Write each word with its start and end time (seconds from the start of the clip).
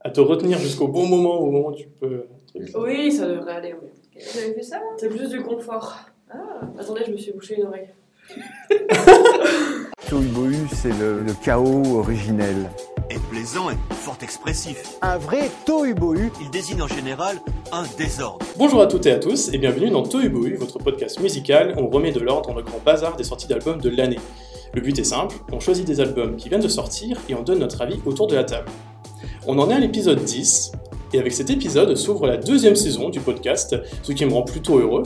à 0.00 0.10
te 0.10 0.20
retenir 0.20 0.58
jusqu'au 0.58 0.88
bon 0.88 1.06
moment, 1.06 1.38
au 1.40 1.50
moment 1.50 1.68
où 1.68 1.74
tu 1.74 1.88
peux. 1.88 2.26
Oui, 2.74 3.12
ça 3.12 3.26
devrait 3.26 3.52
aller, 3.52 3.74
oui. 3.80 3.88
Vous 4.32 4.38
avez 4.38 4.54
fait 4.54 4.62
ça 4.62 4.80
C'est 4.96 5.08
plus 5.08 5.28
du 5.28 5.42
confort. 5.42 5.98
Ah, 6.30 6.38
attendez, 6.78 7.02
je 7.06 7.12
me 7.12 7.16
suis 7.16 7.32
bouché 7.32 7.56
une 7.58 7.66
oreille. 7.66 7.88
Tohubohu, 10.08 10.56
c'est 10.72 10.96
le, 10.98 11.20
le 11.20 11.32
chaos 11.44 11.98
originel. 11.98 12.70
est 13.10 13.18
plaisant 13.30 13.70
et 13.70 13.74
fort 13.94 14.18
expressif. 14.22 14.96
Un 15.02 15.18
vrai 15.18 15.50
Tohubohu. 15.66 16.30
Il 16.40 16.50
désigne 16.50 16.82
en 16.82 16.88
général 16.88 17.36
un 17.72 17.84
désordre. 17.98 18.44
Bonjour 18.56 18.80
à 18.82 18.86
toutes 18.86 19.06
et 19.06 19.12
à 19.12 19.18
tous, 19.18 19.52
et 19.52 19.58
bienvenue 19.58 19.90
dans 19.90 20.02
Tohubohu, 20.02 20.54
votre 20.56 20.78
podcast 20.78 21.20
musical 21.20 21.74
où 21.76 21.80
on 21.82 21.88
remet 21.88 22.12
de 22.12 22.20
l'ordre 22.20 22.48
dans 22.50 22.56
le 22.56 22.62
grand 22.62 22.78
bazar 22.84 23.16
des 23.16 23.24
sorties 23.24 23.46
d'albums 23.48 23.80
de 23.80 23.90
l'année. 23.90 24.18
Le 24.74 24.80
but 24.80 24.98
est 24.98 25.04
simple, 25.04 25.36
on 25.52 25.58
choisit 25.60 25.84
des 25.86 26.00
albums 26.00 26.36
qui 26.36 26.48
viennent 26.48 26.60
de 26.62 26.68
sortir 26.68 27.18
et 27.28 27.34
on 27.34 27.42
donne 27.42 27.58
notre 27.58 27.80
avis 27.82 28.00
autour 28.06 28.26
de 28.28 28.36
la 28.36 28.44
table. 28.44 28.68
On 29.46 29.58
en 29.58 29.70
est 29.70 29.74
à 29.74 29.78
l'épisode 29.78 30.22
10, 30.22 30.72
et 31.12 31.18
avec 31.18 31.32
cet 31.32 31.50
épisode 31.50 31.94
s'ouvre 31.96 32.26
la 32.26 32.36
deuxième 32.36 32.76
saison 32.76 33.08
du 33.08 33.20
podcast, 33.20 33.76
ce 34.02 34.12
qui 34.12 34.24
me 34.24 34.32
rend 34.32 34.42
plutôt 34.42 34.78
heureux. 34.78 35.02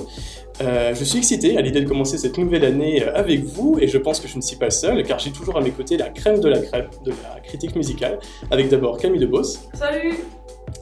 Euh, 0.60 0.94
je 0.94 1.02
suis 1.04 1.18
excité 1.18 1.56
à 1.56 1.60
l'idée 1.62 1.80
de 1.80 1.88
commencer 1.88 2.16
cette 2.18 2.38
nouvelle 2.38 2.64
année 2.64 3.02
euh, 3.02 3.14
avec 3.14 3.42
vous, 3.44 3.78
et 3.80 3.88
je 3.88 3.98
pense 3.98 4.20
que 4.20 4.28
je 4.28 4.36
ne 4.36 4.42
suis 4.42 4.56
pas 4.56 4.70
seul, 4.70 5.02
car 5.02 5.18
j'ai 5.18 5.32
toujours 5.32 5.56
à 5.56 5.60
mes 5.60 5.70
côtés 5.70 5.96
la 5.96 6.10
crème 6.10 6.40
de 6.40 6.48
la 6.48 6.60
crème 6.60 6.88
de 7.04 7.10
la 7.10 7.40
critique 7.40 7.74
musicale, 7.74 8.18
avec 8.50 8.68
d'abord 8.68 8.98
Camille 8.98 9.20
Debos, 9.20 9.58
Salut 9.74 10.18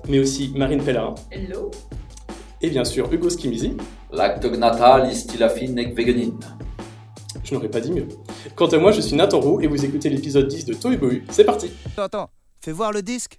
mais 0.09 0.19
aussi 0.19 0.53
Marine 0.57 0.83
Pellerin, 0.83 1.15
Hello 1.31 1.71
et 2.61 2.71
bien 2.71 2.85
sûr 2.85 3.13
Hugo 3.13 3.29
Skimizi. 3.29 3.77
L'acte 4.13 4.45
natal 4.45 5.11
ist 5.11 5.39
la 5.39 5.49
fin 5.49 5.69
nek 5.69 5.97
veganin. 5.97 6.39
Je 7.43 7.55
n'aurais 7.55 7.69
pas 7.69 7.81
dit 7.81 7.93
mieux. 7.93 8.07
Quant 8.55 8.69
à 8.69 8.79
moi, 8.79 8.93
je 8.93 9.01
suis 9.01 9.17
Nathan 9.17 9.41
Roux, 9.41 9.61
et 9.61 9.67
vous 9.67 9.85
écoutez 9.85 10.09
l'épisode 10.11 10.47
10 10.47 10.65
de 10.67 10.75
Toy. 10.75 10.99
C'est 11.31 11.45
parti 11.45 11.71
Attends, 11.87 12.03
attends, 12.03 12.31
fais 12.63 12.73
voir 12.73 12.93
le 12.93 13.03
disque. 13.03 13.39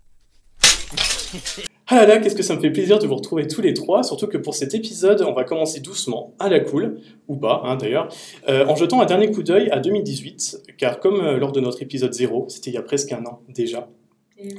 Ah 1.88 1.98
là 1.98 2.06
là, 2.06 2.18
qu'est-ce 2.20 2.36
que 2.36 2.44
ça 2.44 2.56
me 2.56 2.62
fait 2.62 2.70
plaisir 2.72 2.98
de 2.98 3.06
vous 3.08 3.16
retrouver 3.16 3.46
tous 3.46 3.60
les 3.60 3.74
trois, 3.74 4.04
surtout 4.04 4.28
que 4.28 4.38
pour 4.38 4.56
cet 4.56 4.74
épisode, 4.74 5.22
on 5.22 5.34
va 5.34 5.44
commencer 5.44 5.82
doucement, 5.82 6.34
à 6.40 6.48
la 6.48 6.62
cool, 6.62 7.02
ou 7.28 7.36
pas 7.36 7.62
hein, 7.66 7.76
d'ailleurs, 7.76 8.08
euh, 8.48 8.66
en 8.68 8.76
jetant 8.76 9.02
un 9.02 9.06
dernier 9.06 9.30
coup 9.32 9.44
d'œil 9.44 9.70
à 9.70 9.80
2018, 9.80 10.76
car 10.78 11.02
comme 11.02 11.20
euh, 11.20 11.38
lors 11.38 11.52
de 11.52 11.60
notre 11.60 11.82
épisode 11.82 12.14
0, 12.14 12.46
c'était 12.48 12.70
il 12.70 12.76
y 12.76 12.78
a 12.78 12.84
presque 12.84 13.12
un 13.12 13.26
an 13.26 13.42
déjà, 13.50 13.90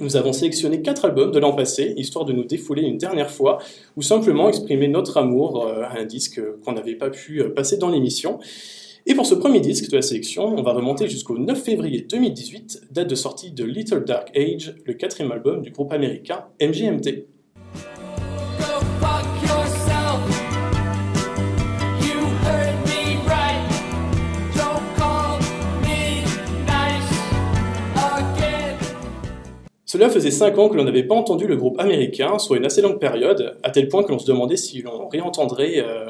nous 0.00 0.16
avons 0.16 0.33
sélectionné 0.33 0.80
quatre 0.83 1.05
albums 1.05 1.30
de 1.30 1.39
l'an 1.39 1.52
passé, 1.52 1.92
histoire 1.96 2.24
de 2.24 2.33
nous 2.33 2.44
défouler 2.44 2.83
une 2.83 2.96
dernière 2.96 3.30
fois, 3.30 3.58
ou 3.96 4.02
simplement 4.02 4.48
exprimer 4.48 4.89
notre 4.89 5.19
amour 5.19 5.67
euh, 5.67 5.83
à 5.83 5.98
un 5.98 6.05
disque 6.05 6.41
qu'on 6.64 6.72
n'avait 6.72 6.94
pas 6.94 7.11
pu 7.11 7.42
euh, 7.42 7.50
passer 7.50 7.77
dans 7.77 7.91
l'émission. 7.91 8.39
Et 9.06 9.14
pour 9.14 9.27
ce 9.27 9.34
premier 9.34 9.60
disque 9.60 9.91
de 9.91 9.97
la 9.97 10.02
sélection, 10.02 10.47
on 10.47 10.62
va 10.62 10.72
remonter 10.72 11.08
jusqu'au 11.08 11.36
9 11.36 11.62
février 11.62 12.00
2018, 12.00 12.88
date 12.91 13.11
de 13.11 13.14
sortie 13.14 13.52
de 13.52 13.62
Little 13.62 14.02
Dark 14.05 14.34
Age, 14.34 14.74
le 14.86 14.94
quatrième 14.94 15.30
album 15.30 15.61
du 15.61 15.70
groupe 15.72 15.92
américain 15.92 16.46
MGMT. 16.58 17.33
Cela 29.95 30.11
faisait 30.11 30.33
5 30.33 30.59
ans 30.59 30.69
que 30.69 30.77
l'on 30.77 30.83
n'avait 30.83 31.05
pas 31.05 31.14
entendu 31.14 31.47
le 31.47 31.55
groupe 31.55 31.78
américain, 31.78 32.41
soit 32.41 32.56
une 32.56 32.67
assez 32.67 32.83
longue 32.83 32.98
période, 32.98 33.56
à 33.62 33.70
tel 33.70 33.87
point 33.87 34.03
que 34.03 34.11
l'on 34.11 34.19
se 34.19 34.27
demandait 34.27 34.56
si 34.56 34.83
l'on 34.83 35.06
réentendrait 35.06 35.77
euh, 35.77 36.09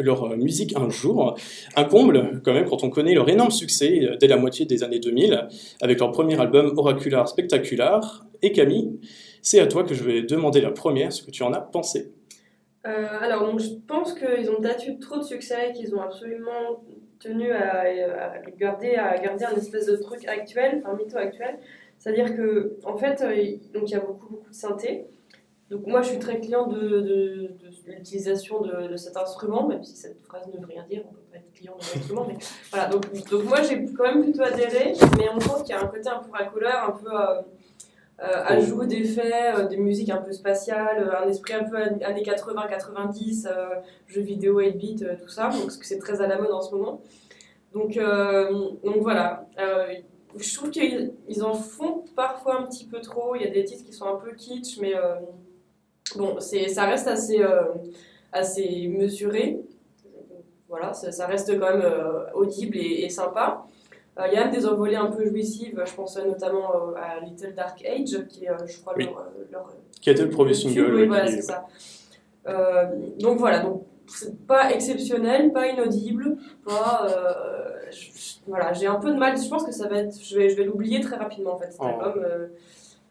leur 0.00 0.36
musique 0.36 0.76
un 0.76 0.88
jour. 0.88 1.36
Un 1.76 1.84
comble, 1.84 2.42
quand 2.44 2.52
même, 2.52 2.64
quand 2.64 2.82
on 2.82 2.90
connaît 2.90 3.14
leur 3.14 3.28
énorme 3.28 3.52
succès 3.52 4.00
euh, 4.02 4.16
dès 4.16 4.26
la 4.26 4.36
moitié 4.36 4.66
des 4.66 4.82
années 4.82 4.98
2000, 4.98 5.46
avec 5.80 6.00
leur 6.00 6.10
premier 6.10 6.40
album 6.40 6.72
Oracular 6.76 7.28
Spectacular. 7.28 8.26
Et 8.42 8.50
Camille, 8.50 8.98
c'est 9.42 9.60
à 9.60 9.68
toi 9.68 9.84
que 9.84 9.94
je 9.94 10.02
vais 10.02 10.22
demander 10.22 10.60
la 10.60 10.72
première, 10.72 11.12
ce 11.12 11.22
que 11.22 11.30
tu 11.30 11.44
en 11.44 11.52
as 11.52 11.60
pensé. 11.60 12.10
Euh, 12.84 13.06
alors, 13.20 13.46
donc, 13.46 13.60
je 13.60 13.68
pense 13.86 14.12
qu'ils 14.12 14.50
ont 14.50 14.60
peut-être 14.60 14.88
eu 14.88 14.98
trop 14.98 15.18
de 15.18 15.22
succès 15.22 15.70
qu'ils 15.76 15.94
ont 15.94 16.00
absolument 16.00 16.82
tenu 17.20 17.52
à 17.52 17.84
garder, 18.58 18.96
à 18.96 19.16
garder 19.18 19.44
un 19.44 19.54
espèce 19.54 19.86
de 19.86 19.94
truc 19.94 20.26
actuel, 20.26 20.82
un 20.84 20.96
mytho 20.96 21.16
actuel. 21.16 21.60
C'est-à-dire 22.00 22.34
que, 22.36 22.76
en 22.84 22.96
fait, 22.96 23.20
euh, 23.22 23.34
il 23.36 23.60
donc, 23.72 23.88
il 23.88 23.92
y 23.92 23.94
a 23.94 24.00
beaucoup, 24.00 24.26
beaucoup 24.28 24.50
de 24.50 24.54
synthé. 24.54 25.06
Donc, 25.70 25.86
moi, 25.86 26.02
je 26.02 26.08
suis 26.08 26.18
très 26.18 26.40
client 26.40 26.66
de, 26.66 26.80
de- 26.80 27.50
de 27.86 27.92
l'utilisation 27.92 28.60
de, 28.62 28.88
de 28.88 28.96
cet 28.96 29.16
instrument, 29.16 29.68
même 29.68 29.84
si 29.84 29.94
cette 29.96 30.20
phrase 30.24 30.48
ne 30.48 30.58
veut 30.58 30.66
rien 30.66 30.84
dire, 30.90 31.02
on 31.08 31.12
peut 31.12 31.20
pas 31.30 31.36
être 31.36 31.52
client 31.52 31.74
d'un 31.76 32.00
instrument. 32.00 32.24
Mais 32.26 32.34
voilà, 32.72 32.88
donc, 32.88 33.02
donc 33.30 33.44
moi, 33.44 33.62
j'ai 33.62 33.84
quand 33.96 34.02
même 34.04 34.24
plutôt 34.24 34.42
adhéré, 34.42 34.94
mais 35.16 35.28
on 35.32 35.38
pense 35.38 35.62
qu'il 35.62 35.70
y 35.76 35.78
a 35.78 35.82
un 35.82 35.86
côté 35.86 36.08
un 36.08 36.18
peu 36.18 36.30
racoleur, 36.32 36.88
un 36.88 36.92
peu. 36.92 37.08
euh, 37.12 37.42
euh, 38.22 38.42
ajout 38.44 38.84
d'effets, 38.84 39.54
euh, 39.56 39.66
des 39.66 39.78
musiques 39.78 40.10
un 40.10 40.18
peu 40.18 40.30
spatiales, 40.32 41.08
euh, 41.08 41.24
un 41.24 41.28
esprit 41.28 41.54
un 41.54 41.64
peu 41.64 41.76
an- 41.78 41.98
années 42.04 42.22
80-90, 42.22 43.46
euh, 43.46 43.76
jeux 44.08 44.20
vidéo 44.20 44.60
8-bit, 44.60 45.02
euh, 45.02 45.14
tout 45.22 45.28
ça, 45.28 45.48
donc, 45.48 45.62
parce 45.62 45.78
que 45.78 45.86
c'est 45.86 45.98
très 45.98 46.20
à 46.20 46.26
la 46.26 46.36
mode 46.38 46.50
en 46.50 46.60
ce 46.60 46.74
moment. 46.74 47.00
Donc, 47.72 47.94
donc 48.84 48.96
voilà, 49.00 49.46
je 50.36 50.54
trouve 50.54 50.70
qu'ils 50.70 51.12
ils 51.28 51.42
en 51.42 51.54
font 51.54 52.04
parfois 52.14 52.60
un 52.60 52.66
petit 52.66 52.86
peu 52.86 53.00
trop, 53.00 53.34
il 53.34 53.42
y 53.42 53.46
a 53.46 53.50
des 53.50 53.64
titres 53.64 53.84
qui 53.84 53.92
sont 53.92 54.06
un 54.06 54.16
peu 54.16 54.32
kitsch, 54.32 54.78
mais 54.80 54.94
euh, 54.96 55.14
bon, 56.16 56.38
ça 56.40 56.84
reste 56.84 57.08
assez, 57.08 57.40
euh, 57.42 57.62
assez 58.32 58.88
mesuré. 58.88 59.60
Voilà, 60.68 60.92
ça, 60.92 61.10
ça 61.10 61.26
reste 61.26 61.58
quand 61.58 61.70
même 61.70 61.82
euh, 61.82 62.30
audible 62.34 62.76
et, 62.76 63.02
et 63.04 63.08
sympa. 63.08 63.64
Euh, 64.18 64.22
Il 64.28 64.34
y 64.34 64.36
a 64.36 64.44
même 64.44 64.54
des 64.54 64.66
envolées 64.66 64.96
un 64.96 65.06
peu 65.10 65.26
jouissives, 65.26 65.82
je 65.84 65.94
pense 65.94 66.16
notamment 66.18 66.94
à 66.96 67.18
Little 67.24 67.54
Dark 67.54 67.84
Age, 67.84 68.26
qui 68.28 68.44
est, 68.44 68.50
je 68.66 68.80
crois, 68.80 68.94
Oui. 68.96 69.06
leur, 69.06 69.26
leur 69.50 69.72
Qui 70.00 70.10
était 70.10 70.22
le 70.22 70.30
premier 70.30 70.50
le 70.50 70.54
single 70.56 70.94
oui, 70.94 71.06
voilà, 71.06 71.26
c'est 71.26 71.42
ça. 71.42 71.66
Donc 73.18 73.38
voilà, 73.38 73.60
donc 73.60 73.84
pas 74.46 74.70
exceptionnel, 74.72 75.52
pas 75.52 75.68
inaudible, 75.68 76.36
pas. 76.64 77.06
euh, 77.08 77.90
je- 77.90 77.96
je- 78.18 78.34
voilà, 78.46 78.72
j'ai 78.72 78.86
un 78.86 78.96
peu 78.96 79.10
de 79.10 79.16
mal. 79.16 79.36
Je 79.40 79.48
pense 79.48 79.64
que 79.64 79.72
ça 79.72 79.88
va 79.88 79.98
être. 79.98 80.16
Je 80.22 80.36
vais, 80.36 80.48
je 80.48 80.56
vais 80.56 80.64
l'oublier 80.64 81.00
très 81.00 81.16
rapidement 81.16 81.54
en 81.54 81.58
fait 81.58 81.70
cet 81.72 81.80
Oh. 81.80 81.86
album. 81.86 82.22
euh, 82.24 82.46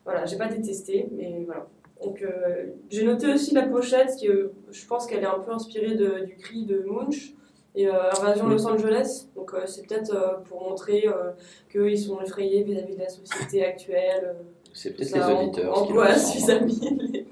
voilà, 0.05 0.25
j'ai 0.25 0.37
pas 0.37 0.47
détesté, 0.47 1.07
mais 1.11 1.43
voilà. 1.45 1.67
Donc 2.03 2.21
euh, 2.21 2.67
j'ai 2.89 3.03
noté 3.05 3.31
aussi 3.33 3.53
la 3.53 3.63
pochette, 3.63 4.15
qui 4.17 4.27
je 4.27 4.85
pense 4.87 5.05
qu'elle 5.05 5.23
est 5.23 5.27
un 5.27 5.39
peu 5.39 5.51
inspirée 5.51 5.95
de- 5.95 6.25
du 6.25 6.35
cri 6.35 6.65
de 6.65 6.83
Munch 6.87 7.33
et 7.75 7.87
Invasion 7.87 8.45
Oui. 8.45 8.53
Los 8.53 8.65
Angeles. 8.67 9.27
Donc 9.35 9.51
c'est 9.65 9.85
peut-être 9.85 10.41
pour 10.45 10.63
montrer 10.69 11.05
qu'ils 11.71 11.99
sont 11.99 12.19
effrayés 12.21 12.63
vis-à-vis 12.63 12.95
de 12.95 12.99
la 13.01 13.09
société 13.09 13.65
actuelle. 13.65 14.35
C'est 14.73 14.91
peut-être 14.95 15.13
les 15.15 15.33
auditeurs. 15.47 15.77
angoisse 15.83 16.33
vis-à-vis 16.35 17.25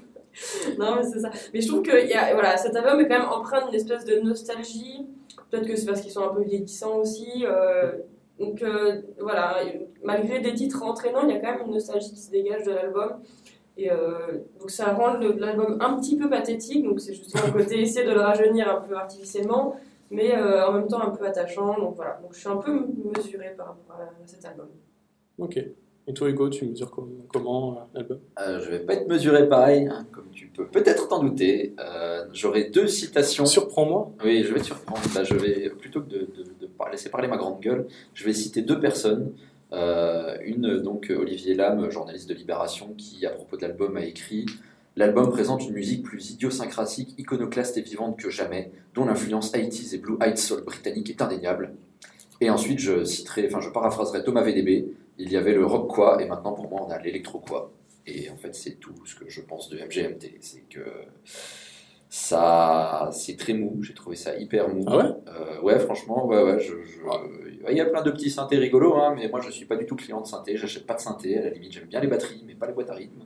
non 0.78 0.96
mais 0.96 1.02
c'est 1.02 1.20
ça. 1.20 1.30
Mais 1.52 1.60
je 1.60 1.68
trouve 1.68 1.82
que 1.82 2.06
y 2.06 2.14
a, 2.14 2.32
voilà, 2.34 2.56
cet 2.56 2.74
album 2.76 3.00
est 3.00 3.08
quand 3.08 3.18
même 3.18 3.28
empreint 3.28 3.64
d'une 3.66 3.74
espèce 3.74 4.04
de 4.04 4.20
nostalgie. 4.20 5.06
Peut-être 5.50 5.66
que 5.66 5.76
c'est 5.76 5.86
parce 5.86 6.00
qu'ils 6.00 6.12
sont 6.12 6.24
un 6.24 6.34
peu 6.34 6.42
vieillissants 6.42 6.96
aussi 6.96 7.44
euh, 7.46 7.92
donc 8.38 8.62
euh, 8.62 9.02
voilà 9.18 9.56
malgré 10.04 10.40
des 10.40 10.54
titres 10.54 10.82
entraînants 10.82 11.22
il 11.22 11.30
y 11.30 11.32
a 11.32 11.40
quand 11.40 11.52
même 11.52 11.66
une 11.66 11.72
nostalgie 11.72 12.10
qui 12.10 12.20
se 12.20 12.30
dégage 12.30 12.64
de 12.64 12.72
l'album. 12.72 13.20
Et 13.76 13.90
euh, 13.92 14.38
donc 14.58 14.70
ça 14.70 14.92
rend 14.92 15.14
l'album 15.14 15.78
un 15.80 15.98
petit 15.98 16.16
peu 16.16 16.28
pathétique 16.28 16.84
donc 16.84 17.00
c'est 17.00 17.14
justement 17.14 17.46
le 17.46 17.52
côté 17.52 17.80
essayer 17.80 18.06
de 18.06 18.12
le 18.12 18.20
rajeunir 18.20 18.68
un 18.68 18.80
peu 18.80 18.96
artificiellement 18.96 19.76
mais 20.10 20.34
en 20.36 20.72
même 20.72 20.88
temps 20.88 21.00
un 21.00 21.10
peu 21.10 21.26
attachant 21.26 21.78
donc 21.78 21.96
voilà. 21.96 22.18
Donc 22.22 22.34
je 22.34 22.38
suis 22.38 22.48
un 22.48 22.56
peu 22.56 22.86
mesurée 23.16 23.54
par 23.56 23.68
rapport 23.68 23.96
à 24.00 24.26
cet 24.26 24.44
album. 24.44 24.68
Ok. 25.38 25.58
Et 26.08 26.14
toi, 26.14 26.30
Hugo, 26.30 26.48
tu 26.48 26.64
mesures 26.66 26.90
com- 26.90 27.10
comment 27.28 27.72
euh, 27.72 27.80
l'album? 27.94 28.18
Euh, 28.40 28.60
je 28.60 28.70
vais 28.70 28.78
pas 28.80 28.94
être 28.94 29.06
mesuré 29.08 29.46
pareil, 29.48 29.86
hein, 29.88 30.06
comme 30.10 30.30
tu 30.32 30.46
peux 30.46 30.66
peut-être 30.66 31.06
t'en 31.08 31.22
douter. 31.22 31.74
Euh, 31.78 32.24
J'aurai 32.32 32.64
deux 32.70 32.88
citations. 32.88 33.44
Surprends-moi. 33.44 34.10
Oui, 34.24 34.42
je 34.42 34.52
vais 34.54 34.60
te 34.60 34.64
surprendre. 34.66 35.02
Bah, 35.14 35.22
je 35.24 35.34
vais, 35.34 35.68
plutôt 35.70 36.00
que 36.00 36.08
de, 36.08 36.18
de- 36.20 36.44
de 36.60 36.68
laisser 36.90 37.10
parler 37.10 37.28
ma 37.28 37.36
grande 37.36 37.60
gueule, 37.60 37.86
je 38.14 38.24
vais 38.24 38.32
citer 38.32 38.62
deux 38.62 38.80
personnes. 38.80 39.32
Euh, 39.74 40.34
une, 40.46 40.78
donc, 40.78 41.12
Olivier 41.14 41.54
Lam, 41.54 41.90
journaliste 41.90 42.26
de 42.30 42.34
Libération, 42.34 42.94
qui, 42.96 43.26
à 43.26 43.30
propos 43.30 43.58
de 43.58 43.62
l'album, 43.62 43.96
a 43.98 44.04
écrit 44.04 44.46
L'album 44.96 45.28
présente 45.30 45.62
une 45.68 45.74
musique 45.74 46.02
plus 46.02 46.30
idiosyncratique, 46.30 47.14
iconoclaste 47.18 47.76
et 47.76 47.82
vivante 47.82 48.18
que 48.18 48.30
jamais, 48.30 48.72
dont 48.94 49.04
l'influence 49.04 49.52
80s 49.52 49.94
et 49.94 49.98
Blue 49.98 50.16
Eyed 50.22 50.38
Soul 50.38 50.62
britannique 50.64 51.10
est 51.10 51.20
indéniable. 51.22 51.74
Et 52.40 52.48
ensuite, 52.50 52.78
je 52.80 53.04
citerai, 53.04 53.46
enfin, 53.46 53.60
je 53.60 53.68
paraphraserai 53.70 54.24
Thomas 54.24 54.42
VDB 54.42 54.86
Il 55.18 55.30
y 55.32 55.36
avait 55.36 55.52
le 55.54 55.66
rock 55.66 55.88
quoi, 55.90 56.22
et 56.22 56.26
maintenant 56.26 56.52
pour 56.54 56.68
moi, 56.70 56.82
on 56.86 56.90
a 56.90 56.98
l'électro 56.98 57.40
quoi. 57.40 57.72
Et 58.06 58.30
en 58.30 58.36
fait, 58.36 58.54
c'est 58.54 58.76
tout 58.76 58.94
ce 59.04 59.14
que 59.14 59.28
je 59.28 59.40
pense 59.42 59.68
de 59.68 59.78
MGMT. 59.78 60.38
C'est 60.40 60.62
que 60.62 60.80
ça, 62.10 63.10
c'est 63.12 63.36
très 63.36 63.52
mou. 63.52 63.82
J'ai 63.82 63.92
trouvé 63.94 64.16
ça 64.16 64.36
hyper 64.36 64.68
mou. 64.68 64.84
Ah 64.86 64.96
ouais? 64.96 65.04
Euh, 65.28 65.60
Ouais, 65.62 65.78
franchement, 65.78 66.26
ouais, 66.26 66.42
ouais. 66.42 66.58
Je, 66.60 66.82
je- 66.82 67.00
Il 67.70 67.76
y 67.76 67.80
a 67.80 67.84
plein 67.86 68.02
de 68.02 68.10
petits 68.10 68.30
synthés 68.30 68.56
rigolos, 68.56 68.94
hein, 68.96 69.14
mais 69.16 69.28
moi, 69.28 69.40
je 69.40 69.50
suis 69.50 69.66
pas 69.66 69.76
du 69.76 69.84
tout 69.84 69.96
client 69.96 70.20
de 70.22 70.26
synthé. 70.26 70.56
J'achète 70.56 70.86
pas 70.86 70.94
de 70.94 71.00
synthé. 71.00 71.36
À 71.38 71.42
la 71.42 71.50
limite, 71.50 71.72
j'aime 71.72 71.84
bien 71.86 72.00
les 72.00 72.06
batteries, 72.06 72.42
mais 72.46 72.54
pas 72.54 72.66
les 72.66 72.72
boîtes 72.72 72.90
à 72.90 72.94
rythme. 72.94 73.22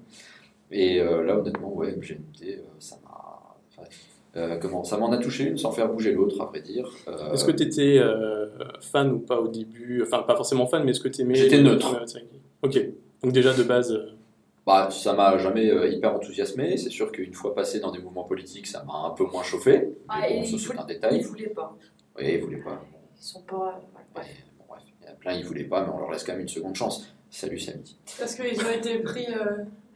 Et 0.71 1.01
euh, 1.01 1.23
là, 1.25 1.39
honnêtement, 1.39 1.73
ouais, 1.75 1.93
MGMT, 1.97 2.59
euh, 2.59 2.63
ça 2.81 2.97
m'a. 3.05 3.57
enfin, 3.71 3.89
euh, 4.37 4.57
comment 4.57 4.83
Ça 4.85 4.97
m'en 4.97 5.11
a 5.13 5.19
touché 5.19 5.45
une 5.45 5.59
sans 5.59 5.73
faire 5.73 5.89
bouger 5.89 6.13
l'autre, 6.13 6.41
à 6.41 6.47
vrai 6.47 6.61
dire. 6.61 6.89
Euh, 7.09 7.33
Est-ce 7.33 7.45
que 7.45 7.53
tu 7.53 7.63
étais 7.65 8.01
fan 8.81 9.13
ou 9.13 9.19
pas 9.19 9.41
au 9.41 9.49
début? 9.49 10.03
Enfin, 10.03 10.23
pas 10.23 10.37
forcément 10.37 10.67
fan, 10.67 10.85
mais 10.85 10.91
est-ce 10.93 11.01
que 11.01 11.09
tu 11.09 11.23
aimais 11.23 11.35
J'étais 11.35 11.61
neutre. 11.63 12.05
Ok. 12.63 12.79
Donc 13.23 13.33
déjà 13.33 13.53
de 13.55 13.63
base, 13.63 13.93
euh, 13.93 14.13
Bah, 14.67 14.89
ça 14.91 15.13
m'a 15.13 15.37
jamais 15.39 15.71
euh, 15.71 15.89
hyper 15.89 16.15
enthousiasmé. 16.15 16.77
C'est 16.77 16.91
sûr 16.91 17.11
qu'une 17.13 17.35
fois 17.35 17.55
passé 17.55 17.79
dans 17.81 17.91
des 17.91 17.99
mouvements 18.01 18.25
politiques, 18.25 18.67
ça 18.67 18.83
m'a 18.85 18.95
un 19.07 19.11
peu 19.11 19.25
moins 19.25 19.43
chauffé. 19.43 19.79
Mais 19.81 19.89
Ah, 20.09 20.21
bon, 20.21 20.27
et 20.27 20.45
ça, 20.45 20.51
il 20.53 20.59
c'est 20.61 20.67
voulait- 20.67 20.79
un 20.79 20.83
Ils 20.83 20.87
détail. 20.95 21.21
voulaient 21.23 21.49
pas. 21.49 21.77
Oui, 22.19 22.25
ils 22.35 22.41
voulaient 22.41 22.57
pas. 22.63 22.83
Ils 23.21 23.23
sont 23.25 23.43
pas. 23.43 23.57
ouais. 23.57 24.21
Ouais, 24.23 24.29
bon, 24.59 24.65
bref, 24.69 24.83
il 25.01 25.07
y 25.07 25.09
en 25.09 25.13
a 25.13 25.15
plein, 25.17 25.33
ils 25.35 25.45
voulaient 25.45 25.65
pas, 25.65 25.85
mais 25.87 25.93
on 25.93 25.99
leur 25.99 26.11
laisse 26.11 26.25
quand 26.25 26.33
même 26.33 26.43
une 26.43 26.49
seconde 26.49 26.75
chance. 26.77 27.07
Salut 27.31 27.59
Samedi. 27.59 27.97
Parce 28.19 28.35
qu'ils 28.35 28.61
ont 28.61 28.71
été 28.71 28.99
pris 28.99 29.27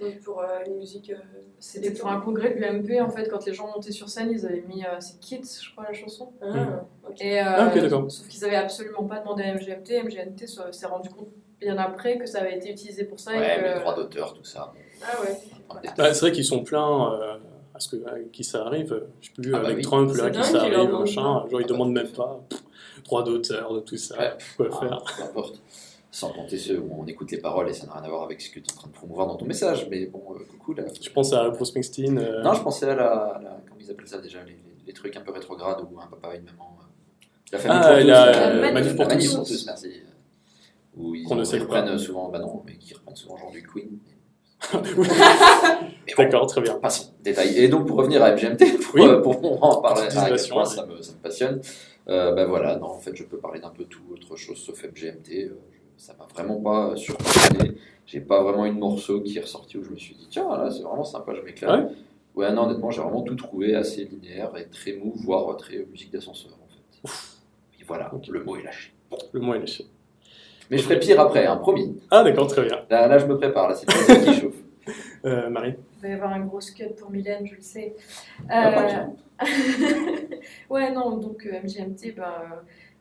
donc 0.00 0.20
pour 0.20 0.40
euh, 0.40 0.46
une 0.66 0.76
musique. 0.76 1.10
euh, 1.10 1.16
C'était 1.58 1.90
pour 1.92 2.08
un 2.08 2.20
congrès 2.20 2.50
de 2.50 2.58
l'UMP, 2.60 3.00
en 3.00 3.10
fait, 3.10 3.28
quand 3.28 3.44
les 3.46 3.54
gens 3.54 3.66
montaient 3.74 3.92
sur 3.92 4.08
scène, 4.08 4.30
ils 4.30 4.44
avaient 4.46 4.64
mis. 4.68 4.84
euh, 4.84 4.88
c'est 5.00 5.18
Kids, 5.20 5.60
je 5.62 5.70
crois, 5.72 5.84
la 5.84 5.92
chanson. 5.94 6.32
Ah, 6.42 6.84
ok. 7.08 7.20
Et, 7.20 7.40
euh, 7.40 7.44
Ah, 7.46 7.68
ok, 7.74 7.80
d'accord. 7.80 8.10
Sauf 8.10 8.28
qu'ils 8.28 8.44
avaient 8.44 8.56
absolument 8.56 9.04
pas 9.04 9.20
demandé 9.20 9.42
à 9.44 9.54
MGMT. 9.54 10.02
MGMT 10.04 10.46
se- 10.46 10.72
s'est 10.72 10.86
rendu 10.86 11.08
compte 11.10 11.28
bien 11.60 11.76
après 11.78 12.18
que 12.18 12.26
ça 12.26 12.40
avait 12.40 12.56
été 12.56 12.70
utilisé 12.70 13.04
pour 13.04 13.18
ça. 13.18 13.34
et 13.34 13.38
Ouais, 13.38 13.56
que... 13.56 13.62
mais 13.62 13.74
droit 13.80 13.94
d'auteur, 13.94 14.34
tout 14.34 14.44
ça. 14.44 14.72
Ah 15.02 15.20
ouais. 15.22 15.38
Bah, 15.96 16.12
c'est 16.14 16.20
vrai 16.20 16.32
qu'ils 16.32 16.44
sont 16.44 16.62
pleins 16.62 17.12
euh, 17.14 17.36
à 17.74 17.80
ce 17.80 17.88
que 17.88 17.96
à 18.06 18.18
qui 18.32 18.44
ça 18.44 18.66
arrive. 18.66 19.02
Je 19.20 19.26
sais 19.28 19.32
plus, 19.34 19.54
Ah 19.54 19.58
bah 19.60 19.64
avec 19.66 19.76
oui. 19.78 19.82
Trump, 19.82 20.14
là, 20.14 20.30
qui 20.30 20.42
ça 20.44 20.62
arrive, 20.62 20.90
machin. 20.92 21.22
Genre, 21.22 21.48
ils 21.52 21.54
Ah 21.56 21.58
bah, 21.60 21.64
demandent 21.68 21.92
même 21.92 22.08
pas 22.12 22.40
pff, 22.48 22.62
droit 23.04 23.22
d'auteur, 23.24 23.72
de 23.74 23.80
tout 23.80 23.96
ça. 23.96 24.18
Ouais. 24.18 24.32
Quoi 24.56 24.68
Ah, 24.72 24.78
faire 24.86 25.04
peu 25.16 25.22
importe. 25.22 25.60
Sans 26.18 26.30
compter 26.32 26.56
ceux 26.56 26.78
où 26.78 26.96
on 26.98 27.04
écoute 27.06 27.30
les 27.30 27.36
paroles 27.36 27.68
et 27.68 27.74
ça 27.74 27.86
n'a 27.86 27.92
rien 27.92 28.04
à 28.04 28.08
voir 28.08 28.22
avec 28.22 28.40
ce 28.40 28.48
que 28.48 28.58
tu 28.58 28.70
es 28.70 28.72
en 28.72 28.76
train 28.76 28.88
de 28.88 28.94
promouvoir 28.94 29.26
dans 29.26 29.36
ton 29.36 29.44
message. 29.44 29.86
Mais 29.90 30.06
bon, 30.06 30.22
euh, 30.30 30.44
coucou 30.50 30.72
là. 30.72 30.84
Je 30.98 31.10
pense 31.10 31.34
à 31.34 31.50
Bruce 31.50 31.68
Springsteen. 31.68 32.16
euh, 32.18 32.42
Non, 32.42 32.54
je 32.54 32.62
pensais 32.62 32.86
à 32.86 32.94
la, 32.94 33.38
la- 33.42 33.60
Comment 33.68 33.78
ils 33.78 33.90
appellent 33.90 34.08
ça 34.08 34.18
déjà 34.22 34.38
les, 34.86 34.92
trucs 34.94 35.14
un 35.14 35.20
peu 35.20 35.30
rétrogrades 35.30 35.76
où 35.92 36.00
un 36.00 36.06
papa 36.06 36.34
et 36.34 36.38
une 36.38 36.44
maman. 36.46 36.78
euh, 36.80 37.26
la 37.52 37.58
famille 37.58 37.78
Ah, 37.82 37.88
pour 37.90 37.98
tous. 38.00 38.06
la- 38.06 38.30
La 38.32 38.48
euh, 38.48 38.72
Manif 38.72 38.88
la 38.92 38.94
pour 38.96 39.06
Manif 39.08 39.28
tous. 39.28 39.36
pour 39.36 39.46
tous, 39.46 39.66
merci. 39.66 39.90
Où 40.96 41.14
ils, 41.14 41.24
Qu'on 41.24 41.34
ne 41.34 41.44
sait 41.44 41.58
pas. 41.58 41.64
reprennent 41.64 41.98
souvent, 41.98 42.30
bah 42.30 42.38
non, 42.38 42.62
mais 42.64 42.78
qui 42.78 42.94
reprennent 42.94 43.14
souvent 43.14 43.36
genre 43.36 43.50
du 43.50 43.62
Queen. 43.62 43.98
Bon, 44.72 46.22
D'accord, 46.22 46.46
très 46.46 46.62
bien. 46.62 46.78
Passons, 46.78 47.12
détail. 47.20 47.58
Et 47.58 47.68
donc 47.68 47.86
pour 47.86 47.98
revenir 47.98 48.22
à 48.22 48.32
MGMT, 48.32 48.78
pour, 48.82 48.94
Oui. 48.94 49.02
euh, 49.02 49.20
pour 49.20 49.62
en 49.62 49.82
parler, 49.82 50.02
à 50.16 50.30
quel 50.30 50.48
point 50.48 50.64
ça 50.64 50.86
me, 50.86 51.02
ça 51.02 51.12
me 51.12 51.18
passionne, 51.18 51.60
ben 52.06 52.44
voilà, 52.46 52.76
non, 52.76 52.86
en 52.86 52.98
fait 52.98 53.14
je 53.14 53.24
peux 53.24 53.36
parler 53.38 53.60
d'un 53.60 53.68
peu 53.68 53.84
tout 53.84 54.00
autre 54.12 54.34
chose 54.36 54.56
sauf 54.56 54.82
MGMT, 54.82 55.50
ça 55.96 56.14
m'a 56.18 56.26
vraiment 56.26 56.60
pas 56.60 56.96
surpris, 56.96 57.76
j'ai 58.06 58.20
pas 58.20 58.42
vraiment 58.42 58.66
une 58.66 58.78
morceau 58.78 59.20
qui 59.20 59.38
est 59.38 59.42
ressorti 59.42 59.78
où 59.78 59.84
je 59.84 59.90
me 59.90 59.96
suis 59.96 60.14
dit 60.14 60.26
tiens 60.30 60.48
là 60.56 60.70
c'est 60.70 60.82
vraiment 60.82 61.04
sympa, 61.04 61.34
je 61.34 61.42
m'éclate. 61.42 61.90
Ouais. 62.34 62.52
non 62.52 62.64
honnêtement 62.64 62.90
j'ai 62.90 63.00
vraiment 63.02 63.22
tout 63.22 63.34
trouvé 63.34 63.74
assez 63.74 64.04
linéaire 64.04 64.56
et 64.56 64.66
très 64.66 64.92
mou, 64.92 65.12
voire 65.16 65.56
très 65.56 65.76
euh, 65.76 65.86
musique 65.90 66.12
d'ascenseur 66.12 66.52
en 66.52 66.66
fait. 66.68 67.80
Et 67.80 67.84
voilà, 67.84 68.10
le 68.28 68.44
mot 68.44 68.56
est 68.56 68.62
lâché. 68.62 68.92
Le 69.32 69.40
mot 69.40 69.54
est 69.54 69.60
lâché. 69.60 69.86
Mais 70.70 70.78
je 70.78 70.82
ferai 70.82 70.98
pire 70.98 71.20
après, 71.20 71.46
hein, 71.46 71.56
promis. 71.56 71.96
Ah, 72.10 72.24
d'accord, 72.24 72.48
très 72.48 72.64
bien. 72.64 72.80
Là, 72.90 73.06
là 73.06 73.18
je 73.18 73.26
me 73.26 73.36
prépare, 73.36 73.68
là 73.68 73.74
c'est 73.74 73.86
pas 73.86 73.92
ça 73.92 74.16
qui 74.16 74.40
chauffe. 74.40 74.56
Euh, 75.24 75.50
Marie 75.50 75.74
Il 75.96 76.02
va 76.02 76.08
y 76.08 76.12
avoir 76.12 76.32
un 76.32 76.40
gros 76.40 76.60
cut 76.60 76.94
pour 76.96 77.10
Mylène, 77.10 77.46
je 77.46 77.56
le 77.56 77.60
sais. 77.60 77.94
Ah, 78.48 78.70
pas 78.70 79.44
Euh, 79.44 79.46
ouais, 80.70 80.92
non, 80.92 81.16
donc 81.16 81.46
euh, 81.46 81.60
MGMT, 81.62 82.14
bah, 82.16 82.44
euh, 82.44 82.56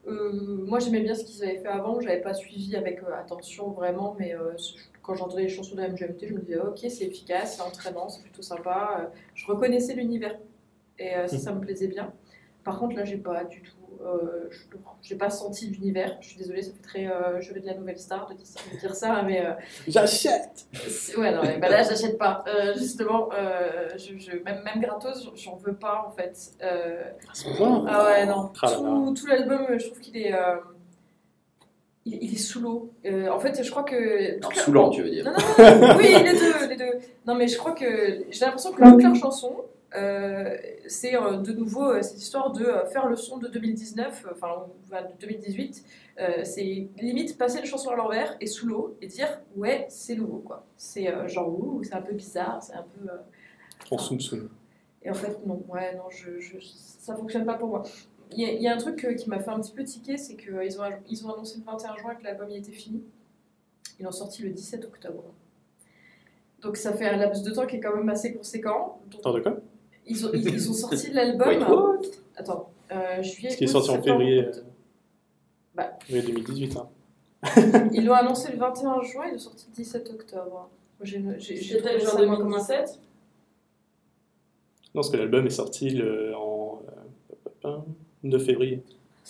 moi 0.08 0.80
j'aimais 0.80 1.02
bien 1.02 1.16
ce 1.16 1.24
qu'ils 1.24 1.44
avaient 1.44 1.58
fait 1.58 1.68
avant, 1.68 2.00
j'avais 2.00 2.22
pas 2.22 2.34
suivi 2.34 2.76
avec 2.76 3.02
euh, 3.04 3.14
attention 3.16 3.72
vraiment, 3.72 4.16
mais 4.20 4.36
euh, 4.36 4.54
quand 5.02 5.16
j'entendais 5.16 5.44
les 5.44 5.50
chansons 5.50 5.76
de 5.76 5.82
MGMT, 5.82 6.28
je 6.28 6.34
me 6.34 6.42
disais 6.42 6.60
ok, 6.60 6.78
c'est 6.78 7.06
efficace, 7.06 7.58
c'est 7.58 7.62
entraînant, 7.62 8.10
c'est 8.10 8.22
plutôt 8.22 8.42
sympa. 8.42 9.00
Euh, 9.00 9.18
je 9.34 9.46
reconnaissais 9.48 9.94
l'univers 9.94 10.38
et 11.00 11.16
euh, 11.16 11.28
ça, 11.28 11.38
ça 11.38 11.54
me 11.54 11.60
plaisait 11.60 11.88
bien. 11.88 12.14
Par 12.64 12.80
contre, 12.80 12.96
là, 12.96 13.06
j'ai 13.06 13.18
pas 13.18 13.44
du 13.44 13.62
tout, 13.62 13.76
euh, 14.06 14.48
je- 14.52 14.60
j'ai 15.02 15.16
pas 15.16 15.30
senti 15.30 15.68
l'univers. 15.68 16.18
Je 16.22 16.28
suis 16.30 16.38
désolée, 16.38 16.62
ça 16.62 16.72
fait 16.72 16.82
très 16.84 17.08
euh, 17.08 17.40
je 17.42 17.54
vais 17.54 17.60
de 17.60 17.66
la 17.66 17.74
nouvelle 17.76 17.98
star 18.00 18.28
de 18.30 18.34
dire 18.36 18.46
ça, 18.46 18.60
de 18.74 18.80
dire 18.80 18.96
ça 18.96 19.22
mais 19.24 19.46
euh, 19.46 19.52
J'achète 19.88 20.66
Ouais, 21.18 21.34
non, 21.34 21.42
mais 21.44 21.58
bah 21.58 21.70
là, 21.70 21.84
j'achète 21.84 22.18
pas. 22.18 22.44
Euh, 22.48 22.74
justement, 22.76 23.30
euh, 23.34 23.90
je, 23.98 24.18
je- 24.18 24.38
même, 24.44 24.62
même 24.64 24.82
gratos, 24.82 25.30
j'en 25.36 25.56
veux 25.58 25.76
pas 25.76 26.06
en 26.08 26.12
fait. 26.12 26.36
Euh, 26.64 27.04
point 27.58 27.86
ah 27.88 28.06
ouais, 28.06 28.26
non. 28.26 28.52
Ah 28.62 28.68
là 28.68 28.72
là. 28.72 28.78
Tout, 28.80 29.14
tout 29.14 29.28
l'album, 29.28 29.68
je 29.78 29.86
trouve 29.88 30.00
qu'il 30.00 30.18
est. 30.18 30.34
euh, 30.34 30.56
il, 32.06 32.24
il 32.24 32.34
est 32.34 32.38
sous 32.38 32.60
l'eau. 32.62 32.92
Euh, 33.06 33.30
en 33.30 33.40
fait, 33.40 33.64
je 33.64 33.70
crois 33.72 33.84
que. 33.84 34.40
Non, 34.42 34.50
saoulant 34.54 34.90
tu 34.90 35.02
veux 35.04 35.10
dire. 35.10 35.26
Non, 35.26 35.32
non, 35.32 35.88
non, 35.88 35.96
oui, 35.98 36.08
les 36.24 36.34
deux, 36.34 36.68
les 36.70 36.76
deux. 36.76 37.00
Non, 37.26 37.36
mais 37.36 37.48
je 37.48 37.58
crois 37.58 37.72
que 37.74 38.26
j'ai 38.30 38.46
l'impression 38.46 38.72
que 38.72 38.84
toute 38.84 39.04
leur 39.04 39.16
chanson, 39.16 39.56
euh, 39.98 40.58
c'est 40.88 41.16
euh, 41.16 41.38
de 41.38 41.52
nouveau 41.54 41.92
euh, 41.92 42.02
cette 42.02 42.18
histoire 42.20 42.52
de 42.52 42.66
faire 42.92 43.08
le 43.08 43.16
son 43.16 43.38
de 43.38 43.48
2019, 43.48 44.26
euh, 44.26 44.30
enfin 44.34 44.66
de 44.92 45.20
2018. 45.20 45.84
Euh, 46.20 46.44
c'est 46.44 46.88
limite 46.98 47.38
passer 47.38 47.60
une 47.60 47.66
chanson 47.66 47.90
à 47.90 47.96
l'envers 47.96 48.36
et 48.40 48.48
sous 48.48 48.68
l'eau 48.68 48.98
et 49.02 49.08
dire 49.08 49.42
ouais, 49.56 49.86
c'est 49.90 50.16
nouveau 50.16 50.38
quoi. 50.40 50.66
C'est 50.78 51.08
genre 51.28 51.50
ouh, 51.50 51.84
c'est 51.84 51.94
un 51.94 52.02
peu 52.02 52.14
bizarre, 52.14 52.62
c'est 52.64 52.74
un 52.74 52.84
peu. 52.84 53.10
En 53.92 53.98
soum 53.98 54.20
soum. 54.20 54.50
et 55.04 55.10
en 55.10 55.14
fait, 55.14 55.38
non, 55.46 55.62
ouais, 55.70 55.96
non, 55.96 56.10
je, 56.10 56.40
je, 56.40 56.58
ça 56.62 57.16
fonctionne 57.16 57.46
pas 57.46 57.56
pour 57.56 57.68
moi. 57.70 57.84
Il 58.32 58.40
y, 58.42 58.46
a- 58.46 58.52
il 58.54 58.62
y 58.62 58.68
a 58.68 58.74
un 58.74 58.78
truc 58.78 59.06
qui 59.18 59.30
m'a 59.30 59.40
fait 59.40 59.52
un 59.52 59.60
petit 59.60 59.72
peu 59.74 59.84
tiquer, 59.84 60.18
c'est 60.18 60.36
qu'ils 60.36 60.82
ont, 60.82 60.84
ils 61.08 61.26
ont 61.28 61.34
annoncé 61.34 61.60
le 61.60 61.64
21 61.66 61.96
juin 61.98 62.16
que 62.16 62.24
l'album 62.24 62.50
était 62.50 62.72
fini. 62.72 63.04
Ils 64.00 64.04
l'ont 64.04 64.12
sorti 64.12 64.42
le 64.42 64.50
17 64.50 64.84
octobre. 64.86 65.24
Donc 66.62 66.78
ça 66.78 66.94
fait 66.94 67.06
un 67.06 67.18
laps 67.18 67.44
de 67.44 67.52
temps 67.52 67.66
qui 67.68 67.76
est 67.76 67.80
quand 67.80 67.96
même 67.96 68.10
assez 68.10 68.34
conséquent. 68.34 69.00
Donc, 69.12 69.20
Attends, 69.20 69.34
de 69.34 69.40
quoi? 69.42 69.58
Ils, 70.08 70.26
ont, 70.26 70.30
ils, 70.34 70.48
ils 70.48 70.70
ont 70.70 70.74
sorti 70.74 71.12
l'album. 71.12 72.00
Attends, 72.36 72.70
euh, 72.92 73.22
juillet. 73.24 73.50
Ce 73.52 73.58
qui 73.58 73.64
est 73.64 73.68
sorti 73.68 73.90
en 73.92 74.02
février, 74.02 74.46
euh, 74.46 74.52
Bah. 75.74 75.92
février 76.06 76.34
2018. 76.34 76.78
Hein. 76.78 76.88
Ils 77.94 78.06
l'ont 78.06 78.14
annoncé 78.14 78.52
le 78.52 78.58
21 78.58 79.02
juin, 79.04 79.24
ils 79.28 79.34
l'ont 79.34 79.40
sorti 79.40 79.68
le 79.70 79.76
17 79.76 80.10
octobre. 80.12 80.70
C'était 81.04 81.76
trouvé 81.80 82.00
genre 82.00 82.10
ça, 82.12 82.26
moi, 82.26 82.38
comme 82.38 82.48
un- 82.54 82.58
2017 82.58 83.00
Non, 84.94 85.02
parce 85.02 85.10
que 85.10 85.18
l'album 85.18 85.46
est 85.46 85.50
sorti 85.52 85.90
le, 85.90 86.34
en 86.36 86.82
euh, 87.66 87.78
9 88.24 88.44
février. 88.46 88.84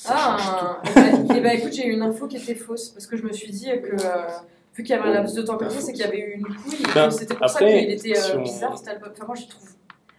Ah, 0.07 0.81
et 0.85 0.93
bah, 0.93 1.35
et 1.37 1.41
bah, 1.41 1.53
écoute, 1.53 1.71
j'ai 1.73 1.87
eu 1.87 1.93
une 1.93 2.01
info 2.01 2.27
qui 2.27 2.37
était 2.37 2.53
fausse 2.55 2.89
parce 2.89 3.07
que 3.07 3.15
je 3.17 3.23
me 3.23 3.31
suis 3.31 3.49
dit 3.51 3.65
que 3.65 3.93
euh, 4.05 4.27
vu 4.75 4.83
qu'il 4.83 4.89
y 4.89 4.93
avait 4.93 5.09
un 5.09 5.13
laps 5.13 5.33
de 5.35 5.41
temps 5.41 5.57
comme 5.57 5.69
ça, 5.69 5.79
c'est 5.81 5.93
qu'il 5.93 6.01
y 6.01 6.05
avait 6.07 6.19
eu 6.19 6.33
une 6.33 6.43
couille 6.43 6.81
et 6.81 6.93
Ben, 6.93 7.07
que 7.07 7.13
c'était 7.13 7.33
pour 7.35 7.49
ça 7.49 7.59
qu'il 7.59 7.89
était 7.89 8.11
euh, 8.17 8.21
si 8.21 8.31
on- 8.35 8.41
bizarre 8.41 8.77
cet 8.77 8.87
album. 8.89 9.09
Enfin, 9.13 9.25
moi, 9.25 9.35
je 9.35 9.47
trouve. 9.47 9.69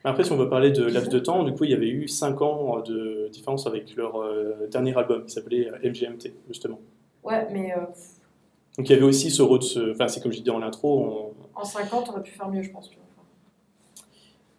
Après, 0.07 0.23
si 0.25 0.31
on 0.31 0.37
veut 0.37 0.49
parler 0.49 0.71
de 0.71 0.85
laps 0.85 1.09
de 1.11 1.19
temps, 1.19 1.43
du 1.43 1.53
coup, 1.53 1.65
il 1.65 1.71
y 1.71 1.75
avait 1.75 1.89
eu 1.89 2.07
5 2.07 2.41
ans 2.41 2.81
de 2.81 3.29
différence 3.33 3.67
avec 3.67 3.97
leur 3.97 4.23
euh, 4.23 4.55
dernier 4.71 4.97
album 4.97 5.25
qui 5.25 5.33
s'appelait 5.33 5.69
euh, 5.69 5.91
MGMT, 5.91 6.33
justement. 6.49 6.79
Ouais, 7.25 7.47
mais 7.53 7.73
euh, 7.73 7.81
Donc 8.79 8.89
il 8.89 8.91
y 8.91 8.95
avait 8.95 9.03
aussi 9.03 9.31
ce 9.33 9.43
ce. 9.61 9.91
Enfin, 9.93 10.07
c'est 10.07 10.21
comme 10.23 10.31
je 10.33 10.39
disais 10.39 10.51
dans 10.53 10.61
l'intro, 10.61 11.33
on... 11.57 11.61
en 11.61 11.65
50, 11.65 12.07
on 12.09 12.13
aurait 12.13 12.23
pu 12.23 12.31
faire 12.31 12.49
mieux, 12.49 12.63
je 12.63 12.71
pense. 12.71 12.89
Tu 12.89 12.97
vois. 12.97 13.05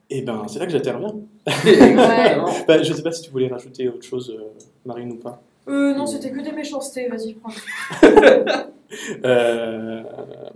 et 0.09 0.21
ben 0.21 0.43
c'est 0.47 0.59
là 0.59 0.65
que 0.65 0.71
j'interviens. 0.73 1.15
Exactement. 1.45 2.51
Bah, 2.67 2.83
je 2.83 2.91
sais 2.93 3.03
pas 3.03 3.13
si 3.13 3.21
tu 3.21 3.29
voulais 3.31 3.47
rajouter 3.47 3.87
autre 3.87 4.03
chose, 4.03 4.29
euh, 4.37 4.43
Marine, 4.85 5.13
ou 5.13 5.15
pas. 5.15 5.41
Euh, 5.69 5.93
non, 5.93 6.05
c'était 6.05 6.31
que 6.31 6.41
des 6.41 6.51
méchancetés, 6.51 7.07
vas-y, 7.07 7.33
prends. 7.35 7.51
Euh, 9.25 10.01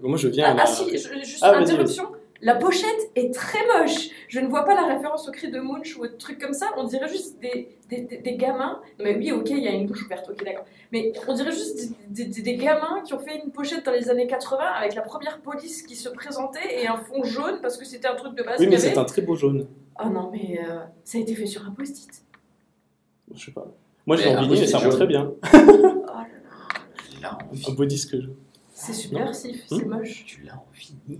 moi, 0.01 0.17
je 0.17 0.29
viens. 0.29 0.45
Ah, 0.47 0.51
à 0.51 0.53
la- 0.55 0.63
ah, 0.63 0.67
si, 0.67 0.89
je- 0.89 1.19
juste 1.19 1.39
Ah, 1.41 1.57
interruption. 1.57 2.05
La 2.43 2.55
pochette 2.55 3.11
est 3.15 3.31
très 3.33 3.59
moche. 3.77 4.09
Je 4.27 4.39
ne 4.39 4.47
vois 4.47 4.65
pas 4.65 4.73
la 4.73 4.87
référence 4.95 5.27
au 5.29 5.31
cri 5.31 5.51
de 5.51 5.59
Munch 5.59 5.95
ou 5.95 6.03
au 6.03 6.07
truc 6.07 6.39
comme 6.39 6.53
ça. 6.53 6.67
On 6.77 6.85
dirait 6.85 7.07
juste 7.07 7.39
des, 7.39 7.67
des, 7.89 8.01
des- 8.01 8.17
des 8.17 8.35
gamins. 8.35 8.79
Non, 8.97 9.05
mais 9.05 9.15
oui, 9.15 9.31
ok, 9.31 9.49
il 9.51 9.59
y 9.59 9.67
a 9.67 9.71
une 9.71 9.85
bouche 9.85 10.03
ouverte, 10.05 10.27
ok, 10.29 10.43
d'accord. 10.43 10.65
Mais 10.91 11.13
on 11.27 11.33
dirait 11.35 11.51
juste 11.51 11.91
des, 12.09 12.25
des- 12.25 12.41
des 12.41 12.55
gamins 12.55 13.01
qui 13.05 13.13
ont 13.13 13.19
fait 13.19 13.41
une 13.45 13.51
pochette 13.51 13.85
dans 13.85 13.91
les 13.91 14.09
années 14.09 14.25
80 14.25 14.63
avec 14.63 14.95
la 14.95 15.01
première 15.03 15.39
police 15.39 15.83
qui 15.83 15.95
se 15.95 16.09
présentait 16.09 16.81
et 16.81 16.87
un 16.87 16.97
fond 16.97 17.23
jaune 17.23 17.59
parce 17.61 17.77
que 17.77 17.85
c'était 17.85 18.07
un 18.07 18.15
truc 18.15 18.35
de 18.35 18.41
base 18.43 18.59
Oui, 18.59 18.67
mais 18.67 18.77
c'est 18.79 18.97
un 18.97 19.05
très 19.05 19.21
beau 19.21 19.35
jaune. 19.35 19.67
Oh 20.03 20.09
non, 20.09 20.31
mais 20.31 20.59
euh, 20.67 20.79
ça 21.03 21.19
a 21.19 21.21
été 21.21 21.35
fait 21.35 21.45
sur 21.45 21.63
un 21.67 21.71
post-it. 21.71 22.23
Je 23.35 23.45
sais 23.45 23.51
pas. 23.51 23.67
Moi, 24.07 24.15
je 24.17 24.23
Mais 24.23 24.29
l'ai 24.29 24.35
un 24.35 24.39
en 24.39 24.43
vinyle 24.47 24.63
et 24.63 24.67
ça 24.67 24.79
rend 24.79 24.89
très 24.89 25.05
bien. 25.05 25.31
Oh 25.53 27.23
là 27.23 27.37
là, 27.37 27.37
Un 27.69 27.71
beau 27.73 27.85
disque 27.85 28.19
jaune. 28.19 28.35
c'est 28.73 28.93
subversif, 28.93 29.63
c'est 29.69 29.85
moche. 29.85 30.23
Tu 30.25 30.41
l'as 30.41 30.55
en 30.55 30.65
vinyle. 30.73 31.19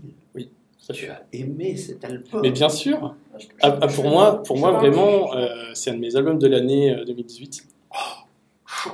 Tu 0.94 1.08
as 1.08 1.24
aimé 1.32 1.76
cet 1.78 2.04
album. 2.04 2.42
Mais 2.42 2.52
bien 2.52 2.70
sûr. 2.70 3.16
Ah, 3.62 3.78
ah, 3.82 3.88
je- 3.88 3.96
pour 3.96 4.06
moi, 4.10 4.44
pour 4.44 4.58
moi 4.58 4.72
vraiment, 4.72 5.34
euh, 5.36 5.48
c'est 5.74 5.92
un 5.92 5.94
de 5.94 6.00
mes 6.00 6.16
albums 6.16 6.38
de 6.40 6.48
l'année 6.48 6.94
euh, 6.96 7.06
2018. 7.06 7.64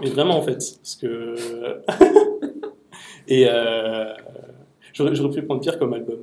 Mais 0.02 0.10
vraiment, 0.10 0.38
en 0.38 0.42
fait. 0.42 0.58
Parce 0.82 0.96
que. 0.96 1.36
Et. 3.28 3.46
Euh... 3.50 4.14
J'aurais 4.94 5.30
pu 5.30 5.44
prendre 5.44 5.62
pire 5.62 5.78
comme 5.78 5.94
album. 5.94 6.22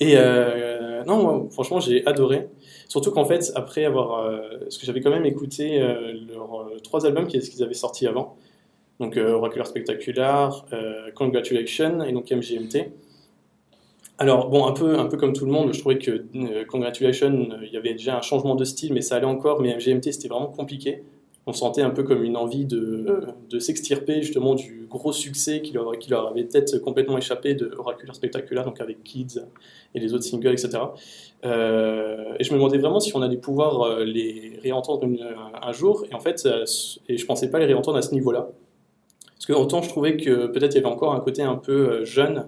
Et 0.00 0.14
euh, 0.16 1.04
non, 1.04 1.22
moi, 1.22 1.46
franchement, 1.50 1.78
j'ai 1.78 2.06
adoré. 2.06 2.48
Surtout 2.88 3.10
qu'en 3.10 3.26
fait, 3.26 3.52
après 3.54 3.84
avoir. 3.84 4.24
euh, 4.24 4.40
parce 4.60 4.78
que 4.78 4.86
j'avais 4.86 5.02
quand 5.02 5.10
même 5.10 5.26
écouté 5.26 5.78
euh, 5.82 6.12
leurs 6.32 6.60
euh, 6.62 6.78
trois 6.82 7.04
albums 7.04 7.26
qu'ils 7.26 7.62
avaient 7.62 7.74
sortis 7.74 8.06
avant. 8.06 8.36
Donc, 8.98 9.18
euh, 9.18 9.32
Oracular 9.32 9.66
Spectacular, 9.66 10.64
euh, 10.72 11.10
Congratulations 11.14 12.02
et 12.02 12.12
donc 12.12 12.30
MGMT. 12.30 12.92
Alors, 14.18 14.48
bon, 14.48 14.66
un 14.66 14.72
peu, 14.72 14.98
un 14.98 15.06
peu 15.06 15.16
comme 15.16 15.32
tout 15.32 15.44
le 15.44 15.50
monde, 15.50 15.72
je 15.74 15.80
trouvais 15.80 15.98
que 15.98 16.24
euh, 16.36 16.64
Congratulations, 16.66 17.32
euh, 17.50 17.56
il 17.66 17.72
y 17.72 17.76
avait 17.76 17.94
déjà 17.94 18.16
un 18.16 18.22
changement 18.22 18.54
de 18.54 18.64
style, 18.64 18.92
mais 18.92 19.00
ça 19.02 19.16
allait 19.16 19.26
encore. 19.26 19.60
Mais 19.60 19.74
MGMT, 19.74 20.12
c'était 20.12 20.28
vraiment 20.28 20.46
compliqué. 20.46 21.02
on 21.46 21.52
sentait 21.52 21.82
un 21.82 21.90
peu 21.90 22.04
comme 22.04 22.22
une 22.22 22.36
envie 22.36 22.64
de, 22.64 23.06
de 23.50 23.58
s'extirper 23.58 24.22
justement 24.22 24.54
du 24.54 24.86
gros 24.88 25.12
succès 25.12 25.60
qui 25.62 25.72
leur, 25.72 25.98
qui 25.98 26.10
leur 26.10 26.28
avait 26.28 26.44
peut-être 26.44 26.78
complètement 26.78 27.18
échappé 27.18 27.54
de 27.54 27.72
Oracular 27.76 28.14
Spectacular, 28.14 28.64
donc 28.64 28.80
avec 28.80 29.02
Kids 29.02 29.40
et 29.96 30.00
les 30.00 30.14
autres 30.14 30.24
singles, 30.24 30.52
etc. 30.52 30.78
Euh, 31.44 32.34
et 32.38 32.44
je 32.44 32.52
me 32.52 32.56
demandais 32.58 32.78
vraiment 32.78 33.00
si 33.00 33.14
on 33.16 33.20
allait 33.22 33.36
pouvoir 33.36 33.82
euh, 33.82 34.04
les 34.04 34.58
réentendre 34.62 35.04
une- 35.04 35.26
un 35.60 35.72
jour, 35.72 36.04
et 36.10 36.14
en 36.14 36.20
fait, 36.20 36.48
et 37.08 37.16
je 37.18 37.26
pensais 37.26 37.50
pas 37.50 37.58
les 37.58 37.66
réentendre 37.66 37.98
à 37.98 38.02
ce 38.02 38.14
niveau-là. 38.14 38.48
Parce 39.34 39.46
que 39.46 39.52
autant 39.52 39.82
je 39.82 39.88
trouvais 39.90 40.16
que 40.16 40.46
peut-être 40.46 40.72
il 40.74 40.76
y 40.76 40.78
avait 40.78 40.94
encore 40.94 41.12
un 41.14 41.20
côté 41.20 41.42
un 41.42 41.56
peu 41.56 42.04
jeune 42.04 42.46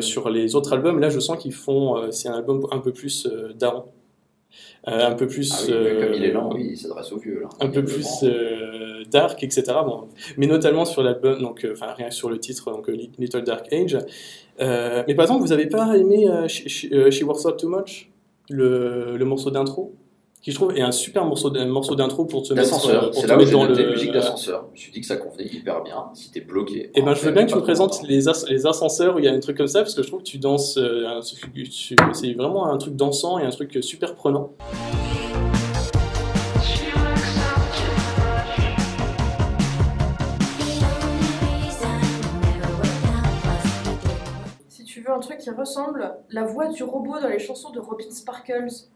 sur 0.00 0.30
les 0.30 0.54
autres 0.54 0.72
albums, 0.72 0.98
là 1.00 1.10
je 1.10 1.20
sens 1.20 1.36
qu'ils 1.38 1.52
font, 1.54 1.96
euh, 1.96 2.10
c'est 2.10 2.28
un 2.28 2.34
album 2.34 2.66
un 2.70 2.78
peu 2.78 2.92
plus 2.92 3.26
euh, 3.26 3.52
daron. 3.52 3.84
Euh, 4.88 5.06
un 5.06 5.14
peu 5.14 5.28
plus. 5.28 5.52
Ah 5.52 5.62
oui, 5.66 5.72
euh, 5.72 6.06
comme 6.06 6.14
il 6.14 6.24
est 6.24 6.32
lent, 6.32 6.50
oui, 6.52 6.68
il 6.72 6.76
s'adresse 6.76 7.12
aux 7.12 7.18
vieux. 7.18 7.40
Là. 7.42 7.48
un 7.60 7.68
peu 7.68 7.84
plus 7.84 8.06
euh, 8.24 9.04
dark, 9.10 9.42
etc. 9.44 9.62
Bon, 9.86 10.08
mais 10.36 10.46
notamment 10.48 10.84
sur 10.84 11.02
l'album, 11.04 11.40
donc 11.40 11.64
euh, 11.64 11.72
enfin 11.72 11.92
rien 11.96 12.08
que 12.08 12.14
sur 12.14 12.28
le 12.28 12.38
titre, 12.38 12.70
donc 12.72 12.88
euh, 12.88 12.96
Little 13.18 13.44
Dark 13.44 13.72
Age. 13.72 13.96
Euh, 14.60 15.04
mais 15.06 15.14
par 15.14 15.24
exemple, 15.24 15.42
vous 15.42 15.48
n'avez 15.50 15.68
pas 15.68 15.96
aimé 15.96 16.28
euh, 16.28 16.48
She, 16.48 16.66
She- 16.66 16.92
euh, 16.92 17.10
She 17.12 17.22
Works 17.22 17.44
Out 17.46 17.58
Too 17.58 17.68
Much, 17.68 18.10
le, 18.50 19.16
le 19.16 19.24
morceau 19.24 19.50
d'intro, 19.52 19.94
qui 20.42 20.50
je 20.50 20.56
trouve 20.56 20.76
est 20.76 20.80
un 20.82 20.90
super 20.90 21.24
morceau 21.24 21.52
morceau 21.66 21.94
d'intro 21.94 22.24
pour 22.24 22.42
te 22.42 22.52
mettre, 22.52 22.66
euh, 22.68 22.72
L'ascenseur, 22.72 23.10
pour 23.10 23.14
c'est 23.14 23.22
te 23.22 23.26
là 23.28 23.34
où 23.34 23.38
mettre 23.38 23.50
j'ai 23.50 23.56
dans 23.56 23.68
noté 23.68 23.82
le. 23.84 23.90
musique 23.92 24.10
d'ascenseur. 24.12 24.64
Je 24.66 24.72
me 24.72 24.76
suis 24.76 24.92
dit 24.92 25.00
que 25.00 25.06
ça 25.06 25.16
convenait 25.16 25.46
hyper 25.46 25.82
bien. 25.84 26.06
Si 26.14 26.32
t'es 26.32 26.40
bloqué. 26.40 26.90
Et 26.96 27.02
ben, 27.02 27.14
je 27.14 27.20
veux 27.24 27.30
bien 27.30 27.44
que 27.46 27.50
tu 27.50 27.56
me 27.56 27.60
présentes 27.62 28.02
les, 28.08 28.28
as- 28.28 28.44
les 28.48 28.66
ascenseurs 28.66 29.14
où 29.14 29.18
il 29.20 29.24
y 29.24 29.28
a 29.28 29.32
un 29.32 29.38
truc 29.38 29.56
comme 29.56 29.68
ça, 29.68 29.82
parce 29.82 29.94
que 29.94 30.02
je 30.02 30.08
trouve 30.08 30.20
que 30.20 30.28
tu 30.28 30.38
danses, 30.38 30.76
euh, 30.78 31.20
c'est 31.22 32.32
vraiment 32.34 32.66
un 32.66 32.76
truc 32.76 32.96
dansant 32.96 33.38
et 33.38 33.44
un 33.44 33.50
truc 33.50 33.78
super 33.82 34.14
prenant. 34.16 34.50
Si 44.68 44.84
tu 44.84 45.00
veux 45.02 45.10
un 45.10 45.18
truc 45.20 45.38
qui 45.38 45.50
ressemble, 45.50 46.14
la 46.30 46.44
voix 46.44 46.68
du 46.68 46.82
robot 46.82 47.20
dans 47.20 47.28
les 47.28 47.38
chansons 47.38 47.70
de 47.70 47.80
Robin 47.80 48.10
Sparkles. 48.10 48.88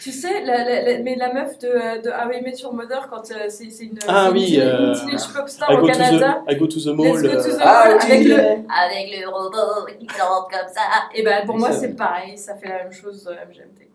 Tu 0.00 0.10
sais, 0.12 0.42
la, 0.44 0.64
la- 0.64 0.82
la- 0.82 0.98
mais 1.02 1.14
la 1.16 1.32
meuf 1.32 1.58
de, 1.58 1.68
euh, 1.68 2.00
de 2.00 2.10
How 2.10 2.32
I 2.32 2.42
Met 2.42 2.56
Your 2.62 2.72
Mother, 2.74 3.08
quand 3.10 3.22
euh, 3.30 3.46
c'est 3.48 3.64
une, 3.84 3.98
Ah 4.08 4.28
une 4.28 4.32
oui, 4.34 4.58
euh, 4.60 4.92
une 4.94 4.98
teenage 5.00 5.28
pop 5.34 5.48
star 5.48 5.70
I 5.70 5.76
au 5.76 5.80
go, 5.80 5.86
to 5.88 5.92
Canada. 5.92 6.42
the, 6.46 6.52
I 6.52 6.56
go 6.56 6.66
to 6.66 6.80
the 6.80 6.86
Let's 6.86 6.96
mall. 6.96 7.12
go 7.12 7.28
to 7.28 7.28
euh, 7.28 7.42
the 7.42 7.60
Ah, 7.60 7.84
mall 7.88 7.98
oui, 7.98 8.12
avec, 8.12 8.26
le, 8.28 8.34
euh, 8.34 8.54
avec 8.84 9.20
le 9.20 9.28
robot 9.28 9.86
qui 9.98 10.06
chante 10.08 10.50
comme 10.50 10.68
ça. 10.74 10.80
Et 11.14 11.22
ben 11.22 11.44
pour 11.46 11.54
Oui, 11.54 11.60
moi 11.60 11.72
c'est 11.72 11.94
pareil, 11.96 12.36
ça 12.38 12.54
fait 12.56 12.68
la 12.68 12.84
même 12.84 12.92
chose 12.92 13.28
euh, 13.30 13.34
MGMT. 13.48 13.90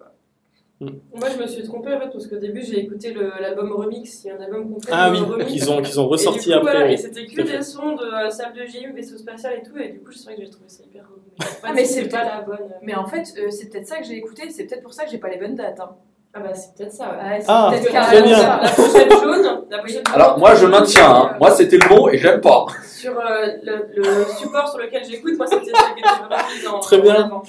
Moi, 0.81 1.27
je 1.35 1.41
me 1.41 1.47
suis 1.47 1.63
trompée 1.63 1.93
en 1.93 1.99
fait, 1.99 2.09
parce 2.09 2.27
qu'au 2.27 2.37
début, 2.37 2.61
j'ai 2.63 2.79
écouté 2.79 3.13
le- 3.13 3.31
l'album 3.39 3.71
remix. 3.73 4.23
Il 4.23 4.27
y 4.27 4.31
a 4.31 4.35
un 4.35 4.41
album 4.41 4.73
complet. 4.73 4.91
Ah 4.93 5.09
de 5.11 5.15
oui, 5.15 5.45
qu'ils 5.45 5.69
ont, 5.71 5.81
qu'ils 5.81 5.99
ont 5.99 6.03
Et 6.03 6.07
du 6.07 6.11
ressorti 6.11 6.49
coup, 6.49 6.55
après. 6.57 6.71
voilà, 6.71 6.85
oui. 6.87 6.93
et 6.93 6.97
c'était 6.97 7.25
que 7.25 7.41
des 7.41 7.61
sons 7.61 7.95
de 7.95 8.03
euh, 8.03 8.29
salle 8.29 8.53
de 8.53 8.65
gym, 8.65 8.93
vaisseau 8.95 9.17
spatial 9.17 9.53
et 9.59 9.63
tout, 9.63 9.77
et 9.77 9.89
du 9.89 9.99
coup, 9.99 10.11
c'est 10.11 10.25
vrai 10.25 10.35
que 10.35 10.41
j'ai 10.41 10.49
trouvé 10.49 10.67
ça 10.69 10.83
hyper 10.83 11.03
relou. 11.03 11.21
Mais 11.39 11.45
en 11.45 11.47
fait, 11.49 11.57
Ah, 11.63 11.71
mais 11.73 11.85
c'est 11.85 12.07
pas 12.09 12.23
la 12.23 12.41
bonne. 12.41 12.57
euh, 12.61 12.75
Mais 12.81 12.95
en 12.95 13.05
fait, 13.05 13.25
euh, 13.37 13.49
c'est 13.51 13.69
peut-être 13.69 13.87
ça 13.87 13.97
que 13.99 14.05
j'ai 14.05 14.15
écouté, 14.17 14.49
c'est 14.49 14.65
peut-être 14.65 14.83
pour 14.83 14.93
ça 14.93 15.05
que 15.05 15.11
j'ai 15.11 15.17
pas 15.19 15.29
les 15.29 15.37
bonnes 15.37 15.55
dates. 15.55 15.79
Hein. 15.79 15.89
Ah 16.33 16.39
bah, 16.39 16.53
c'est 16.53 16.73
peut-être 16.75 16.93
ça, 16.93 17.09
ouais. 17.09 17.43
Ah, 17.47 17.69
peut-être 17.71 17.89
très 18.07 18.21
bien. 18.23 18.37
ça. 18.37 18.61
La 18.63 18.69
pochette 18.69 19.11
jaune, 19.11 19.61
la 19.69 19.79
pochette 19.79 20.05
jaune. 20.07 20.15
Alors, 20.15 20.39
moi, 20.39 20.55
je 20.55 20.65
maintiens. 20.65 21.09
hein. 21.13 21.35
Moi, 21.39 21.51
c'était 21.51 21.77
le 21.77 21.89
bon 21.89 22.07
et 22.07 22.17
j'aime 22.17 22.39
pas. 22.39 22.65
Sur 22.87 23.19
euh, 23.19 23.47
le, 23.63 23.87
le 23.97 24.25
support 24.39 24.67
sur 24.69 24.79
lequel 24.79 25.03
j'écoute, 25.03 25.33
moi, 25.37 25.45
c'était 25.47 25.65
celle 25.65 25.93
qui 25.93 25.99
était 25.99 26.09
vraiment 26.27 26.49
mise 26.55 26.67
en. 26.67 26.79
Très 26.79 27.01
bien. 27.01 27.15
en 27.15 27.25
avant. 27.25 27.43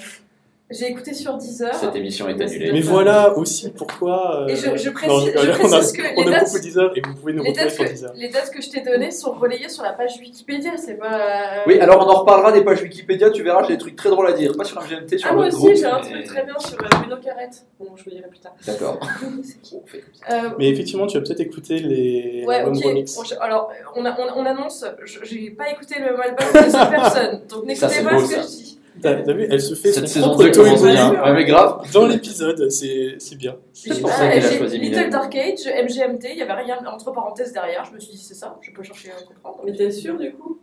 J'ai 0.77 0.87
écouté 0.87 1.13
sur 1.13 1.37
Deezer. 1.37 1.73
Cette 1.75 1.95
émission 1.95 2.27
est 2.27 2.41
annulée. 2.41 2.71
Mais 2.71 2.81
voilà 2.81 3.37
aussi 3.37 3.69
pourquoi. 3.71 4.41
euh, 4.43 4.47
Et 4.47 4.55
je- 4.55 4.75
je 4.77 4.87
non, 4.89 4.93
précise- 4.93 5.33
je 5.35 5.39
on 5.49 5.51
a, 5.51 5.69
précise 5.69 5.91
que 5.93 6.01
on 6.17 6.21
les 6.23 6.33
a 6.33 6.39
dates- 6.39 6.97
et 6.97 7.01
vous 7.01 7.13
pouvez 7.15 7.33
nous 7.33 7.43
Les 7.43 7.53
dates, 7.53 7.69
sur 7.71 7.83
que, 7.85 7.89
Deezer. 7.89 8.11
les 8.15 8.29
dates 8.29 8.49
que 8.51 8.61
je 8.61 8.69
t'ai 8.69 8.81
données 8.81 9.11
sont 9.11 9.31
relayées 9.33 9.69
sur 9.69 9.83
la 9.83 9.93
page 9.93 10.17
Wikipédia, 10.19 10.71
c'est 10.77 10.95
pas. 10.95 11.63
Oui, 11.67 11.79
alors 11.79 12.05
on 12.05 12.09
en 12.09 12.19
reparlera 12.21 12.51
des 12.51 12.63
pages 12.63 12.81
Wikipédia, 12.81 13.29
tu 13.29 13.43
verras, 13.43 13.63
j'ai 13.63 13.73
des 13.73 13.77
trucs 13.79 13.95
très 13.95 14.09
drôles 14.09 14.27
à 14.27 14.33
dire. 14.33 14.55
Pas 14.57 14.63
sur 14.63 14.81
MGMT, 14.81 15.17
sur 15.17 15.29
Ah, 15.31 15.35
moi 15.35 15.47
aussi, 15.47 15.75
j'ai 15.75 15.85
un 15.85 15.99
mais- 16.01 16.09
truc 16.09 16.25
très 16.25 16.43
bien 16.43 16.57
sur 16.59 16.73
euh, 16.81 16.87
Bruno 16.99 17.17
Carrette. 17.23 17.65
Bon, 17.79 17.87
je 17.95 18.03
vous 18.03 18.09
dirai 18.09 18.27
plus 18.27 18.39
tard. 18.39 18.53
D'accord. 18.65 18.99
c'est 19.43 19.61
qui? 19.61 19.75
On 19.75 19.85
fait 19.87 19.99
comme 19.99 20.13
ça. 20.27 20.45
Euh, 20.45 20.49
Mais 20.57 20.69
effectivement, 20.69 21.07
tu 21.07 21.17
vas 21.17 21.23
peut-être 21.23 21.39
écouter 21.41 21.79
les 21.79 22.43
Ouais, 22.47 22.63
ok. 22.63 22.83
remix. 22.83 23.17
Alors, 23.39 23.71
on, 23.95 24.05
a- 24.05 24.15
on, 24.19 24.41
on 24.41 24.45
annonce, 24.45 24.85
je- 25.05 25.19
j'ai 25.23 25.51
pas 25.51 25.69
écouté 25.69 25.95
le 25.99 26.05
même 26.05 26.19
album 26.21 26.45
que 26.51 26.69
cette 26.69 26.89
personne, 26.89 27.41
donc 27.49 27.65
n'écoutez 27.65 27.85
pas 28.03 28.19
ce 28.19 28.23
que 28.23 28.27
ça. 28.35 28.41
je 28.41 28.47
dis. 28.47 28.72
T'as 29.01 29.15
vu, 29.33 29.47
elle 29.49 29.61
se 29.61 29.73
fait 29.75 29.91
Cette 29.91 30.07
son 30.07 30.13
saison 30.13 30.27
propre 30.29 30.43
2 30.43 30.49
auto 30.49 30.63
commence 30.63 30.83
bien. 30.83 31.11
Ouais, 31.23 31.33
mais 31.33 31.45
grave. 31.45 31.91
dans 31.93 32.07
l'épisode, 32.07 32.69
c'est 32.69 33.15
c'est 33.17 33.35
bien. 33.35 33.55
C'est 33.73 33.99
pour 33.99 34.09
ça 34.09 34.29
qu'elle 34.29 34.45
a 34.45 34.51
choisi 34.51 34.77
Little. 34.77 35.09
Dark 35.09 35.35
Age, 35.35 35.65
MGMT, 35.65 36.27
il 36.31 36.37
y 36.37 36.41
avait 36.41 36.53
rien 36.53 36.79
entre 36.85 37.11
parenthèses 37.11 37.51
derrière, 37.53 37.85
je 37.85 37.93
me 37.93 37.99
suis 37.99 38.11
dit 38.13 38.17
c'est 38.17 38.35
ça, 38.35 38.57
je 38.61 38.71
peux 38.71 38.83
chercher 38.83 39.09
à 39.11 39.21
comprendre. 39.25 39.61
Mais 39.65 39.73
t'es 39.73 39.89
sûr 39.91 40.17
du 40.17 40.31
coup? 40.33 40.59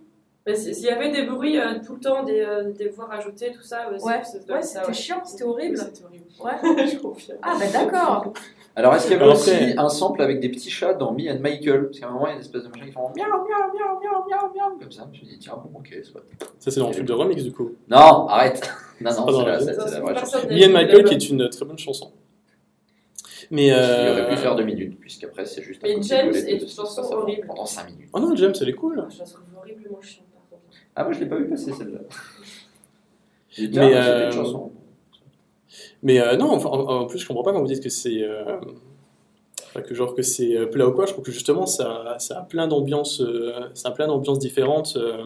Si- 0.54 0.74
S'il 0.74 0.84
y 0.86 0.88
avait 0.88 1.10
des 1.10 1.22
bruits 1.22 1.58
euh, 1.60 1.74
tout 1.86 1.94
le 1.94 2.00
temps, 2.00 2.24
des, 2.24 2.40
euh, 2.40 2.72
des 2.72 2.88
voix 2.88 3.04
rajoutées, 3.06 3.52
tout 3.52 3.62
ça, 3.62 3.88
Ouais, 3.90 4.12
ouais, 4.12 4.62
c'était 4.62 4.92
chiant, 4.92 5.22
c'était 5.24 5.44
horrible. 5.44 5.76
C'était 5.78 6.04
horrible. 6.04 6.24
Ouais. 6.42 6.86
je 6.92 6.96
confirme. 6.98 7.38
Ah 7.42 7.56
bah 7.58 7.66
d'accord. 7.72 8.32
Alors, 8.80 8.94
est-ce 8.94 9.06
qu'il 9.08 9.16
y 9.18 9.20
avait 9.20 9.30
aussi 9.30 9.50
après- 9.50 9.76
un 9.78 9.88
sample 9.90 10.22
avec 10.22 10.40
des 10.40 10.48
petits 10.48 10.70
chats 10.70 10.94
dans 10.94 11.12
Me 11.12 11.30
and 11.30 11.38
Michael 11.40 11.84
Parce 11.86 12.00
qu'à 12.00 12.08
un 12.08 12.12
moment, 12.12 12.26
il 12.26 12.30
y 12.30 12.32
a 12.32 12.34
une 12.36 12.40
espèce 12.40 12.62
de 12.62 12.68
machin 12.68 12.86
qui 12.86 12.92
font 12.92 13.10
miaou, 13.10 13.14
miaou, 13.16 13.44
miaou, 13.44 14.00
miaou, 14.00 14.28
miaou, 14.28 14.54
miaou, 14.54 14.78
comme 14.80 14.90
ça. 14.90 15.02
Je 15.04 15.08
me 15.10 15.14
suis 15.14 15.26
dit, 15.26 15.38
tiens, 15.38 15.54
bon, 15.62 15.78
ok, 15.78 15.88
c'est 16.02 16.12
pas. 16.14 16.20
Ça, 16.58 16.70
c'est 16.70 16.80
dans 16.80 16.86
le 16.88 16.94
film 16.94 17.04
de 17.06 17.12
remix 17.12 17.42
du 17.44 17.52
coup. 17.52 17.72
Non, 17.88 18.26
arrête 18.26 18.62
Non, 19.02 19.10
non, 19.10 19.58
c'est 19.60 19.74
la 19.76 20.00
vraie 20.00 20.18
chanson. 20.18 20.38
Me 20.48 20.66
and 20.66 20.72
Michael, 20.72 21.04
qui 21.04 21.14
est 21.14 21.28
une 21.30 21.48
très 21.50 21.64
bonne 21.66 21.78
chanson. 21.78 22.10
Mais. 23.50 23.66
Il 23.66 23.72
Euh... 23.72 24.12
aurait 24.12 24.28
pu 24.30 24.36
faire 24.36 24.54
deux 24.56 24.64
minutes, 24.64 24.98
puisqu'après, 24.98 25.44
c'est 25.44 25.62
juste 25.62 25.84
un 25.84 25.88
Mais 25.88 26.02
James 26.02 26.34
est 26.34 26.52
une 26.52 26.60
chanson 26.60 26.86
ça, 26.86 27.02
ça, 27.02 27.16
horrible. 27.16 27.46
Pendant 27.46 27.66
5 27.66 27.86
minutes. 27.90 28.08
Oh 28.12 28.20
non, 28.20 28.34
James, 28.36 28.54
elle 28.60 28.68
est 28.70 28.74
cool. 28.74 29.04
Je 29.10 29.18
la 29.18 29.24
trouve 29.26 29.40
horriblement 29.58 30.00
chiante. 30.00 30.26
Ah, 30.96 31.04
moi, 31.04 31.12
je 31.12 31.20
l'ai 31.20 31.26
pas 31.26 31.36
vu 31.36 31.48
passer 31.48 31.72
celle-là. 31.72 31.98
J'ai 33.50 33.68
Mais, 33.68 33.78
ah, 33.94 34.02
c'était 34.02 34.10
euh, 34.14 34.26
une 34.26 34.32
chanson. 34.32 34.72
Mais 36.02 36.20
euh, 36.20 36.36
non, 36.36 36.50
enfin, 36.52 36.68
en, 36.68 37.00
en 37.02 37.06
plus, 37.06 37.18
je 37.18 37.26
comprends 37.26 37.42
pas 37.44 37.52
quand 37.52 37.60
vous 37.60 37.66
dites 37.66 37.82
que 37.82 37.88
c'est. 37.90 38.22
euh, 38.22 38.56
enfin, 39.68 39.82
que 39.82 39.94
genre 39.94 40.14
que 40.14 40.22
c'est 40.22 40.56
euh, 40.56 40.66
plat 40.66 40.88
ou 40.88 40.92
quoi, 40.92 41.06
je 41.06 41.12
trouve 41.12 41.24
que 41.24 41.32
justement 41.32 41.66
ça, 41.66 42.16
ça 42.18 42.40
a 42.40 42.42
plein 42.42 42.66
d'ambiances 42.66 43.20
euh, 43.20 43.52
plein 43.94 44.06
d'ambiances 44.08 44.38
différentes. 44.38 44.94
euh, 44.96 45.22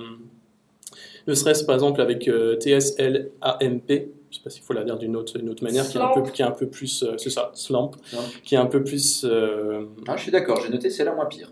ne 1.26 1.34
serait-ce 1.34 1.64
par 1.64 1.74
exemple 1.74 2.02
avec 2.02 2.28
euh, 2.28 2.56
TSLAMP, 2.58 3.88
je 4.30 4.36
sais 4.36 4.42
pas 4.44 4.50
s'il 4.50 4.62
faut 4.62 4.74
la 4.74 4.84
dire 4.84 4.98
d'une 4.98 5.16
autre, 5.16 5.38
manière, 5.62 5.88
qui 5.88 5.96
est, 5.96 6.00
un 6.02 6.08
peu, 6.12 6.22
qui 6.30 6.42
est 6.42 6.44
un 6.44 6.50
peu 6.50 6.66
plus. 6.66 7.02
euh, 7.02 7.14
c'est 7.16 7.30
ça, 7.30 7.50
Slamp, 7.54 7.92
Slamp. 8.04 8.20
qui 8.44 8.54
est 8.56 8.58
un 8.58 8.66
peu 8.66 8.84
plus. 8.84 9.24
euh, 9.24 9.84
Ah, 10.06 10.16
je 10.16 10.22
suis 10.24 10.32
d'accord, 10.32 10.60
j'ai 10.60 10.68
noté 10.68 10.90
c'est 10.90 11.04
la 11.04 11.14
moins 11.14 11.24
pire. 11.26 11.50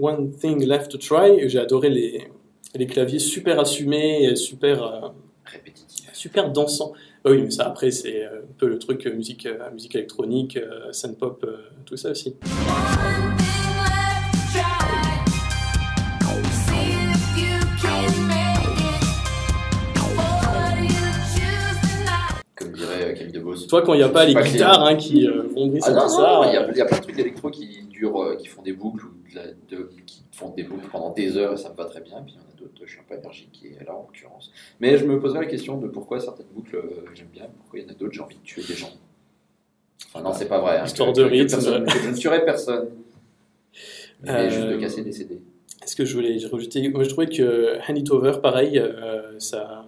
One 0.00 0.30
Thing 0.32 0.64
Left 0.66 0.90
to 0.90 0.98
Try, 0.98 1.48
j'ai 1.48 1.58
adoré 1.58 1.90
les, 1.90 2.28
les 2.74 2.86
claviers 2.86 3.18
super 3.18 3.60
assumés, 3.60 4.24
et 4.24 4.36
super. 4.36 4.82
euh, 4.82 5.08
Répétitif. 5.44 6.08
super 6.12 6.50
dansant. 6.52 6.92
Bah 7.24 7.30
oui, 7.32 7.42
mais 7.42 7.50
ça 7.50 7.66
après 7.66 7.90
c'est 7.90 8.24
euh, 8.24 8.38
un 8.40 8.52
peu 8.56 8.66
le 8.68 8.78
truc 8.78 9.06
euh, 9.06 9.12
musique, 9.14 9.44
euh, 9.46 9.70
musique 9.72 9.94
électronique, 9.94 10.58
synth 10.92 11.18
pop, 11.18 11.44
tout 11.84 11.96
ça 11.96 12.10
aussi. 12.12 12.36
Comme 22.56 22.72
dirait 22.72 23.14
Camille 23.14 23.32
Debos. 23.32 23.66
Toi 23.68 23.82
quand 23.82 23.94
il 23.94 23.98
n'y 23.98 24.02
a 24.02 24.08
pas 24.08 24.24
les 24.26 24.34
guitares 24.34 24.84
hein, 24.84 24.96
qui 24.96 25.26
euh, 25.26 25.42
vont 25.54 25.72
Ah 25.82 25.90
non, 25.92 26.00
non, 26.02 26.08
ça, 26.08 26.42
il 26.46 26.50
y, 26.74 26.78
y 26.78 26.80
a 26.82 26.84
plein 26.84 26.98
de 26.98 27.02
trucs 27.02 27.18
électro 27.18 27.50
qui 27.50 27.84
durent, 27.90 28.36
qui 28.38 28.48
font 28.48 28.62
des 28.62 28.72
boucles 28.72 29.06
ou 29.06 29.10
de 29.30 29.36
la- 29.36 29.46
de- 29.68 29.90
qui 30.06 30.22
font 30.32 30.50
des 30.50 30.62
boucles 30.64 30.88
pendant 30.90 31.10
des 31.12 31.36
heures 31.36 31.52
et 31.52 31.56
ça 31.56 31.70
me 31.70 31.74
va 31.76 31.84
très 31.86 32.00
bien. 32.00 32.18
Et 32.18 32.22
puis 32.22 32.34
il 32.34 32.36
y 32.36 32.38
en 32.38 32.42
a 32.42 32.58
d'autres, 32.58 32.80
je 32.84 32.90
suis 32.90 33.00
un 33.00 33.04
peu 33.08 33.14
allergique 33.14 33.62
est 33.80 33.84
là 33.84 33.94
en 33.94 34.02
l'occurrence. 34.02 34.50
Mais 34.80 34.96
je 34.98 35.04
me 35.04 35.18
poserai 35.20 35.40
la 35.40 35.46
question 35.46 35.78
de 35.78 35.88
pourquoi 35.88 36.20
certaines 36.20 36.46
boucles 36.54 36.76
euh, 36.76 37.04
j'aime 37.14 37.28
bien, 37.32 37.46
pourquoi 37.58 37.78
il 37.78 37.84
y 37.84 37.86
en 37.86 37.90
a 37.90 37.94
d'autres 37.94 38.12
j'ai 38.12 38.20
envie 38.20 38.36
de 38.36 38.42
tuer 38.42 38.62
des 38.66 38.74
gens. 38.74 38.92
Enfin 40.06 40.22
non, 40.22 40.32
c'est 40.32 40.48
pas 40.48 40.60
vrai. 40.60 40.78
hein, 40.78 40.84
Histoire 40.84 41.12
que- 41.12 41.18
de 41.18 41.22
rythme. 41.24 41.60
je 41.60 42.08
ne 42.10 42.16
tuerai 42.16 42.44
personne. 42.44 42.88
Mais 44.22 44.30
Euh, 44.30 44.50
juste 44.50 44.66
de 44.68 44.76
casser 44.76 45.02
des 45.02 45.12
CD. 45.12 45.40
Est-ce 45.82 45.96
que 45.96 46.04
je 46.04 46.14
voulais 46.14 46.36
rajouter? 46.50 46.88
Moi 46.90 47.04
je 47.04 47.08
trouvais 47.08 47.28
que 47.28 47.78
Hand 47.88 47.96
It 47.98 48.10
Over, 48.10 48.32
pareil, 48.42 48.78
euh, 48.78 49.38
ça 49.38 49.86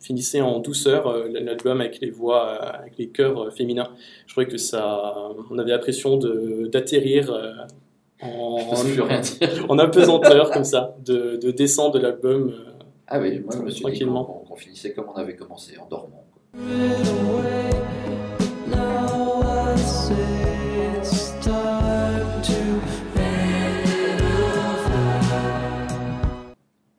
finissait 0.00 0.40
en 0.40 0.60
douceur 0.60 1.06
euh, 1.06 1.28
l'album 1.28 1.80
avec 1.80 2.00
les 2.00 2.10
voix, 2.10 2.52
avec 2.52 2.96
les 2.98 3.08
chœurs 3.08 3.52
féminins. 3.52 3.90
Je 4.26 4.32
trouvais 4.32 4.46
que 4.46 4.56
ça, 4.58 5.14
on 5.50 5.58
avait 5.58 5.70
l'impression 5.70 6.16
d'atterrir 6.18 7.30
en, 8.22 8.58
Je 8.76 8.82
peux 8.82 8.92
plus 8.92 9.00
rien 9.02 9.20
dire. 9.20 9.66
en 9.68 9.78
apesanteur 9.78 10.50
comme 10.50 10.64
ça, 10.64 10.96
de, 11.04 11.36
de 11.36 11.50
descendre 11.50 11.92
de 11.94 11.98
l'album. 12.00 12.48
euh, 12.50 12.72
Ah 13.06 13.18
oui, 13.20 13.40
moi 13.40 13.54
je 13.56 13.62
me 13.62 13.70
suis 13.70 13.84
dit 13.92 14.04
qu'on 14.04 14.56
finissait 14.56 14.92
comme 14.92 15.06
on 15.14 15.16
avait 15.16 15.36
commencé, 15.36 15.76
en 15.78 15.86
dormant. 15.86 16.24
quoi. 16.32 16.42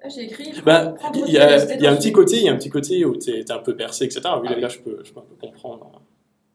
Ah, 0.04 0.10
j'ai 0.10 0.26
écrit. 0.26 0.54
Bah, 0.64 0.96
il 1.16 1.32
y 1.34 1.38
a, 1.38 1.76
y 1.76 1.88
a 1.88 1.92
un 1.92 1.96
petit 1.96 2.12
côté, 2.12 2.38
il 2.38 2.44
y 2.44 2.50
a 2.50 2.54
un 2.54 2.58
petit 2.58 2.70
côté 2.70 3.06
où 3.06 3.16
t'es 3.16 3.50
un 3.52 3.60
peu 3.60 3.76
percé, 3.76 4.06
etc. 4.06 4.22
Oui, 4.24 4.48
Ah 4.48 4.50
là, 4.50 4.56
oui. 4.56 4.62
là, 4.62 4.68
je 4.68 4.80
peux, 4.80 5.02
je 5.04 5.12
peux 5.12 5.20
un 5.20 5.24
peu 5.24 5.36
comprendre. 5.36 6.02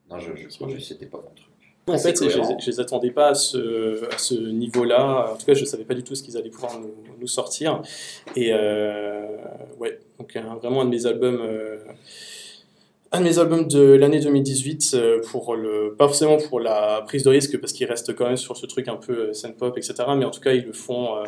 Non, 0.08 0.18
je, 0.18 0.32
je, 0.36 0.48
je 0.48 0.78
c'était 0.78 1.06
pas 1.06 1.18
mon 1.18 1.30
truc. 1.34 1.49
En 1.86 1.98
fait, 1.98 2.22
je, 2.22 2.28
je 2.60 2.70
les 2.70 2.80
attendais 2.80 3.10
pas 3.10 3.28
à 3.28 3.34
ce, 3.34 4.34
niveau-là. 4.50 5.32
En 5.32 5.36
tout 5.36 5.46
cas, 5.46 5.54
je 5.54 5.64
savais 5.64 5.84
pas 5.84 5.94
du 5.94 6.02
tout 6.04 6.14
ce 6.14 6.22
qu'ils 6.22 6.36
allaient 6.36 6.50
pouvoir 6.50 6.78
nous, 6.78 6.94
nous 7.18 7.26
sortir. 7.26 7.82
Et 8.36 8.50
euh, 8.52 9.26
ouais, 9.78 9.98
donc 10.18 10.36
vraiment 10.60 10.82
un 10.82 10.84
de 10.84 10.90
mes 10.90 11.06
albums, 11.06 11.40
euh, 11.42 11.78
un 13.12 13.20
de 13.20 13.24
mes 13.24 13.38
albums 13.38 13.66
de 13.66 13.80
l'année 13.80 14.20
2018 14.20 14.92
euh, 14.94 15.20
pour 15.30 15.56
le, 15.56 15.94
pas 15.98 16.06
forcément 16.06 16.36
pour 16.36 16.60
la 16.60 17.02
prise 17.06 17.24
de 17.24 17.30
risque 17.30 17.58
parce 17.58 17.72
qu'ils 17.72 17.86
restent 17.86 18.14
quand 18.14 18.26
même 18.26 18.36
sur 18.36 18.56
ce 18.56 18.66
truc 18.66 18.86
un 18.88 18.96
peu 18.96 19.32
scène 19.32 19.54
pop, 19.54 19.76
etc. 19.76 19.94
Mais 20.16 20.24
en 20.24 20.30
tout 20.30 20.40
cas, 20.40 20.52
ils 20.52 20.64
le 20.64 20.72
font, 20.72 21.16
euh, 21.16 21.24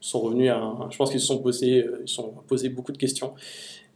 sont 0.00 0.20
revenus 0.20 0.50
à, 0.50 0.58
un- 0.58 0.90
je 0.90 0.96
pense 0.96 1.10
qu'ils 1.10 1.20
se 1.20 1.26
sont 1.26 1.38
posés, 1.38 1.84
euh, 1.84 1.98
ils 2.02 2.08
sont 2.08 2.32
posé 2.46 2.68
beaucoup 2.68 2.92
de 2.92 2.98
questions. 2.98 3.34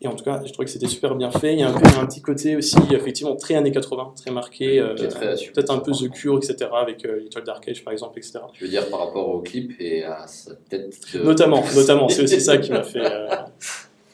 Et 0.01 0.07
en 0.09 0.15
tout 0.15 0.25
cas, 0.25 0.43
je 0.45 0.53
trouvais 0.53 0.67
que 0.67 0.71
c'était 0.71 0.89
super 0.89 1.15
bien 1.15 1.31
fait. 1.31 1.55
Il 1.55 1.61
y 1.61 1.63
a 1.63 1.71
un, 1.71 1.73
peu, 1.73 1.87
un 1.99 2.05
petit 2.05 2.21
côté 2.21 2.57
aussi, 2.57 2.77
effectivement, 2.93 3.37
très 3.37 3.55
années 3.55 3.71
80, 3.71 4.13
très 4.17 4.31
marqué. 4.31 4.79
euh, 4.79 4.95
Peut-être 4.95 5.71
un 5.71 5.79
peu 5.79 5.93
The. 5.93 6.11
Cure, 6.11 6.37
etc., 6.37 6.69
avec 6.75 7.05
euh, 7.07 7.21
Little 7.21 7.43
Dark 7.45 7.67
Age, 7.69 7.83
par 7.85 7.93
exemple, 7.93 8.19
etc. 8.19 8.41
Je 8.53 8.65
veux 8.65 8.71
dire 8.71 8.89
par 8.91 8.99
rapport 9.01 9.29
au 9.29 9.41
clip 9.41 9.73
et 9.81 10.05
à 10.05 10.27
sa 10.27 10.55
tête 10.69 10.95
de... 11.15 11.21
Notamment, 11.23 11.63
notamment, 11.75 12.09
c'est 12.09 12.23
aussi 12.25 12.41
ça 12.41 12.59
qui 12.59 12.71
m'a 12.73 12.83
fait, 12.83 13.01
euh, 13.01 13.29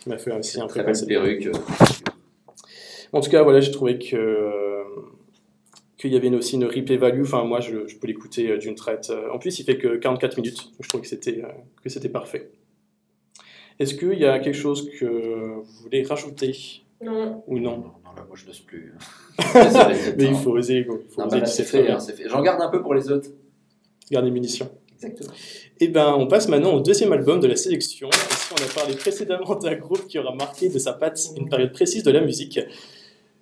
qui 0.04 0.10
fait 0.18 0.32
aussi 0.32 0.60
un 0.60 0.68
peu 0.68 0.84
penser. 0.84 1.06
perruque. 1.06 1.48
En 3.12 3.20
tout 3.20 3.30
cas, 3.30 3.42
voilà, 3.42 3.60
j'ai 3.60 3.72
trouvé 3.72 3.98
que 3.98 4.14
euh, 4.14 4.84
qu'il 5.98 6.12
y 6.12 6.16
avait 6.16 6.30
aussi 6.30 6.54
une 6.54 6.66
replay 6.66 6.98
value. 6.98 7.22
Enfin, 7.22 7.42
moi, 7.42 7.58
je, 7.60 7.88
je 7.88 7.96
peux 7.96 8.06
l'écouter 8.06 8.50
euh, 8.52 8.58
d'une 8.58 8.76
traite. 8.76 9.10
En 9.32 9.38
plus, 9.38 9.58
il 9.58 9.64
fait 9.64 9.76
que 9.76 9.96
44 9.96 10.36
minutes. 10.36 10.56
Donc, 10.66 10.82
je 10.82 10.88
trouve 10.88 11.00
que 11.00 11.08
c'était 11.08 11.42
que 11.82 11.88
c'était 11.88 12.08
parfait. 12.08 12.50
Est-ce 13.80 13.94
qu'il 13.94 14.18
y 14.18 14.26
a 14.26 14.38
quelque 14.38 14.56
chose 14.56 14.88
que 14.98 15.06
vous 15.06 15.82
voulez 15.82 16.04
rajouter 16.04 16.54
Non. 17.02 17.42
ou 17.46 17.58
Non, 17.58 17.78
non 17.78 17.92
non, 18.04 18.12
là, 18.14 18.24
moi, 18.26 18.36
je 18.36 18.46
n'ose 18.46 18.60
plus. 18.60 18.94
Désolé, 19.54 19.94
Mais 20.18 20.24
il 20.24 20.34
faut 20.34 20.50
oser, 20.50 20.76
Hugo. 20.78 21.02
Il 21.08 21.12
faut 21.12 21.22
Non, 21.22 21.28
oser, 21.28 21.40
bah, 21.40 21.46
c'est 21.46 21.64
fait, 21.64 21.88
hein, 21.88 21.98
c'est 21.98 22.12
fait. 22.12 22.28
J'en 22.28 22.42
garde 22.42 22.60
un 22.60 22.68
peu 22.68 22.82
pour 22.82 22.94
les 22.94 23.10
autres. 23.10 23.30
Garder 24.10 24.30
munitions. 24.30 24.68
Exactement. 24.96 25.30
Eh 25.78 25.88
ben, 25.88 26.14
on 26.18 26.26
passe 26.26 26.48
maintenant 26.48 26.74
au 26.74 26.80
deuxième 26.80 27.12
album 27.12 27.40
de 27.40 27.46
la 27.46 27.56
sélection. 27.56 28.10
Ici, 28.10 28.52
on 28.52 28.62
a 28.62 28.74
parlé 28.74 28.94
précédemment 28.96 29.54
d'un 29.54 29.76
groupe 29.76 30.06
qui 30.08 30.18
aura 30.18 30.34
marqué 30.34 30.68
de 30.68 30.78
sa 30.78 30.92
patte 30.92 31.18
une 31.36 31.48
période 31.48 31.72
précise 31.72 32.02
de 32.02 32.10
la 32.10 32.20
musique. 32.20 32.60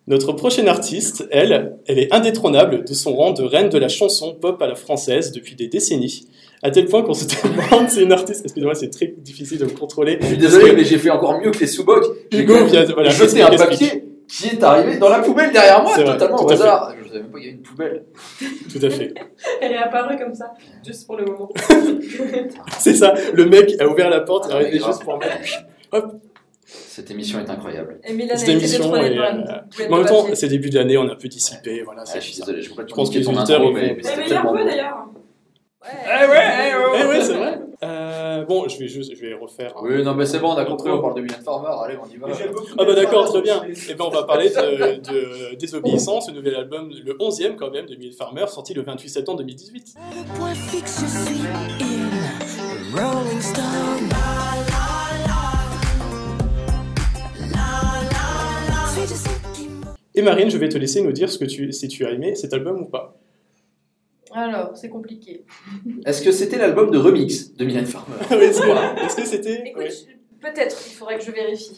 Notre 0.06 0.32
prochaine 0.32 0.68
artiste, 0.68 1.26
elle, 1.30 1.78
elle 1.86 1.98
est 1.98 2.14
indétrônable 2.14 2.84
de 2.84 2.94
son 2.94 3.14
rang 3.16 3.32
de 3.32 3.42
reine 3.42 3.70
de 3.70 3.78
la 3.78 3.88
chanson 3.88 4.34
pop 4.34 4.62
à 4.62 4.66
la 4.66 4.74
française 4.76 5.32
depuis 5.32 5.54
des 5.56 5.66
décennies, 5.68 6.28
à 6.62 6.70
tel 6.70 6.86
point 6.86 7.02
qu'on 7.02 7.14
se 7.14 7.24
demande 7.44 7.88
c'est 7.88 8.02
une 8.02 8.12
artiste. 8.12 8.42
Excusez-moi, 8.44 8.74
c'est 8.74 8.90
très 8.90 9.06
difficile 9.06 9.58
de 9.58 9.64
me 9.64 9.70
contrôler. 9.70 10.18
Je 10.20 10.26
suis 10.26 10.36
désolé, 10.36 10.72
mais 10.72 10.84
j'ai 10.84 10.98
fait 10.98 11.10
encore 11.10 11.40
mieux 11.40 11.50
que 11.50 11.58
les 11.60 11.66
sous-bocs. 11.66 12.04
J'ai 12.32 12.40
Hugo 12.42 12.54
quand 12.54 12.60
même 12.60 12.68
vient 12.70 12.84
de- 12.84 12.92
voilà, 12.94 13.10
jeté 13.10 13.42
un 13.42 13.50
papier 13.50 14.04
qui 14.28 14.48
est 14.48 14.62
arrivé 14.62 14.98
dans 14.98 15.08
la 15.08 15.20
poubelle 15.20 15.50
derrière 15.52 15.82
moi, 15.82 15.94
vrai, 15.94 16.04
totalement 16.04 16.36
tout 16.38 16.44
au 16.44 16.50
à 16.52 16.56
fait. 16.56 16.62
hasard. 16.62 16.94
Je 17.02 17.08
savais 17.08 17.20
même 17.22 17.30
pas 17.30 17.38
qu'il 17.38 17.46
y 17.46 17.48
avait 17.48 17.56
une 17.56 17.62
poubelle. 17.62 18.04
Tout 18.72 18.86
à 18.86 18.90
fait. 18.90 19.14
Elle 19.62 19.72
est 19.72 19.76
apparue 19.78 20.18
comme 20.18 20.34
ça, 20.34 20.52
juste 20.86 21.06
pour 21.06 21.16
le 21.16 21.24
moment. 21.24 21.48
C'est 22.78 22.92
ça. 22.94 23.14
Le 23.32 23.46
mec 23.46 23.74
a 23.80 23.88
ouvert 23.88 24.10
la 24.10 24.20
porte, 24.20 24.48
Ah, 24.50 24.56
arrêté 24.56 24.72
mais 24.72 24.78
grave. 24.78 24.90
juste 24.92 25.04
pour 25.04 25.18
mettre. 25.18 26.12
Cette 26.66 27.10
émission 27.10 27.38
est 27.40 27.48
incroyable. 27.48 27.98
Et 28.06 28.12
Milan 28.12 28.34
a 28.34 28.36
Cette 28.36 28.50
émission 28.50 28.94
est, 28.96 29.16
euh, 29.18 29.32
Mais 29.78 29.86
en 29.90 29.96
même 29.98 30.06
temps, 30.06 30.26
c'est 30.34 30.48
début 30.48 30.68
de 30.68 30.74
l'année, 30.74 30.98
on 30.98 31.08
a 31.08 31.12
un 31.12 31.16
peu 31.16 31.28
dissipé. 31.28 31.80
Voilà, 31.82 32.02
Ah, 32.06 32.10
je 32.16 32.20
suis 32.20 32.36
désolé, 32.40 32.60
je 32.60 32.68
Je 32.68 32.94
pense 32.94 33.08
que 33.08 33.18
les 33.18 33.26
auditeurs, 33.26 33.62
ils 33.64 33.72
mais, 33.72 33.88
vont- 33.88 33.96
mais 33.96 34.02
Ouais. 35.80 35.90
Eh 36.06 36.26
ouais, 36.28 36.72
eh 37.00 37.06
ouais, 37.06 37.20
c'est 37.20 37.34
vrai. 37.34 37.60
Euh, 37.84 38.44
bon, 38.44 38.66
je 38.68 38.78
vais 38.78 38.88
juste, 38.88 39.14
je 39.14 39.20
vais 39.20 39.34
refaire. 39.34 39.74
hein. 39.76 39.80
Oui, 39.84 40.02
non, 40.02 40.12
mais 40.14 40.26
c'est 40.26 40.40
bon, 40.40 40.48
on 40.52 40.56
a 40.56 40.64
compris, 40.64 40.90
on 40.90 41.00
parle 41.00 41.14
de 41.14 41.20
Mylène 41.20 41.40
Farmer, 41.42 41.70
allez, 41.84 41.96
on 42.02 42.08
y 42.12 42.16
va. 42.16 42.26
Ah 42.76 42.84
bah 42.84 42.94
d'accord, 42.94 43.28
très 43.30 43.40
bien. 43.42 43.62
Et 43.88 43.94
ben 43.94 44.04
on 44.04 44.10
va 44.10 44.24
parler 44.24 44.48
de, 44.50 44.96
de 45.52 45.54
Désobéissance, 45.56 46.28
le 46.30 46.34
nouvel 46.34 46.56
album, 46.56 46.90
le 47.04 47.12
11e 47.14 47.54
quand 47.54 47.70
même 47.70 47.86
de 47.86 47.94
Mylène 47.94 48.12
Farmer, 48.12 48.46
sorti 48.48 48.74
le 48.74 48.82
28 48.82 49.08
septembre 49.08 49.38
2018. 49.38 49.94
Le 50.16 50.36
point 50.38 50.54
fixe, 50.54 51.00
je 51.00 51.06
suis 51.06 51.46
in 51.46 52.96
Rolling 52.96 53.40
Stone. 53.40 54.08
Suis 58.88 59.02
de 59.02 59.06
ceux 59.06 59.30
qui 59.54 59.68
m'ont- 59.68 59.94
Et 60.14 60.22
Marine, 60.22 60.50
je 60.50 60.58
vais 60.58 60.68
te 60.68 60.78
laisser 60.78 61.02
nous 61.02 61.12
dire 61.12 61.30
ce 61.30 61.38
que 61.38 61.44
tu, 61.44 61.72
si 61.72 61.86
tu 61.88 62.04
as 62.04 62.10
aimé 62.10 62.34
cet 62.34 62.52
album 62.52 62.80
ou 62.82 62.86
pas. 62.86 63.14
Alors, 64.34 64.76
c'est 64.76 64.88
compliqué. 64.88 65.44
Est-ce 66.04 66.22
que 66.22 66.32
c'était 66.32 66.58
l'album 66.58 66.90
de 66.90 66.98
remix 66.98 67.54
de 67.54 67.64
Mylène 67.64 67.86
Farmer 67.86 68.16
Est-ce 68.44 68.60
que 68.60 69.04
est-ce 69.04 69.16
que 69.16 69.26
c'était 69.26 69.62
Écoute, 69.68 69.82
ouais. 69.82 69.90
peut-être, 70.40 70.76
il 70.86 70.92
faudrait 70.92 71.18
que 71.18 71.24
je 71.24 71.30
vérifie. 71.30 71.76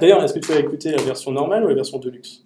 D'ailleurs, 0.00 0.22
est-ce 0.24 0.34
que 0.34 0.40
tu 0.40 0.52
as 0.52 0.58
écouté 0.58 0.90
la 0.90 1.02
version 1.02 1.30
normale 1.32 1.64
ou 1.64 1.68
la 1.68 1.74
version 1.74 1.98
deluxe 1.98 2.42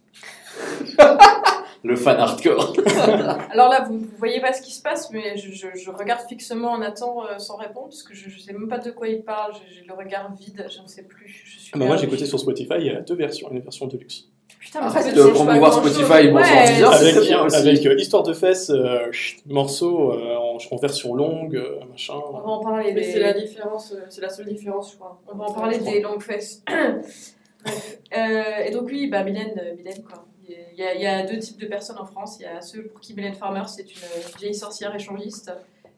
Le 1.84 1.94
fan 1.94 2.16
hardcore. 2.18 2.72
Alors 3.50 3.68
là, 3.68 3.84
vous 3.86 3.98
ne 3.98 4.06
voyez 4.18 4.40
pas 4.40 4.52
ce 4.52 4.60
qui 4.60 4.72
se 4.72 4.82
passe, 4.82 5.10
mais 5.12 5.36
je, 5.36 5.52
je- 5.52 5.78
je 5.78 5.90
regarde 5.90 6.26
fixement 6.28 6.76
Nathan 6.78 7.24
euh, 7.24 7.38
sans 7.38 7.56
répondre, 7.56 7.88
parce 7.88 8.02
que 8.02 8.12
je 8.14 8.26
ne 8.34 8.40
sais 8.40 8.52
même 8.52 8.66
pas 8.68 8.78
de 8.78 8.90
quoi 8.90 9.06
il 9.08 9.22
parle, 9.22 9.52
j'ai 9.72 9.86
le 9.86 9.94
regard 9.94 10.34
vide, 10.34 10.66
je 10.74 10.80
ne 10.82 10.86
sais 10.88 11.04
plus. 11.04 11.42
Je 11.44 11.58
suis 11.60 11.70
ah 11.74 11.78
bah 11.78 11.86
Moi, 11.86 11.96
j'ai 11.96 12.06
écouté 12.06 12.26
sur 12.26 12.40
Spotify, 12.40 12.74
il 12.80 12.86
y 12.86 12.90
a 12.90 13.00
deux 13.02 13.14
versions, 13.14 13.50
une 13.52 13.60
version 13.60 13.86
deluxe. 13.86 14.24
Putain, 14.66 14.80
mais 14.80 14.86
Arrête 14.86 15.14
de 15.14 15.22
promouvoir. 15.22 15.72
Spotify, 15.74 16.28
bonsoir, 16.28 16.34
Ouais, 16.42 16.72
Deezer. 16.72 16.92
Avec 16.92 17.18
bien 17.20 17.44
aussi. 17.44 17.56
avec 17.56 17.86
euh, 17.86 17.94
Histoire 17.96 18.22
de 18.24 18.32
fesses, 18.32 18.70
euh, 18.70 19.12
chut, 19.12 19.46
morceau 19.46 20.12
euh, 20.12 20.34
en, 20.36 20.58
en 20.72 20.76
version 20.76 21.14
longue, 21.14 21.54
euh, 21.56 21.78
machin. 21.88 22.14
On 22.14 22.32
va 22.32 22.48
en 22.48 22.60
parler 22.60 22.92
Mais 22.92 23.00
des... 23.02 23.12
c'est 23.12 23.20
la 23.20 23.32
différence, 23.32 23.92
euh, 23.92 24.00
c'est 24.08 24.20
la 24.22 24.28
seule 24.28 24.46
différence, 24.46 24.90
je 24.92 24.96
crois. 24.96 25.20
On 25.32 25.36
va 25.36 25.44
en 25.44 25.52
parler 25.52 25.78
des 25.78 26.00
longues 26.00 26.20
fesses. 26.20 26.64
Bref. 26.68 27.98
Euh, 28.16 28.64
et 28.66 28.70
donc 28.72 28.86
oui, 28.86 29.06
bah, 29.08 29.22
Mylène, 29.22 29.54
Mylène 29.76 30.02
quoi. 30.02 30.24
Il 30.48 30.78
y, 30.78 30.82
a, 30.84 30.94
il 30.94 31.00
y 31.00 31.06
a 31.06 31.24
deux 31.24 31.38
types 31.38 31.60
de 31.60 31.66
personnes 31.66 31.98
en 31.98 32.04
France. 32.04 32.36
Il 32.40 32.42
y 32.42 32.46
a 32.46 32.60
ceux 32.60 32.84
pour 32.88 33.00
qui 33.00 33.14
Mylène 33.14 33.34
Farmer 33.34 33.62
c'est 33.66 33.82
une 33.82 34.38
vieille 34.38 34.54
sorcière 34.54 34.94
échangiste 34.94 35.50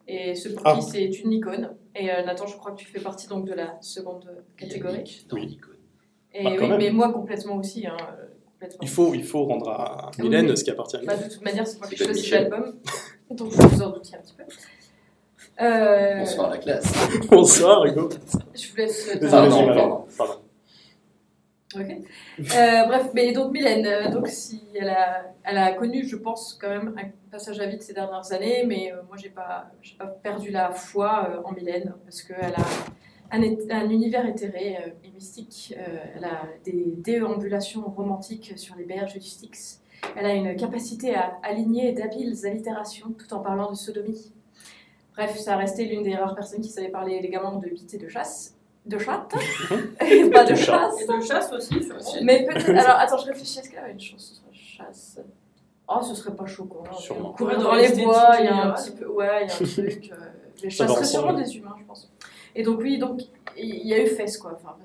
et 0.07 0.35
ceux 0.35 0.53
pour 0.53 0.63
Ah. 0.67 0.75
qui 0.77 0.83
c'est 0.83 1.05
une 1.05 1.33
icône. 1.33 1.75
Et 1.95 2.11
euh, 2.11 2.23
Nathan, 2.23 2.47
je 2.47 2.57
crois 2.57 2.73
que 2.73 2.77
tu 2.79 2.87
fais 2.87 3.01
partie 3.01 3.29
donc 3.29 3.45
de 3.47 3.53
la 3.55 3.77
seconde 3.83 4.25
catégorie. 4.57 5.23
Dans 5.29 5.37
l'icône. 5.37 5.75
Et 6.35 6.45
Bah, 6.45 6.51
quand 6.59 6.65
oui, 6.65 6.69
même. 6.71 6.79
mais 6.79 6.91
moi 6.91 7.13
complètement 7.13 7.57
aussi. 7.57 7.87
Hein. 7.87 7.97
Il 8.83 8.89
faut, 8.89 9.15
il 9.15 9.25
faut 9.25 9.45
rendre 9.45 9.69
à 9.71 10.11
Mylène 10.19 10.47
Oui. 10.51 10.57
ce 10.57 10.65
qui 10.65 10.71
appartient 10.71 10.97
à 10.97 11.01
Bah, 11.01 11.15
Mylène. 11.15 11.29
de 11.29 11.35
toute 11.35 11.45
manière, 11.45 11.67
c'est 11.67 11.79
moi 11.79 11.89
qui 11.89 11.97
choisis 11.97 12.31
l'album. 12.31 12.75
Donc 13.31 13.53
je 13.53 13.57
vous 13.67 13.83
en 13.83 13.91
doutiez 13.91 14.17
un 14.17 14.21
petit 14.21 14.35
peu. 14.35 14.45
Euh, 15.61 16.19
Bonsoir 16.21 16.51
la 16.51 16.59
classe. 16.59 16.93
Bonsoir, 17.31 17.85
Hugo. 17.87 18.09
Je 18.55 18.69
vous 18.71 18.77
laisse. 18.77 19.09
euh, 19.09 19.19
Désolé, 19.19 19.31
Pardon, 19.31 19.67
mal. 19.67 19.75
pardon. 19.77 20.05
Pardon. 20.17 20.35
Ok. 21.77 21.85
Euh, 22.57 22.85
bref, 22.87 23.07
mais 23.13 23.33
donc 23.33 23.53
Mylène, 23.53 23.87
euh, 23.87 24.09
donc 24.11 24.27
si 24.29 24.63
elle 24.75 24.89
a, 24.89 25.25
elle 25.45 25.59
a 25.59 25.73
connu, 25.73 26.07
je 26.07 26.17
pense 26.17 26.57
quand 26.61 26.69
même 26.71 26.95
un 26.99 27.09
passage 27.31 27.61
à 27.61 27.67
vide 27.67 27.83
ces 27.83 27.93
dernières 27.93 28.33
années, 28.33 28.65
mais 28.67 28.91
euh, 28.93 29.03
moi 29.07 29.17
j'ai 29.21 29.29
pas, 29.29 29.71
j'ai 29.83 29.95
pas 29.97 30.07
perdu 30.07 30.51
la 30.51 30.71
foi 30.71 31.29
euh, 31.31 31.43
en 31.45 31.53
Mylène 31.53 31.93
parce 32.05 32.23
qu'elle 32.23 32.55
a 32.55 32.65
un, 33.31 33.91
univers 33.91 34.27
éthéré 34.27 34.77
euh, 34.77 34.91
et 35.05 35.11
mystique. 35.11 35.75
Euh, 35.77 35.99
elle 36.17 36.25
a 36.25 36.43
des 36.65 36.95
déambulations 36.97 37.83
romantiques 37.83 38.55
sur 38.57 38.77
les 38.77 38.85
berges 38.85 39.15
du 39.15 39.21
Styx. 39.21 39.81
Elle 40.17 40.27
a 40.27 40.35
une 40.35 40.57
capacité 40.57 41.15
à 41.15 41.39
aligner 41.43 41.93
d'habiles 41.93 42.35
allitérations 42.45 43.11
tout 43.19 43.33
en 43.35 43.41
parlant 43.41 43.71
de 43.71 43.77
sodomie. 43.77 44.33
Bref, 45.15 45.37
ça 45.37 45.55
a 45.55 45.57
resté 45.57 45.85
l'une 45.85 46.05
des 46.05 46.15
rares 46.15 46.35
personnes 46.35 46.61
qui 46.61 46.71
savait 46.71 46.89
parler 46.89 47.15
élégamment 47.15 47.57
de 47.57 47.69
bite 47.69 47.95
et 47.95 47.99
de 47.99 48.09
chasse. 48.09 48.55
De 48.87 48.97
chatte 48.99 49.35
Et 50.01 50.31
pas 50.31 50.45
de 50.45 50.53
De 50.53 50.55
chasse 50.55 51.03
Et 51.03 51.07
de 51.07 51.21
chasse 51.21 51.53
aussi, 51.53 51.83
sûrement. 51.83 52.01
Si. 52.01 52.25
mais 52.25 52.47
peut-être. 52.47 52.71
Alors, 52.71 52.97
attends, 52.99 53.19
je 53.19 53.27
réfléchis. 53.27 53.59
Est-ce 53.59 53.69
qu'elle 53.69 53.81
avait 53.81 53.93
une 53.93 54.01
chance 54.01 54.41
sur 54.41 54.45
la 54.47 54.87
chasse? 54.87 55.21
Oh, 55.89 56.01
ce 56.03 56.15
serait 56.15 56.37
pas 56.37 56.47
choquant. 56.47 56.85
Sûrement. 56.99 57.33
Courir 57.33 57.59
dans 57.59 57.65
dans 57.65 57.75
les 57.75 57.89
bois, 58.03 58.37
il 58.39 58.45
y 58.45 58.49
a 58.49 58.67
un 58.67 58.73
petit 58.73 58.93
peu. 58.93 59.07
Ouais, 59.09 59.45
il 59.45 59.49
y 59.49 59.51
a 59.51 59.55
un 59.55 59.59
truc. 59.59 60.11
euh, 60.13 60.17
les 60.63 60.71
seraient 60.71 61.05
sûrement 61.05 61.33
des 61.33 61.57
humains, 61.57 61.75
je 61.81 61.85
pense. 61.85 62.11
Et 62.55 62.63
donc, 62.63 62.81
oui, 62.81 62.99
donc, 62.99 63.21
il 63.57 63.87
y 63.87 63.95
a 63.95 64.03
eu 64.03 64.07
fesses, 64.07 64.39
quoi. 64.39 64.53
Enfin, 64.57 64.77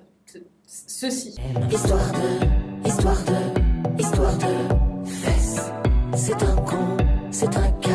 ceci. 0.66 1.36
Histoire 1.72 2.12
de, 2.12 2.88
histoire 2.88 3.24
de, 3.26 4.00
histoire 4.02 4.38
de 4.38 5.06
fesses. 5.10 5.72
C'est 6.16 6.42
un 6.44 6.56
con, 6.58 6.98
c'est 7.32 7.56
un 7.58 7.72
cas, 7.82 7.92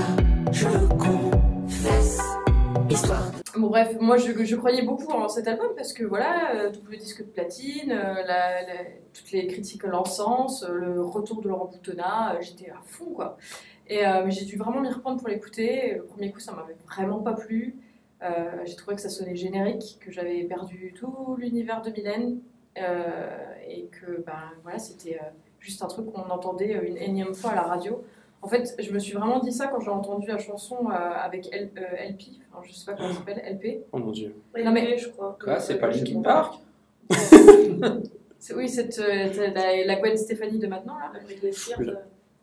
je 0.52 0.66
le 0.68 0.88
confesse. 0.98 2.18
Histoire 2.90 3.30
de. 3.30 3.60
Bon, 3.60 3.68
bref, 3.68 3.96
moi, 4.00 4.16
je, 4.16 4.44
je 4.44 4.56
croyais 4.56 4.82
beaucoup 4.82 5.10
en 5.12 5.28
cet 5.28 5.46
album 5.48 5.68
parce 5.76 5.92
que, 5.92 6.04
voilà, 6.04 6.54
euh, 6.54 6.70
double 6.70 6.96
disque 6.96 7.20
de 7.24 7.30
platine, 7.30 7.90
euh, 7.92 8.14
la- 8.26 8.62
la- 8.62 8.84
toutes 9.12 9.30
les 9.32 9.46
critiques 9.46 9.82
l'encens, 9.84 10.62
euh, 10.64 10.72
le 10.74 11.02
retour 11.02 11.40
de 11.42 11.48
Laurent 11.48 11.66
Boutonnat, 11.66 12.38
j'étais 12.40 12.70
à 12.70 12.80
fond, 12.84 13.06
quoi. 13.14 13.36
Et 13.88 14.06
euh, 14.06 14.28
j'ai 14.30 14.44
dû 14.44 14.56
vraiment 14.56 14.80
m'y 14.80 14.90
reprendre 14.90 15.18
pour 15.18 15.28
l'écouter. 15.28 15.94
Le 15.96 16.04
premier 16.04 16.30
coup, 16.30 16.40
ça 16.40 16.52
m'avait 16.52 16.76
vraiment 16.86 17.20
pas 17.20 17.32
plu. 17.32 17.76
Euh, 18.22 18.30
j'ai 18.64 18.74
trouvé 18.76 18.96
que 18.96 19.02
ça 19.02 19.08
sonnait 19.08 19.36
générique, 19.36 19.98
que 20.00 20.10
j'avais 20.10 20.42
perdu 20.44 20.92
tout 20.96 21.36
l'univers 21.38 21.82
de 21.82 21.90
Mylène 21.90 22.40
euh, 22.78 23.28
et 23.68 23.84
que 23.86 24.22
ben, 24.26 24.32
voilà, 24.62 24.78
c'était 24.78 25.16
euh, 25.16 25.24
juste 25.60 25.82
un 25.82 25.86
truc 25.86 26.12
qu'on 26.12 26.28
entendait 26.30 26.72
une 26.86 26.96
énième 26.96 27.34
fois 27.34 27.50
à 27.52 27.54
la 27.54 27.62
radio. 27.62 28.02
En 28.42 28.48
fait, 28.48 28.74
je 28.78 28.92
me 28.92 28.98
suis 29.00 29.14
vraiment 29.14 29.38
dit 29.40 29.52
ça 29.52 29.66
quand 29.68 29.80
j'ai 29.80 29.90
entendu 29.90 30.26
la 30.28 30.38
chanson 30.38 30.90
euh, 30.90 30.92
avec 30.94 31.48
L- 31.52 31.70
euh, 31.76 32.08
LP, 32.10 32.22
enfin, 32.52 32.62
je 32.66 32.72
sais 32.72 32.86
pas 32.86 32.94
comment 32.96 33.10
ça 33.12 33.18
s'appelle, 33.18 33.42
LP. 33.44 33.82
Oh 33.92 33.98
mon 33.98 34.10
dieu. 34.12 34.34
Non, 34.64 34.70
mais- 34.72 34.96
je 34.98 35.08
crois. 35.08 35.36
Quoi, 35.42 35.58
c'est 35.60 35.78
pas 35.78 35.88
Linkin 35.88 36.22
Park 36.22 36.58
C'est- 38.38 38.54
Oui, 38.54 38.68
cette, 38.68 38.98
euh, 39.00 39.28
t'as 39.34 39.50
la, 39.50 39.84
la 39.84 39.96
Gwen 39.96 40.16
Stefani 40.16 40.58
de 40.58 40.66
maintenant, 40.68 40.96
là. 40.98 41.10
Avec 41.24 41.42
les 41.42 41.52
cires. 41.52 41.78
Oula. 41.78 41.92
de- 41.92 41.98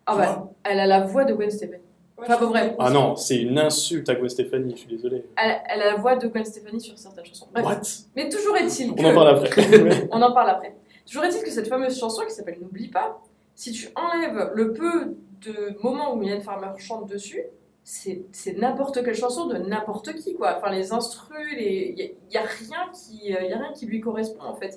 Ah 0.06 0.16
bah, 0.18 0.52
elle 0.64 0.80
a 0.80 0.86
la 0.86 1.02
voix 1.06 1.24
de 1.24 1.34
Gwen 1.34 1.50
Stefani. 1.50 1.82
Ouais, 2.28 2.36
Enfin, 2.36 2.46
bon, 2.46 2.50
bref. 2.52 2.74
Ah 2.80 2.90
non, 2.90 3.16
c'est 3.16 3.38
une 3.38 3.60
insulte 3.60 4.10
à 4.10 4.16
Gwen 4.16 4.30
Stefani, 4.30 4.72
je 4.72 4.78
suis 4.78 4.88
désolé. 4.88 5.26
Elle, 5.38 5.62
elle 5.70 5.82
a 5.82 5.86
la 5.94 5.96
voix 5.96 6.16
de 6.16 6.28
Gwen 6.28 6.46
Stefani 6.46 6.80
sur 6.82 6.98
certaines 6.98 7.26
chansons. 7.26 7.48
Bref. 7.54 7.66
What? 7.66 7.82
Mais 8.16 8.30
toujours 8.30 8.58
est-il 8.58 8.94
que... 8.96 9.02
On 9.02 9.06
en 9.06 9.14
parle 9.14 9.30
après. 9.30 10.08
On 10.12 10.22
en 10.22 10.32
parle 10.34 10.50
après. 10.50 10.76
Toujours 11.06 11.24
est-il 11.24 11.44
que 11.44 11.52
cette 11.52 11.68
fameuse 11.68 11.98
chanson 12.00 12.24
qui 12.28 12.34
s'appelle 12.34 12.58
N'oublie 12.62 12.88
pas, 12.90 13.22
si 13.54 13.72
tu 13.72 13.90
enlèves 13.96 14.52
le 14.54 14.74
peu 14.74 15.16
de 15.46 15.78
moments 15.84 16.14
où 16.14 16.18
Mylène 16.18 16.42
Farmer 16.42 16.70
chante 16.80 17.08
dessus, 17.08 17.44
c'est 17.84 18.24
c'est 18.32 18.58
n'importe 18.58 19.04
quelle 19.06 19.16
chanson 19.16 19.46
de 19.46 19.58
n'importe 19.58 20.16
qui, 20.16 20.34
quoi. 20.34 20.56
Enfin, 20.58 20.72
les 20.72 20.92
instrus, 20.92 21.38
il 21.60 21.94
n'y 21.96 22.02
a, 22.02 22.08
y 22.32 22.38
a 22.38 22.42
rien 22.42 22.92
qui, 22.92 23.30
y 23.30 23.36
a 23.36 23.58
rien 23.58 23.72
qui 23.74 23.86
lui 23.86 24.02
correspond, 24.02 24.44
en 24.44 24.56
fait. 24.56 24.76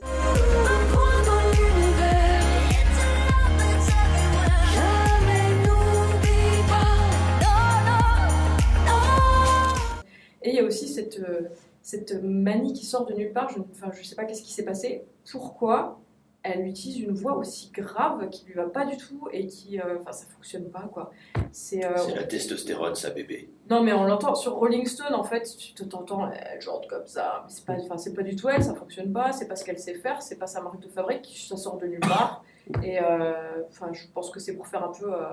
Et 10.43 10.51
il 10.51 10.55
y 10.57 10.61
a 10.61 10.65
aussi 10.65 10.89
cette, 10.89 11.19
euh, 11.21 11.49
cette 11.83 12.15
manie 12.23 12.73
qui 12.73 12.85
sort 12.87 13.07
de 13.07 13.15
nulle 13.15 13.33
part. 13.33 13.51
Je 13.51 13.59
ne 13.59 13.65
enfin, 13.73 13.91
je 13.93 14.03
sais 14.03 14.15
pas 14.17 14.25
qu'est-ce 14.25 14.43
qui 14.43 14.53
s'est 14.53 14.65
passé. 14.65 15.05
Pourquoi 15.31 15.99
elle 16.45 16.65
utilise 16.67 17.01
une 17.01 17.13
voix 17.13 17.37
aussi 17.37 17.71
grave 17.73 18.29
qui 18.31 18.47
lui 18.47 18.55
va 18.55 18.67
pas 18.67 18.87
du 18.87 18.97
tout 18.97 19.29
et 19.33 19.47
qui. 19.49 19.81
euh, 19.81 19.99
Enfin, 20.01 20.13
ça 20.13 20.25
fonctionne 20.27 20.71
pas, 20.71 20.89
quoi. 20.93 21.11
C'est. 21.53 21.85
euh, 21.85 21.97
C'est 21.97 22.15
la 22.15 22.23
testostérone, 22.25 22.95
ça, 22.95 23.11
bébé. 23.11 23.51
non, 23.69 23.83
mais 23.83 23.93
on 23.93 24.05
l'entend 24.05 24.35
sur 24.37 24.55
Rolling 24.55 24.87
Stone, 24.87 25.15
en 25.15 25.25
fait, 25.25 25.43
tu 25.59 25.75
te- 25.75 25.83
t'entends, 25.83 26.31
elle 26.31 26.61
chante 26.61 26.87
comme 26.87 27.07
ça, 27.07 27.43
mais 27.45 27.53
c'est 27.53 27.65
pas, 27.65 27.75
enfin, 27.75 27.99
c'est 27.99 28.15
pas 28.15 28.23
du 28.23 28.37
tout 28.37 28.49
elle, 28.49 28.63
ça 28.63 28.75
fonctionne 28.75 29.13
pas, 29.13 29.33
c'est 29.33 29.49
pas 29.49 29.57
ce 29.57 29.65
qu'elle 29.65 29.79
sait 29.81 29.95
faire, 29.95 30.23
c'est 30.23 30.37
pas 30.37 30.47
sa 30.47 30.61
marque 30.63 30.81
de 30.81 30.89
fabrique, 30.89 31.29
ça 31.49 31.57
sort 31.57 31.77
de 31.77 31.87
nulle 31.87 32.01
part. 32.01 32.45
Et 32.83 33.01
euh, 33.03 33.63
enfin, 33.69 33.91
je 33.93 34.07
pense 34.15 34.31
que 34.31 34.39
c'est 34.41 34.55
pour 34.55 34.69
faire 34.69 34.85
un 34.85 34.93
peu, 34.93 35.13
euh, 35.13 35.27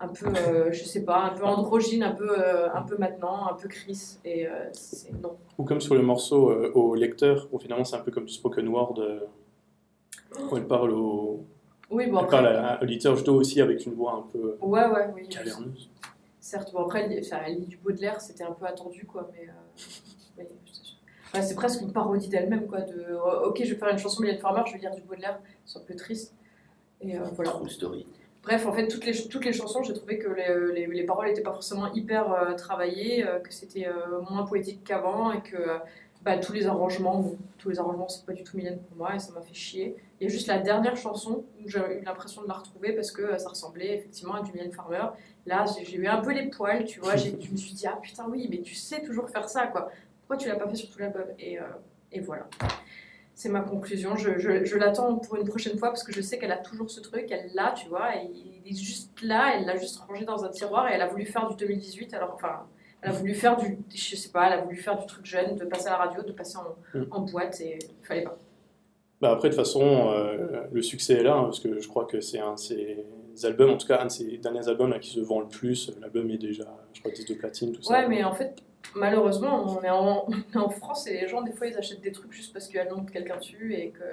un 0.00 0.08
peu, 0.08 0.26
euh, 0.26 0.72
je 0.72 0.84
sais 0.84 1.04
pas, 1.04 1.22
un 1.22 1.30
peu 1.30 1.44
androgyne, 1.44 2.02
un 2.02 2.12
peu, 2.12 2.28
euh, 2.38 2.68
un 2.74 2.82
peu 2.82 2.96
maintenant, 2.98 3.46
un 3.48 3.54
peu 3.54 3.68
Chris. 3.68 4.18
Et 4.24 4.46
euh, 4.46 4.68
c'est 4.72 5.12
non. 5.22 5.36
Ou 5.58 5.64
comme 5.64 5.80
sur 5.80 5.94
le 5.94 6.02
morceau 6.02 6.50
euh, 6.50 6.70
au 6.74 6.94
lecteur, 6.94 7.48
où 7.52 7.58
finalement 7.58 7.84
c'est 7.84 7.96
un 7.96 8.00
peu 8.00 8.10
comme 8.10 8.26
du 8.26 8.32
spoken 8.32 8.68
word, 8.68 8.94
euh, 8.98 9.20
où 10.50 10.56
elle 10.56 10.66
parle 10.66 10.90
au, 10.92 11.44
Oui, 11.90 12.06
bon 12.10 12.18
elle 12.18 12.24
après. 12.24 12.42
parle 12.42 12.46
à, 12.48 12.66
à 12.74 12.80
l'auditeur, 12.80 13.16
je 13.16 13.24
dois 13.24 13.36
aussi 13.36 13.60
avec 13.60 13.86
une 13.86 13.94
voix 13.94 14.14
un 14.14 14.30
peu 14.32 14.56
Ouais, 14.60 14.86
ouais, 14.86 15.08
oui. 15.14 15.28
caverneuse. 15.28 15.88
Certes, 16.40 16.72
bon 16.72 16.82
après, 16.84 17.04
elle, 17.10 17.18
enfin, 17.24 17.38
elle 17.46 17.56
lit 17.60 17.66
du 17.66 17.76
Baudelaire, 17.78 18.20
c'était 18.20 18.44
un 18.44 18.52
peu 18.52 18.66
attendu, 18.66 19.04
quoi, 19.06 19.28
mais. 19.32 19.48
euh, 20.38 20.44
c'est 21.42 21.54
presque 21.54 21.80
une 21.82 21.92
parodie 21.92 22.28
d'elle-même, 22.28 22.66
quoi. 22.66 22.82
De, 22.82 22.94
euh, 23.00 23.46
ok, 23.48 23.60
je 23.64 23.72
vais 23.72 23.78
faire 23.78 23.88
une 23.88 23.98
chanson 23.98 24.22
Mylène 24.22 24.38
Farmer, 24.38 24.62
je 24.66 24.72
vais 24.74 24.78
lire 24.78 24.94
du 24.94 25.02
Baudelaire, 25.02 25.40
c'est 25.64 25.78
un 25.78 25.82
peu 25.82 25.94
triste. 25.96 26.34
Et 27.00 27.16
euh, 27.18 27.22
voilà. 27.34 27.50
True 27.52 27.68
story. 27.68 28.06
Bref, 28.46 28.64
en 28.64 28.72
fait, 28.72 28.86
toutes 28.86 29.04
les, 29.04 29.28
toutes 29.28 29.44
les 29.44 29.52
chansons, 29.52 29.82
j'ai 29.82 29.92
trouvé 29.92 30.18
que 30.18 30.28
les, 30.28 30.72
les, 30.72 30.86
les 30.86 31.02
paroles 31.04 31.26
n'étaient 31.26 31.42
pas 31.42 31.52
forcément 31.52 31.92
hyper 31.92 32.32
euh, 32.32 32.54
travaillées, 32.54 33.26
euh, 33.26 33.40
que 33.40 33.52
c'était 33.52 33.88
euh, 33.88 34.20
moins 34.30 34.44
poétique 34.44 34.84
qu'avant 34.84 35.32
et 35.32 35.40
que 35.42 35.56
euh, 35.56 35.78
bah, 36.22 36.38
tous 36.38 36.52
les 36.52 36.68
arrangements, 36.68 37.32
tous 37.58 37.70
les 37.70 37.80
arrangements, 37.80 38.08
c'est 38.08 38.24
pas 38.24 38.32
du 38.32 38.44
tout 38.44 38.56
Mylène 38.56 38.78
pour 38.78 38.96
moi 38.98 39.16
et 39.16 39.18
ça 39.18 39.32
m'a 39.32 39.40
fait 39.40 39.52
chier. 39.54 39.96
Il 40.20 40.24
y 40.24 40.26
a 40.28 40.30
juste 40.32 40.46
la 40.46 40.58
dernière 40.58 40.96
chanson 40.96 41.44
où 41.60 41.68
j'ai 41.68 41.78
eu 41.80 42.04
l'impression 42.04 42.42
de 42.42 42.46
la 42.48 42.54
retrouver 42.54 42.92
parce 42.92 43.10
que 43.10 43.22
euh, 43.22 43.38
ça 43.38 43.48
ressemblait 43.48 43.96
effectivement 43.96 44.34
à 44.34 44.42
du 44.42 44.52
Mylène 44.52 44.72
Farmer. 44.72 45.06
Là, 45.44 45.64
j'ai- 45.84 45.96
eu 45.96 46.06
un 46.06 46.18
peu 46.20 46.32
les 46.32 46.48
poils, 46.48 46.84
tu 46.84 47.00
vois, 47.00 47.16
je 47.16 47.30
me 47.50 47.56
suis 47.56 47.74
dit, 47.74 47.86
ah 47.88 47.98
putain, 48.00 48.26
oui, 48.30 48.46
mais 48.48 48.60
tu 48.62 48.76
sais 48.76 49.02
toujours 49.02 49.28
faire 49.28 49.48
ça, 49.48 49.66
quoi. 49.66 49.90
Pourquoi 50.20 50.36
tu 50.36 50.46
l'as 50.48 50.56
pas 50.56 50.68
fait 50.68 50.76
sur 50.76 50.88
tout 50.90 51.00
l'album? 51.00 51.26
Et, 51.40 51.58
euh, 51.58 51.62
et 52.12 52.20
voilà. 52.20 52.46
C'est 53.38 53.50
ma 53.50 53.60
conclusion. 53.60 54.16
Je, 54.16 54.38
je, 54.38 54.64
je 54.64 54.76
l'attends 54.78 55.16
pour 55.16 55.36
une 55.36 55.46
prochaine 55.46 55.76
fois 55.78 55.88
parce 55.90 56.02
que 56.02 56.10
je 56.12 56.22
sais 56.22 56.38
qu'elle 56.38 56.52
a 56.52 56.56
toujours 56.56 56.90
ce 56.90 57.00
truc. 57.00 57.26
Elle 57.30 57.50
l'a, 57.54 57.72
tu 57.72 57.86
vois. 57.88 58.16
Et 58.16 58.30
il 58.64 58.72
est 58.72 58.76
juste 58.76 59.12
là. 59.22 59.52
Elle 59.54 59.66
l'a 59.66 59.76
juste 59.76 59.98
rangé 59.98 60.24
dans 60.24 60.42
un 60.42 60.48
tiroir 60.48 60.88
et 60.90 60.94
elle 60.94 61.02
a 61.02 61.06
voulu 61.06 61.26
faire 61.26 61.46
du 61.48 61.54
2018. 61.56 62.14
Alors, 62.14 62.32
enfin, 62.34 62.62
elle 63.02 63.10
a 63.10 63.12
voulu 63.12 63.34
faire 63.34 63.58
du. 63.58 63.78
Je 63.94 64.16
sais 64.16 64.30
pas, 64.30 64.46
elle 64.46 64.54
a 64.58 64.62
voulu 64.62 64.76
faire 64.76 64.98
du 64.98 65.04
truc 65.06 65.26
jeune, 65.26 65.54
de 65.54 65.66
passer 65.66 65.86
à 65.88 65.90
la 65.90 65.96
radio, 65.98 66.22
de 66.22 66.32
passer 66.32 66.56
en, 66.56 66.98
Mm. 66.98 67.04
en 67.10 67.20
boîte 67.20 67.60
et 67.60 67.78
il 67.78 68.06
fallait 68.06 68.22
pas. 68.24 68.38
Bah 69.20 69.32
après, 69.32 69.48
de 69.50 69.54
toute 69.54 69.62
façon, 69.64 70.10
euh, 70.12 70.62
le 70.72 70.82
succès 70.82 71.14
est 71.14 71.22
là, 71.22 71.34
hein, 71.36 71.44
parce 71.44 71.60
que 71.60 71.78
je 71.78 71.88
crois 71.88 72.06
que 72.06 72.20
c'est 72.20 72.38
un 72.38 72.54
de 72.54 72.58
ses 72.58 73.04
albums, 73.44 73.70
en 73.70 73.76
tout 73.76 73.86
cas 73.86 74.00
un 74.00 74.06
de 74.06 74.10
ses 74.10 74.38
derniers 74.38 74.66
albums 74.68 74.90
là, 74.90 74.98
qui 74.98 75.10
se 75.10 75.20
vend 75.20 75.40
le 75.40 75.48
plus. 75.48 75.90
L'album 76.00 76.30
est 76.30 76.38
déjà, 76.38 76.64
je 76.94 77.00
crois, 77.00 77.10
10 77.12 77.26
de 77.26 77.34
platine, 77.34 77.72
tout 77.72 77.82
ça. 77.82 77.92
Ouais, 77.92 78.08
mais 78.08 78.24
en 78.24 78.32
fait, 78.34 78.56
malheureusement, 78.94 79.64
on 79.78 79.82
est 79.82 79.90
en, 79.90 80.26
on 80.28 80.32
est 80.32 80.56
en 80.62 80.68
France 80.70 81.06
et 81.06 81.20
les 81.20 81.28
gens, 81.28 81.42
des 81.42 81.52
fois, 81.52 81.66
ils 81.66 81.76
achètent 81.76 82.00
des 82.00 82.12
trucs 82.12 82.32
juste 82.32 82.52
parce 82.52 82.66
qu'il 82.66 82.76
y 82.76 82.78
a 82.78 82.84
le 82.84 82.90
nom 82.90 83.02
de 83.02 83.10
quelqu'un 83.10 83.36
dessus 83.36 83.74
et 83.74 83.90
que. 83.90 84.04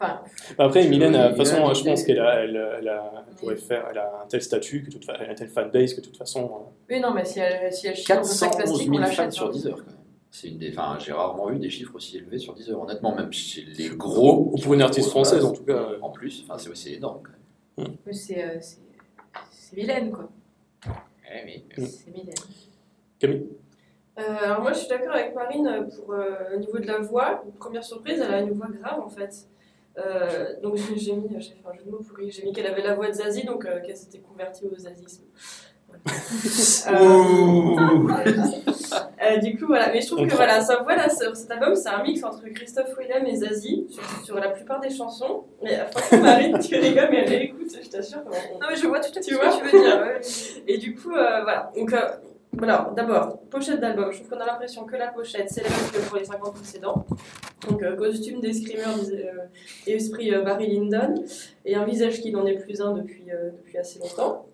Enfin, 0.00 0.20
Bah 0.58 0.64
après, 0.64 0.88
Mylène, 0.88 1.14
Oui, 1.14 1.22
de 1.22 1.28
toute 1.28 1.36
façon, 1.46 1.74
je 1.74 1.84
pense 1.84 2.00
elle- 2.00 2.06
qu'elle 2.06 2.18
a, 2.20 2.34
elle, 2.42 2.68
elle 2.80 2.88
a, 2.88 3.24
elle 3.28 3.34
pourrait 3.36 3.56
faire, 3.56 3.86
elle 3.90 3.98
a 3.98 4.22
un 4.24 4.26
tel 4.26 4.42
statut, 4.42 4.82
que 4.82 4.90
toute, 4.90 5.06
elle 5.08 5.28
a 5.28 5.30
un 5.30 5.34
tel 5.34 5.48
fanbase 5.48 5.94
que 5.94 6.00
de 6.00 6.06
toute 6.06 6.16
façon. 6.16 6.44
euh, 6.44 6.70
oui, 6.94 6.98
non, 7.00 7.12
mais 7.12 7.24
si 7.24 7.38
elle, 7.38 7.72
si 7.72 7.86
elle 7.86 7.94
chie 7.94 8.08
dans 8.12 8.18
un 8.20 8.24
sac 8.24 8.50
411 8.50 8.56
plastique, 8.66 8.88
on 8.90 8.94
000 8.94 9.04
fans 9.04 9.08
l'achète. 9.22 9.32
sur 9.32 9.46
hein. 9.46 9.50
10 9.52 9.66
heures, 9.68 9.76
quand 9.76 9.86
même. 9.86 9.96
C'est 10.34 10.48
une 10.48 10.58
des... 10.58 10.70
enfin, 10.76 10.96
j'ai 10.98 11.12
rarement 11.12 11.46
vu 11.50 11.58
des 11.58 11.68
chiffres 11.70 11.94
aussi 11.94 12.16
élevés 12.16 12.38
sur 12.38 12.54
10 12.54 12.70
heures. 12.70 12.80
Honnêtement, 12.82 13.14
même 13.14 13.32
chez 13.32 13.62
les 13.62 13.90
Ou 13.90 13.96
gros. 13.98 14.56
pour 14.62 14.74
une 14.74 14.82
artiste 14.82 15.10
française, 15.10 15.44
en 15.44 15.52
tout 15.52 15.62
cas. 15.62 15.74
euh. 15.74 15.98
En 16.00 16.10
plus, 16.10 16.42
enfin, 16.44 16.58
c'est 16.58 16.70
aussi 16.70 16.94
énorme. 16.94 17.20
Quand 17.76 17.82
même. 17.84 17.96
Mais 18.06 18.12
c'est 18.14 18.42
euh, 18.42 18.56
c'est- 18.60 18.78
c'est 19.50 19.76
Mylène, 19.76 20.10
quoi. 20.10 20.28
Mm. 20.86 21.84
C'est 21.84 22.10
Mylène. 22.10 22.34
Camille 23.20 23.46
Euh, 24.18 24.22
alors 24.44 24.60
moi 24.60 24.72
je 24.72 24.78
suis 24.80 24.88
d'accord 24.88 25.14
avec 25.14 25.34
Marine 25.34 25.66
euh, 25.66 25.82
pour 25.84 26.12
euh, 26.12 26.54
au 26.54 26.58
niveau 26.58 26.78
de 26.78 26.86
la 26.86 26.98
voix. 26.98 27.42
Première 27.58 27.82
surprise, 27.84 28.20
elle 28.20 28.34
a 28.34 28.40
une 28.40 28.52
voix 28.52 28.68
grave 28.68 29.00
en 29.00 29.08
fait. 29.08 29.34
Euh, 29.98 30.60
donc 30.62 30.76
j'ai 30.96 31.12
mis, 31.14 31.28
j'ai 31.40 31.50
fait 31.54 31.68
un 31.68 31.72
jeu 31.74 31.82
de 31.84 31.90
mots 31.90 32.00
pourri, 32.06 32.30
j'ai 32.30 32.42
mis 32.44 32.52
qu'elle 32.52 32.66
avait 32.66 32.82
la 32.82 32.94
voix 32.94 33.08
de 33.08 33.12
Zazie, 33.14 33.44
donc 33.44 33.64
euh, 33.64 33.80
qu'elle 33.80 33.96
s'était 33.96 34.18
convertie 34.20 34.64
au 34.66 34.76
zazisme. 34.76 35.24
Euh, 39.22 39.36
du 39.36 39.56
coup 39.56 39.66
voilà, 39.66 39.92
mais 39.92 40.00
je 40.00 40.06
trouve 40.08 40.20
On 40.20 40.22
que 40.24 40.28
prend. 40.28 40.36
voilà, 40.38 40.60
sa 40.60 40.78
voix 40.82 40.96
là, 40.96 41.08
sur 41.08 41.36
cet 41.36 41.50
album 41.50 41.76
c'est 41.76 41.88
un 41.88 42.02
mix 42.02 42.24
entre 42.24 42.42
Christophe 42.48 42.96
Willem 42.98 43.24
et 43.26 43.36
Zazie 43.36 43.86
sur, 43.88 44.02
sur 44.24 44.34
la 44.36 44.48
plupart 44.48 44.80
des 44.80 44.90
chansons. 44.90 45.44
Mais 45.62 45.76
franchement 45.90 46.18
Marine, 46.22 46.58
tu 46.58 46.74
rigoles 46.76 47.08
mais 47.10 47.24
elle 47.26 47.42
écoute, 47.42 47.70
je 47.82 47.88
t'assure. 47.88 48.18
Non, 48.24 48.66
mais 48.68 48.74
je 48.76 48.86
vois 48.88 48.98
tout 49.00 49.10
à 49.10 49.14
fait 49.14 49.20
Tu 49.20 49.34
ce 49.34 49.38
que 49.38 49.68
tu 49.70 49.76
veux 49.76 49.82
dire. 49.84 50.00
Ouais. 50.00 50.20
Et 50.66 50.78
du 50.78 50.94
coup, 50.96 51.12
euh, 51.12 51.42
voilà. 51.42 51.70
Donc, 51.76 51.94
voilà, 52.54 52.92
d'abord, 52.94 53.38
pochette 53.50 53.80
d'album. 53.80 54.12
Je 54.12 54.18
trouve 54.18 54.30
qu'on 54.30 54.40
a 54.40 54.46
l'impression 54.46 54.84
que 54.84 54.94
la 54.96 55.08
pochette, 55.08 55.48
c'est 55.50 55.62
la 55.62 55.70
même 55.70 55.90
que 55.92 56.06
pour 56.08 56.18
les 56.18 56.24
50 56.24 56.54
précédents. 56.54 57.06
Donc, 57.68 57.82
euh, 57.82 57.96
costume 57.96 58.40
des 58.40 58.52
screamers 58.52 58.88
euh, 59.10 59.46
et 59.86 59.92
esprit 59.94 60.34
euh, 60.34 60.42
Barry 60.42 60.66
Lyndon. 60.68 61.14
Et 61.64 61.74
un 61.74 61.84
visage 61.84 62.20
qui 62.20 62.30
n'en 62.30 62.44
est 62.46 62.58
plus 62.58 62.80
un 62.82 62.92
depuis, 62.92 63.24
euh, 63.32 63.50
depuis 63.52 63.78
assez 63.78 63.98
longtemps. 64.00 64.46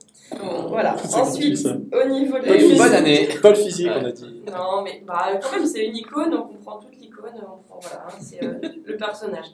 Voilà. 0.69 0.97
C'est 0.99 1.17
Ensuite, 1.21 1.67
au 1.67 2.09
niveau 2.09 2.39
de 2.39 2.45
la 2.47 2.53
musique- 2.53 2.79
bonne 2.79 2.93
année. 2.95 3.29
Pas 3.43 3.51
le 3.51 3.55
physique, 3.57 3.87
Ouais. 3.89 3.95
on 4.01 4.05
a 4.05 4.13
dit. 4.13 4.43
non, 4.53 4.83
mais 4.85 5.03
bah, 5.07 5.31
quand 5.43 5.53
même, 5.57 5.67
c'est 5.67 5.85
une 5.87 5.97
icône, 5.97 6.35
on 6.35 6.43
comprend 6.43 6.79
toute 6.79 6.97
l'icône, 7.01 7.33
on 7.43 7.81
voilà, 7.81 8.07
hein, 8.07 8.13
c'est 8.21 8.45
euh, 8.45 8.55
le 8.85 8.97
personnage. 8.97 9.47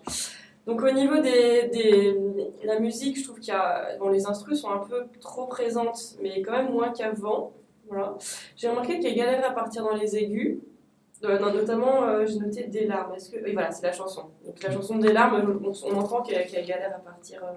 Donc 0.66 0.82
au 0.82 0.90
niveau 0.90 1.16
des, 1.20 1.68
des 1.72 2.16
la 2.64 2.80
musique, 2.80 3.18
je 3.18 3.24
trouve 3.24 3.38
qu'il 3.38 3.52
y 3.52 3.56
a 3.56 3.96
bon, 4.00 4.08
les 4.08 4.26
instrus 4.26 4.58
sont 4.60 4.70
un 4.70 4.78
peu 4.78 5.04
trop 5.20 5.46
présentes, 5.46 6.00
mais 6.22 6.40
quand 6.42 6.52
même 6.52 6.72
moins 6.72 6.88
qu'avant. 6.90 7.52
Voilà. 7.88 8.16
J'ai 8.56 8.68
remarqué 8.68 8.98
qu'il 8.98 9.16
y 9.16 9.20
a 9.20 9.24
galère 9.26 9.50
à 9.50 9.54
partir 9.54 9.82
dans 9.84 9.94
les 9.94 10.16
aigus. 10.16 10.58
Euh, 11.24 11.38
non, 11.38 11.54
notamment, 11.54 12.04
euh, 12.04 12.26
j'ai 12.26 12.38
noté 12.38 12.64
des 12.64 12.86
larmes. 12.86 13.14
Est-ce 13.14 13.30
que 13.30 13.42
oui, 13.42 13.52
voilà, 13.52 13.70
c'est 13.70 13.86
la 13.86 13.92
chanson. 13.92 14.24
Donc 14.44 14.62
la 14.62 14.70
chanson 14.70 14.98
des 14.98 15.12
larmes, 15.12 15.58
on, 15.64 15.72
on 15.88 15.96
entend 15.98 16.22
qu'elle 16.22 16.46
qu'elle 16.46 16.66
galère 16.66 16.94
à 16.94 16.98
partir, 16.98 17.42
euh, 17.42 17.52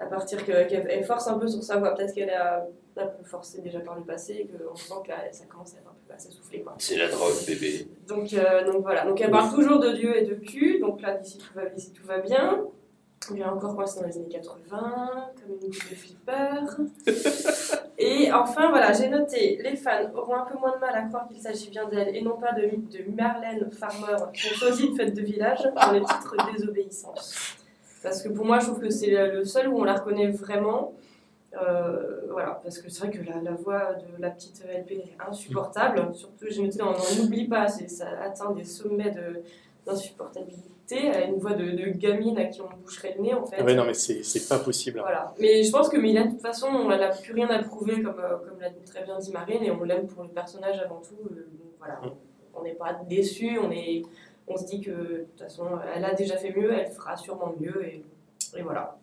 à 0.00 0.06
partir 0.06 0.44
que- 0.44 0.66
qu'elle 0.68 0.86
elle 0.90 1.04
force 1.04 1.28
un 1.28 1.38
peu 1.38 1.46
sur 1.46 1.62
sa 1.62 1.76
voix. 1.76 1.94
Peut-être 1.94 2.14
qu'elle 2.14 2.30
a 2.30 2.66
un 2.96 3.06
peu 3.06 3.24
forcé 3.24 3.60
déjà 3.60 3.78
par 3.80 3.96
le 3.96 4.02
passé 4.02 4.32
et 4.34 4.46
qu'on 4.48 4.74
sent 4.74 4.94
que 5.04 5.12
ça 5.36 5.44
commence 5.46 5.74
à 5.74 5.78
être 5.78 5.88
un 5.88 5.94
peu 6.08 6.14
à 6.14 6.18
s'essouffler. 6.18 6.64
C'est 6.78 6.96
la 6.96 7.08
drogue, 7.08 7.32
bébé. 7.46 7.86
Donc, 8.08 8.32
euh, 8.32 8.64
donc 8.64 8.82
voilà, 8.82 9.04
donc 9.04 9.20
elle 9.20 9.30
parle 9.30 9.52
toujours 9.54 9.78
de 9.78 9.90
Dieu 9.92 10.16
et 10.16 10.22
de 10.24 10.34
cul, 10.34 10.80
donc 10.80 11.00
là 11.00 11.16
d'ici 11.16 11.38
tout 11.38 11.52
va, 11.54 11.66
d'ici 11.66 11.92
tout 11.92 12.06
va 12.06 12.18
bien. 12.18 12.64
Il 13.32 13.42
a 13.42 13.54
encore 13.54 13.88
c'est 13.88 14.00
dans 14.00 14.06
les 14.06 14.16
années 14.16 14.28
80, 14.28 15.30
comme 15.40 15.52
une 15.52 15.58
boucle 15.60 15.90
de 15.90 15.94
flipper. 15.94 16.60
Et 17.98 18.32
enfin 18.32 18.68
voilà, 18.70 18.92
j'ai 18.92 19.08
noté, 19.08 19.60
les 19.62 19.76
fans 19.76 20.10
auront 20.14 20.34
un 20.34 20.44
peu 20.44 20.58
moins 20.58 20.74
de 20.74 20.80
mal 20.80 20.94
à 20.94 21.02
croire 21.02 21.28
qu'il 21.28 21.40
s'agit 21.40 21.70
bien 21.70 21.88
d'elle 21.88 22.14
et 22.16 22.22
non 22.22 22.36
pas 22.36 22.52
de, 22.52 22.62
de 22.66 23.10
Marlène 23.16 23.70
Farmer, 23.70 24.16
son 24.34 24.54
sosie 24.56 24.90
de 24.90 24.96
fête 24.96 25.14
de 25.14 25.22
village, 25.22 25.60
dans 25.62 25.92
le 25.92 26.00
titre 26.00 26.34
Désobéissance. 26.52 27.56
Parce 28.02 28.20
que 28.22 28.28
pour 28.30 28.44
moi, 28.44 28.58
je 28.58 28.66
trouve 28.66 28.80
que 28.80 28.90
c'est 28.90 29.10
le 29.10 29.44
seul 29.44 29.68
où 29.68 29.78
on 29.78 29.84
la 29.84 29.94
reconnaît 29.94 30.28
vraiment. 30.30 30.92
Euh, 31.62 32.22
voilà, 32.30 32.60
parce 32.64 32.78
que 32.80 32.90
c'est 32.90 33.06
vrai 33.06 33.10
que 33.16 33.22
la, 33.24 33.40
la 33.40 33.52
voix 33.52 33.94
de 33.94 34.20
la 34.20 34.30
petite 34.30 34.62
LP 34.66 34.90
est 34.92 35.16
insupportable. 35.26 36.12
Surtout, 36.14 36.46
j'ai 36.50 36.62
noté, 36.64 36.82
on 36.82 36.92
n'oublie 37.22 37.46
pas, 37.46 37.68
c'est- 37.68 37.86
ça 37.88 38.06
atteint 38.22 38.50
des 38.50 38.64
sommets 38.64 39.12
de- 39.12 39.40
d'insupportabilité. 39.86 40.70
Elle 40.90 41.14
a 41.14 41.24
une 41.24 41.38
voix 41.38 41.54
de, 41.54 41.64
de 41.64 41.88
gamine 41.90 42.36
à 42.38 42.44
qui 42.44 42.60
on 42.60 42.68
boucherait 42.82 43.14
le 43.16 43.22
nez, 43.22 43.34
en 43.34 43.44
fait. 43.46 43.56
Ah 43.58 43.64
ouais, 43.64 43.74
non, 43.74 43.84
mais 43.86 43.94
c'est 43.94 44.48
pas 44.48 44.58
possible. 44.58 44.98
hein. 44.98 45.02
Voilà. 45.02 45.34
Mais 45.40 45.62
je 45.62 45.70
pense 45.72 45.88
que 45.88 45.96
Mylène, 45.96 46.28
de 46.28 46.32
toute 46.32 46.42
façon, 46.42 46.66
on 46.68 46.88
n'a 46.88 47.08
plus 47.08 47.32
rien 47.32 47.48
à 47.48 47.62
prouver, 47.62 48.02
comme, 48.02 48.20
euh, 48.20 48.36
comme 48.36 48.60
l'a 48.60 48.70
très 48.86 49.02
bien 49.04 49.18
dit 49.18 49.32
Marine, 49.32 49.62
et 49.62 49.70
on 49.70 49.82
l'aime 49.84 50.06
pour 50.06 50.22
le 50.24 50.28
personnage 50.28 50.78
avant 50.80 51.00
tout. 51.00 51.16
euh, 51.30 51.48
voilà. 51.78 51.94
Mm. 52.02 52.10
On 52.56 52.62
n'est 52.62 52.74
pas 52.74 52.92
déçu, 53.08 53.58
on 53.58 53.70
est. 53.70 54.02
on 54.46 54.56
se 54.56 54.64
dit 54.66 54.80
que 54.80 54.90
de 54.90 55.26
toute 55.30 55.40
façon, 55.40 55.64
elle 55.94 56.04
a 56.04 56.14
déjà 56.14 56.36
fait 56.36 56.52
mieux, 56.54 56.72
elle 56.72 56.90
fera 56.90 57.16
sûrement 57.16 57.54
mieux, 57.58 57.84
et, 57.84 58.04
et 58.56 58.62
voilà. 58.62 58.98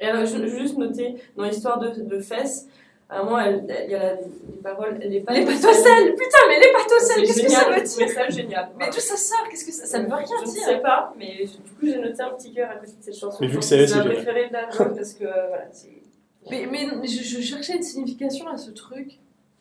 Et 0.00 0.06
alors, 0.06 0.26
je, 0.26 0.44
juste 0.46 0.76
noter, 0.76 1.14
dans 1.36 1.44
l'histoire 1.44 1.78
de, 1.78 2.02
de 2.02 2.18
Fess, 2.18 2.68
à 3.14 3.20
un 3.20 3.24
moment, 3.24 3.38
elle- 3.40 3.64
elle- 3.68 3.84
il 3.86 3.90
y 3.90 3.94
a 3.94 3.98
la, 4.02 4.14
les 4.14 4.62
paroles, 4.62 4.98
les 4.98 5.20
pâtes 5.20 5.36
Les 5.36 5.44
pâtes 5.44 5.64
au 5.64 5.72
sel 5.72 6.14
Putain, 6.14 6.38
mais 6.48 6.58
les 6.60 6.72
pâtes 6.72 6.92
au 6.96 7.00
sel, 7.00 7.22
qu'est-ce 7.24 7.42
que 7.42 7.48
ça 7.50 7.70
veut 7.70 7.80
dire 7.82 8.08
ça 8.08 8.28
génial. 8.28 8.68
Mais 8.78 8.86
d'où 8.90 9.00
ça 9.00 9.16
sort 9.16 9.48
Qu'est-ce 9.50 9.64
que 9.64 9.72
ça, 9.72 9.86
ça 9.86 9.98
ne 10.00 10.06
veut 10.06 10.14
rien 10.14 10.26
je 10.42 10.46
ne 10.48 10.52
dire 10.52 10.62
sais 10.64 10.78
pas, 10.80 11.14
mais 11.18 11.38
je- 11.46 11.52
du 11.62 11.70
coup 11.72 11.86
j'ai 11.86 11.98
noté 11.98 12.22
un 12.22 12.30
petit 12.30 12.52
cœur 12.52 12.70
à 12.70 12.74
côté 12.76 12.92
de 12.98 13.02
cette 13.02 13.16
chanson. 13.16 13.38
Mais 13.40 13.46
vu 13.46 13.58
que 13.58 13.64
c'est 13.64 13.86
ma 13.96 14.04
préférée 14.04 14.48
de 14.48 14.52
l'album 14.52 14.94
parce 14.96 15.14
que 15.14 15.24
euh, 15.24 15.46
voilà, 15.48 15.68
c'est- 15.72 16.02
Mais, 16.50 16.66
mais 16.70 17.06
je, 17.06 17.22
je 17.22 17.40
cherchais 17.40 17.76
une 17.76 17.82
signification 17.82 18.48
à 18.48 18.56
ce 18.56 18.70
truc. 18.70 19.18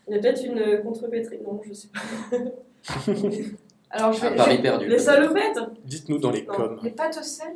il 0.07 0.15
y 0.15 0.17
a 0.17 0.21
peut-être 0.21 0.43
une 0.45 0.59
euh, 0.59 0.77
contrepétrie. 0.79 1.39
Non, 1.45 1.61
je 1.65 1.73
sais 1.73 1.87
pas. 1.87 2.37
Alors 3.91 4.11
je 4.13 4.21
vais. 4.21 4.35
pari 4.35 4.57
je- 4.57 4.61
perdu. 4.61 4.87
Les 4.87 4.99
salopettes 4.99 5.59
Dites-nous 5.85 6.17
dans 6.17 6.31
les 6.31 6.45
coms. 6.45 6.79
Les 6.83 6.89
pâtes 6.91 7.17
au 7.19 7.23
sel 7.23 7.53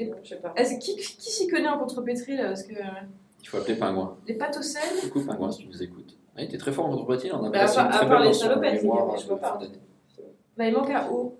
Non, 0.00 0.14
Je 0.22 0.28
sais 0.28 0.36
pas. 0.36 0.54
Qui, 0.54 0.96
qui 0.96 1.30
s'y 1.30 1.48
connaît 1.48 1.68
en 1.68 1.78
contrepétrie 1.78 2.36
là 2.36 2.48
Parce 2.48 2.62
que 2.62 2.74
euh, 2.74 2.82
Il 3.42 3.48
faut 3.48 3.56
appeler 3.58 3.76
Pingouin. 3.76 4.16
les 4.26 4.34
pâtes 4.34 4.56
au 4.58 4.62
sel, 4.62 4.82
Coucou 5.02 5.24
Pingouin, 5.24 5.50
si 5.50 5.60
tu 5.62 5.66
nous 5.68 5.82
écoutes. 5.82 6.16
Ah, 6.36 6.42
il 6.42 6.44
était 6.44 6.58
très 6.58 6.72
fort 6.72 6.86
en 6.86 6.90
contrepartie, 6.90 7.30
on 7.32 7.44
a 7.44 7.50
Bah, 7.50 7.60
à 7.64 7.80
à 7.98 8.06
part 8.06 8.22
les 8.24 8.32
salopettes, 8.32 8.70
avait- 8.74 8.80
je 8.80 9.26
vois 9.26 9.38
pas. 9.38 9.58
bah, 10.56 10.66
il 10.66 10.72
manque 10.72 10.90
un 10.90 11.08
O. 11.10 11.36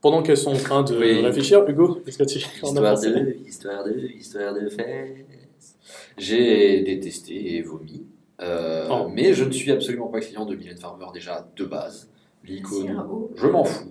Pendant 0.00 0.22
qu'elles 0.22 0.36
sont 0.38 0.52
en 0.52 0.56
train 0.56 0.82
de 0.82 0.96
Oui. 0.98 1.20
réfléchir, 1.20 1.66
Hugo, 1.68 1.96
qu'est-ce 2.04 2.18
que 2.18 2.24
tu 2.24 2.38
en 2.38 2.68
as 2.68 2.70
Histoire 2.70 2.94
pensé 2.94 3.10
de, 3.10 3.36
histoire 3.46 3.84
de, 3.84 3.98
histoire 3.98 4.54
de 4.54 4.68
fesses. 4.70 5.76
J'ai 6.16 6.82
détesté 6.82 7.56
et 7.56 7.62
vomi. 7.62 8.06
Euh, 8.40 8.88
Oh. 8.90 9.08
Mais 9.12 9.34
je 9.34 9.44
ne 9.44 9.50
suis 9.52 9.70
absolument 9.70 10.06
pas 10.08 10.20
client 10.20 10.46
de 10.46 10.54
Mylène 10.56 10.78
Farmer 10.78 11.06
déjà 11.12 11.46
de 11.54 11.64
base. 11.66 12.08
L'icône, 12.44 13.04
je 13.36 13.46
m'en 13.46 13.64
fous. 13.64 13.90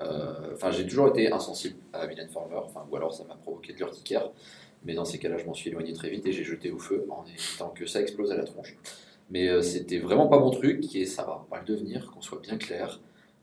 Euh, 0.00 0.52
Enfin, 0.54 0.70
j'ai 0.70 0.86
toujours 0.86 1.08
été 1.08 1.32
insensible 1.32 1.74
à 1.92 2.06
Mylène 2.06 2.28
Farmer, 2.28 2.56
enfin, 2.64 2.84
ou 2.90 2.94
alors 2.96 3.12
ça 3.12 3.24
m'a 3.24 3.34
provoqué 3.34 3.72
de 3.72 3.78
l'urticaire. 3.78 4.30
Mais 4.84 4.94
dans 4.94 5.04
ces 5.04 5.18
cas-là, 5.18 5.36
je 5.36 5.44
m'en 5.44 5.54
suis 5.54 5.70
éloigné 5.70 5.92
très 5.92 6.10
vite 6.10 6.26
et 6.26 6.32
j'ai 6.32 6.44
jeté 6.44 6.70
au 6.70 6.78
feu 6.78 7.06
en 7.10 7.24
évitant 7.26 7.70
que 7.70 7.86
ça 7.86 8.00
explose 8.00 8.30
à 8.30 8.36
la 8.36 8.44
tronche. 8.44 8.76
Mais 9.30 9.48
euh, 9.48 9.60
c'était 9.60 9.98
vraiment 9.98 10.26
pas 10.26 10.38
mon 10.38 10.50
truc 10.50 10.94
et 10.94 11.04
ça 11.04 11.22
va 11.24 11.46
pas 11.50 11.60
le 11.60 11.66
devenir, 11.66 12.10
qu'on 12.10 12.22
soit 12.22 12.40
bien 12.40 12.56
clair. 12.56 13.00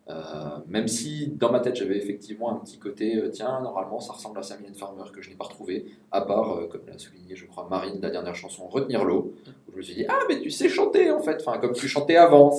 Euh, 0.08 0.60
même 0.68 0.88
si 0.88 1.30
dans 1.30 1.52
ma 1.52 1.60
tête 1.60 1.76
j'avais 1.76 1.98
effectivement 1.98 2.52
un 2.52 2.60
petit 2.60 2.78
côté, 2.78 3.16
euh, 3.16 3.30
tiens, 3.30 3.60
normalement 3.62 4.00
ça 4.00 4.14
ressemble 4.14 4.38
à 4.38 4.58
Mylène 4.58 4.76
Farmer 4.76 5.04
que 5.12 5.20
je 5.20 5.32
n'ai 5.32 5.36
pas 5.36 5.46
retrouvé, 5.46 5.86
à 6.12 6.22
part, 6.22 6.58
euh, 6.58 6.68
comme 6.68 6.82
l'a 6.86 6.98
souligné, 7.00 7.36
je 7.36 7.48
crois, 7.48 7.68
Marine, 7.72 8.00
la 8.02 8.12
dernière 8.12 8.36
chanson, 8.36 8.68
Retenir 8.68 9.04
l'eau, 9.04 9.34
où 9.68 9.72
je 9.72 9.78
me 9.78 9.82
suis 9.82 9.96
dit, 9.96 10.06
ah, 10.08 10.20
mais 10.30 10.40
tu 10.40 10.52
sais 10.52 10.70
chanter 10.70 11.10
en 11.10 11.22
fait, 11.22 11.38
enfin, 11.42 11.58
comme 11.58 11.74
tu 11.74 11.88
chantais 11.88 12.18
avant, 12.18 12.56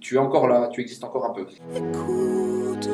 tu 0.00 0.14
es 0.14 0.18
encore 0.18 0.48
là, 0.48 0.68
tu 0.72 0.80
existes 0.80 1.04
encore 1.04 1.26
un 1.26 1.34
peu. 1.34 1.46
Écoute, 1.76 2.88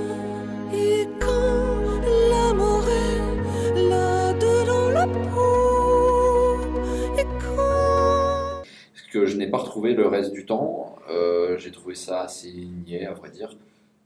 que 9.17 9.27
je 9.27 9.37
n'ai 9.37 9.47
pas 9.47 9.59
retrouvé 9.59 9.95
le 9.95 10.07
reste 10.07 10.33
du 10.33 10.45
temps, 10.45 10.97
euh, 11.11 11.57
j'ai 11.57 11.71
trouvé 11.71 11.95
ça 11.95 12.23
assez 12.23 12.53
niais, 12.87 13.07
à 13.07 13.15
vrai 13.15 13.31
dire, 13.31 13.57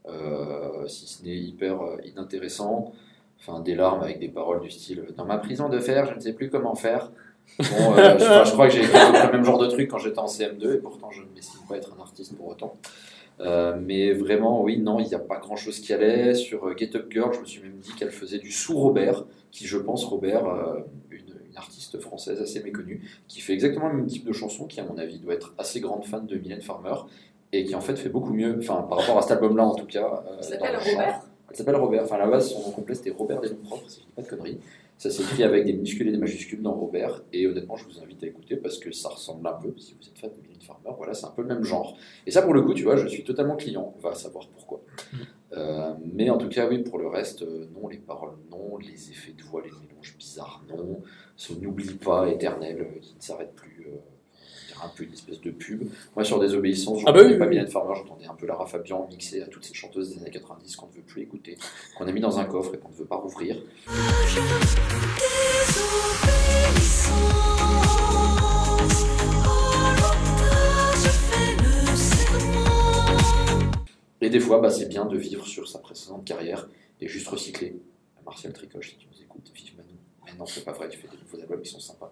euh, 0.07 0.87
si 0.87 1.05
ce 1.05 1.23
n'est 1.23 1.35
hyper 1.35 1.81
euh, 1.81 1.97
inintéressant. 2.05 2.93
Enfin, 3.39 3.59
des 3.59 3.75
larmes 3.75 4.03
avec 4.03 4.19
des 4.19 4.27
paroles 4.27 4.61
du 4.61 4.69
style 4.69 5.03
Dans 5.17 5.25
ma 5.25 5.39
prison 5.39 5.67
de 5.67 5.79
fer, 5.79 6.05
je 6.05 6.15
ne 6.15 6.19
sais 6.19 6.33
plus 6.33 6.49
comment 6.49 6.75
faire. 6.75 7.11
Bon, 7.57 7.95
je, 7.97 8.51
crois 8.51 8.67
que 8.67 8.73
j'ai 8.73 8.83
écrit 8.83 8.93
le 8.93 9.31
même 9.31 9.43
genre 9.43 9.57
de 9.57 9.65
truc 9.65 9.89
quand 9.89 9.97
j'étais 9.97 10.19
en 10.19 10.27
CM2 10.27 10.75
et 10.75 10.77
pourtant 10.77 11.09
je 11.09 11.23
ne 11.23 11.27
m'estime 11.35 11.61
pas 11.67 11.75
être 11.75 11.91
un 11.97 12.01
artiste 12.01 12.37
pour 12.37 12.47
autant. 12.47 12.77
Mais 13.79 14.13
vraiment, 14.13 14.61
oui, 14.61 14.77
non, 14.77 14.99
il 14.99 15.07
n'y 15.07 15.15
a 15.15 15.19
pas 15.19 15.39
grand 15.39 15.55
chose 15.55 15.79
qui 15.79 15.91
allait. 15.91 16.35
Sur 16.35 16.77
Get 16.77 16.95
Up 16.95 17.07
Girl, 17.11 17.33
je 17.33 17.39
me 17.39 17.45
suis 17.45 17.61
même 17.61 17.79
dit 17.79 17.91
qu'elle 17.97 18.11
faisait 18.11 18.37
du 18.37 18.51
sous-Robert, 18.51 19.25
qui, 19.51 19.65
je 19.65 19.79
pense, 19.79 20.05
Robert, 20.05 20.45
une, 21.09 21.30
une 21.51 21.57
artiste 21.57 21.99
française 21.99 22.41
assez 22.41 22.63
méconnue, 22.63 23.01
qui 23.27 23.41
fait 23.41 23.53
exactement 23.53 23.89
le 23.89 23.97
même 23.97 24.07
type 24.07 24.25
de 24.25 24.31
chanson, 24.31 24.65
qui, 24.65 24.79
à 24.79 24.83
mon 24.83 24.97
avis, 24.97 25.19
doit 25.19 25.33
être 25.33 25.53
assez 25.57 25.79
grande 25.79 26.05
fan 26.05 26.25
de 26.25 26.37
Mylène 26.37 26.61
Farmer, 26.61 26.95
et 27.51 27.65
qui, 27.65 27.75
en 27.75 27.81
fait, 27.81 27.97
fait 27.97 28.09
beaucoup 28.09 28.33
mieux, 28.33 28.57
enfin, 28.59 28.85
par 28.89 28.99
rapport 28.99 29.17
à 29.17 29.21
cet 29.21 29.31
album-là, 29.31 29.65
en 29.65 29.75
tout 29.75 29.85
cas. 29.85 30.23
euh, 30.27 30.41
s'appelle. 30.41 30.77
Robert 30.77 31.21
Elle 31.49 31.55
s'appelle 31.55 31.75
Robert. 31.75 32.03
Enfin, 32.03 32.15
à 32.15 32.19
la 32.19 32.27
base, 32.27 32.49
son 32.51 32.61
nom 32.61 32.71
complet, 32.71 32.95
c'était 32.95 33.11
Robert 33.11 33.41
Desnoms 33.41 33.63
Propres, 33.63 33.89
si 33.89 33.99
je 33.99 34.05
dis 34.05 34.11
pas 34.15 34.21
de 34.21 34.27
conneries. 34.27 34.59
Ça 34.97 35.09
s'écrit 35.09 35.43
avec 35.43 35.65
des 35.65 35.73
minuscules 35.73 36.07
et 36.07 36.11
des 36.11 36.17
majuscules 36.17 36.61
dans 36.61 36.73
Robert. 36.73 37.23
Et 37.33 37.47
honnêtement, 37.47 37.75
je 37.75 37.85
vous 37.85 37.99
invite 38.01 38.23
à 38.23 38.27
écouter 38.27 38.55
parce 38.55 38.77
que 38.77 38.91
ça 38.91 39.09
ressemble 39.09 39.45
un 39.47 39.53
peu, 39.53 39.73
si 39.77 39.95
vous 39.99 40.07
êtes 40.07 40.17
fan 40.17 40.29
de 40.29 40.41
Mylène 40.43 40.61
Farmer, 40.61 40.91
voilà, 40.95 41.15
c'est 41.15 41.25
un 41.25 41.31
peu 41.31 41.41
le 41.41 41.47
même 41.47 41.63
genre. 41.63 41.97
Et 42.27 42.31
ça, 42.31 42.43
pour 42.43 42.53
le 42.53 42.61
coup, 42.61 42.75
tu 42.75 42.83
vois, 42.83 42.95
je 42.97 43.07
suis 43.07 43.23
totalement 43.23 43.55
client. 43.55 43.95
On 43.97 43.99
va 44.07 44.13
savoir 44.13 44.47
pourquoi. 44.47 44.81
Euh, 45.57 45.93
mais 46.13 46.29
en 46.29 46.37
tout 46.37 46.49
cas, 46.49 46.69
oui, 46.69 46.77
pour 46.79 46.99
le 46.99 47.07
reste, 47.07 47.41
euh, 47.41 47.65
non, 47.73 47.89
les 47.89 47.97
paroles, 47.97 48.37
non, 48.51 48.77
les 48.77 49.09
effets 49.09 49.33
de 49.33 49.41
voix, 49.43 49.61
les 49.61 49.71
mélanges 49.71 50.15
bizarres, 50.17 50.63
non. 50.69 51.01
Ce 51.41 51.53
n'oublie 51.53 51.95
pas 51.95 52.29
éternel 52.29 52.81
euh, 52.81 52.99
qui 53.01 53.15
ne 53.15 53.19
s'arrête 53.21 53.55
plus. 53.55 53.87
euh, 53.87 53.97
un 54.83 54.89
peu 54.89 55.03
une 55.03 55.13
espèce 55.13 55.41
de 55.41 55.49
pub. 55.49 55.89
Moi, 56.15 56.23
sur 56.23 56.39
Désobéissance, 56.39 56.99
je 56.99 57.05
Ah 57.07 57.11
bah 57.11 57.21
oui, 57.25 57.35
pas 57.39 57.45
oui. 57.45 57.49
Mylène 57.49 57.67
Farmer, 57.67 57.95
j'entendais 57.95 58.27
un 58.27 58.35
peu 58.35 58.45
Lara 58.45 58.67
Fabian 58.67 59.07
mixée 59.09 59.41
à 59.41 59.47
toutes 59.47 59.63
ces 59.65 59.73
chanteuses 59.73 60.13
des 60.13 60.21
années 60.21 60.29
90 60.29 60.75
qu'on 60.75 60.85
ne 60.85 60.91
veut 60.91 61.01
plus 61.01 61.23
écouter, 61.23 61.57
qu'on 61.97 62.07
a 62.07 62.11
mis 62.11 62.19
dans 62.21 62.37
un 62.37 62.45
coffre 62.45 62.75
et 62.75 62.77
qu'on 62.77 62.89
ne 62.89 62.93
veut 62.93 63.05
pas 63.05 63.15
rouvrir. 63.15 63.57
Et 74.21 74.29
des 74.29 74.39
fois, 74.39 74.61
bah, 74.61 74.69
c'est 74.69 74.87
bien 74.87 75.05
de 75.05 75.17
vivre 75.17 75.47
sur 75.47 75.67
sa 75.67 75.79
précédente 75.79 76.23
carrière 76.23 76.69
et 76.99 77.07
juste 77.07 77.27
recycler. 77.27 77.81
Martial 78.23 78.53
Tricoche, 78.53 78.91
si 78.91 78.97
tu 78.97 79.07
nous 79.11 79.23
écoutes, 79.23 79.51
vive. 79.55 79.71
Mais 80.31 80.39
non, 80.39 80.45
c'est 80.45 80.63
pas 80.65 80.71
vrai, 80.73 80.89
tu 80.89 80.97
fais 80.99 81.07
des 81.07 81.17
nouveaux 81.17 81.41
albums 81.41 81.61
qui 81.61 81.69
sont 81.69 81.79
sympas. 81.79 82.11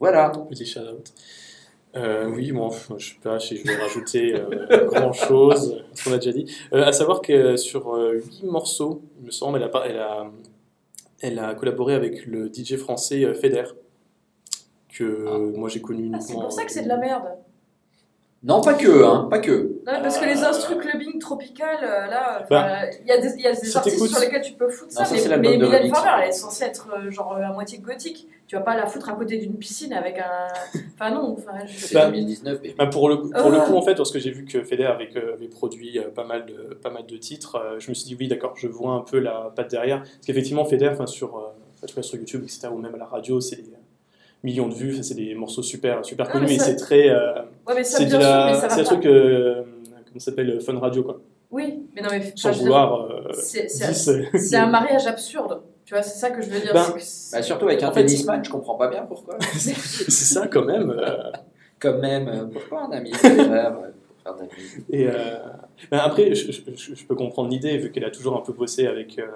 Voilà. 0.00 0.30
Petit 0.48 0.66
shout-out. 0.66 1.12
Euh, 1.96 2.26
oui, 2.28 2.52
bon, 2.52 2.70
je 2.98 3.08
sais 3.10 3.16
pas 3.22 3.40
si 3.40 3.56
je 3.56 3.64
vais 3.64 3.74
rajouter 3.76 4.34
euh, 4.34 4.86
grand 4.92 5.12
chose, 5.12 5.82
ce 5.94 6.04
qu'on 6.04 6.12
a 6.12 6.18
déjà 6.18 6.32
dit. 6.32 6.44
Euh, 6.72 6.84
à 6.84 6.92
savoir 6.92 7.22
que 7.22 7.56
sur 7.56 7.94
euh, 7.94 8.20
8 8.40 8.44
morceaux, 8.44 9.02
il 9.18 9.26
me 9.26 9.30
semble, 9.30 9.58
elle 9.58 9.64
a, 9.64 9.82
elle 9.86 9.98
a, 9.98 10.30
elle 11.20 11.38
a 11.38 11.54
collaboré 11.54 11.94
avec 11.94 12.26
le 12.26 12.48
DJ 12.52 12.76
français 12.76 13.24
euh, 13.24 13.32
Feder, 13.34 13.64
que 14.90 15.24
Ah. 15.28 15.38
moi 15.58 15.68
j'ai 15.70 15.80
connu 15.80 16.00
uniquement. 16.00 16.18
Ah, 16.20 16.26
c'est 16.26 16.34
pour 16.34 16.52
ça 16.52 16.64
que 16.64 16.70
c'est 16.72 16.82
de 16.82 16.88
la 16.88 16.98
merde. 16.98 17.24
Non, 18.44 18.60
pas 18.60 18.74
que, 18.74 19.04
hein, 19.04 19.26
pas 19.28 19.40
que. 19.40 19.80
Non, 19.84 19.94
parce 20.00 20.16
que 20.18 20.24
les 20.24 20.44
instrus 20.44 20.76
clubbing 20.78 21.18
tropical, 21.18 21.76
euh, 21.82 22.06
là, 22.06 22.46
Bah, 22.48 22.66
enfin, 22.84 22.90
il 23.02 23.08
y 23.08 23.10
a 23.10 23.18
des, 23.20 23.34
il 23.34 23.40
y 23.40 23.46
a 23.48 23.52
des 23.52 23.76
artistes 23.76 24.06
sur 24.06 24.20
lesquels 24.20 24.42
tu 24.42 24.52
peux 24.52 24.68
foutre 24.68 24.92
ça, 24.92 25.00
Non, 25.02 25.06
ça, 25.08 25.16
c'est 25.16 25.28
mais, 25.28 25.38
mais 25.38 25.56
de 25.58 25.66
Mylène. 25.66 25.92
Farmer, 25.92 26.22
elle 26.22 26.28
est 26.28 26.32
censée 26.32 26.64
être 26.64 26.88
euh, 26.96 27.10
genre 27.10 27.36
euh, 27.36 27.42
à 27.42 27.52
moitié 27.52 27.78
gothique. 27.78 28.28
Tu 28.46 28.54
vas 28.54 28.62
pas 28.62 28.76
la 28.76 28.86
foutre 28.86 29.08
à 29.08 29.14
côté 29.14 29.38
d'une 29.38 29.56
piscine 29.56 29.92
avec 29.92 30.18
un. 30.20 30.80
Enfin, 30.94 31.10
non, 31.10 31.36
enfin, 31.36 31.66
je 31.66 31.76
C'est 31.78 31.94
Bah, 31.94 32.06
2019, 32.06 32.60
mais 32.62 32.74
Bah, 32.78 32.86
pour 32.86 33.08
le, 33.08 33.16
coup- 33.16 33.30
pour 33.30 33.50
le 33.50 33.58
coup, 33.60 33.74
en 33.74 33.82
fait, 33.82 33.96
lorsque 33.96 34.18
j'ai 34.18 34.30
vu 34.30 34.44
que 34.44 34.62
Feder 34.62 34.84
avait, 34.86 35.10
euh, 35.16 35.34
avait 35.34 35.48
produit 35.48 35.98
euh, 35.98 36.08
pas 36.08 36.24
mal 36.24 36.46
de, 36.46 36.74
pas 36.74 36.90
mal 36.90 37.06
de 37.06 37.16
titres, 37.16 37.56
euh, 37.56 37.80
je 37.80 37.88
me 37.88 37.94
suis 37.94 38.06
dit 38.06 38.16
oui, 38.18 38.28
d'accord, 38.28 38.54
je 38.56 38.68
vois 38.68 38.92
un 38.92 39.00
peu 39.00 39.18
la 39.18 39.52
patte 39.56 39.70
derrière. 39.72 40.02
Parce 40.02 40.26
qu'effectivement, 40.26 40.64
Feder, 40.64 40.90
enfin, 40.92 41.06
sur, 41.06 41.36
euh, 41.38 42.02
sur 42.02 42.16
YouTube, 42.18 42.42
etc., 42.44 42.68
ou 42.72 42.78
même 42.78 42.94
à 42.94 42.98
la 42.98 43.04
radio, 43.06 43.40
c'est 43.40 43.56
des 43.56 43.62
millions 44.42 44.68
de 44.68 44.74
vues, 44.74 44.92
enfin, 44.94 45.02
c'est 45.02 45.14
des 45.14 45.34
morceaux 45.34 45.62
super, 45.62 46.04
super 46.04 46.26
Ah, 46.28 46.32
connus, 46.32 46.46
mais 46.48 46.58
c'est 46.58 46.76
très. 46.76 47.08
euh, 47.08 47.32
Ouais, 47.66 47.82
c'est 47.84 48.06
de 48.06 48.16
la- 48.16 48.64
un 48.72 48.84
truc, 48.84 49.04
euh, 49.06 49.62
comment 50.06 50.18
ça 50.18 50.26
s'appelle, 50.30 50.60
Fun 50.60 50.78
Radio, 50.78 51.02
quoi. 51.02 51.20
Oui, 51.50 51.86
mais 51.94 52.02
non, 52.02 52.08
mais. 52.10 52.32
Sans 52.36 52.52
vouloir. 52.52 53.10
euh, 53.10 53.32
C'est 53.32 53.68
c'est- 53.70 53.88
10, 53.88 54.08
euh, 54.08 54.38
c'est 54.38 54.56
un 54.56 54.66
mariage 54.70 55.06
absurde. 55.06 55.62
Tu 55.84 55.94
vois, 55.94 56.02
c'est 56.02 56.18
ça 56.18 56.30
que 56.30 56.42
je 56.42 56.50
veux 56.50 56.60
dire. 56.60 56.74
Ben, 56.74 56.84
bah, 57.32 57.42
surtout 57.42 57.64
avec 57.66 57.82
un 57.82 57.88
En 57.88 57.92
fait, 57.92 58.04
tennisman, 58.04 58.44
je 58.44 58.50
comprends 58.50 58.74
pas 58.76 58.88
bien 58.88 59.04
pourquoi. 59.06 59.38
c'est 59.56 60.10
ça 60.10 60.46
quand 60.46 60.64
même. 60.66 60.90
euh, 60.90 61.32
Quand 61.80 61.98
même, 61.98 62.28
euh, 62.28 62.44
pourquoi 62.52 62.82
un 62.86 62.90
ami 62.90 63.12
euh, 63.24 63.70
Et 64.90 65.06
euh, 65.06 65.12
ben 65.90 65.98
après, 65.98 66.34
je, 66.34 66.52
je- 66.52 66.60
je- 66.76 66.94
je 66.94 67.06
peux 67.06 67.14
comprendre 67.14 67.48
l'idée, 67.48 67.78
vu 67.78 67.90
qu'elle 67.90 68.04
a 68.04 68.10
toujours 68.10 68.36
un 68.36 68.40
peu 68.42 68.52
bossé 68.52 68.86
avec. 68.86 69.18
euh, 69.18 69.26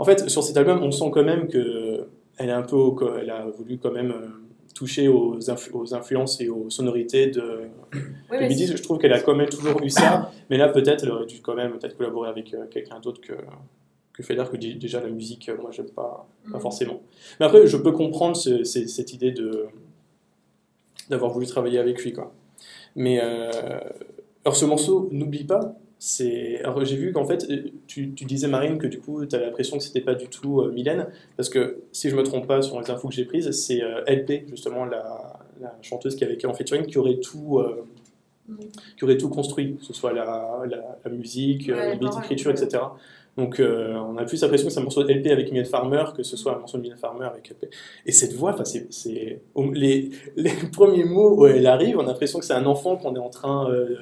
En 0.00 0.04
fait, 0.04 0.28
sur 0.28 0.42
cet 0.42 0.56
album, 0.56 0.82
on 0.82 0.90
sent 0.90 1.10
quand 1.12 1.22
même 1.24 1.46
que 1.48 2.08
elle 2.38 2.48
est 2.48 2.52
un 2.52 2.62
peu, 2.62 2.76
au- 2.76 3.14
elle 3.16 3.30
a 3.30 3.46
voulu 3.46 3.78
quand 3.78 3.90
même 3.92 4.10
euh, 4.12 4.28
toucher 4.74 5.08
aux, 5.08 5.38
influ- 5.40 5.72
aux 5.72 5.94
influences 5.94 6.40
et 6.40 6.48
aux 6.48 6.70
sonorités 6.70 7.26
de, 7.28 7.62
Oui, 7.92 8.00
de 8.00 8.36
mais 8.40 8.48
Midi. 8.48 8.66
Je 8.66 8.82
trouve 8.82 8.98
qu'elle 8.98 9.12
a 9.12 9.20
quand 9.20 9.34
même 9.34 9.48
toujours 9.48 9.82
eu 9.82 9.90
ça, 9.90 10.30
mais 10.50 10.56
là 10.56 10.68
peut-être 10.68 11.04
elle 11.04 11.10
aurait 11.10 11.26
dû 11.26 11.40
quand 11.40 11.54
même 11.54 11.72
peut-être 11.78 11.96
collaborer 11.96 12.28
avec 12.28 12.54
euh, 12.54 12.66
quelqu'un 12.70 13.00
d'autre 13.00 13.20
que 13.20 13.32
que 14.12 14.24
Feder, 14.24 14.44
que 14.50 14.56
dé- 14.56 14.74
déjà 14.74 15.00
la 15.00 15.10
musique, 15.10 15.48
euh, 15.48 15.56
moi 15.60 15.70
j'aime 15.70 15.90
pas, 15.90 16.26
pas 16.50 16.56
Mhm. 16.56 16.60
forcément. 16.60 17.00
Mais 17.38 17.46
après, 17.46 17.66
je 17.68 17.76
peux 17.76 17.92
comprendre 17.92 18.36
ce- 18.36 18.64
ce- 18.64 18.86
cette 18.88 19.12
idée 19.12 19.30
de 19.30 19.66
d'avoir 21.08 21.30
voulu 21.32 21.46
travailler 21.46 21.78
avec 21.78 22.02
lui, 22.04 22.12
quoi. 22.12 22.32
Mais 22.96 23.20
euh, 23.22 23.50
alors 24.44 24.56
ce 24.56 24.64
morceau, 24.64 25.08
n'oublie 25.12 25.44
pas, 25.44 25.74
c'est. 25.98 26.60
Alors 26.60 26.84
j'ai 26.84 26.96
vu 26.96 27.12
qu'en 27.12 27.24
fait, 27.26 27.46
tu, 27.86 28.12
tu 28.14 28.24
disais 28.24 28.48
Marine 28.48 28.78
que 28.78 28.86
du 28.86 29.00
coup, 29.00 29.24
tu 29.26 29.34
as 29.34 29.40
l'impression 29.40 29.78
que 29.78 29.82
c'était 29.82 30.00
pas 30.00 30.14
du 30.14 30.28
tout 30.28 30.60
euh, 30.60 30.70
Mylène, 30.72 31.06
parce 31.36 31.48
que 31.48 31.80
si 31.92 32.08
je 32.10 32.16
me 32.16 32.22
trompe 32.22 32.46
pas 32.46 32.62
sur 32.62 32.80
les 32.80 32.90
infos 32.90 33.08
que 33.08 33.14
j'ai 33.14 33.24
prises, 33.24 33.50
c'est 33.50 33.82
euh, 33.82 34.02
LP 34.06 34.48
justement 34.48 34.84
la, 34.84 35.38
la 35.60 35.76
chanteuse 35.82 36.14
qui 36.16 36.24
avait 36.24 36.44
en 36.46 36.54
featuring 36.54 36.86
qui 36.86 36.98
aurait 36.98 37.18
tout 37.18 37.58
euh, 37.58 37.84
qui 38.96 39.04
aurait 39.04 39.18
tout 39.18 39.28
construit, 39.28 39.76
que 39.76 39.84
ce 39.84 39.92
soit 39.92 40.12
la, 40.12 40.62
la, 40.68 40.98
la 41.04 41.10
musique, 41.10 41.68
Ouais, 41.68 41.94
euh, 41.94 41.94
l'écriture, 42.00 42.50
etc. 42.50 42.82
Donc 43.38 43.60
euh, 43.60 43.94
on 43.94 44.16
a 44.16 44.24
plus 44.24 44.42
l'impression 44.42 44.66
que 44.66 44.72
c'est 44.72 44.80
un 44.80 44.82
morceau 44.82 45.04
de 45.04 45.12
LP 45.12 45.28
avec 45.28 45.52
Mylène 45.52 45.64
Farmer 45.64 46.02
que 46.14 46.24
ce 46.24 46.36
soit 46.36 46.56
un 46.56 46.58
morceau 46.58 46.76
de 46.76 46.82
Mylène 46.82 46.98
Farmer 46.98 47.26
avec 47.26 47.48
LP. 47.48 47.72
Et 48.04 48.10
cette 48.10 48.32
voix, 48.32 48.52
enfin, 48.52 48.64
c'est, 48.64 49.40
les, 49.74 50.10
les 50.34 50.50
premiers 50.72 51.04
mots 51.04 51.36
où 51.36 51.46
elle 51.46 51.68
arrive, 51.68 51.98
on 51.98 52.00
a 52.00 52.06
l'impression 52.06 52.40
que 52.40 52.44
c'est 52.44 52.54
un 52.54 52.66
enfant 52.66 52.96
qu'on 52.96 53.14
est 53.14 53.20
en 53.20 53.30
train 53.30 53.70
euh, 53.70 53.96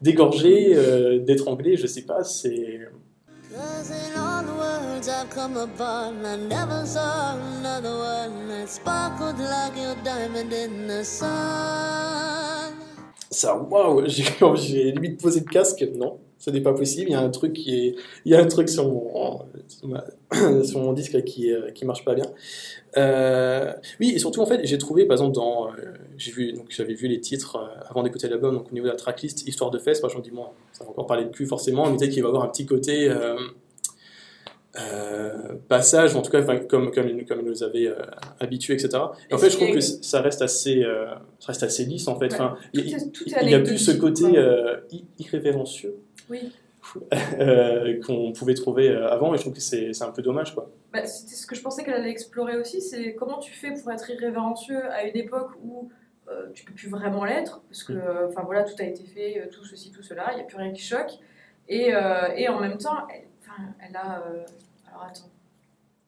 d'égorger, 0.00 0.72
euh, 0.74 1.18
d'étrangler, 1.18 1.76
je 1.76 1.86
sais 1.86 2.02
pas, 2.02 2.24
c'est... 2.24 2.80
Ça, 13.30 13.54
waouh, 13.54 14.04
j'ai, 14.06 14.24
j'ai 14.54 14.92
limite 14.92 15.20
posé 15.20 15.40
le 15.40 15.50
casque, 15.50 15.84
non, 15.94 16.18
ce 16.44 16.50
n'est 16.50 16.60
pas 16.60 16.72
possible, 16.74 17.08
il 17.10 17.12
y 17.12 17.14
a 17.14 17.20
un 17.20 17.30
truc 17.30 17.52
qui 17.52 17.72
est... 17.86 17.94
Il 18.24 18.32
y 18.32 18.34
a 18.34 18.40
un 18.40 18.46
truc 18.46 18.68
sur 18.68 18.88
mon, 18.88 19.42
sur 20.64 20.92
disque 20.94 21.22
qui, 21.22 21.52
qui 21.72 21.84
marche 21.84 22.04
pas 22.04 22.14
bien. 22.14 22.24
Euh, 22.96 23.72
oui, 24.00 24.10
et 24.14 24.18
surtout, 24.18 24.40
en 24.42 24.46
fait, 24.46 24.60
j'ai 24.64 24.76
trouvé, 24.76 25.06
par 25.06 25.14
exemple, 25.14 25.36
dans... 25.36 25.68
euh, 25.68 25.70
j'ai 26.18 26.32
vu, 26.32 26.52
donc 26.52 26.66
j'avais 26.70 26.94
vu 26.94 27.06
les 27.06 27.20
titres 27.20 27.56
euh, 27.56 27.80
avant 27.88 28.02
d'écouter 28.02 28.28
l'album, 28.28 28.56
donc 28.56 28.66
au 28.70 28.74
niveau 28.74 28.86
de 28.86 28.90
la 28.90 28.96
tracklist, 28.96 29.46
Histoire 29.46 29.70
de 29.70 29.78
fesses, 29.78 30.02
moi 30.02 30.10
je 30.12 30.18
me 30.18 30.22
dis, 30.22 30.32
bon, 30.32 30.46
ça 30.72 30.82
va 30.82 30.90
encore 30.90 31.06
parler 31.06 31.26
de 31.26 31.30
cul 31.30 31.46
forcément, 31.46 31.84
on 31.84 31.90
me 31.92 31.96
disait 31.96 32.10
qu'il 32.10 32.22
va 32.24 32.28
y 32.28 32.30
avoir 32.30 32.42
un 32.44 32.48
petit 32.48 32.66
côté... 32.66 33.08
euh, 33.08 33.36
euh, 34.80 35.52
passage, 35.68 36.16
en 36.16 36.22
tout 36.22 36.30
cas, 36.30 36.42
comme, 36.42 36.90
comme, 36.90 37.06
il- 37.08 37.26
comme 37.26 37.40
il 37.40 37.46
nous 37.46 37.62
avait 37.62 37.92
habitués, 38.40 38.72
etc. 38.72 38.88
Et 39.30 39.34
en 39.34 39.38
fait, 39.38 39.50
je 39.50 39.56
trouve 39.56 39.70
que 39.70 39.80
ça 39.82 40.22
reste 40.22 40.40
assez, 40.40 40.82
ça 41.38 41.46
reste 41.48 41.62
assez 41.62 41.84
lisse, 41.84 42.08
en 42.08 42.18
fait. 42.18 42.28
Ouais. 42.28 42.34
Enfin, 42.34 42.56
il 42.72 42.82
Tout 42.82 42.88
est- 42.96 43.10
tout 43.12 43.24
il- 43.26 43.34
est 43.34 43.38
il 43.42 43.50
y 43.50 43.54
a 43.54 43.60
plus 43.60 43.76
ce 43.78 43.90
côté 43.92 44.24
irrévérencieux 45.18 45.94
Oui. 46.32 46.52
euh, 47.38 48.00
qu'on 48.04 48.32
pouvait 48.32 48.54
trouver 48.54 48.88
euh, 48.88 49.08
avant, 49.08 49.32
et 49.32 49.36
je 49.36 49.42
trouve 49.42 49.54
que 49.54 49.60
c'est 49.60 50.02
un 50.02 50.10
peu 50.10 50.20
dommage, 50.22 50.52
quoi. 50.54 50.68
Bah, 50.92 51.06
C'était 51.06 51.36
ce 51.36 51.46
que 51.46 51.54
je 51.54 51.62
pensais 51.62 51.84
qu'elle 51.84 51.94
allait 51.94 52.10
explorer 52.10 52.56
aussi, 52.56 52.80
c'est 52.80 53.14
comment 53.14 53.38
tu 53.38 53.52
fais 53.52 53.72
pour 53.72 53.92
être 53.92 54.10
irrévérencieux 54.10 54.90
à 54.90 55.04
une 55.04 55.16
époque 55.16 55.50
où 55.62 55.90
euh, 56.28 56.48
tu 56.54 56.64
peux 56.64 56.72
plus 56.74 56.88
vraiment 56.88 57.24
l'être, 57.24 57.60
parce 57.68 57.84
que 57.84 57.92
Mm. 57.92 57.98
euh, 58.04 58.28
enfin 58.28 58.42
voilà, 58.42 58.64
tout 58.64 58.74
a 58.80 58.84
été 58.84 59.04
fait, 59.04 59.48
tout 59.52 59.64
ceci, 59.64 59.92
tout 59.92 60.02
cela, 60.02 60.32
il 60.32 60.36
n'y 60.36 60.40
a 60.42 60.44
plus 60.44 60.56
rien 60.56 60.72
qui 60.72 60.82
choque. 60.82 61.12
Et, 61.68 61.94
euh, 61.94 62.34
et 62.36 62.48
en 62.48 62.58
même 62.58 62.78
temps, 62.78 63.06
elle, 63.08 63.94
a. 63.96 64.24
euh, 64.26 64.42
alors 64.90 65.04
attends. 65.04 65.30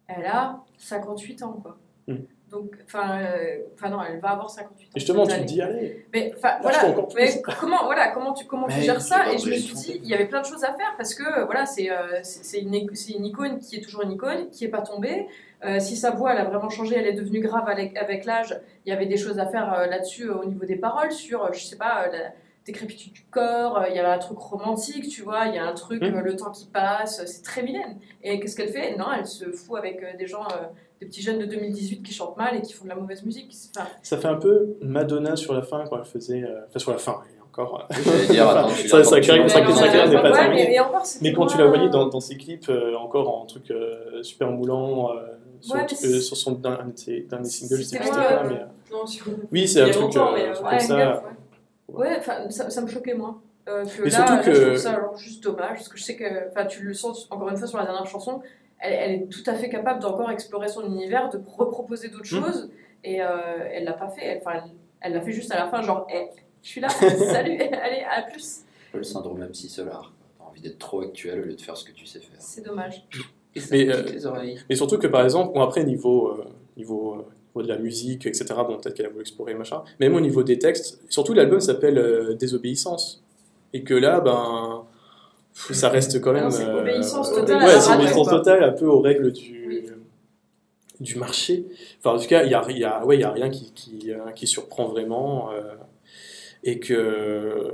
Elle 0.09 0.27
a 0.27 0.61
58 0.79 1.43
ans, 1.45 1.53
quoi. 1.53 1.79
Mm. 2.09 2.15
Donc, 2.55 2.71
enfin, 2.87 3.19
euh, 3.21 3.59
enfin 3.75 3.89
non, 3.91 3.99
elle 4.09 4.21
va 4.21 4.31
avoir 4.31 4.49
58 4.49 4.85
ans. 4.85 4.91
Et 4.95 5.01
justement, 5.01 5.27
tu 5.27 5.35
te 5.35 5.43
dis, 5.43 5.61
allez, 5.61 6.07
Mais 6.13 6.33
voilà, 6.63 6.95
mais 7.17 7.43
comment, 7.61 7.85
voilà, 7.85 8.13
comment 8.13 8.33
tu, 8.33 8.45
comment 8.45 8.69
tu 8.69 8.81
gères 8.81 9.01
ça? 9.01 9.33
Et 9.33 9.39
je 9.39 9.51
me 9.51 9.55
suis 9.57 9.75
dit, 9.75 10.01
il 10.05 10.09
y 10.09 10.15
avait 10.15 10.27
plein 10.27 10.41
de 10.41 10.47
choses 10.47 10.63
à 10.63 10.73
faire 10.73 10.95
parce 10.97 11.15
que 11.15 11.25
euh, 11.25 11.45
voilà, 11.47 11.67
c'est 11.67 11.91
euh, 11.91 12.21
c'est 12.23 12.45
c'est 12.45 12.61
une, 12.61 12.75
une 12.75 13.25
icône 13.27 13.59
qui 13.59 13.77
est 13.77 13.81
toujours 13.81 14.03
une 14.03 14.13
icône, 14.13 14.51
qui 14.51 14.65
est 14.65 14.69
pas 14.69 14.83
tombée. 14.83 15.27
Euh, 15.65 15.81
si 15.81 15.97
sa 15.97 16.11
voix, 16.11 16.33
elle 16.33 16.39
a 16.39 16.45
vraiment 16.45 16.69
changé, 16.69 16.95
elle 16.97 17.07
est 17.07 17.15
devenue 17.15 17.41
grave 17.41 17.67
avec, 17.69 17.97
avec 17.97 18.27
l'âge, 18.27 18.61
il 18.85 18.91
y 18.91 18.93
avait 18.93 19.07
des 19.07 19.17
choses 19.17 19.39
à 19.39 19.47
faire 19.47 19.73
euh, 19.73 19.87
là-dessus 19.87 20.29
euh, 20.29 20.35
au 20.35 20.45
niveau 20.45 20.67
des 20.67 20.77
paroles, 20.77 21.11
sur, 21.11 21.43
euh, 21.43 21.53
je 21.53 21.61
sais 21.65 21.77
pas, 21.77 22.05
euh, 22.07 22.13
la 22.13 22.19
décrépitude 22.67 23.13
du 23.13 23.25
corps, 23.31 23.79
euh, 23.79 23.89
il 23.91 23.97
y 23.97 23.99
avait 23.99 24.09
un 24.09 24.19
truc 24.19 24.39
romantique, 24.39 25.09
tu 25.09 25.23
vois, 25.23 25.47
il 25.47 25.55
y 25.55 25.59
a 25.59 25.67
un 25.67 25.75
truc, 25.75 26.03
Mhm. 26.03 26.15
euh, 26.17 26.21
le 26.23 26.37
temps 26.37 26.51
qui 26.51 26.67
passe, 26.67 27.23
c'est 27.27 27.43
très 27.43 27.63
Mylène. 27.63 27.99
Et 28.23 28.41
qu'est-ce 28.41 28.57
qu'elle 28.57 28.71
fait? 28.73 28.97
Non, 28.97 29.07
elle 29.19 29.27
se 29.27 29.45
fout 29.51 29.77
avec 29.79 30.03
euh, 30.03 30.17
des 30.19 30.27
gens, 30.27 30.45
euh, 30.45 30.65
des 31.01 31.07
petits 31.07 31.21
jeunes 31.23 31.39
de 31.39 31.45
2018 31.45 32.03
qui 32.03 32.15
chantent 32.15 32.37
mal 32.37 32.57
et 32.57 32.63
qui 32.63 32.73
font 32.73 32.85
de 32.85 32.89
la 32.91 32.95
mauvaise 32.97 33.23
musique. 33.25 33.53
Enfin, 33.77 33.87
ça 34.03 34.17
fait 34.17 34.29
un 34.29 34.37
peu 34.37 34.77
Madonna 34.81 35.37
sur 35.37 35.53
la 35.53 35.63
fin, 35.63 35.85
quand 35.89 35.99
elle 35.99 36.05
faisait... 36.05 36.43
euh, 36.43 36.61
Enfin, 36.69 36.79
sur 36.79 36.93
la 36.93 36.99
fin, 36.99 37.21
et 37.37 37.41
encore... 37.43 37.87
euh, 37.91 38.27
dire, 38.33 38.49
attends, 38.49 38.69
Ça- 38.71 39.05
ça 39.05 39.21
carrément 39.21 39.45
n'est 39.47 39.53
pas 39.53 40.31
ouais, 40.31 40.33
terminé. 40.33 40.63
mais, 40.65 40.69
mais 40.71 40.81
encore, 40.81 41.03
Mais 41.21 41.33
quand 41.35 41.47
tu 41.47 41.59
la 41.59 41.67
voyais 41.67 41.91
dans, 41.91 42.07
dans 42.07 42.21
ses 42.21 42.37
clips, 42.39 42.69
euh, 42.71 42.95
encore 42.97 43.29
en 43.29 43.45
truc 43.45 43.71
euh, 43.71 44.23
super 44.23 44.51
moulant, 44.51 45.11
euh, 45.13 45.17
sur, 45.61 45.77
Ouais, 45.77 45.87
euh, 46.05 46.21
sur 46.21 46.37
son 46.37 46.53
dernier, 46.53 46.93
single, 46.97 47.45
je 47.45 47.45
sais 47.45 47.67
plus 47.69 47.85
c'était 47.85 48.09
quoi, 48.11 48.19
euh, 48.23 48.49
mais... 48.49 48.55
euh, 48.57 48.65
Non, 48.93 49.07
sur- 49.07 49.27
Oui, 49.53 49.67
c'est 49.69 49.81
un 49.83 49.87
a 49.87 49.91
truc 49.91 50.17
euh, 50.17 50.21
euh, 50.21 50.55
comme 50.55 50.67
Ouais, 50.67 50.79
ça. 50.81 51.23
Ouais. 51.89 52.21
Ça, 52.51 52.71
ça 52.71 52.81
me 52.81 52.87
choquait 52.89 53.15
moins. 53.15 53.41
Euh, 53.69 53.85
que 53.85 54.03
Mais 54.03 54.11
là, 54.11 54.17
surtout 54.17 54.33
là, 54.35 54.43
que- 54.43 54.55
je 54.55 54.63
trouve 54.63 54.77
ça 54.77 54.93
alors 54.93 55.17
juste 55.17 55.43
dommage, 55.43 55.77
parce 55.79 55.89
que 55.89 55.97
je 55.97 56.03
sais 56.05 56.17
que, 56.17 56.49
enfin, 56.51 56.67
tu 56.67 56.83
le 56.83 56.93
sens 56.93 57.27
encore 57.31 57.49
une 57.49 57.57
fois 57.57 57.67
sur 57.67 57.79
la 57.79 57.85
dernière 57.85 58.07
chanson, 58.07 58.43
elle, 58.79 58.93
elle 58.93 59.11
est 59.23 59.27
tout 59.29 59.43
à 59.47 59.55
fait 59.55 59.71
capable 59.71 60.01
d'encore 60.01 60.31
explorer 60.31 60.69
son 60.69 60.85
univers, 60.85 61.31
de 61.31 61.41
reproposer 61.57 62.09
d'autres 62.09 62.25
Mm. 62.25 62.45
choses, 62.45 62.71
et 63.05 63.23
euh, 63.23 63.27
elle 63.73 63.85
l'a 63.85 63.95
pas 63.95 64.09
fait. 64.09 64.23
Elle, 64.25 64.39
enfin, 64.45 64.53
elle, 64.65 64.71
elle 65.01 65.13
l'a 65.15 65.21
fait 65.23 65.33
juste 65.33 65.51
à 65.51 65.57
la 65.57 65.69
fin, 65.69 65.81
genre, 65.81 66.07
hey, 66.11 66.29
je 66.63 66.69
suis 66.69 66.81
là, 66.83 66.89
salut, 66.91 67.59
allez, 67.59 68.05
à 68.11 68.23
plus. 68.23 68.61
Le 68.93 69.03
syndrome 69.03 69.39
MC 69.43 69.69
Solar. 69.71 70.13
T'as 70.39 70.45
envie 70.45 70.61
d'être 70.61 70.79
trop 70.79 71.01
actuel 71.01 71.41
au 71.41 71.45
lieu 71.45 71.55
de 71.55 71.61
faire 71.61 71.77
ce 71.77 71.85
que 71.85 71.93
tu 71.93 72.05
sais 72.07 72.21
faire. 72.21 72.37
C'est 72.39 72.63
dommage. 72.65 73.07
Et 73.55 73.61
ça 73.61 73.69
Mais, 73.71 73.85
me 73.87 73.95
euh, 73.95 74.03
les 74.03 74.27
oreilles. 74.27 74.61
Et 74.69 74.77
surtout 74.77 74.99
que 74.99 75.07
par 75.07 75.23
exemple, 75.25 75.55
bon, 75.55 75.63
après 75.63 75.85
niveau, 75.85 76.29
euh, 76.29 76.45
niveau, 76.77 77.15
euh, 77.15 77.27
niveau 77.55 77.63
de 77.63 77.69
la 77.73 77.79
musique, 77.79 78.27
etc., 78.27 78.47
bon, 78.67 78.79
peut-être 78.79 78.95
qu'elle 78.95 79.07
a 79.07 79.11
voulu 79.11 79.21
explorer 79.23 79.55
machin, 79.55 79.83
même 80.01 80.15
au 80.15 80.21
niveau 80.21 80.43
des 80.43 80.59
textes, 80.59 81.01
surtout 81.09 81.35
l'album 81.35 81.61
s'appelle 81.61 81.99
euh, 81.99 82.35
Désobéissance. 82.35 83.23
Et 83.73 83.83
que 83.83 83.95
là, 83.95 84.21
ben, 84.21 84.85
ça 85.53 85.89
reste 85.89 86.21
quand 86.21 86.33
même. 86.33 86.45
Non, 86.45 86.51
c'est 86.51 86.69
obéissance 86.69 87.33
euh, 87.33 87.41
totale 87.41 87.65
Ouais, 87.65 87.81
c'est 87.81 87.95
obéissance 87.95 88.29
totale 88.29 88.63
un 88.65 88.73
peu 88.73 88.87
aux 88.87 89.01
règles 89.01 89.33
du. 89.33 89.65
Oui. 89.69 89.85
du 91.01 91.17
marché. 91.19 91.67
Enfin, 91.99 92.17
en 92.17 92.21
tout 92.21 92.29
cas, 92.29 92.43
il 92.45 92.49
n'y 92.49 92.55
a, 92.55 92.71
y 92.71 92.85
a, 92.85 93.05
ouais, 93.05 93.19
y 93.19 93.25
a 93.25 93.31
rien 93.33 93.51
qui, 93.51 93.73
qui, 93.73 94.13
euh, 94.13 94.31
qui 94.35 94.47
surprend 94.47 94.87
vraiment. 94.87 95.51
euh, 95.53 95.75
et 96.63 96.79
que. 96.79 97.73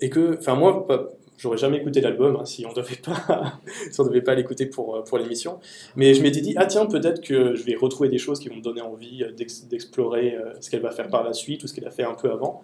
Et 0.00 0.10
que. 0.10 0.36
Enfin, 0.38 0.54
moi, 0.56 0.84
pas- 0.86 1.08
j'aurais 1.40 1.56
jamais 1.56 1.78
écouté 1.78 2.00
l'album 2.00 2.36
hein, 2.36 2.44
si 2.44 2.64
on 2.66 2.72
devait 2.72 2.96
pas, 2.96 3.58
si 3.90 4.00
on 4.00 4.04
devait 4.04 4.20
pas 4.20 4.34
l'écouter 4.34 4.66
pour, 4.66 4.96
euh, 4.96 5.02
pour 5.02 5.18
l'émission. 5.18 5.58
Mais 5.96 6.14
je 6.14 6.22
m'étais 6.22 6.40
dit, 6.40 6.54
ah 6.56 6.66
tiens, 6.66 6.86
peut-être 6.86 7.20
que 7.22 7.54
je 7.54 7.64
vais 7.64 7.74
retrouver 7.74 8.08
des 8.08 8.18
choses 8.18 8.38
qui 8.38 8.48
vont 8.48 8.56
me 8.56 8.62
donner 8.62 8.82
envie 8.82 9.24
euh, 9.24 9.32
d'ex- 9.32 9.66
d'explorer 9.66 10.34
euh, 10.36 10.52
ce 10.60 10.70
qu'elle 10.70 10.82
va 10.82 10.90
faire 10.90 11.08
par 11.08 11.24
la 11.24 11.32
suite 11.32 11.64
ou 11.64 11.66
ce 11.66 11.74
qu'elle 11.74 11.86
a 11.86 11.90
fait 11.90 12.04
un 12.04 12.14
peu 12.14 12.30
avant. 12.30 12.62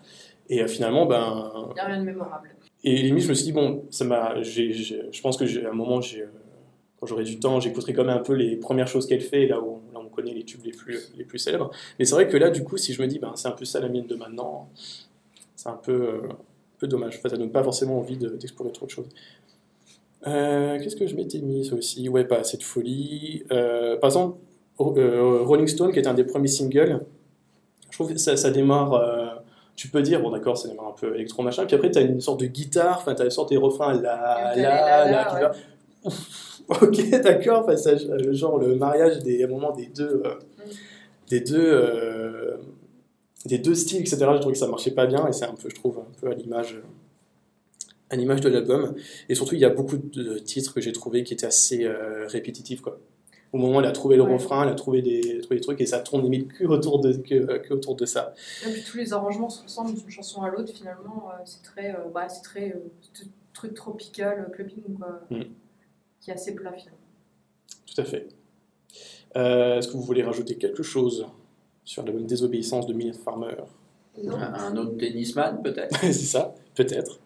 Et 0.48 0.64
finalement, 0.68 1.06
ben. 1.06 1.52
Il 1.70 1.74
n'y 1.74 1.80
a 1.80 1.84
rien 1.86 1.98
de 2.00 2.04
mémorable. 2.04 2.50
Et 2.84 2.94
limite, 2.98 3.24
je 3.24 3.28
me 3.30 3.34
suis 3.34 3.46
dit, 3.46 3.52
bon, 3.52 3.84
ça 3.90 4.04
m'a. 4.04 4.40
Je 4.42 5.20
pense 5.20 5.36
que 5.36 5.66
à 5.66 5.70
un 5.70 5.72
moment, 5.72 6.00
quand 7.00 7.06
j'aurai 7.06 7.24
du 7.24 7.40
temps, 7.40 7.58
j'écouterai 7.58 7.92
quand 7.94 8.04
même 8.04 8.16
un 8.16 8.22
peu 8.22 8.34
les 8.34 8.56
premières 8.56 8.86
choses 8.86 9.06
qu'elle 9.06 9.22
fait, 9.22 9.46
là 9.46 9.60
où, 9.60 9.80
là 9.92 10.00
on 10.00 10.08
connaît 10.08 10.32
les 10.32 10.44
tubes 10.44 10.64
les 10.64 10.70
plus, 10.70 11.12
les 11.16 11.24
plus 11.24 11.38
célèbres. 11.38 11.70
Mais 11.98 12.04
c'est 12.04 12.14
vrai 12.14 12.28
que 12.28 12.36
là, 12.36 12.50
du 12.50 12.62
coup, 12.62 12.76
si 12.76 12.92
je 12.92 13.02
me 13.02 13.08
dis, 13.08 13.18
ben, 13.18 13.32
c'est 13.34 13.48
un 13.48 13.52
peu 13.52 13.64
ça 13.64 13.80
la 13.80 13.88
mienne 13.88 14.06
de 14.06 14.14
maintenant, 14.14 14.68
c'est 15.56 15.68
un 15.68 15.72
peu, 15.82 15.92
euh, 15.92 16.20
peu 16.78 16.86
dommage. 16.86 17.16
En 17.16 17.20
fait, 17.20 17.28
ça 17.28 17.36
donne 17.36 17.50
pas 17.50 17.62
forcément 17.62 17.98
envie 17.98 18.16
de- 18.16 18.30
d'explorer 18.30 18.72
trop 18.72 18.86
de 18.86 18.90
choses. 18.90 19.08
Euh, 20.26 20.78
Qu'est-ce 20.80 20.96
que 20.96 21.06
je 21.06 21.14
m'étais 21.14 21.38
mis, 21.38 21.64
ça 21.64 21.74
aussi? 21.76 22.08
Ouais, 22.08 22.24
pas 22.24 22.38
assez 22.38 22.56
de 22.56 22.62
folie. 22.62 23.44
Euh, 23.52 23.96
par 23.96 24.08
exemple, 24.08 24.38
euh, 24.80 25.42
Rolling 25.42 25.68
Stone, 25.68 25.92
qui 25.92 25.98
est 26.00 26.06
un 26.06 26.14
des 26.14 26.24
premiers 26.24 26.48
singles, 26.48 27.00
je 27.90 27.96
trouve 27.96 28.12
que 28.12 28.18
ça, 28.18 28.36
ça 28.36 28.50
démarre. 28.50 29.42
tu 29.76 29.88
peux 29.88 30.00
dire, 30.02 30.20
bon 30.22 30.30
d'accord, 30.30 30.56
ça 30.56 30.68
démarre 30.68 30.88
un 30.88 30.92
peu 30.98 31.14
électro 31.14 31.42
machin, 31.42 31.66
puis 31.66 31.76
après 31.76 31.90
tu 31.90 31.98
as 31.98 32.02
une 32.02 32.20
sorte 32.20 32.40
de 32.40 32.46
guitare, 32.46 32.96
enfin 32.98 33.14
tu 33.14 33.20
as 33.22 33.26
une 33.26 33.30
sorte 33.30 33.52
de 33.52 33.58
refrains 33.58 33.92
là, 34.00 34.54
là, 34.56 35.10
là, 35.10 35.24
qui 35.24 35.40
va. 35.40 35.52
Ok, 36.82 37.10
d'accord, 37.22 37.64
enfin, 37.68 37.76
genre 38.32 38.58
le 38.58 38.74
mariage 38.74 39.18
des 39.20 39.44
à 39.44 39.46
un 39.46 39.50
moment 39.50 39.70
des 39.72 39.86
deux, 39.86 40.22
euh, 40.24 40.34
des 41.28 41.40
deux, 41.40 42.58
des 43.46 43.58
deux 43.58 43.74
styles, 43.74 44.00
etc. 44.00 44.16
Je 44.34 44.38
trouve 44.40 44.52
que 44.52 44.58
ça 44.58 44.66
marchait 44.68 44.90
pas 44.92 45.06
bien 45.06 45.26
et 45.28 45.32
c'est 45.32 45.44
un 45.46 45.54
peu, 45.54 45.68
je 45.68 45.74
trouve, 45.74 45.98
un 45.98 46.20
peu 46.20 46.30
à 46.30 46.34
l'image, 46.34 46.74
euh, 46.74 46.82
à 48.10 48.16
l'image 48.16 48.40
de 48.40 48.48
l'album. 48.48 48.94
Et 49.28 49.34
surtout, 49.34 49.54
il 49.54 49.60
y 49.60 49.64
a 49.64 49.70
beaucoup 49.70 49.96
de 49.98 50.38
titres 50.38 50.72
que 50.74 50.80
j'ai 50.80 50.92
trouvé 50.92 51.22
qui 51.24 51.34
étaient 51.34 51.46
assez 51.46 51.84
euh, 51.84 52.26
répétitifs, 52.28 52.80
quoi. 52.80 52.98
Au 53.52 53.58
moment 53.58 53.76
où 53.76 53.80
elle 53.80 53.86
a 53.86 53.92
trouvé 53.92 54.16
le 54.16 54.22
Ouais. 54.24 54.32
refrain, 54.34 54.64
elle 54.64 54.68
a 54.70 54.74
trouvé 54.74 55.02
des, 55.02 55.38
trouvé 55.40 55.56
des 55.56 55.62
trucs 55.62 55.80
et 55.80 55.86
ça 55.86 56.00
tourne 56.00 56.22
limite 56.22 56.48
que 56.52 56.64
autour 56.64 57.00
de, 57.00 57.12
que, 57.14 57.58
que 57.58 57.72
autour 57.74 57.94
de 57.94 58.04
ça. 58.04 58.34
Et 58.66 58.72
puis 58.72 58.82
tous 58.82 58.96
les 58.96 59.12
arrangements 59.12 59.48
se 59.48 59.62
ressemblent 59.62 59.94
d'une 59.94 60.10
chanson 60.10 60.42
à 60.42 60.50
l'autre, 60.50 60.72
finalement, 60.74 61.30
euh, 61.30 61.42
c'est 61.44 61.62
très, 61.62 61.92
euh, 61.94 62.08
bah, 62.12 62.28
c'est 62.28 62.42
très 62.42 62.70
euh, 62.72 62.80
truc 63.54 63.72
tropical, 63.74 64.46
euh, 64.48 64.52
clubbing, 64.52 64.98
quoi, 64.98 65.20
Mm. 65.30 65.42
qui 66.20 66.30
est 66.30 66.34
assez 66.34 66.54
plat, 66.54 66.72
finalement. 66.72 66.98
Tout 67.86 68.00
à 68.00 68.04
fait. 68.04 68.28
Euh, 69.36 69.78
Est-ce 69.78 69.88
que 69.88 69.92
vous 69.92 70.02
voulez 70.02 70.22
rajouter 70.24 70.56
quelque 70.56 70.82
chose? 70.82 71.26
Sur 71.86 72.04
la 72.04 72.12
bonne 72.12 72.26
désobéissance 72.26 72.86
de 72.86 72.92
Mylène 72.92 73.14
Farmer 73.14 73.54
Non. 74.22 74.36
Un, 74.36 74.52
un 74.54 74.76
autre 74.76 74.98
tennisman, 74.98 75.62
peut-être 75.62 75.98
C'est 76.00 76.12
ça, 76.12 76.54
peut-être. 76.74 77.18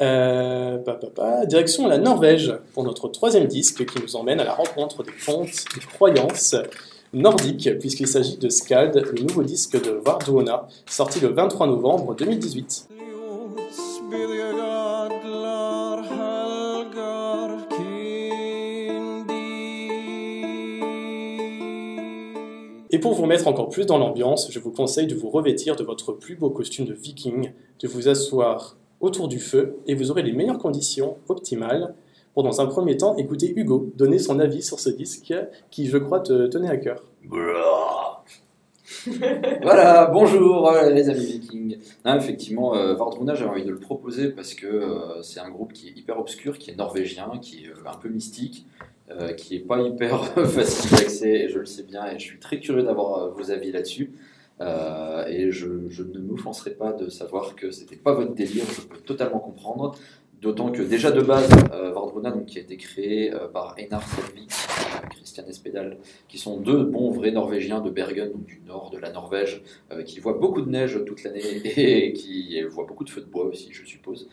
Euh, 0.00 0.78
pa, 0.78 0.94
pa, 0.94 1.06
pa. 1.08 1.46
Direction 1.46 1.86
la 1.86 1.98
Norvège 1.98 2.52
pour 2.74 2.84
notre 2.84 3.08
troisième 3.08 3.46
disque 3.46 3.86
qui 3.86 4.02
nous 4.02 4.16
emmène 4.16 4.40
à 4.40 4.44
la 4.44 4.54
rencontre 4.54 5.02
des 5.02 5.12
contes 5.24 5.64
et 5.76 5.80
croyances 5.94 6.54
nordiques, 7.12 7.70
puisqu'il 7.78 8.06
s'agit 8.06 8.36
de 8.36 8.48
Skald, 8.48 8.94
le 9.12 9.22
nouveau 9.22 9.42
disque 9.42 9.82
de 9.82 9.90
Vardona, 9.90 10.68
sorti 10.86 11.20
le 11.20 11.28
23 11.28 11.68
novembre 11.68 12.14
2018. 12.14 12.88
Et 22.90 22.98
pour 22.98 23.12
vous 23.14 23.26
mettre 23.26 23.48
encore 23.48 23.68
plus 23.68 23.84
dans 23.84 23.98
l'ambiance, 23.98 24.50
je 24.50 24.58
vous 24.58 24.70
conseille 24.70 25.06
de 25.06 25.14
vous 25.14 25.28
revêtir 25.28 25.76
de 25.76 25.84
votre 25.84 26.12
plus 26.12 26.36
beau 26.36 26.48
costume 26.48 26.86
de 26.86 26.94
viking, 26.94 27.52
de 27.80 27.88
vous 27.88 28.08
asseoir 28.08 28.76
autour 29.00 29.28
du 29.28 29.40
feu, 29.40 29.78
et 29.86 29.94
vous 29.94 30.10
aurez 30.10 30.22
les 30.22 30.32
meilleures 30.32 30.58
conditions 30.58 31.18
optimales 31.28 31.94
pour, 32.34 32.42
dans 32.42 32.60
un 32.60 32.66
premier 32.66 32.96
temps, 32.96 33.16
écouter 33.16 33.52
Hugo 33.56 33.90
donner 33.96 34.18
son 34.18 34.38
avis 34.38 34.62
sur 34.62 34.80
ce 34.80 34.88
disque 34.88 35.34
qui, 35.70 35.86
je 35.86 35.98
crois, 35.98 36.20
te 36.20 36.46
tenait 36.46 36.70
à 36.70 36.76
cœur. 36.78 37.04
voilà, 39.62 40.06
bonjour 40.06 40.70
euh, 40.70 40.88
les 40.90 41.10
amis 41.10 41.26
vikings. 41.26 41.78
Non, 42.06 42.16
effectivement, 42.16 42.74
euh, 42.74 42.94
Vardruna, 42.94 43.34
j'avais 43.34 43.50
envie 43.50 43.64
de 43.64 43.70
le 43.70 43.78
proposer 43.78 44.30
parce 44.30 44.54
que 44.54 44.66
euh, 44.66 45.22
c'est 45.22 45.40
un 45.40 45.50
groupe 45.50 45.72
qui 45.74 45.88
est 45.88 45.92
hyper 45.92 46.18
obscur, 46.18 46.58
qui 46.58 46.70
est 46.70 46.76
norvégien, 46.76 47.32
qui 47.42 47.64
est 47.64 47.68
euh, 47.68 47.90
un 47.90 47.96
peu 47.96 48.08
mystique, 48.08 48.66
euh, 49.10 49.32
qui 49.32 49.56
est 49.56 49.60
pas 49.60 49.80
hyper 49.80 50.24
facile 50.48 50.98
d'accès, 50.98 51.30
et 51.30 51.48
je 51.48 51.58
le 51.58 51.66
sais 51.66 51.82
bien, 51.82 52.06
et 52.06 52.18
je 52.18 52.24
suis 52.24 52.38
très 52.38 52.60
curieux 52.60 52.82
d'avoir 52.82 53.22
euh, 53.22 53.30
vos 53.30 53.50
avis 53.50 53.72
là-dessus. 53.72 54.12
Euh, 54.60 55.24
et 55.28 55.52
je, 55.52 55.68
ne 55.68 56.18
m'offenserai 56.18 56.72
pas 56.72 56.92
de 56.92 57.08
savoir 57.08 57.54
que 57.54 57.70
c'était 57.70 57.96
pas 57.96 58.12
votre 58.12 58.34
délire, 58.34 58.64
je 58.70 58.82
peux 58.82 58.98
totalement 58.98 59.38
comprendre. 59.38 59.94
D'autant 60.40 60.70
que 60.70 60.82
déjà 60.82 61.10
de 61.10 61.20
base, 61.20 61.48
euh, 61.72 61.90
Vardruna, 61.90 62.30
donc, 62.30 62.46
qui 62.46 62.58
a 62.58 62.60
été 62.60 62.76
créé 62.76 63.32
par 63.52 63.74
Einar 63.76 64.02
Selvik 64.06 64.50
et 64.50 65.08
Christian 65.16 65.44
Espedal, 65.48 65.98
qui 66.28 66.38
sont 66.38 66.60
deux 66.60 66.84
bons 66.84 67.10
vrais 67.10 67.32
Norvégiens 67.32 67.80
de 67.80 67.90
Bergen, 67.90 68.30
donc 68.30 68.44
du 68.44 68.60
nord 68.66 68.90
de 68.90 68.98
la 68.98 69.10
Norvège, 69.10 69.62
qui 70.04 70.20
voient 70.20 70.38
beaucoup 70.38 70.60
de 70.60 70.70
neige 70.70 71.00
toute 71.06 71.24
l'année 71.24 71.40
et 71.64 72.12
qui 72.12 72.62
voient 72.62 72.86
beaucoup 72.86 73.04
de 73.04 73.10
feux 73.10 73.20
de 73.20 73.26
bois 73.26 73.46
aussi, 73.46 73.70
je 73.72 73.84
suppose, 73.84 74.28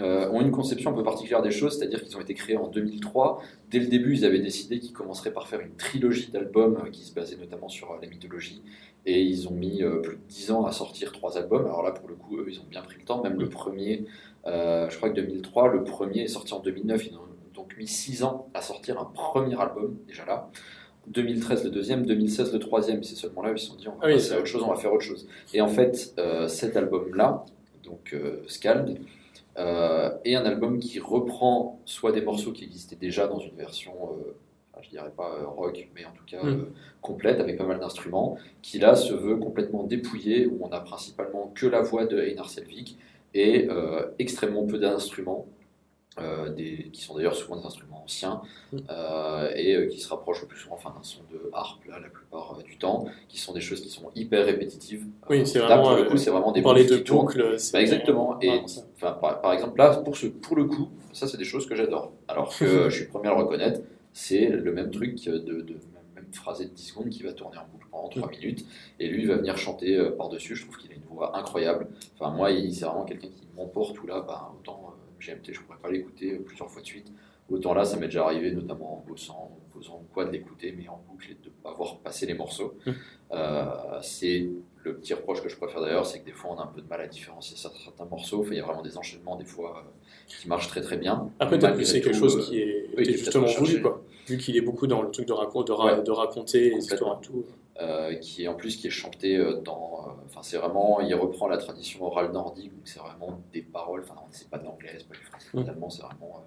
euh, 0.00 0.30
ont 0.30 0.40
une 0.40 0.52
conception 0.52 0.92
un 0.92 0.94
peu 0.94 1.02
particulière 1.02 1.42
des 1.42 1.50
choses, 1.50 1.76
c'est-à-dire 1.76 2.00
qu'ils 2.02 2.16
ont 2.16 2.20
été 2.20 2.32
créés 2.34 2.56
en 2.56 2.68
2003. 2.68 3.42
Dès 3.68 3.80
le 3.80 3.86
début, 3.86 4.14
ils 4.14 4.24
avaient 4.24 4.38
décidé 4.38 4.78
qu'ils 4.78 4.92
commenceraient 4.92 5.32
par 5.32 5.48
faire 5.48 5.60
une 5.60 5.74
trilogie 5.74 6.30
d'albums 6.30 6.78
euh, 6.84 6.90
qui 6.90 7.02
se 7.02 7.12
basait 7.12 7.36
notamment 7.36 7.68
sur 7.68 7.90
euh, 7.90 7.96
la 8.00 8.08
mythologie, 8.08 8.62
et 9.06 9.20
ils 9.20 9.48
ont 9.48 9.52
mis 9.52 9.82
plus 10.02 10.16
de 10.16 10.20
10 10.28 10.52
ans 10.52 10.66
à 10.66 10.72
sortir 10.72 11.10
trois 11.10 11.36
albums. 11.36 11.64
Alors 11.64 11.82
là, 11.82 11.90
pour 11.90 12.08
le 12.08 12.14
coup, 12.14 12.38
eux, 12.38 12.46
ils 12.48 12.60
ont 12.60 12.66
bien 12.70 12.82
pris 12.82 12.96
le 12.98 13.04
temps, 13.04 13.22
même 13.22 13.40
le 13.40 13.48
premier, 13.48 14.04
je 14.46 14.96
crois 14.96 15.10
que 15.10 15.14
2003, 15.14 15.72
le 15.72 15.82
premier 15.82 16.22
est 16.22 16.28
sorti 16.28 16.52
en 16.52 16.60
2009, 16.60 17.06
ils 17.06 17.16
ont 17.16 17.20
donc 17.54 17.76
mis 17.78 17.86
6 17.86 18.22
ans 18.22 18.48
à 18.54 18.60
sortir 18.60 19.00
un 19.00 19.06
premier 19.06 19.58
album, 19.60 19.96
déjà 20.06 20.24
là. 20.26 20.50
2013 21.06 21.64
le 21.64 21.70
deuxième, 21.70 22.04
2016 22.04 22.52
le 22.52 22.58
troisième, 22.58 23.02
c'est 23.02 23.16
seulement 23.16 23.42
là 23.42 23.50
où 23.50 23.54
ils 23.54 23.58
se 23.58 23.66
sont 23.66 23.76
dit 23.76 23.88
on 23.88 23.92
va 23.92 23.98
Ah 24.02 24.06
oui, 24.08 24.14
passer 24.14 24.28
c'est 24.28 24.34
à 24.34 24.38
autre 24.38 24.46
chose, 24.46 24.62
on 24.62 24.68
va 24.68 24.76
faire 24.76 24.92
autre 24.92 25.04
chose. 25.04 25.26
Et 25.54 25.62
en 25.62 25.68
fait, 25.68 26.14
cet 26.48 26.76
album-là, 26.76 27.46
donc 27.84 28.14
Scald, 28.46 28.98
euh, 29.58 30.10
est 30.24 30.34
un 30.36 30.44
album 30.44 30.78
qui 30.78 31.00
reprend 31.00 31.80
soit 31.84 32.12
des 32.12 32.22
morceaux 32.22 32.52
qui 32.52 32.64
existaient 32.64 32.96
déjà 32.96 33.26
dans 33.26 33.40
une 33.40 33.56
version, 33.56 33.92
euh, 33.92 34.36
enfin, 34.72 34.82
je 34.82 34.90
dirais 34.90 35.10
pas 35.16 35.34
euh, 35.40 35.46
rock, 35.46 35.88
mais 35.94 36.04
en 36.04 36.12
tout 36.12 36.24
cas 36.26 36.42
Mm. 36.42 36.66
complète, 37.00 37.40
avec 37.40 37.58
pas 37.58 37.64
mal 37.64 37.80
d'instruments, 37.80 38.38
qui 38.62 38.78
là 38.78 38.94
se 38.94 39.12
veut 39.12 39.36
complètement 39.36 39.82
dépouillé, 39.82 40.46
où 40.46 40.58
on 40.62 40.68
a 40.68 40.80
principalement 40.80 41.50
que 41.54 41.66
la 41.66 41.82
voix 41.82 42.06
de 42.06 42.18
Einar 42.20 42.48
Selvik 42.48 42.98
et 43.34 43.68
extrêmement 44.18 44.66
peu 44.66 44.78
d'instruments. 44.78 45.46
Euh, 46.18 46.48
des, 46.50 46.90
qui 46.92 47.02
sont 47.02 47.14
d'ailleurs 47.14 47.36
souvent 47.36 47.56
des 47.56 47.66
instruments 47.66 48.02
anciens 48.02 48.42
Mm. 48.72 48.76
euh, 48.90 49.50
et 49.54 49.74
euh, 49.74 49.86
qui 49.86 49.98
se 49.98 50.08
rapprochent 50.10 50.42
le 50.42 50.46
plus 50.48 50.58
souvent 50.58 50.74
enfin, 50.74 50.90
d'un 50.90 51.02
son 51.02 51.20
de 51.32 51.50
harpe 51.54 51.82
là, 51.86 51.98
la 52.00 52.08
plupart 52.08 52.58
du 52.64 52.76
temps, 52.76 53.06
qui 53.28 53.38
sont 53.38 53.54
des 53.54 53.60
choses 53.60 53.80
qui 53.80 53.88
sont 53.88 54.10
hyper 54.14 54.44
répétitives. 54.44 55.06
Oui, 55.30 55.46
c'est 55.46 55.58
vraiment, 55.58 55.82
pour 55.84 55.96
le 55.96 56.04
coup, 56.04 56.16
c'est 56.18 56.30
vraiment 56.30 56.52
des 56.52 56.60
boucles 56.60 56.86
de 56.86 57.10
boucles. 57.10 57.56
Bah, 57.72 57.80
exactement. 57.80 58.38
Et 58.42 58.60
enfin, 58.96 59.12
par, 59.12 59.40
par 59.40 59.52
exemple, 59.54 59.78
là, 59.78 59.96
pour, 59.96 60.16
ce, 60.16 60.26
pour 60.26 60.56
le 60.56 60.64
coup, 60.64 60.88
ça, 61.12 61.26
c'est 61.26 61.38
des 61.38 61.44
choses 61.44 61.66
que 61.66 61.74
j'adore. 61.74 62.12
Alors 62.28 62.54
que 62.56 62.66
je 62.90 62.94
suis 62.94 63.04
le 63.04 63.10
premier 63.10 63.28
à 63.28 63.34
le 63.34 63.38
reconnaître, 63.38 63.80
c'est 64.12 64.48
le 64.48 64.72
même 64.72 64.90
truc 64.90 65.14
de, 65.24 65.38
de, 65.38 65.76
phrasé 66.32 66.66
de 66.66 66.70
10 66.70 66.82
secondes 66.82 67.08
qui 67.08 67.22
va 67.22 67.32
tourner 67.32 67.56
en 67.56 67.64
boucle 67.72 67.86
pendant 67.90 68.08
3 68.08 68.28
minutes. 68.30 68.66
Et 69.00 69.08
lui, 69.08 69.22
il 69.22 69.28
va 69.28 69.36
venir 69.36 69.56
chanter 69.56 69.98
par-dessus. 70.18 70.56
Je 70.56 70.64
trouve 70.64 70.76
qu'il 70.76 70.92
a 70.92 70.94
une 70.94 71.04
voix 71.08 71.38
incroyable. 71.38 71.86
Enfin, 72.18 72.36
moi, 72.36 72.50
c'est 72.50 72.84
vraiment 72.84 73.06
quelqu'un 73.06 73.28
qui 73.28 73.48
m'emporte. 73.56 73.98
Ou 74.02 74.06
là, 74.06 74.20
bah, 74.20 74.52
autant 74.60 74.87
GMT, 75.20 75.52
je 75.52 75.60
pourrais 75.62 75.78
pas 75.78 75.90
l'écouter 75.90 76.32
euh, 76.34 76.42
plusieurs 76.44 76.70
fois 76.70 76.82
de 76.82 76.86
suite. 76.86 77.12
Autant 77.50 77.72
là, 77.72 77.84
ça 77.86 77.96
m'est 77.96 78.06
déjà 78.06 78.24
arrivé, 78.24 78.50
notamment 78.52 78.98
en 78.98 79.04
bossant, 79.08 79.52
en 79.56 79.72
posant 79.72 80.04
quoi, 80.12 80.26
de 80.26 80.30
l'écouter, 80.32 80.74
mais 80.76 80.86
en 80.88 81.02
boucle 81.08 81.30
et 81.30 81.34
de 81.42 81.48
pas 81.62 81.72
voir 81.72 81.98
passer 82.00 82.26
les 82.26 82.34
morceaux. 82.34 82.74
Mm. 82.86 82.90
Euh, 83.32 83.64
c'est 84.02 84.48
le 84.84 84.96
petit 84.96 85.14
reproche 85.14 85.42
que 85.42 85.48
je 85.48 85.56
préfère 85.56 85.80
d'ailleurs, 85.80 86.06
c'est 86.06 86.20
que 86.20 86.26
des 86.26 86.32
fois 86.32 86.50
on 86.52 86.58
a 86.58 86.62
un 86.64 86.66
peu 86.66 86.80
de 86.82 86.88
mal 86.88 87.00
à 87.00 87.06
différencier 87.06 87.56
certains 87.56 88.04
morceaux. 88.04 88.40
Enfin, 88.40 88.50
il 88.52 88.56
y 88.58 88.60
a 88.60 88.64
vraiment 88.64 88.82
des 88.82 88.96
enchaînements 88.98 89.36
des 89.36 89.44
fois 89.44 89.82
euh, 89.86 89.90
qui 90.26 90.46
marchent 90.48 90.68
très 90.68 90.80
très 90.82 90.96
bien. 90.98 91.30
Après, 91.40 91.58
peut-être 91.58 91.76
que 91.78 91.84
c'est 91.84 92.00
quelque 92.02 92.16
chose 92.16 92.46
qui 92.48 92.58
est, 92.60 92.86
oui, 92.96 92.96
qui 92.96 93.00
est 93.00 93.04
qui 93.04 93.10
est 93.14 93.16
justement 93.24 93.46
voulu, 93.46 93.80
quoi. 93.82 94.02
Vu 94.26 94.36
qu'il 94.36 94.56
est 94.56 94.60
beaucoup 94.62 94.86
dans 94.86 95.00
le 95.00 95.10
truc 95.10 95.26
de, 95.26 95.32
raconter, 95.32 95.68
de, 95.68 95.72
ra- 95.72 95.96
Ouais. 95.96 96.02
de 96.02 96.10
raconter 96.10 96.70
les 96.70 96.76
histoires 96.84 97.18
et 97.22 97.26
tout. 97.26 97.44
Euh, 97.80 98.14
qui 98.16 98.44
est 98.44 98.48
en 98.48 98.54
plus 98.54 98.76
qui 98.76 98.86
est 98.86 98.90
chanté 98.90 99.36
euh, 99.36 99.60
dans. 99.60 100.06
euh, 100.08 100.12
Enfin, 100.26 100.42
c'est 100.42 100.58
vraiment. 100.58 101.00
Il 101.00 101.14
reprend 101.14 101.48
la 101.48 101.58
tradition 101.58 102.04
orale 102.04 102.32
nordique, 102.32 102.72
donc 102.74 102.82
c'est 102.86 102.98
vraiment 103.00 103.40
des 103.52 103.62
paroles. 103.62 104.00
Enfin, 104.02 104.16
c'est 104.32 104.50
pas 104.50 104.58
de 104.58 104.64
l'anglais, 104.64 104.94
c'est 104.98 105.08
pas 105.08 105.14
du 105.16 105.24
français. 105.24 105.48
Mm. 105.54 105.60
Finalement, 105.60 105.90
c'est 105.90 106.02
vraiment 106.02 106.44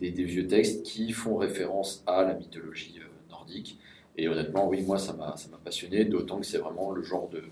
des, 0.00 0.10
des 0.10 0.24
vieux 0.24 0.46
textes 0.46 0.84
qui 0.84 1.12
font 1.12 1.36
référence 1.36 2.02
à 2.06 2.22
la 2.24 2.34
mythologie 2.34 2.98
nordique. 3.30 3.78
Et 4.16 4.28
honnêtement, 4.28 4.68
oui, 4.68 4.82
moi, 4.82 4.98
ça 4.98 5.12
m'a 5.14 5.34
passionné, 5.64 6.04
d'autant 6.04 6.38
que 6.40 6.46
c'est 6.46 6.58
vraiment 6.58 6.90
le 6.90 7.02
genre 7.02 7.28
de, 7.28 7.42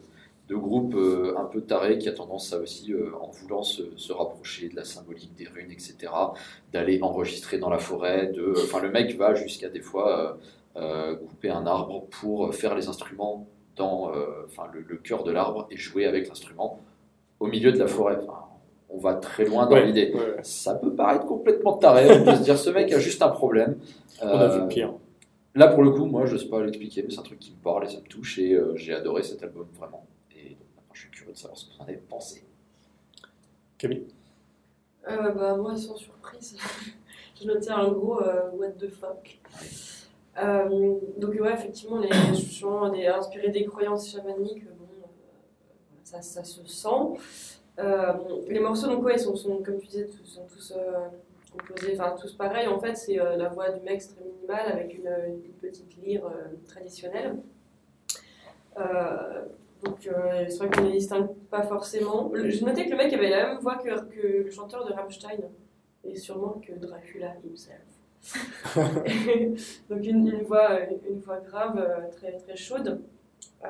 de 0.48 0.56
groupe 0.56 0.94
euh, 0.94 1.34
un 1.38 1.44
peu 1.44 1.60
taré 1.62 1.98
qui 1.98 2.08
a 2.08 2.12
tendance 2.12 2.52
à 2.52 2.58
aussi, 2.58 2.92
euh, 2.92 3.12
en 3.20 3.30
voulant 3.30 3.62
se, 3.62 3.82
se 3.96 4.12
rapprocher 4.12 4.68
de 4.68 4.76
la 4.76 4.84
symbolique 4.84 5.34
des 5.34 5.46
runes, 5.46 5.70
etc., 5.70 6.12
d'aller 6.72 6.98
enregistrer 7.02 7.58
dans 7.58 7.70
la 7.70 7.78
forêt. 7.78 8.28
De, 8.28 8.54
enfin, 8.64 8.80
le 8.80 8.90
mec 8.90 9.16
va 9.16 9.34
jusqu'à 9.34 9.68
des 9.68 9.80
fois 9.80 10.38
couper 10.74 11.50
un 11.50 11.66
arbre 11.66 12.06
pour 12.20 12.54
faire 12.54 12.74
les 12.74 12.88
instruments 12.88 13.46
dans 13.76 14.12
euh, 14.14 14.44
enfin, 14.46 14.64
le, 14.72 14.80
le 14.80 14.96
cœur 14.96 15.22
de 15.24 15.30
l'arbre 15.30 15.66
et 15.70 15.76
jouer 15.76 16.06
avec 16.06 16.28
l'instrument 16.28 16.80
au 17.40 17.46
milieu 17.46 17.72
de 17.72 17.78
la 17.78 17.86
forêt. 17.86 18.16
Enfin, 18.22 18.44
on 18.90 18.98
va 18.98 19.14
très 19.14 19.44
loin 19.44 19.66
dans 19.66 19.72
Ouais, 19.72 19.86
l'idée. 19.86 20.12
ouais. 20.14 20.36
Ça 20.42 20.74
peut 20.74 20.92
paraître 20.94 21.26
complètement 21.26 21.74
taré, 21.76 22.08
on 22.20 22.24
peut 22.24 22.34
se 22.36 22.42
dire 22.42 22.58
ce 22.58 22.70
mec 22.70 22.92
a 22.92 22.98
juste 22.98 23.22
un 23.22 23.28
problème. 23.28 23.78
On 24.22 24.26
a 24.26 24.48
vu 24.48 24.60
Euh, 24.62 24.66
pire. 24.66 24.92
Là, 25.54 25.68
pour 25.68 25.82
le 25.82 25.90
coup, 25.90 26.04
moi, 26.06 26.26
je 26.26 26.34
ne 26.34 26.38
sais 26.38 26.48
pas 26.48 26.60
l'expliquer, 26.62 27.02
mais 27.02 27.10
c'est 27.10 27.20
un 27.20 27.22
truc 27.22 27.38
qui 27.38 27.52
me 27.52 27.56
parle 27.62 27.84
et 27.84 27.88
ça 27.88 27.98
me 27.98 28.06
touche 28.06 28.38
et 28.38 28.54
euh, 28.54 28.74
j'ai 28.76 28.94
adoré 28.94 29.22
cet 29.22 29.42
album 29.44 29.66
vraiment. 29.78 30.04
Et 30.36 30.50
maintenant, 30.50 30.92
je 30.92 31.00
suis 31.02 31.10
curieux 31.10 31.32
de 31.32 31.38
savoir 31.38 31.56
ce 31.58 31.66
que 31.66 31.70
vous 31.74 31.80
en 31.80 31.84
avez 31.84 31.96
pensé. 31.96 32.44
Camille? 33.78 34.04
Euh, 35.08 35.30
bah, 35.32 35.56
moi, 35.56 35.76
sans 35.76 35.96
surprise, 35.96 36.56
je 37.40 37.46
notais 37.46 37.70
un 37.70 37.88
gros 37.88 38.20
euh, 38.22 38.50
what 38.54 38.70
the 38.78 38.88
fuck. 38.90 39.38
Euh, 40.40 40.94
donc, 41.16 41.34
ouais, 41.40 41.52
effectivement, 41.52 41.98
les 41.98 42.10
chants 42.36 42.88
des, 42.90 43.06
inspirés 43.06 43.50
des 43.50 43.64
croyances 43.64 44.10
chamaniques, 44.10 44.64
bon, 44.64 44.84
euh, 45.02 45.06
ça, 46.04 46.22
ça 46.22 46.44
se 46.44 46.64
sent. 46.66 46.88
Euh, 47.78 48.12
les 48.48 48.60
morceaux, 48.60 48.86
donc, 48.88 49.04
ouais, 49.04 49.18
sont, 49.18 49.36
sont, 49.36 49.58
comme 49.62 49.78
tu 49.78 49.86
disais, 49.88 50.08
sont 50.24 50.46
tous 50.46 50.72
euh, 50.76 51.08
composés, 51.56 51.98
enfin, 51.98 52.14
tous 52.20 52.32
pareils. 52.34 52.68
En 52.68 52.78
fait, 52.78 52.94
c'est 52.96 53.20
euh, 53.20 53.36
la 53.36 53.48
voix 53.48 53.70
du 53.70 53.80
mec 53.84 54.00
très 54.00 54.24
minimale 54.24 54.72
avec 54.72 54.94
une, 54.94 55.42
petite 55.60 55.96
lyre 55.96 56.26
euh, 56.26 56.54
traditionnelle. 56.68 57.36
Euh, 58.78 59.44
donc, 59.82 60.06
euh, 60.06 60.44
c'est 60.48 60.58
vrai 60.58 60.70
qu'on 60.70 60.82
ne 60.82 60.86
les 60.86 60.98
distingue 60.98 61.28
pas 61.50 61.62
forcément. 61.62 62.30
Le- 62.32 62.48
J'ai 62.50 62.64
noté 62.64 62.84
que 62.86 62.90
le 62.90 62.96
mec 62.96 63.12
avait 63.12 63.30
la 63.30 63.48
même 63.48 63.58
voix 63.58 63.76
que, 63.76 63.88
que 64.06 64.44
le 64.44 64.50
chanteur 64.50 64.84
de 64.86 64.92
Rammstein, 64.92 65.38
et 66.04 66.16
sûrement 66.16 66.60
que 66.64 66.72
Dracula 66.78 67.34
himself. 67.44 67.97
donc, 69.90 70.04
une, 70.04 70.26
une 70.28 70.42
voix, 70.42 70.80
une 71.08 71.20
voix 71.20 71.40
grave, 71.40 71.78
euh, 71.78 72.08
très, 72.16 72.32
très 72.32 72.56
chaude. 72.56 73.00
Euh, 73.64 73.68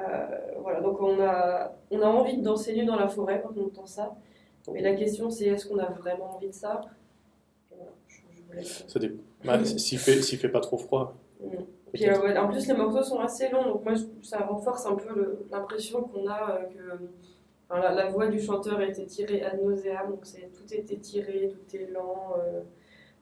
voilà, 0.60 0.80
donc 0.80 1.00
on 1.00 1.18
a, 1.20 1.72
on 1.90 2.00
a 2.02 2.06
envie 2.06 2.36
de 2.36 2.42
danser 2.42 2.74
nu 2.74 2.84
dans 2.84 2.96
la 2.96 3.08
forêt 3.08 3.40
quand 3.42 3.56
on 3.56 3.66
entend 3.66 3.86
ça. 3.86 4.16
Mais 4.72 4.82
la 4.82 4.94
question, 4.94 5.30
c'est 5.30 5.46
est-ce 5.46 5.66
qu'on 5.66 5.78
a 5.78 5.86
vraiment 5.90 6.34
envie 6.36 6.48
de 6.48 6.52
ça? 6.54 6.80
Voilà, 7.70 7.90
je, 8.06 8.16
je 8.36 8.42
vous 8.46 8.52
laisse. 8.52 8.84
Ça 8.86 8.98
dé- 8.98 9.16
bah, 9.44 9.64
S'il 9.64 9.98
fait, 9.98 10.20
fait 10.20 10.48
pas 10.48 10.60
trop 10.60 10.76
froid. 10.76 11.14
Mm. 11.40 11.46
Puis, 11.94 12.06
euh, 12.06 12.20
ouais, 12.20 12.36
en 12.36 12.48
plus, 12.48 12.66
les 12.68 12.74
morceaux 12.74 13.02
sont 13.02 13.18
assez 13.20 13.48
longs, 13.48 13.64
donc 13.64 13.82
moi, 13.84 13.94
je- 13.94 14.04
ça 14.28 14.40
renforce 14.40 14.84
un 14.84 14.94
peu 14.96 15.38
l'impression 15.50 16.02
qu'on 16.02 16.26
a 16.28 16.50
euh, 16.50 16.64
que 16.64 17.04
enfin, 17.70 17.80
la, 17.80 17.92
la 17.94 18.10
voix 18.10 18.26
du 18.28 18.40
chanteur 18.40 18.78
a 18.78 18.84
été 18.84 19.06
tirée 19.06 19.42
ad 19.42 19.58
nauseam, 19.62 20.10
donc 20.10 20.20
tout 20.22 20.74
est 20.74 20.90
étiré, 20.92 21.50
tout 21.50 21.76
est 21.76 21.86
lent. 21.90 22.34
euh. 22.38 22.60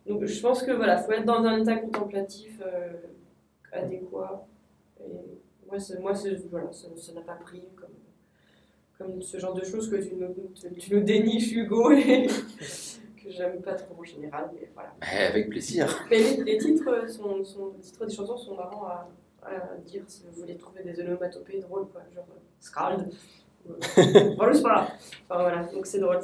Donc 0.08 0.24
je 0.24 0.40
pense 0.40 0.62
que 0.62 0.70
voilà, 0.72 0.98
faut 0.98 1.12
être 1.12 1.24
dans 1.24 1.44
un 1.44 1.60
état 1.60 1.76
contemplatif 1.76 2.60
euh, 2.64 2.92
adéquat. 3.72 4.46
Et 5.00 5.04
moi, 5.66 5.78
moi 6.00 6.12
voilà, 6.50 6.72
ça 6.72 7.12
n'a 7.14 7.20
pas 7.22 7.34
pris 7.34 7.62
comme, 7.76 7.88
comme 8.98 9.22
ce 9.22 9.38
genre 9.38 9.54
de 9.54 9.64
choses 9.64 9.90
que 9.90 9.96
tu 9.96 10.14
nous, 10.14 10.34
tu, 10.54 10.74
tu 10.76 10.94
nous 10.94 11.02
déniches, 11.02 11.52
Hugo, 11.52 11.90
et 11.92 12.26
que 12.26 13.30
j'aime 13.30 13.60
pas 13.62 13.74
trop 13.74 14.00
en 14.00 14.04
général, 14.04 14.50
mais 14.54 14.70
voilà. 14.74 14.94
Mais 15.00 15.24
avec 15.26 15.48
plaisir. 15.50 16.04
Mais 16.10 16.18
les, 16.18 16.44
les 16.44 16.58
titres, 16.58 17.08
sont, 17.10 17.44
sont- 17.44 17.72
les 17.76 17.80
titres 17.82 18.06
des 18.06 18.14
chansons 18.14 18.36
sont 18.36 18.54
marrants 18.54 18.86
à, 18.86 19.08
à 19.42 19.76
dire 19.84 20.02
si 20.06 20.22
vous 20.24 20.40
voulez 20.40 20.56
trouver 20.56 20.82
des 20.84 20.98
onomatopées 21.00 21.58
drôles, 21.60 21.88
quoi, 21.88 22.02
genre 22.14 22.26
euh, 22.30 22.38
Scald. 22.60 23.10
Euh, 23.68 24.34
Bon, 24.36 24.46
c'est 24.52 24.62
pas 24.62 24.68
là. 24.68 24.88
Enfin 25.28 25.42
voilà, 25.42 25.62
donc 25.72 25.86
c'est 25.86 25.98
drôle. 25.98 26.18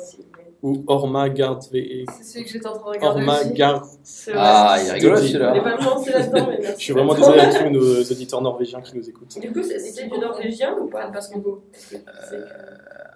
Ou 0.62 0.84
Orma 0.86 1.28
Gard 1.28 1.59
V. 1.72 2.05
C'est 2.12 2.22
celui 2.24 2.45
que 2.45 2.51
j'étais 2.53 2.66
en 2.68 2.74
train 2.74 2.93
de 2.93 2.97
regarder 2.99 3.20
Orma 3.20 3.40
aussi. 3.40 3.53
Gard. 3.53 3.84
C'est 4.05 4.32
Ah, 4.36 4.76
il 4.80 4.88
est 4.88 4.93
rigolo. 4.93 5.16
Je 5.16 5.22
celui-là. 5.26 5.61
pas 5.61 5.76
lancé 5.76 6.11
là-dedans, 6.12 6.47
mais 6.49 6.59
merci. 6.61 6.78
Je 6.78 6.84
suis 6.84 6.93
vraiment 6.93 7.14
désolé 7.14 7.40
à 7.40 7.53
tous 7.55 7.70
nos 7.70 8.01
auditeurs 8.03 8.43
norvégiens 8.43 8.80
qui 8.80 8.97
nous 8.97 9.09
écoutent. 9.09 9.38
Du 9.40 9.53
coup, 9.53 9.62
c'est- 9.62 10.09
du 10.09 10.18
norvégien 10.18 10.76
ou 10.78 10.86
pas 10.86 11.11
Parce 11.11 11.28
que- 11.28 11.38
Euh, 11.38 12.47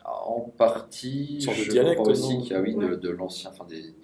en 0.05 0.41
partie, 0.57 1.41
je 1.41 1.71
dialecte, 1.71 2.01
aussi 2.01 2.35
non 2.37 2.41
qu'il 2.43 2.53
y 2.53 2.55
a 2.57 2.61
oui, 2.61 2.75
de, 2.75 2.85
Ouais. 2.85 2.97
de 2.97 3.11
l'ancien, 3.11 3.51
enfin 3.53 3.65
des, 3.69 3.95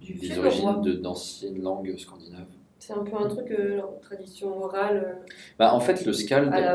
des 0.00 0.38
origines 0.38 0.80
d'anciennes 1.00 1.62
langues 1.62 1.96
scandinaves. 1.98 2.46
C'est 2.78 2.92
un 2.92 3.02
peu 3.02 3.16
un 3.16 3.28
truc, 3.28 3.50
euh, 3.50 3.80
tradition 4.02 4.62
orale. 4.62 5.02
euh, 5.22 5.32
Bah, 5.58 5.74
en 5.74 5.80
fait, 5.80 6.04
le 6.04 6.12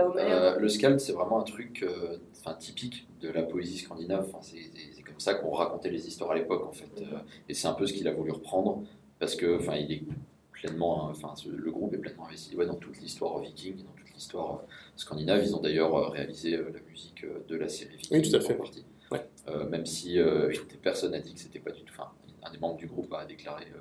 Homère. 0.05 0.25
euh, 0.27 0.59
le 0.59 0.67
skald, 0.69 0.99
c'est 0.99 1.11
vraiment 1.13 1.39
un 1.39 1.43
truc 1.43 1.83
euh, 1.83 2.17
enfin, 2.39 2.53
typique 2.55 3.07
de 3.21 3.29
la 3.29 3.43
poésie 3.43 3.77
scandinave. 3.79 4.25
Enfin, 4.29 4.39
c'est 4.41 5.03
comme 5.03 5.19
ça 5.19 5.33
qu'on 5.35 5.51
racontait 5.51 5.89
les 5.91 6.07
histoires 6.07 6.31
à 6.31 6.35
l'époque, 6.35 6.65
en 6.65 6.71
fait. 6.71 7.01
Euh, 7.01 7.17
et 7.47 7.53
c'est 7.53 7.67
un 7.67 7.73
peu 7.73 7.85
ce 7.87 7.93
qu'il 7.93 8.07
a 8.07 8.13
voulu 8.13 8.31
reprendre, 8.31 8.83
parce 9.19 9.35
que, 9.35 9.57
enfin, 9.59 9.75
il 9.75 9.91
est 9.91 10.03
pleinement, 10.51 11.07
hein, 11.07 11.11
enfin, 11.11 11.33
ce- 11.35 11.49
le 11.49 11.71
groupe 11.71 11.93
est 11.93 11.97
pleinement 11.97 12.27
investi 12.27 12.55
ouais, 12.55 12.65
dans 12.65 12.75
toute 12.75 12.99
l'histoire 12.99 13.39
viking, 13.39 13.77
dans 13.77 13.91
toute 13.91 14.13
l'histoire 14.13 14.55
euh, 14.55 14.67
scandinave. 14.95 15.43
Ils 15.43 15.55
ont 15.55 15.61
d'ailleurs 15.61 15.95
euh, 15.95 16.09
réalisé 16.09 16.55
euh, 16.55 16.69
la 16.73 16.79
musique 16.89 17.23
euh, 17.23 17.39
de 17.47 17.55
la 17.55 17.69
série 17.69 17.95
Viking. 17.97 18.17
Oui, 18.17 18.29
tout 18.29 18.35
à 18.35 18.39
fait. 18.41 18.53
en 18.55 18.57
partie. 18.57 18.83
Ouais. 19.11 19.25
Euh, 19.47 19.67
même 19.69 19.85
si 19.85 20.19
euh, 20.19 20.49
une 20.51 20.67
des 20.67 20.75
personnes 20.77 21.13
a 21.13 21.19
dit 21.19 21.33
que 21.33 21.39
c'était 21.39 21.59
pas 21.59 21.71
du 21.71 21.81
tout. 21.83 21.93
Enfin, 21.97 22.11
un 22.43 22.51
des 22.51 22.57
membres 22.57 22.77
du 22.77 22.87
groupe 22.87 23.11
a 23.13 23.25
déclaré, 23.25 23.65
euh, 23.73 23.79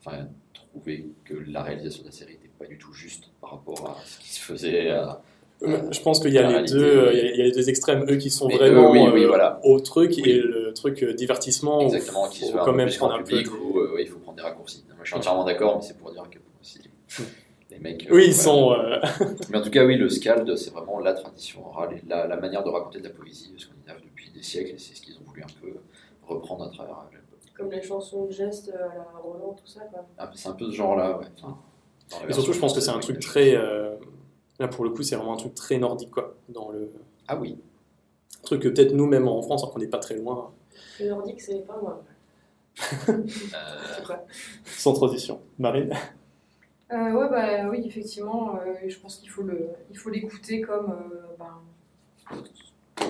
enfin, 0.00 0.26
trouvé 0.52 1.06
que 1.24 1.34
la 1.34 1.62
réalisation 1.62 2.02
de 2.02 2.08
la 2.08 2.12
série 2.12 2.32
n'était 2.32 2.48
pas 2.58 2.66
du 2.66 2.76
tout 2.78 2.92
juste 2.92 3.28
par 3.40 3.50
rapport 3.52 3.90
à 3.90 3.98
ce 4.04 4.18
qui 4.18 4.30
se 4.32 4.40
faisait. 4.40 4.90
à- 4.90 5.10
Euh, 5.10 5.14
Je 5.62 6.00
pense 6.02 6.20
qu'il 6.20 6.32
y 6.34 6.38
a 6.38 6.60
les 6.60 6.68
deux, 6.68 6.84
euh, 6.84 7.10
il 7.12 7.18
y 7.18 7.20
a- 7.22 7.30
il 7.32 7.36
y 7.38 7.40
a 7.40 7.44
les 7.44 7.52
deux 7.52 7.68
extrêmes, 7.70 8.04
eux 8.10 8.16
qui 8.16 8.30
sont 8.30 8.48
Mais 8.48 8.56
vraiment 8.56 8.88
eux, 8.88 8.90
oui, 8.92 9.08
oui, 9.14 9.24
euh, 9.24 9.28
voilà. 9.28 9.60
au 9.64 9.80
truc 9.80 10.12
Oui. 10.16 10.22
et 10.30 10.38
le 10.40 10.72
truc 10.74 11.02
euh, 11.02 11.14
divertissement. 11.14 11.78
où 11.78 11.82
Exactement, 11.86 12.28
qui 12.28 12.44
se 12.44 12.52
faut 12.52 12.58
quand 12.58 12.72
même 12.74 12.88
plus 12.88 12.98
prendre 12.98 13.14
un 13.14 13.22
peu. 13.22 13.42
où 13.48 13.78
euh, 13.78 13.94
ouais, 13.94 14.02
il 14.02 14.08
faut 14.08 14.18
prendre 14.18 14.36
des 14.36 14.42
raccourcis. 14.42 14.84
Moi, 14.88 14.98
je 15.02 15.08
suis 15.08 15.16
entièrement 15.16 15.44
d'accord, 15.44 15.76
mais 15.76 15.82
c'est 15.86 15.96
pour 15.96 16.10
dire 16.12 16.24
que 16.30 16.38
aussi, 16.60 16.80
les 17.70 17.78
mecs. 17.78 18.06
euh, 18.10 18.14
Oui, 18.14 18.24
ils 18.26 18.32
voilà. 18.34 18.42
sont. 18.42 18.72
euh, 19.24 19.26
Mais 19.50 19.56
en 19.58 19.62
tout 19.62 19.70
cas, 19.70 19.84
oui, 19.86 19.96
le 19.96 20.08
skald, 20.10 20.54
c'est 20.56 20.70
vraiment 20.70 20.98
la 20.98 21.14
tradition 21.14 21.66
orale 21.66 21.94
et 21.94 22.02
la, 22.08 22.26
la 22.26 22.36
manière 22.36 22.62
de 22.62 22.68
raconter 22.68 22.98
de 22.98 23.04
la 23.04 23.10
poésie 23.14 23.52
scandinave 23.56 24.02
depuis 24.04 24.30
des 24.34 24.42
siècles, 24.42 24.72
et 24.74 24.78
c'est 24.78 24.94
ce 24.94 25.00
qu'ils 25.00 25.14
ont 25.16 25.24
voulu 25.26 25.42
un 25.42 25.60
peu 25.62 25.72
reprendre 26.26 26.64
à 26.64 26.68
travers. 26.68 26.96
Comme 27.56 27.70
les 27.70 27.80
chansons 27.82 28.24
de 28.26 28.32
gestes 28.32 28.68
euh, 28.74 28.84
à 28.90 28.94
la 28.96 29.18
Roland, 29.22 29.52
tout 29.56 29.66
ça. 29.70 29.80
Quoi. 29.90 30.04
Peu- 30.18 30.32
C'est 30.34 30.48
un 30.48 30.52
peu 30.52 30.66
ce 30.66 30.72
genre-là, 30.72 31.18
ouais. 31.18 31.26
Enfin, 31.40 31.56
Et 32.28 32.32
surtout, 32.32 32.52
je 32.52 32.58
pense 32.58 32.74
que 32.74 32.80
c'est 32.80 32.90
un 32.90 32.98
truc 32.98 33.20
très. 33.20 33.54
Là, 34.58 34.68
pour 34.68 34.84
le 34.84 34.90
coup, 34.90 35.02
c'est 35.02 35.16
vraiment 35.16 35.34
un 35.34 35.36
truc 35.36 35.54
très 35.54 35.78
nordique, 35.78 36.10
quoi. 36.10 36.36
Dans 36.48 36.70
le 36.70 36.92
Ah 37.28 37.36
oui. 37.36 37.58
truc 38.42 38.62
que 38.62 38.68
peut-être 38.68 38.92
nous, 38.94 39.06
même 39.06 39.28
en 39.28 39.42
France, 39.42 39.62
alors 39.62 39.72
qu'on 39.74 39.80
n'est 39.80 39.88
pas 39.88 39.98
très 39.98 40.16
loin, 40.16 40.52
Le 41.00 41.08
nordique, 41.08 41.40
c'est 41.40 41.66
pas 41.66 41.78
moi. 41.80 42.02
Euh, 43.54 44.04
quoi? 44.06 44.24
Sans 44.64 44.92
transition. 44.94 45.40
Marine? 45.58 45.92
Euh, 46.92 47.12
ouais, 47.12 47.28
bah 47.30 47.68
oui, 47.70 47.82
effectivement, 47.86 48.56
euh, 48.56 48.74
je 48.88 48.98
pense 48.98 49.16
qu'il 49.16 49.30
faut 49.30 49.42
le, 49.42 49.68
il 49.90 49.96
faut 49.98 50.10
l'écouter 50.10 50.60
comme, 50.60 50.90
euh, 50.92 51.34
ben, 51.38 51.62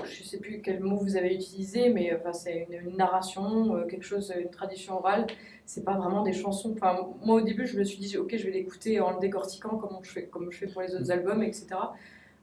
je 0.04 0.22
sais 0.22 0.38
plus 0.38 0.60
quel 0.62 0.80
mot 0.80 0.96
vous 0.96 1.16
avez 1.16 1.34
utilisé, 1.34 1.90
mais 1.90 2.12
euh, 2.12 2.16
enfin, 2.18 2.32
c'est 2.32 2.66
une, 2.70 2.90
une 2.90 2.96
narration, 2.96 3.76
euh, 3.76 3.86
quelque 3.86 4.04
chose, 4.04 4.32
une 4.38 4.50
tradition 4.50 4.98
orale. 4.98 5.26
C'est 5.66 5.84
pas 5.84 5.94
vraiment 5.94 6.22
des 6.22 6.32
chansons. 6.32 6.74
Enfin, 6.76 6.96
moi 7.22 7.36
au 7.36 7.40
début, 7.40 7.66
je 7.66 7.78
me 7.78 7.84
suis 7.84 7.98
dit, 7.98 8.16
ok, 8.16 8.34
je 8.36 8.44
vais 8.44 8.52
l'écouter 8.52 9.00
en 9.00 9.12
le 9.12 9.20
décortiquant 9.20 9.76
comme 9.76 9.98
je 10.02 10.10
fais, 10.10 10.24
comme 10.24 10.50
je 10.50 10.58
fais 10.58 10.66
pour 10.66 10.82
les 10.82 10.94
autres 10.94 11.10
albums, 11.10 11.42
etc. 11.42 11.66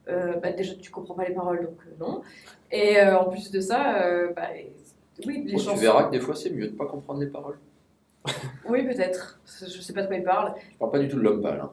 Euh, 0.08 0.36
bah, 0.36 0.52
déjà, 0.52 0.74
tu 0.74 0.90
comprends 0.90 1.14
pas 1.14 1.24
les 1.24 1.34
paroles, 1.34 1.62
donc 1.64 1.78
non. 2.00 2.22
Et 2.70 2.98
euh, 2.98 3.18
en 3.18 3.28
plus 3.28 3.50
de 3.50 3.60
ça, 3.60 4.28
bah, 4.34 4.48
oui, 5.26 5.44
les 5.46 5.58
chansons. 5.58 5.74
tu 5.74 5.80
verras 5.80 6.04
que 6.04 6.10
des 6.10 6.20
fois, 6.20 6.34
c'est 6.34 6.50
mieux 6.50 6.68
de 6.68 6.76
pas 6.76 6.86
comprendre 6.86 7.20
les 7.20 7.26
paroles. 7.26 7.58
Oui, 8.68 8.84
peut-être. 8.84 9.40
Je 9.60 9.80
sais 9.80 9.92
pas 9.92 10.02
de 10.02 10.06
quoi 10.06 10.16
il 10.16 10.22
parle. 10.22 10.54
Je 10.72 10.78
parle 10.78 10.92
pas 10.92 10.98
du 10.98 11.08
tout 11.08 11.16
de 11.16 11.22
l'homme 11.22 11.42
pâle, 11.42 11.60
hein. 11.60 11.70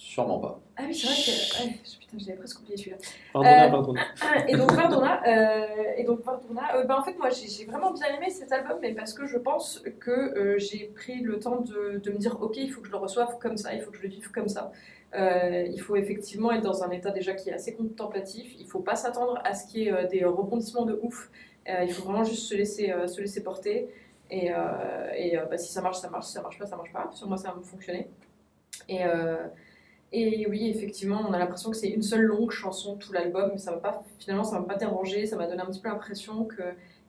Sûrement 0.00 0.38
pas. 0.38 0.60
Ah 0.76 0.82
oui, 0.86 0.94
c'est 0.94 1.06
vrai 1.06 1.16
que. 1.16 1.68
ouais, 1.68 1.78
putain, 2.00 2.16
j'avais 2.18 2.38
presque 2.38 2.60
oublié 2.60 2.76
celui-là. 2.76 2.96
Pardonna, 3.32 3.66
Euh, 3.66 3.70
pardonna. 3.70 4.00
Ah, 4.22 4.48
et 4.48 4.56
donc 4.56 4.72
Vardona, 4.72 5.22
euh, 5.26 5.92
et 5.98 6.04
donc 6.04 6.22
Vardona, 6.24 6.76
euh, 6.76 6.84
ben, 6.84 6.96
en 6.96 7.02
fait 7.04 7.16
moi 7.18 7.28
j'ai 7.30 7.46
j'ai 7.48 7.64
vraiment 7.66 7.92
bien 7.92 8.06
aimé 8.16 8.30
cet 8.30 8.50
album, 8.50 8.78
mais 8.80 8.94
parce 8.94 9.12
que 9.12 9.26
je 9.26 9.36
pense 9.38 9.84
que 10.00 10.10
euh, 10.10 10.58
j'ai 10.58 10.86
pris 10.94 11.20
le 11.20 11.38
temps 11.38 11.60
de, 11.60 11.98
de 11.98 12.10
me 12.10 12.16
dire 12.18 12.38
ok 12.40 12.56
il 12.56 12.70
faut 12.72 12.80
que 12.80 12.86
je 12.86 12.92
le 12.92 12.98
reçoive 12.98 13.36
comme 13.38 13.56
ça, 13.58 13.74
il 13.74 13.82
faut 13.82 13.90
que 13.90 13.98
je 13.98 14.02
le 14.02 14.08
vive 14.08 14.30
comme 14.30 14.48
ça. 14.48 14.72
Euh, 15.14 15.66
il 15.70 15.80
faut 15.80 15.96
effectivement 15.96 16.50
être 16.52 16.62
dans 16.62 16.82
un 16.82 16.90
état 16.90 17.10
déjà 17.10 17.34
qui 17.34 17.50
est 17.50 17.52
assez 17.52 17.74
contemplatif, 17.74 18.54
il 18.58 18.66
faut 18.66 18.80
pas 18.80 18.96
s'attendre 18.96 19.38
à 19.44 19.54
ce 19.54 19.66
qu'il 19.70 19.82
y 19.82 19.88
ait 19.88 19.92
euh, 19.92 20.06
des 20.06 20.24
rebondissements 20.24 20.86
de 20.86 20.98
ouf, 21.02 21.30
Euh, 21.68 21.84
il 21.84 21.92
faut 21.92 22.04
vraiment 22.08 22.24
juste 22.24 22.46
se 22.48 22.54
laisser, 22.54 22.90
euh, 22.90 23.06
se 23.06 23.20
laisser 23.20 23.42
porter. 23.42 23.76
Et, 24.30 24.50
euh, 24.50 25.12
et 25.14 25.36
euh, 25.36 25.44
bah, 25.44 25.58
si 25.58 25.70
ça 25.70 25.82
marche, 25.82 25.98
ça 25.98 26.08
marche, 26.08 26.26
si 26.26 26.32
ça 26.32 26.40
marche 26.40 26.58
pas, 26.58 26.66
ça 26.66 26.76
marche 26.76 26.92
pas. 26.92 27.10
Sur 27.12 27.28
moi 27.28 27.36
ça 27.36 27.50
va 27.50 27.56
me 27.56 27.62
fonctionner. 27.62 28.08
Et, 28.88 29.04
euh, 29.04 29.36
et 30.12 30.46
oui, 30.48 30.68
effectivement, 30.74 31.24
on 31.28 31.32
a 31.32 31.38
l'impression 31.38 31.70
que 31.70 31.76
c'est 31.76 31.88
une 31.88 32.02
seule 32.02 32.22
longue 32.22 32.50
chanson 32.50 32.96
tout 32.96 33.12
l'album, 33.12 33.50
mais 33.52 33.58
ça 33.58 33.70
m'a 33.72 33.78
pas 33.78 34.02
finalement 34.18 34.44
ça 34.44 34.58
m'a 34.58 34.66
pas 34.66 34.74
dérangé, 34.76 35.26
ça 35.26 35.36
m'a 35.36 35.46
donné 35.46 35.60
un 35.62 35.66
petit 35.66 35.80
peu 35.80 35.88
l'impression 35.88 36.44
que 36.44 36.62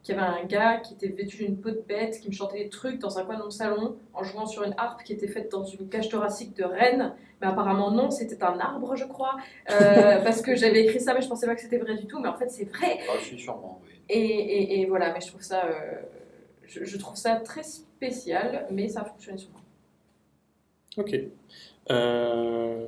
qu'il 0.03 0.15
y 0.15 0.17
avait 0.17 0.27
un 0.27 0.45
gars 0.45 0.77
qui 0.77 0.95
était 0.95 1.09
vêtu 1.09 1.45
d'une 1.45 1.57
peau 1.57 1.69
de 1.69 1.83
bête, 1.87 2.19
qui 2.19 2.27
me 2.29 2.33
chantait 2.33 2.63
des 2.63 2.69
trucs 2.69 2.97
dans 2.99 3.19
un 3.19 3.23
coin 3.23 3.37
de 3.37 3.43
mon 3.43 3.51
salon 3.51 3.97
en 4.15 4.23
jouant 4.23 4.47
sur 4.47 4.63
une 4.63 4.73
harpe 4.77 5.03
qui 5.03 5.13
était 5.13 5.27
faite 5.27 5.51
dans 5.51 5.63
une 5.63 5.87
cage 5.89 6.09
thoracique 6.09 6.55
de 6.57 6.63
Rennes. 6.63 7.13
Mais 7.39 7.45
apparemment 7.47 7.91
non, 7.91 8.09
c'était 8.09 8.43
un 8.43 8.57
arbre, 8.59 8.95
je 8.95 9.05
crois, 9.05 9.37
Euh, 9.69 10.19
parce 10.23 10.41
que 10.41 10.55
j'avais 10.55 10.85
écrit 10.85 10.99
ça, 10.99 11.13
mais 11.13 11.21
je 11.21 11.27
pensais 11.29 11.45
pas 11.45 11.53
que 11.55 11.61
c'était 11.61 11.77
vrai 11.77 11.95
du 11.97 12.07
tout. 12.07 12.19
Mais 12.19 12.29
en 12.29 12.35
fait, 12.35 12.49
c'est 12.49 12.65
vrai. 12.65 12.97
Ah, 13.09 13.13
je 13.19 13.25
suis 13.25 13.39
sûrement, 13.39 13.79
oui. 13.83 13.91
Et, 14.09 14.19
et- 14.19 14.81
et 14.81 14.85
voilà, 14.87 15.13
mais 15.13 15.21
je 15.21 15.27
trouve 15.27 15.41
ça, 15.43 15.65
euh, 15.65 16.01
je, 16.65 16.83
je 16.83 16.97
trouve 16.97 17.15
ça 17.15 17.35
très 17.35 17.61
spécial, 17.63 18.65
mais 18.71 18.87
ça 18.89 19.01
a 19.01 19.05
fonctionné 19.05 19.37
sur 19.37 19.51
moi. 19.51 19.61
Ok. 20.97 21.15
Euh, 21.89 22.85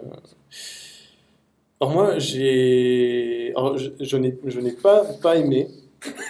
Alors 1.82 1.94
moi, 1.94 2.20
j'ai... 2.20 3.54
Je, 3.76 3.90
je 4.00 4.60
n'ai, 4.60 4.72
pas, 4.72 5.04
pas 5.22 5.36
aimé, 5.38 5.68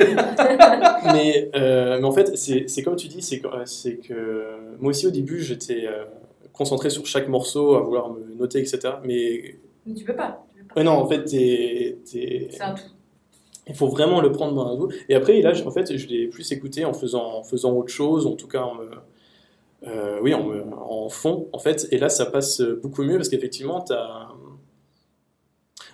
mais, 1.14 1.49
euh, 1.55 1.97
mais 1.99 2.05
en 2.05 2.11
fait, 2.11 2.36
c'est, 2.38 2.84
comme 2.84 2.95
tu 2.95 3.07
dis, 3.07 3.22
c'est 3.22 3.39
que, 3.39 3.47
c'est 3.66 3.97
que 3.97 4.43
moi 4.80 4.89
aussi 4.91 5.07
au 5.07 5.11
début, 5.11 5.41
j'étais 5.41 5.86
euh, 5.88 6.05
concentré 6.53 6.89
sur 6.89 7.05
chaque 7.05 7.28
morceau, 7.28 7.76
à 7.76 7.82
vouloir 7.82 8.09
me 8.11 8.34
noter, 8.36 8.59
etc. 8.59 8.80
Mais 9.03 9.55
Mais 9.86 9.93
tu 9.93 10.03
peux 10.05 10.16
pas. 10.16 10.45
tu 10.55 10.61
peux 10.61 10.68
pas. 10.68 10.76
ouais, 10.76 10.84
non, 10.84 10.91
en 10.93 11.07
fait, 11.07 11.24
t'es, 11.26 11.97
C'est 12.05 12.61
un 12.61 12.74
tout. 12.74 12.84
il 13.68 13.76
faut 13.76 13.88
vraiment 13.88 14.22
le 14.22 14.32
prendre 14.32 14.53
dans 14.53 14.68
un 14.68 14.76
dos. 14.78 14.89
Et 15.09 15.16
après, 15.16 15.41
là, 15.41 15.53
en 15.66 15.72
fait, 15.72 15.95
je 15.97 16.07
l'ai 16.07 16.28
plus 16.28 16.51
écouté 16.51 16.86
en 16.86 16.93
faisant, 16.93 17.39
en 17.39 17.43
faisant 17.43 17.74
autre 17.76 17.91
chose, 17.93 18.28
en 18.28 18.36
tout 18.36 18.47
cas 18.47 18.61
en 18.64 18.76
me, 18.76 18.89
euh, 19.86 20.20
oui, 20.22 20.34
en, 20.34 21.10
fond, 21.10 21.48
en 21.54 21.60
fait. 21.60 21.88
Et 21.92 21.98
là, 21.98 22.10
ça 22.10 22.26
passe 22.26 22.62
beaucoup 22.62 23.04
mieux 23.04 23.18
parce 23.18 23.30
qu'effectivement, 23.30 23.82
t'as... 23.82 24.30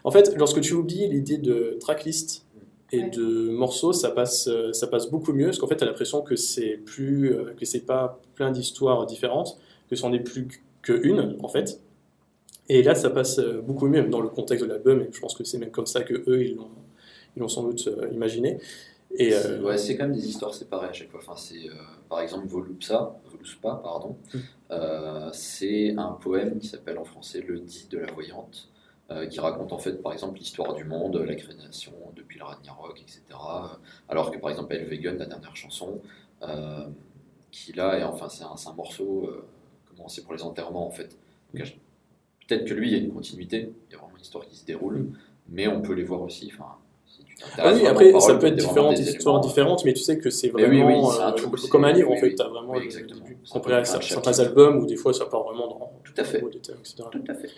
En 0.03 0.11
fait, 0.11 0.35
lorsque 0.37 0.61
tu 0.61 0.73
oublies 0.73 1.07
l'idée 1.07 1.37
de 1.37 1.77
tracklist 1.79 2.45
et 2.91 3.03
Ouais. 3.03 3.09
de 3.09 3.49
morceaux, 3.49 3.93
ça 3.93 4.09
passe, 4.09 4.47
euh, 4.47 4.73
ça 4.73 4.87
passe 4.87 5.09
beaucoup 5.11 5.33
mieux 5.33 5.45
parce 5.45 5.59
qu'en 5.59 5.67
fait, 5.67 5.75
tu 5.75 5.83
as 5.83 5.87
l'impression 5.87 6.21
que 6.21 6.35
c'est 6.35 6.77
plus, 6.85 7.33
euh, 7.33 7.53
que 7.57 7.65
c'est 7.65 7.85
pas 7.85 8.19
plein 8.35 8.51
d'histoires 8.51 9.05
différentes, 9.05 9.59
que 9.89 9.95
c'en 9.95 10.11
est 10.13 10.19
plus 10.19 10.47
qu'une, 10.81 11.35
en 11.43 11.47
fait. 11.49 11.79
Et 12.69 12.83
là, 12.83 12.95
ça 12.95 13.09
passe 13.09 13.39
euh, 13.39 13.61
beaucoup 13.61 13.87
mieux, 13.87 14.01
même 14.01 14.09
dans 14.11 14.21
le 14.21 14.29
contexte 14.29 14.63
de 14.63 14.69
l'album, 14.69 15.01
et 15.01 15.09
je 15.11 15.19
pense 15.19 15.35
que 15.35 15.43
c'est 15.43 15.57
même 15.57 15.71
comme 15.71 15.87
ça 15.87 16.01
que 16.01 16.13
eux, 16.27 16.43
ils 16.45 16.55
l'ont, 16.55 16.69
ils 17.35 17.39
l'ont 17.39 17.47
sans 17.47 17.63
doute 17.63 17.87
euh, 17.87 18.07
imaginé. 18.11 18.59
Et, 19.17 19.33
euh, 19.33 19.41
C'est- 19.41 19.59
Ouais, 19.63 19.77
c'est 19.77 19.97
quand 19.97 20.03
même 20.05 20.13
des 20.15 20.27
histoires 20.27 20.53
séparées 20.53 20.87
à 20.87 20.93
chaque 20.93 21.09
fois. 21.09 21.19
Enfin, 21.21 21.35
c'est, 21.35 21.67
euh, 21.69 21.73
par 22.09 22.19
exemple, 22.21 22.47
Volupsa, 22.47 23.15
Voluspa, 23.31 23.79
pardon. 23.83 24.17
Mm. 24.33 24.37
Euh, 24.71 25.29
c'est 25.33 25.95
un 25.97 26.11
poème 26.13 26.59
qui 26.59 26.67
s'appelle 26.67 26.97
en 26.99 27.03
français 27.05 27.41
Le 27.41 27.59
dit 27.59 27.87
de 27.89 27.97
la 27.99 28.11
voyante, 28.11 28.69
qui 29.31 29.39
raconte 29.39 29.73
en 29.73 29.79
fait, 29.79 30.03
par 30.03 30.13
exemple, 30.13 30.37
l'histoire 30.37 30.75
du 30.75 30.83
monde, 30.83 31.15
la 31.17 31.33
création 31.33 31.93
depuis 32.15 32.37
le 32.37 32.45
Ragnarok, 32.45 33.01
etc. 33.01 33.21
Alors 34.07 34.29
que, 34.29 34.37
par 34.37 34.51
exemple, 34.51 34.71
Elvegen, 34.75 35.17
la 35.17 35.25
dernière 35.25 35.55
chanson, 35.55 35.99
qui 37.51 37.73
là, 37.73 37.97
est, 37.97 38.03
enfin, 38.03 38.29
c'est 38.29 38.43
un, 38.43 38.53
un 38.71 38.73
morceau, 38.75 39.27
comment 39.87 40.07
c'est 40.07 40.21
pour 40.23 40.33
les 40.33 40.43
enterrements 40.43 40.85
en 40.87 40.91
fait. 40.91 41.17
Peut-être 42.47 42.65
que 42.65 42.73
lui, 42.75 42.89
il 42.89 42.91
y 42.93 42.95
a 42.95 42.99
une 43.03 43.11
continuité, 43.11 43.73
il 43.89 43.93
y 43.93 43.95
a 43.95 43.97
vraiment 43.99 44.15
une 44.15 44.21
histoire 44.21 44.45
qui 44.45 44.55
se 44.55 44.65
déroule, 44.65 45.11
mais 45.49 45.67
on 45.67 45.81
peut 45.81 45.93
les 45.93 46.03
voir 46.03 46.21
aussi. 46.21 46.51
Enfin, 46.53 46.75
Ah 47.57 47.73
oui, 47.73 47.85
après, 47.85 48.19
ça 48.19 48.35
peut 48.35 48.47
être 48.47 48.55
différentes 48.55 48.95
des 48.95 49.09
histoires 49.09 49.39
différentes, 49.39 49.85
mais 49.85 49.93
tu 49.93 50.01
sais 50.01 50.17
que 50.17 50.29
c'est 50.29 50.51
oui, 50.53 50.63
vraiment 50.63 51.07
oui, 51.07 51.13
c'est 51.15 51.21
un 51.21 51.29
euh, 51.29 51.35
tout, 51.35 51.67
comme 51.69 51.85
un 51.85 51.91
livre, 51.91 52.11
en 52.11 52.17
fait. 52.17 52.35
Tu 52.35 52.41
as 52.41 52.47
vraiment 52.47 52.75
exactement. 52.75 53.21
un 53.71 53.83
certains 53.83 54.39
albums 54.39 54.77
où 54.79 54.85
des 54.85 54.95
fois 54.95 55.13
ça 55.13 55.25
part 55.25 55.43
vraiment 55.43 55.67
dans 55.67 55.91
Tout 56.03 56.13
à 56.17 56.23
fait. 56.23 56.39
etc. 56.39 56.73
Tout 57.11 57.23
à 57.27 57.33
fait. 57.33 57.49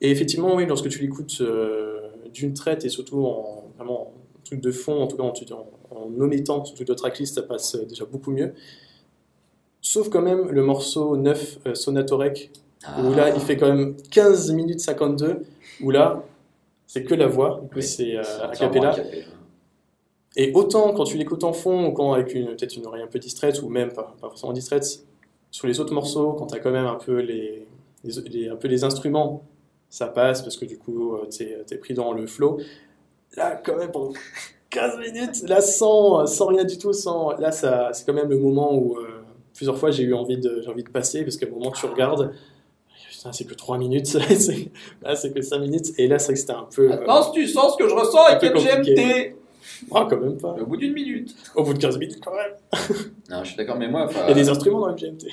Et 0.00 0.10
effectivement, 0.10 0.54
oui, 0.54 0.66
lorsque 0.66 0.88
tu 0.88 1.00
l'écoutes 1.00 1.38
euh, 1.40 2.10
d'une 2.32 2.52
traite 2.52 2.84
et 2.84 2.88
surtout 2.88 3.24
en 3.24 3.64
vraiment 3.76 4.08
en 4.08 4.12
truc 4.44 4.60
de 4.60 4.70
fond, 4.70 5.02
en 5.02 5.06
tout 5.06 5.16
cas 5.16 5.22
en, 5.22 5.34
en, 5.90 5.96
en 5.96 6.20
omettant 6.20 6.64
ce 6.64 6.74
truc 6.74 6.86
de 6.86 6.94
tracklist, 6.94 7.34
ça 7.34 7.42
passe 7.42 7.74
euh, 7.74 7.84
déjà 7.84 8.04
beaucoup 8.04 8.30
mieux. 8.30 8.52
Sauf 9.80 10.08
quand 10.10 10.22
même 10.22 10.50
le 10.50 10.62
morceau 10.62 11.16
9, 11.16 11.58
euh, 11.66 11.74
Sonatorek, 11.74 12.50
où 12.98 13.14
là 13.14 13.30
il 13.34 13.40
fait 13.40 13.56
quand 13.56 13.68
même 13.68 13.96
15 14.10 14.52
minutes 14.52 14.80
52, 14.80 15.42
où 15.82 15.90
là 15.90 16.22
c'est 16.96 17.04
que 17.04 17.14
la 17.14 17.26
voix, 17.26 17.60
du 17.62 17.68
coup 17.68 17.74
Oui, 17.76 17.82
c'est 17.82 18.16
euh, 18.16 18.22
C'est 18.22 18.42
a 18.42 18.48
cappella. 18.48 18.96
Et 20.36 20.52
autant 20.54 20.92
quand 20.92 21.04
tu 21.04 21.16
l'écoutes 21.16 21.44
en 21.44 21.52
fond, 21.52 21.86
ou 21.88 21.92
quand 21.92 22.12
avec 22.12 22.34
une 22.34 22.46
peut-être 22.48 22.76
une 22.76 22.86
oreille 22.86 23.02
un 23.02 23.06
peu 23.06 23.18
distraite, 23.18 23.62
ou 23.62 23.68
même 23.68 23.92
pas, 23.92 24.14
pas 24.20 24.28
forcément 24.28 24.52
distraite, 24.52 25.04
sur 25.50 25.66
les 25.66 25.80
autres 25.80 25.94
morceaux, 25.94 26.32
quand 26.32 26.46
tu 26.46 26.54
as 26.54 26.58
quand 26.60 26.70
même 26.70 26.86
un 26.86 26.96
peu 26.96 27.20
les, 27.20 27.66
les- 28.04 28.20
les- 28.28 28.48
un 28.48 28.56
peu 28.56 28.68
les 28.68 28.84
instruments, 28.84 29.44
ça 29.88 30.06
passe 30.08 30.42
parce 30.42 30.56
que 30.56 30.64
du 30.66 30.78
coup, 30.78 31.16
tu 31.30 31.42
es, 31.44 31.78
pris 31.78 31.94
dans 31.94 32.12
le 32.12 32.26
flow. 32.26 32.58
Là, 33.36 33.60
quand 33.64 33.76
même, 33.76 33.90
pendant 33.90 34.12
15 34.70 34.98
minutes, 34.98 35.42
là, 35.48 35.60
sans, 35.60 36.26
sans 36.26 36.46
rien 36.46 36.64
du 36.64 36.76
tout, 36.76 36.92
sans, 36.92 37.32
là, 37.38 37.52
c'est 37.52 38.04
quand 38.04 38.12
même 38.12 38.28
le 38.28 38.38
moment 38.38 38.74
où 38.74 38.98
euh, 38.98 39.06
plusieurs 39.54 39.78
fois 39.78 39.90
j'ai 39.90 40.02
eu 40.02 40.12
envie 40.12 40.36
de, 40.38 40.64
envie 40.68 40.84
de 40.84 40.90
passer 40.90 41.22
parce 41.24 41.36
qu'à 41.36 41.46
un 41.46 41.50
moment, 41.50 41.70
tu 41.70 41.86
regardes. 41.86 42.32
Putain, 43.26 43.32
c'est 43.32 43.44
que 43.44 43.54
3 43.54 43.78
minutes, 43.78 44.06
c'est- 44.06 44.70
là 45.02 45.16
c'est 45.16 45.32
que 45.32 45.40
5 45.42 45.58
minutes, 45.58 45.98
et 45.98 46.06
là 46.06 46.18
c'est 46.18 46.26
vrai 46.26 46.34
que 46.34 46.40
c'était 46.40 46.52
un 46.52 46.68
peu. 46.74 46.90
euh, 46.90 46.94
Attends, 47.02 47.22
si 47.24 47.32
tu 47.32 47.46
sens 47.48 47.72
ce 47.74 47.78
que 47.82 47.88
je 47.88 47.94
ressens 47.94 48.22
avec. 48.24 48.54
MGMT 48.54 49.34
ah, 49.92 50.06
quand 50.08 50.18
même 50.20 50.38
pas. 50.38 50.52
Au 50.60 50.64
bout 50.64 50.76
d'une 50.76 50.92
minute. 50.94 51.34
Au 51.54 51.62
bout 51.64 51.74
de 51.74 51.78
15 51.78 51.98
minutes, 51.98 52.20
quand 52.24 52.32
même. 52.34 52.52
Non, 53.30 53.42
je 53.42 53.48
suis 53.48 53.56
d'accord, 53.56 53.76
mais 53.76 53.88
moi, 53.88 54.04
enfin, 54.04 54.20
Il 54.24 54.28
y 54.28 54.30
a 54.30 54.34
des 54.34 54.48
instruments 54.48 54.80
dans 54.80 54.92
MGMT. 54.92 55.26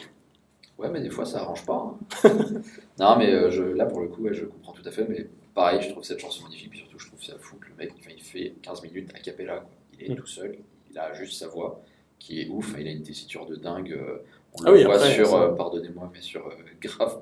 Ouais, 0.79 0.89
mais 0.89 1.01
des 1.01 1.11
fois, 1.11 1.23
ça 1.25 1.39
arrange 1.41 1.63
pas. 1.65 1.95
hein. 2.25 2.29
non, 2.99 3.15
mais 3.17 3.31
euh, 3.31 3.51
je, 3.51 3.61
là, 3.63 3.85
pour 3.85 4.01
le 4.01 4.07
coup, 4.07 4.23
ouais, 4.23 4.33
je 4.33 4.45
comprends 4.45 4.73
tout 4.73 4.81
à 4.85 4.91
fait. 4.91 5.05
Mais 5.07 5.27
pareil, 5.53 5.79
je 5.83 5.89
trouve 5.91 6.03
cette 6.03 6.19
chanson 6.19 6.43
magnifique. 6.43 6.71
Puis 6.71 6.79
surtout, 6.79 6.97
je 6.99 7.07
trouve 7.07 7.23
ça 7.23 7.33
fou 7.39 7.55
que 7.57 7.67
le 7.69 7.75
mec, 7.75 7.93
enfin, 7.99 8.09
il 8.17 8.23
fait 8.23 8.53
15 8.63 8.81
minutes 8.81 9.11
a 9.15 9.19
cappella. 9.19 9.57
Quoi. 9.57 9.69
Il 9.99 10.05
est 10.07 10.13
Mm. 10.13 10.15
tout 10.17 10.27
seul. 10.27 10.57
Il 10.91 10.97
a 10.97 11.13
juste 11.13 11.39
sa 11.39 11.47
voix 11.47 11.79
qui 12.19 12.41
est 12.41 12.47
ouf. 12.49 12.73
Il 12.79 12.87
a 12.87 12.91
une 12.91 13.03
tessiture 13.03 13.45
de 13.45 13.55
dingue. 13.55 13.91
euh, 13.93 14.17
On 14.55 14.65
Ah 14.65 14.71
le 14.71 14.77
oui, 14.77 14.83
voit 14.83 14.95
après, 14.95 15.13
sur, 15.13 15.33
euh, 15.35 15.53
pardonnez-moi, 15.55 16.11
mais 16.13 16.21
sur 16.21 16.45
euh, 16.47 16.51
Grave 16.81 17.21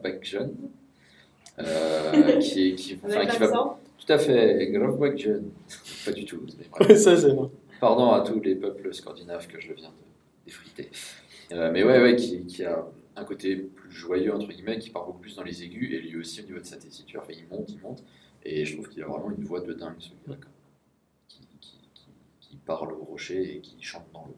euh, 1.59 2.38
qui, 2.39 2.69
est, 2.69 2.75
qui, 2.75 2.99
enfin, 3.03 3.25
qui 3.25 3.38
va 3.38 3.77
tout 3.97 4.13
à 4.13 4.17
fait 4.17 4.67
Grave 4.71 4.97
Back 4.97 5.17
John. 5.17 5.51
Pas 6.05 6.11
du 6.11 6.25
tout. 6.25 6.41
mais 6.88 6.95
ça, 6.95 7.15
c'est 7.17 7.34
bon. 7.34 7.51
Pardon 7.79 8.11
à 8.11 8.21
tous 8.21 8.39
les 8.39 8.55
peuples 8.55 8.93
scandinaves 8.93 9.47
que 9.47 9.59
je 9.59 9.73
viens 9.73 9.89
de 9.89 10.45
défriter. 10.45 10.89
Euh, 11.51 11.69
mais 11.71 11.84
ouais, 11.84 12.01
ouais, 12.01 12.15
qui, 12.15 12.45
qui 12.45 12.63
a 12.63 12.86
un 13.15 13.23
côté 13.25 13.55
plus 13.55 13.91
joyeux, 13.91 14.34
entre 14.34 14.47
guillemets, 14.47 14.79
qui 14.79 14.89
part 14.89 15.05
beaucoup 15.05 15.19
plus 15.19 15.36
dans 15.36 15.43
les 15.43 15.63
aigus, 15.63 15.91
et 15.93 15.99
lui 15.99 16.17
aussi 16.17 16.41
au 16.41 16.45
niveau 16.45 16.59
de 16.59 16.65
sa 16.65 16.77
tessiture, 16.77 17.21
enfin, 17.21 17.34
il 17.38 17.45
monte, 17.55 17.69
il 17.69 17.79
monte, 17.82 18.03
et 18.43 18.65
je 18.65 18.73
trouve 18.75 18.88
qu'il 18.88 19.03
a 19.03 19.07
vraiment 19.07 19.32
une 19.32 19.43
voix 19.43 19.59
de 19.61 19.73
dingue, 19.73 19.95
ce 19.99 20.09
gars, 20.09 20.38
quoi. 20.38 20.51
qui, 21.27 21.39
qui, 21.59 21.77
qui, 21.93 22.07
qui 22.39 22.55
parle 22.57 22.93
au 22.93 23.03
rocher 23.03 23.57
et 23.57 23.59
qui 23.59 23.75
chante 23.82 24.05
dans 24.13 24.25
l'eau. 24.25 24.38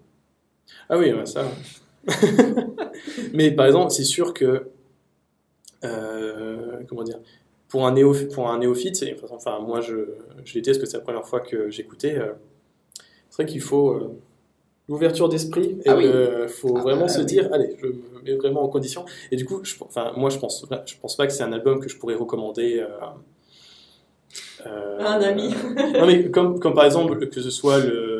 Ah 0.89 0.97
oui, 0.97 1.13
ouais, 1.13 1.25
ça. 1.25 1.45
Mais 3.33 3.51
par 3.51 3.65
exemple, 3.67 3.91
c'est 3.91 4.03
sûr 4.03 4.33
que. 4.33 4.67
euh, 5.83 6.79
comment 6.87 7.03
dire 7.03 7.19
pour 7.69 7.87
un, 7.87 7.91
néo, 7.93 8.13
pour 8.35 8.49
un 8.51 8.59
néophyte, 8.59 9.03
enfin, 9.31 9.59
moi 9.59 9.81
je, 9.81 9.95
je 10.45 10.53
l'étais 10.53 10.71
parce 10.71 10.77
que 10.77 10.85
c'est 10.85 10.97
la 10.97 11.03
première 11.03 11.25
fois 11.25 11.39
que 11.39 11.71
j'écoutais. 11.71 12.15
euh, 12.15 12.33
c'est 13.31 13.41
vrai 13.43 13.51
qu'il 13.51 13.61
faut 13.61 13.93
euh, 13.93 14.15
l'ouverture 14.87 15.27
d'esprit 15.27 15.79
et 15.83 15.89
Ah 15.89 15.97
oui. 15.97 16.05
faut 16.49 16.77
Ah 16.77 16.81
vraiment 16.81 17.01
bah 17.03 17.07
se 17.09 17.19
oui. 17.21 17.25
dire 17.25 17.49
allez, 17.51 17.75
je 17.81 17.87
me 17.87 18.21
mets 18.23 18.35
vraiment 18.35 18.61
en 18.63 18.67
condition. 18.69 19.05
Et 19.31 19.37
du 19.37 19.45
coup, 19.45 19.61
je, 19.63 19.75
enfin, 19.81 20.13
moi 20.17 20.29
je 20.29 20.37
pense, 20.37 20.65
je 20.85 20.95
pense 21.01 21.15
pas 21.17 21.25
que 21.25 21.33
c'est 21.33 21.43
un 21.43 21.51
album 21.53 21.79
que 21.79 21.89
je 21.89 21.97
pourrais 21.97 22.15
recommander. 22.15 22.85
euh, 24.65 24.99
Un 24.99 25.21
ami. 25.21 25.49
non 25.99 26.05
mais 26.07 26.29
comme, 26.31 26.59
comme 26.59 26.73
par 26.73 26.85
exemple 26.85 27.27
que 27.29 27.41
ce 27.41 27.49
soit 27.49 27.79
le 27.79 28.12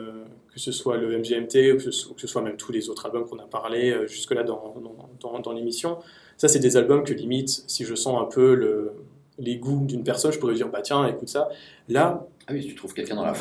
que 0.53 0.59
ce 0.59 0.71
soit 0.71 0.97
le 0.97 1.17
MGMT 1.17 1.73
ou 1.73 1.77
que 1.77 1.83
ce 1.83 1.91
soit, 1.91 2.11
ou 2.11 2.15
que 2.15 2.21
ce 2.21 2.27
soit 2.27 2.41
même 2.41 2.57
tous 2.57 2.71
les 2.71 2.89
autres 2.89 3.05
albums 3.05 3.25
qu'on 3.25 3.39
a 3.39 3.45
parlé 3.47 3.91
euh, 3.91 4.07
jusque-là 4.07 4.43
dans, 4.43 4.75
dans, 4.81 5.31
dans, 5.31 5.39
dans 5.39 5.51
l'émission, 5.51 5.97
ça 6.37 6.47
c'est 6.47 6.59
des 6.59 6.77
albums 6.77 7.03
que 7.03 7.13
limite 7.13 7.63
si 7.67 7.85
je 7.85 7.95
sens 7.95 8.21
un 8.21 8.25
peu 8.25 8.53
le, 8.53 8.91
les 9.39 9.55
goûts 9.57 9.83
d'une 9.85 10.03
personne, 10.03 10.31
je 10.31 10.37
pourrais 10.39 10.53
dire 10.53 10.69
bah 10.69 10.81
tiens 10.83 11.07
écoute 11.07 11.27
ça. 11.29 11.49
Là 11.89 12.27
Ah 12.47 12.53
oui, 12.53 12.61
si 12.61 12.67
tu 12.69 12.75
trouves 12.75 12.93
quelqu'un 12.93 13.15
dans 13.15 13.23
la 13.23 13.31
en 13.31 13.33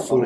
faut- 0.00 0.16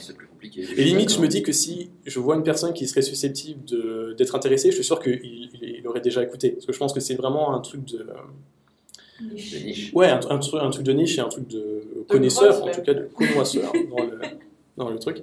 c'est 0.00 0.16
plus 0.16 0.26
compliqué. 0.26 0.62
et 0.76 0.84
limite 0.84 1.12
je 1.12 1.20
me 1.20 1.28
dis 1.28 1.42
que 1.42 1.52
si 1.52 1.90
je 2.04 2.18
vois 2.18 2.34
une 2.34 2.42
personne 2.42 2.72
qui 2.72 2.88
serait 2.88 3.02
susceptible 3.02 3.64
de- 3.64 4.14
d'être 4.18 4.34
intéressée, 4.34 4.70
je 4.70 4.74
suis 4.76 4.84
sûr 4.84 4.98
qu'il 5.00 5.20
il, 5.22 5.50
il 5.78 5.86
aurait 5.86 6.00
déjà 6.00 6.22
écouté 6.22 6.50
parce 6.50 6.66
que 6.66 6.72
je 6.72 6.78
pense 6.78 6.92
que 6.92 7.00
c'est 7.00 7.14
vraiment 7.14 7.54
un 7.54 7.60
truc 7.60 7.84
de 7.84 8.06
De 9.20 9.58
niche. 9.64 9.92
Ouais, 9.94 10.08
un, 10.08 10.20
un 10.30 10.38
truc, 10.38 10.60
un 10.62 10.70
truc 10.70 10.84
de 10.84 10.92
niche 10.92 11.18
et 11.18 11.20
un 11.20 11.28
truc 11.28 11.48
de 11.48 11.82
connaisseur, 12.08 12.62
en 12.64 12.70
tout 12.70 12.82
cas 12.82 12.94
de 12.94 13.08
connoisseur 13.14 13.72
dans, 13.90 14.04
le, 14.04 14.18
dans 14.78 14.88
le 14.88 14.98
truc. 14.98 15.18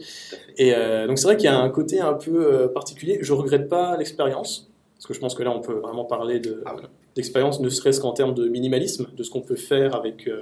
Et 0.58 0.74
euh, 0.76 1.08
donc 1.08 1.18
c'est 1.18 1.26
vrai 1.26 1.38
qu'il 1.38 1.46
y 1.46 1.54
a 1.54 1.60
un 1.60 1.70
côté 1.70 2.00
un 2.00 2.14
peu 2.14 2.38
euh, 2.54 2.68
particulier. 2.68 3.18
Je 3.22 3.34
regrette 3.34 3.68
pas 3.68 3.98
l'expérience, 3.98 4.70
parce 4.96 5.08
que 5.08 5.14
je 5.14 5.20
pense 5.20 5.34
que 5.34 5.44
là 5.44 5.52
on 5.52 5.62
peut 5.62 5.74
vraiment 5.86 6.06
parler 6.06 6.40
de- 6.40 6.62
Ah 6.66 6.76
d'expérience, 7.16 7.60
ne 7.62 7.70
serait-ce 7.70 8.02
qu'en 8.02 8.12
termes 8.12 8.34
de 8.34 8.48
minimalisme, 8.50 9.08
de 9.16 9.24
ce 9.24 9.32
qu'on 9.32 9.42
peut 9.42 9.56
faire 9.56 9.96
avec, 9.96 10.28
euh, 10.28 10.42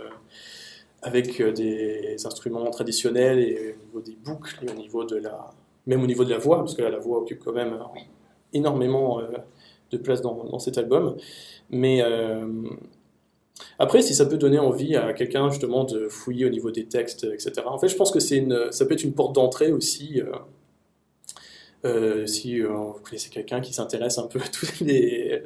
avec 1.03 1.41
des 1.41 2.15
instruments 2.25 2.69
traditionnels 2.71 3.39
et 3.39 3.75
au 3.75 3.85
niveau 3.85 4.01
des 4.01 4.17
boucles, 4.25 4.57
et 4.65 4.71
au 4.71 4.75
niveau 4.75 5.03
de 5.05 5.17
la, 5.17 5.51
même 5.85 6.01
au 6.01 6.07
niveau 6.07 6.25
de 6.25 6.31
la 6.31 6.39
voix, 6.39 6.57
parce 6.57 6.73
que 6.73 6.81
là 6.81 6.89
la 6.89 6.97
voix 6.97 7.19
occupe 7.19 7.41
quand 7.45 7.53
même 7.53 7.77
énormément 8.53 9.21
de 9.91 9.97
place 9.97 10.21
dans, 10.21 10.43
dans 10.45 10.59
cet 10.59 10.77
album. 10.79 11.15
Mais 11.69 12.01
après, 13.79 14.01
si 14.01 14.13
ça 14.15 14.25
peut 14.25 14.37
donner 14.37 14.59
envie 14.59 14.95
à 14.95 15.13
quelqu'un 15.13 15.49
justement 15.49 15.83
de 15.83 16.07
fouiller 16.07 16.45
au 16.45 16.49
niveau 16.49 16.71
des 16.71 16.85
textes, 16.85 17.23
etc. 17.25 17.53
En 17.65 17.77
fait, 17.77 17.87
je 17.87 17.95
pense 17.95 18.11
que 18.11 18.19
c'est 18.19 18.37
une, 18.37 18.71
ça 18.71 18.85
peut 18.85 18.93
être 18.93 19.03
une 19.03 19.13
porte 19.13 19.33
d'entrée 19.35 19.71
aussi. 19.71 20.21
euh, 20.21 20.31
euh, 21.85 22.25
si 22.25 22.61
euh, 22.61 22.69
vous 22.69 22.99
connaissez 23.03 23.29
quelqu'un 23.29 23.59
qui 23.59 23.73
s'intéresse 23.73 24.17
un 24.17 24.27
peu 24.27 24.39
à 24.39 24.47
toutes 24.47 24.79
les, 24.79 25.43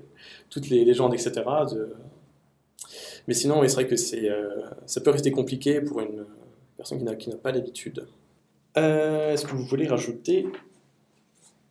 toutes 0.50 0.70
les 0.70 0.86
légendes, 0.86 1.14
etc. 1.16 1.32
de- 1.72 1.94
Mais 3.28 3.34
sinon, 3.34 3.60
oui, 3.62 3.70
c'est 3.70 3.76
vrai 3.76 3.88
que 3.88 3.96
c'est, 3.96 4.30
euh, 4.30 4.48
ça 4.86 5.02
peut 5.02 5.10
rester 5.10 5.32
compliqué 5.32 5.82
pour 5.82 6.00
une 6.00 6.26
personne 6.78 7.00
qui 7.00 7.04
n'a, 7.06 7.16
qui 7.16 7.30
n'a 7.32 7.38
pas 7.38 7.52
l'habitude. 7.52 8.06
Euh, 8.78 9.34
est-ce 9.34 9.46
que 9.46 9.52
vous 9.52 9.66
voulez 9.66 9.88
rajouter 9.88 10.46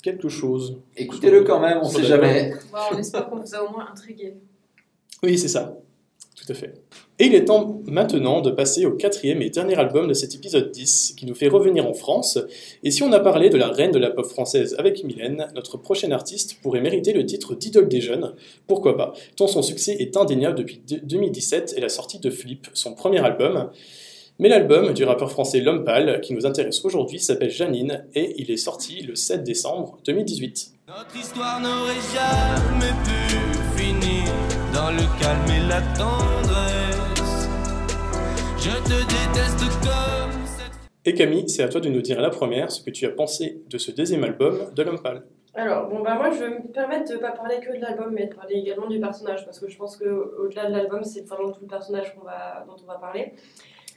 quelque 0.02 0.28
chose? 0.28 0.78
Écoutez-le 0.96 1.44
quand 1.44 1.60
même, 1.60 1.78
on 1.80 1.88
Sur 1.88 2.00
sait 2.00 2.06
jamais. 2.06 2.52
Bon, 2.72 2.78
on 2.92 2.98
espère 2.98 3.28
qu'on 3.30 3.38
vous 3.38 3.54
a 3.54 3.62
au 3.62 3.70
moins 3.70 3.88
intrigué. 3.88 4.34
Oui, 5.22 5.38
c'est 5.38 5.48
ça. 5.48 5.78
Tout 6.36 6.52
à 6.52 6.54
fait. 6.54 6.74
Et 7.18 7.24
il 7.26 7.34
est 7.34 7.46
temps 7.46 7.80
maintenant 7.86 8.42
de 8.42 8.50
passer 8.50 8.84
au 8.84 8.92
quatrième 8.92 9.40
et 9.40 9.48
dernier 9.48 9.74
album 9.76 10.06
de 10.06 10.12
cet 10.12 10.34
épisode 10.34 10.70
10, 10.70 11.14
qui 11.16 11.24
nous 11.24 11.34
fait 11.34 11.48
revenir 11.48 11.86
en 11.86 11.94
France. 11.94 12.38
Et 12.84 12.90
si 12.90 13.02
on 13.02 13.10
a 13.12 13.20
parlé 13.20 13.48
de 13.48 13.56
la 13.56 13.68
reine 13.68 13.90
de 13.90 13.98
la 13.98 14.10
pop 14.10 14.26
française 14.26 14.76
avec 14.78 15.02
Mylène, 15.02 15.48
notre 15.54 15.78
prochain 15.78 16.10
artiste 16.12 16.58
pourrait 16.62 16.82
mériter 16.82 17.14
le 17.14 17.24
titre 17.24 17.54
d'idole 17.54 17.88
des 17.88 18.02
jeunes. 18.02 18.34
Pourquoi 18.66 18.96
pas? 18.98 19.14
Tant 19.36 19.46
son 19.46 19.62
succès 19.62 19.96
est 19.98 20.14
indéniable 20.16 20.58
depuis 20.58 20.80
de- 20.86 21.00
2017 21.02 21.72
et 21.76 21.80
la 21.80 21.88
sortie 21.88 22.18
de 22.18 22.28
Flip, 22.28 22.68
son 22.74 22.92
premier 22.92 23.24
album. 23.24 23.70
Mais 24.38 24.50
l'album 24.50 24.92
du 24.92 25.04
rappeur 25.04 25.30
français 25.30 25.60
L'Homme 25.60 25.84
Pâle, 25.84 26.20
qui 26.20 26.34
nous 26.34 26.44
intéresse 26.44 26.84
aujourd'hui, 26.84 27.18
s'appelle 27.18 27.48
Janine 27.50 28.04
et 28.14 28.34
il 28.36 28.50
est 28.50 28.58
sorti 28.58 29.00
le 29.00 29.14
7 29.14 29.42
décembre 29.42 29.96
2018. 30.04 30.72
Notre 30.86 31.16
histoire 31.16 31.60
n'aurait 31.62 31.94
dans 34.86 34.92
le 34.92 35.20
calme 35.20 35.50
et 35.50 35.68
la 35.68 35.80
tendresse. 35.98 37.48
Je 38.56 38.70
te 38.84 38.98
déteste 39.02 39.58
comme 39.82 40.46
cette 40.46 40.72
Et 41.04 41.14
Camille, 41.14 41.48
c'est 41.48 41.64
à 41.64 41.68
toi 41.68 41.80
de 41.80 41.88
nous 41.88 42.00
dire 42.02 42.20
la 42.20 42.30
première 42.30 42.70
ce 42.70 42.82
que 42.82 42.90
tu 42.90 43.04
as 43.04 43.10
pensé 43.10 43.62
de 43.68 43.78
ce 43.78 43.90
deuxième 43.90 44.22
album 44.22 44.58
de 44.74 44.82
L'Homme 44.84 45.00
Pâle. 45.00 45.24
Alors, 45.54 45.88
bon, 45.88 46.02
bah 46.02 46.14
moi, 46.14 46.30
je 46.30 46.38
vais 46.38 46.50
me 46.50 46.68
permettre 46.72 47.08
de 47.10 47.14
ne 47.16 47.18
pas 47.20 47.32
parler 47.32 47.56
que 47.58 47.74
de 47.74 47.80
l'album, 47.80 48.12
mais 48.12 48.26
de 48.26 48.34
parler 48.34 48.56
également 48.56 48.86
du 48.88 49.00
personnage, 49.00 49.44
parce 49.44 49.58
que 49.58 49.68
je 49.68 49.76
pense 49.76 49.96
qu'au-delà 49.96 50.66
de 50.66 50.72
l'album, 50.72 51.02
c'est 51.02 51.26
vraiment 51.26 51.50
tout 51.50 51.62
le 51.62 51.66
personnage 51.66 52.14
va, 52.24 52.64
dont 52.68 52.76
on 52.80 52.86
va 52.86 52.98
parler. 52.98 53.32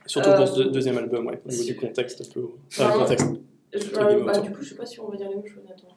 Surtout 0.07 0.29
Euh, 0.29 0.37
pour 0.37 0.47
ce 0.47 0.55
deux- 0.63 0.71
deuxième 0.71 0.97
album, 0.97 1.27
ouais, 1.27 1.39
au 1.45 1.49
niveau 1.49 1.63
du 1.65 1.75
contexte 1.75 2.21
un 2.21 2.33
peu. 2.33 2.47
Enfin, 2.67 2.97
contexte. 2.97 3.27
Je- 3.73 3.77
guillemets, 3.79 4.23
bah, 4.23 4.39
du 4.39 4.51
coup, 4.51 4.61
je 4.63 4.69
sais 4.69 4.75
pas 4.75 4.85
si 4.87 4.99
on 4.99 5.07
va 5.09 5.17
dire 5.17 5.29
les 5.29 5.35
mêmes 5.35 5.45
choses, 5.45 5.65
attends. 5.69 5.88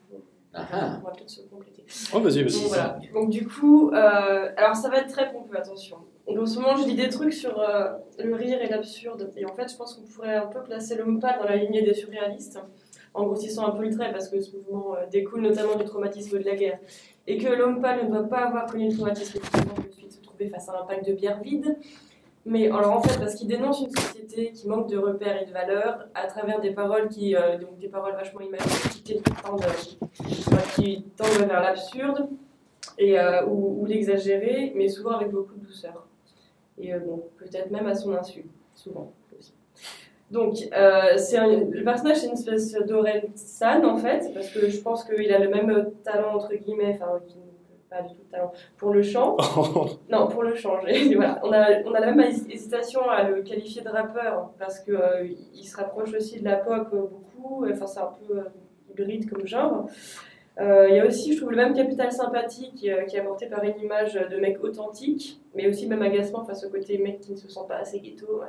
Ah 0.55 0.67
ah. 0.73 0.99
On 1.01 1.07
va 1.07 1.13
peut-être 1.13 1.31
se 1.31 1.41
compléter. 1.43 1.85
Oh, 2.15 2.21
vas-y, 2.21 2.43
Donc 2.45 2.53
vas-y. 2.53 2.69
voilà. 2.69 2.99
Donc 3.15 3.31
du 3.31 3.47
coup, 3.47 3.91
euh, 3.91 4.51
alors 4.57 4.77
ça 4.77 4.91
va 4.91 4.99
être 4.99 5.09
très 5.09 5.33
pompeux, 5.33 5.57
attention. 5.57 5.97
Donc 6.27 6.39
en 6.39 6.47
ce 6.47 6.59
moment, 6.59 6.77
je 6.77 6.87
lis 6.87 6.95
des 6.95 7.09
trucs 7.09 7.33
sur 7.33 7.59
euh, 7.59 7.93
le 8.23 8.35
rire 8.35 8.61
et 8.61 8.69
l'absurde. 8.69 9.33
Et 9.37 9.47
en 9.47 9.55
fait, 9.55 9.71
je 9.71 9.77
pense 9.77 9.95
qu'on 9.95 10.03
pourrait 10.03 10.37
un 10.37 10.47
peu 10.47 10.63
placer 10.63 10.95
l'homme 10.97 11.21
pâle 11.21 11.39
dans 11.39 11.47
la 11.49 11.57
lignée 11.57 11.83
des 11.83 11.95
surréalistes, 11.95 12.59
en 13.15 13.25
grossissant 13.25 13.67
un 13.67 13.71
peu 13.71 13.83
le 13.83 13.91
trait, 13.95 14.13
parce 14.13 14.29
que 14.29 14.41
ce 14.41 14.55
mouvement 14.57 14.95
euh, 14.95 15.07
découle 15.11 15.41
notamment 15.41 15.77
du 15.77 15.85
traumatisme 15.85 16.39
de 16.39 16.45
la 16.45 16.55
guerre. 16.55 16.79
Et 17.27 17.39
que 17.39 17.49
l'homme 17.49 17.81
pâle 17.81 18.05
ne 18.05 18.11
doit 18.11 18.29
pas 18.29 18.45
avoir 18.47 18.67
connu 18.67 18.89
le 18.89 18.95
traumatisme 18.95 19.39
de 19.39 19.93
suite 19.93 20.13
se 20.13 20.21
trouver 20.21 20.49
face 20.49 20.69
à 20.69 20.81
un 20.81 20.85
pack 20.85 21.07
de 21.07 21.13
bière 21.13 21.41
vide. 21.41 21.79
Mais 22.45 22.67
alors 22.67 22.93
en 22.97 23.03
fait, 23.03 23.19
parce 23.21 23.37
qu'il 23.37 23.47
dénonce 23.47 23.81
une 23.81 23.91
société 23.91 24.51
qui 24.53 24.67
manque 24.69 24.89
de 24.89 24.99
repères 24.99 25.41
et 25.41 25.47
de 25.47 25.53
valeurs 25.53 26.09
à 26.15 26.27
travers 26.27 26.61
des 26.61 26.73
paroles 26.73 27.09
qui, 27.09 27.37
euh, 27.37 27.57
donc 27.59 27.79
des 27.79 27.89
paroles 27.89 28.15
vachement 28.15 28.41
imaginaires, 28.41 28.91
qui 30.75 31.05
tendent, 31.17 31.47
vers 31.49 31.61
l'absurde 31.63 32.29
et, 32.99 33.19
euh, 33.19 33.47
ou, 33.47 33.83
ou 33.83 33.87
l'exagérer, 33.87 34.73
mais 34.75 34.89
souvent 34.89 35.13
avec 35.13 35.31
beaucoup 35.31 35.55
de 35.55 35.65
douceur. 35.65 36.07
Et 36.79 36.93
euh, 36.93 36.99
bon, 36.99 37.23
peut-être 37.39 37.71
même 37.71 37.87
à 37.87 37.95
son 37.95 38.13
insu, 38.15 38.45
souvent 38.75 39.13
aussi. 39.39 39.55
Donc, 40.31 40.57
un- 41.37 41.47
le 41.71 41.85
personnage, 41.85 42.17
c'est 42.19 42.27
une 42.27 42.33
espèce 42.33 42.73
d'Aurel 42.87 43.29
San, 43.37 43.85
en 43.85 43.99
fait, 43.99 44.33
parce 44.35 44.49
que 44.49 44.69
je 44.69 44.81
pense 44.81 45.05
qu'il 45.05 45.33
a 45.33 45.39
le 45.39 45.49
même 45.49 45.91
talent, 46.03 46.35
entre 46.37 46.55
guillemets, 46.55 46.99
pas 47.93 48.03
du 48.03 48.15
tout 48.15 48.23
de 48.25 48.31
talent. 48.31 48.53
Pour 48.79 48.91
le 48.95 49.03
chant, 49.03 49.37
non, 50.11 50.29
pour 50.29 50.43
le 50.43 50.55
chant, 50.55 50.79
voilà. 50.81 51.41
on, 51.45 51.53
a, 51.53 51.83
on 51.85 51.93
a 51.95 52.01
la 52.01 52.13
même 52.13 52.21
hés- 52.21 52.53
hésitation 52.55 53.09
à 53.09 53.23
le 53.29 53.43
qualifier 53.43 53.83
de 53.83 53.89
rappeur 53.89 54.51
parce 54.59 54.81
qu'il 54.81 55.37
il 55.55 55.65
se 55.65 55.77
rapproche 55.77 56.15
aussi 56.15 56.41
de 56.41 56.45
la 56.45 56.57
pop 56.57 56.89
euh, 56.93 57.07
beaucoup, 57.07 57.67
enfin 57.71 57.87
c'est 57.87 58.01
un 58.01 58.13
peu 58.27 58.39
euh, 58.39 58.43
hybride 58.91 59.29
comme 59.31 59.47
genre. 59.47 59.87
Euh, 60.61 60.87
Il 60.91 60.97
y 60.97 61.01
a 61.01 61.07
aussi, 61.07 61.33
je 61.33 61.39
trouve, 61.39 61.51
le 61.53 61.57
même 61.57 61.73
capital 61.75 62.13
sympathique 62.13 62.85
euh, 62.87 63.05
qui 63.05 63.17
est 63.17 63.21
apporté 63.21 63.47
par 63.47 63.63
une 63.65 63.79
image 63.81 64.15
de 64.15 64.37
mec 64.37 64.63
authentique, 64.63 65.41
mais 65.55 65.67
aussi 65.67 65.87
même 65.87 66.03
agacement 66.03 66.45
face 66.45 66.63
au 66.67 66.71
côté 66.71 66.99
mec 66.99 67.21
qui 67.21 67.33
ne 67.33 67.37
se 67.39 67.49
sent 67.49 67.61
pas 67.67 67.77
assez 67.77 68.01
ghetto. 68.01 68.43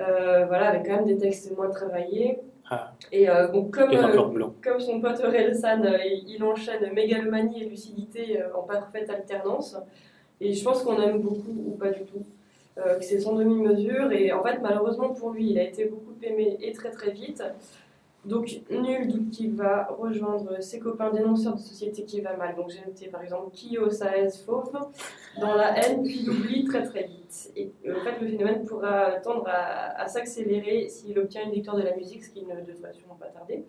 Euh, 0.00 0.44
voilà, 0.46 0.68
avec 0.70 0.84
quand 0.86 0.96
même 0.96 1.06
des 1.06 1.16
textes 1.16 1.56
moins 1.56 1.70
travaillés. 1.70 2.40
Ah. 2.74 2.92
Et 3.12 3.28
euh, 3.28 3.48
donc, 3.52 3.70
comme, 3.70 3.92
euh, 3.92 4.46
comme 4.62 4.80
son 4.80 5.00
pote 5.00 5.18
Relsan, 5.22 5.84
euh, 5.84 5.98
il 6.26 6.42
enchaîne 6.42 6.92
mégalomanie 6.92 7.62
et 7.62 7.66
lucidité 7.66 8.40
euh, 8.40 8.56
en 8.56 8.62
parfaite 8.62 9.08
alternance. 9.08 9.76
Et 10.40 10.52
je 10.52 10.64
pense 10.64 10.82
qu'on 10.82 11.00
aime 11.00 11.20
beaucoup, 11.20 11.54
ou 11.66 11.76
pas 11.76 11.90
du 11.90 12.04
tout, 12.04 12.24
que 12.76 13.04
c'est 13.04 13.20
sans 13.20 13.34
demi-mesure. 13.36 14.10
Et 14.10 14.32
en 14.32 14.42
fait, 14.42 14.58
malheureusement 14.60 15.10
pour 15.10 15.30
lui, 15.30 15.50
il 15.50 15.58
a 15.58 15.62
été 15.62 15.84
beaucoup 15.84 16.14
aimé 16.22 16.56
et 16.60 16.72
très 16.72 16.90
très 16.90 17.12
vite. 17.12 17.42
Donc, 18.24 18.60
nul 18.70 19.08
doute 19.08 19.30
qu'il 19.30 19.52
va 19.52 19.86
rejoindre 19.98 20.62
ses 20.62 20.78
copains 20.78 21.10
dénonceurs 21.10 21.54
de 21.54 21.60
société 21.60 22.04
qui 22.04 22.20
va 22.20 22.36
mal. 22.36 22.56
Donc, 22.56 22.70
j'ai 22.70 22.80
noté 22.84 23.08
par 23.08 23.22
exemple 23.22 23.50
Kyo 23.54 23.90
Saez 23.90 24.30
Fauve 24.44 24.72
dans 25.38 25.54
la 25.54 25.78
haine, 25.78 26.02
puis 26.02 26.24
l'oubli 26.24 26.64
très 26.64 26.82
très 26.84 27.04
vite. 27.04 27.52
Et 27.56 27.70
euh, 27.86 27.96
en 27.96 28.04
fait, 28.04 28.20
le 28.20 28.28
phénomène 28.28 28.64
pourra 28.64 29.12
tendre 29.22 29.46
à, 29.46 30.06
s'accélérer 30.08 30.88
s'il 30.88 31.18
obtient 31.18 31.44
une 31.44 31.52
victoire 31.52 31.76
de 31.76 31.82
la 31.82 31.94
musique, 31.96 32.24
ce 32.24 32.30
qui 32.30 32.44
ne 32.44 32.54
devrait 32.60 32.92
sûrement 32.92 33.16
pas 33.16 33.26
tarder. 33.26 33.64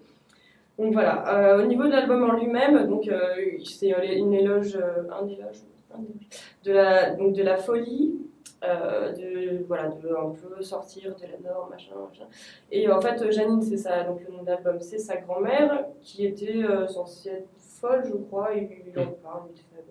Donc 0.78 0.93
voilà, 0.93 1.24
Euh, 1.28 1.64
au 1.64 1.68
niveau 1.68 1.86
de 1.86 1.91
l'album 1.91 2.24
en 2.24 2.34
lui-même, 2.34 2.88
donc 2.88 3.08
euh, 3.08 3.36
c'est 3.64 3.89
une 3.89 4.34
éloge, 4.34 4.78
un 4.78 5.26
éloge, 5.28 5.64
un 5.93 5.99
éloge 5.99 6.24
de 6.64 6.72
la, 6.74 7.12
donc 7.12 7.34
de 7.34 7.43
la 7.43 7.56
folie, 7.56 8.25
euh, 8.68 9.11
de 9.11 9.63
voilà, 9.68 9.89
de 9.89 10.09
un 10.09 10.32
peu 10.32 10.61
sortir 10.61 11.16
de 11.16 11.22
la 11.22 11.49
norme, 11.49 11.70
machin, 11.70 11.91
machin. 12.09 12.26
Et 12.72 12.89
en 12.89 12.99
fait, 13.01 13.32
Janine, 13.32 13.61
c'est 13.61 13.78
ça, 13.78 14.03
donc 14.03 14.22
le 14.26 14.34
nom 14.34 14.43
de 14.43 14.47
l'album, 14.47 14.80
c'est 14.80 14.99
sa 14.99 15.18
grand-mère 15.18 15.86
qui 16.01 16.26
était 16.26 16.63
euh, 16.63 16.88
censée 16.88 17.30
être 17.30 17.49
folle, 17.57 18.03
je 18.05 18.13
crois, 18.13 18.55
et 18.55 18.84
il 18.88 18.99
en 18.99 19.11
parle 19.11 19.47
vite 19.47 19.63
fait. 19.70 19.84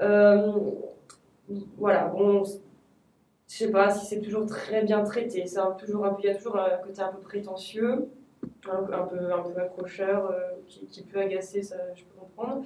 Euh, 0.00 0.52
voilà, 1.76 2.06
bon, 2.06 2.42
je 2.44 2.50
sais 3.46 3.70
pas 3.70 3.90
si 3.90 4.06
c'est 4.06 4.20
toujours 4.20 4.46
très 4.46 4.82
bien 4.82 5.04
traité. 5.04 5.46
C'est 5.46 5.60
toujours 5.78 6.04
un 6.06 6.16
il 6.18 6.26
y 6.26 6.30
a 6.30 6.34
toujours 6.34 6.56
un 6.56 6.70
côté 6.78 7.00
un 7.02 7.12
peu 7.12 7.20
prétentieux, 7.20 8.08
un, 8.68 8.92
un 8.92 9.04
peu, 9.06 9.32
un 9.32 9.42
peu 9.42 9.60
accrocheur, 9.60 10.30
euh, 10.30 10.40
qui, 10.66 10.86
qui 10.86 11.02
peut 11.02 11.20
agacer, 11.20 11.62
ça, 11.62 11.76
je 11.94 12.02
peux 12.02 12.18
comprendre. 12.18 12.62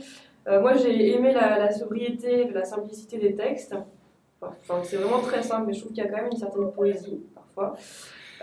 Euh, 0.47 0.61
moi, 0.61 0.75
j'ai 0.75 1.15
aimé 1.15 1.33
la, 1.33 1.59
la 1.59 1.71
sobriété, 1.71 2.49
la 2.51 2.65
simplicité 2.65 3.19
des 3.19 3.35
textes. 3.35 3.75
C'est 4.85 4.97
vraiment 4.97 5.21
très 5.21 5.43
simple, 5.43 5.67
mais 5.67 5.73
je 5.73 5.81
trouve 5.81 5.93
qu'il 5.93 6.05
y 6.05 6.07
a 6.07 6.11
quand 6.11 6.17
même 6.17 6.31
une 6.31 6.39
certaine 6.39 6.71
poésie 6.73 7.21
parfois. 7.35 7.77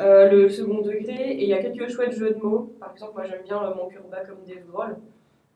Euh, 0.01 0.29
le 0.29 0.49
second 0.49 0.81
degré, 0.81 1.31
et 1.31 1.43
il 1.43 1.47
y 1.47 1.53
a 1.53 1.61
quelques 1.61 1.89
chouettes 1.89 2.11
jeux 2.11 2.31
de 2.31 2.41
mots. 2.41 2.73
Par 2.79 2.91
exemple, 2.91 3.13
moi 3.15 3.23
j'aime 3.25 3.43
bien 3.43 3.63
euh, 3.63 3.73
Mon 3.75 3.87
cœur 3.87 4.03
bat 4.11 4.25
comme 4.25 4.43
des 4.45 4.61
Grohl. 4.69 4.97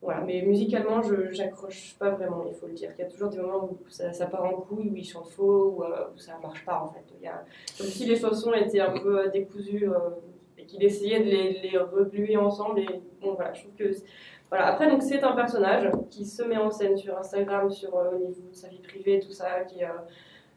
Voilà, 0.00 0.22
mais 0.22 0.40
musicalement, 0.40 1.02
je 1.02 1.30
j'accroche 1.30 1.94
pas 1.98 2.10
vraiment, 2.10 2.46
il 2.48 2.54
faut 2.54 2.66
le 2.66 2.72
dire. 2.72 2.90
Il 2.98 3.02
y 3.02 3.04
a 3.04 3.10
toujours 3.10 3.28
des 3.28 3.36
moments 3.36 3.64
où 3.70 3.78
ça, 3.90 4.26
part 4.26 4.44
en 4.44 4.62
couille, 4.62 4.88
où 4.88 4.96
ils 4.96 5.04
chantent 5.04 5.28
faux, 5.28 5.74
où, 5.76 5.84
euh, 5.84 6.06
où 6.14 6.18
ça 6.18 6.38
marche 6.42 6.64
pas 6.64 6.80
en 6.80 6.88
fait. 6.88 7.04
Il 7.18 7.24
y 7.24 7.28
a, 7.28 7.44
comme 7.76 7.86
si 7.86 8.06
les 8.06 8.16
chansons 8.16 8.54
étaient 8.54 8.80
un 8.80 8.98
peu 8.98 9.26
euh, 9.26 9.28
décousues 9.28 9.90
et 10.56 10.64
qu'il 10.64 10.82
essayait 10.82 11.20
de 11.20 11.24
les, 11.24 11.60
les 11.60 11.76
regluer 11.76 12.38
ensemble. 12.38 12.80
Et 12.80 13.02
bon, 13.20 13.34
voilà, 13.34 13.52
je 13.52 13.60
trouve 13.60 13.74
que. 13.74 13.92
Voilà. 14.48 14.68
Après, 14.68 14.90
donc 14.90 15.02
c'est 15.02 15.22
un 15.22 15.32
personnage 15.32 15.90
qui 16.08 16.24
se 16.24 16.42
met 16.42 16.56
en 16.56 16.70
scène 16.70 16.96
sur 16.96 17.16
Instagram, 17.18 17.70
sur, 17.70 17.94
au 17.94 18.16
niveau 18.16 18.48
de 18.50 18.56
sa 18.56 18.68
vie 18.68 18.80
privée, 18.80 19.20
tout 19.20 19.30
ça, 19.30 19.64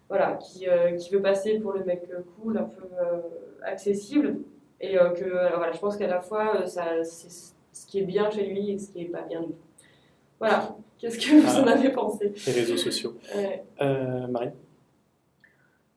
voilà, 0.09 0.33
qui, 0.33 0.67
euh, 0.67 0.95
qui 0.95 1.11
veut 1.13 1.21
passer 1.21 1.59
pour 1.59 1.73
le 1.73 1.83
mec 1.83 2.07
cool, 2.35 2.57
un 2.57 2.63
peu 2.63 2.83
euh, 3.01 3.21
accessible. 3.63 4.39
Et 4.79 4.97
euh, 4.97 5.11
que 5.11 5.23
alors 5.23 5.57
voilà, 5.57 5.71
je 5.71 5.79
pense 5.79 5.95
qu'à 5.97 6.07
la 6.07 6.21
fois, 6.21 6.67
ça, 6.67 7.03
c'est 7.03 7.53
ce 7.71 7.85
qui 7.87 7.99
est 7.99 8.05
bien 8.05 8.29
chez 8.29 8.45
lui 8.45 8.71
et 8.71 8.77
ce 8.77 8.91
qui 8.91 9.01
est 9.03 9.05
pas 9.05 9.21
bien 9.21 9.41
du 9.41 9.53
tout. 9.53 9.67
Voilà. 10.39 10.75
Qu'est-ce 10.97 11.17
que 11.17 11.35
vous 11.35 11.59
en 11.59 11.67
avez 11.67 11.89
pensé? 11.89 12.33
Les 12.47 12.53
réseaux 12.53 12.77
sociaux. 12.77 13.15
Ouais. 13.35 13.63
Euh, 13.81 14.27
Marie 14.27 14.51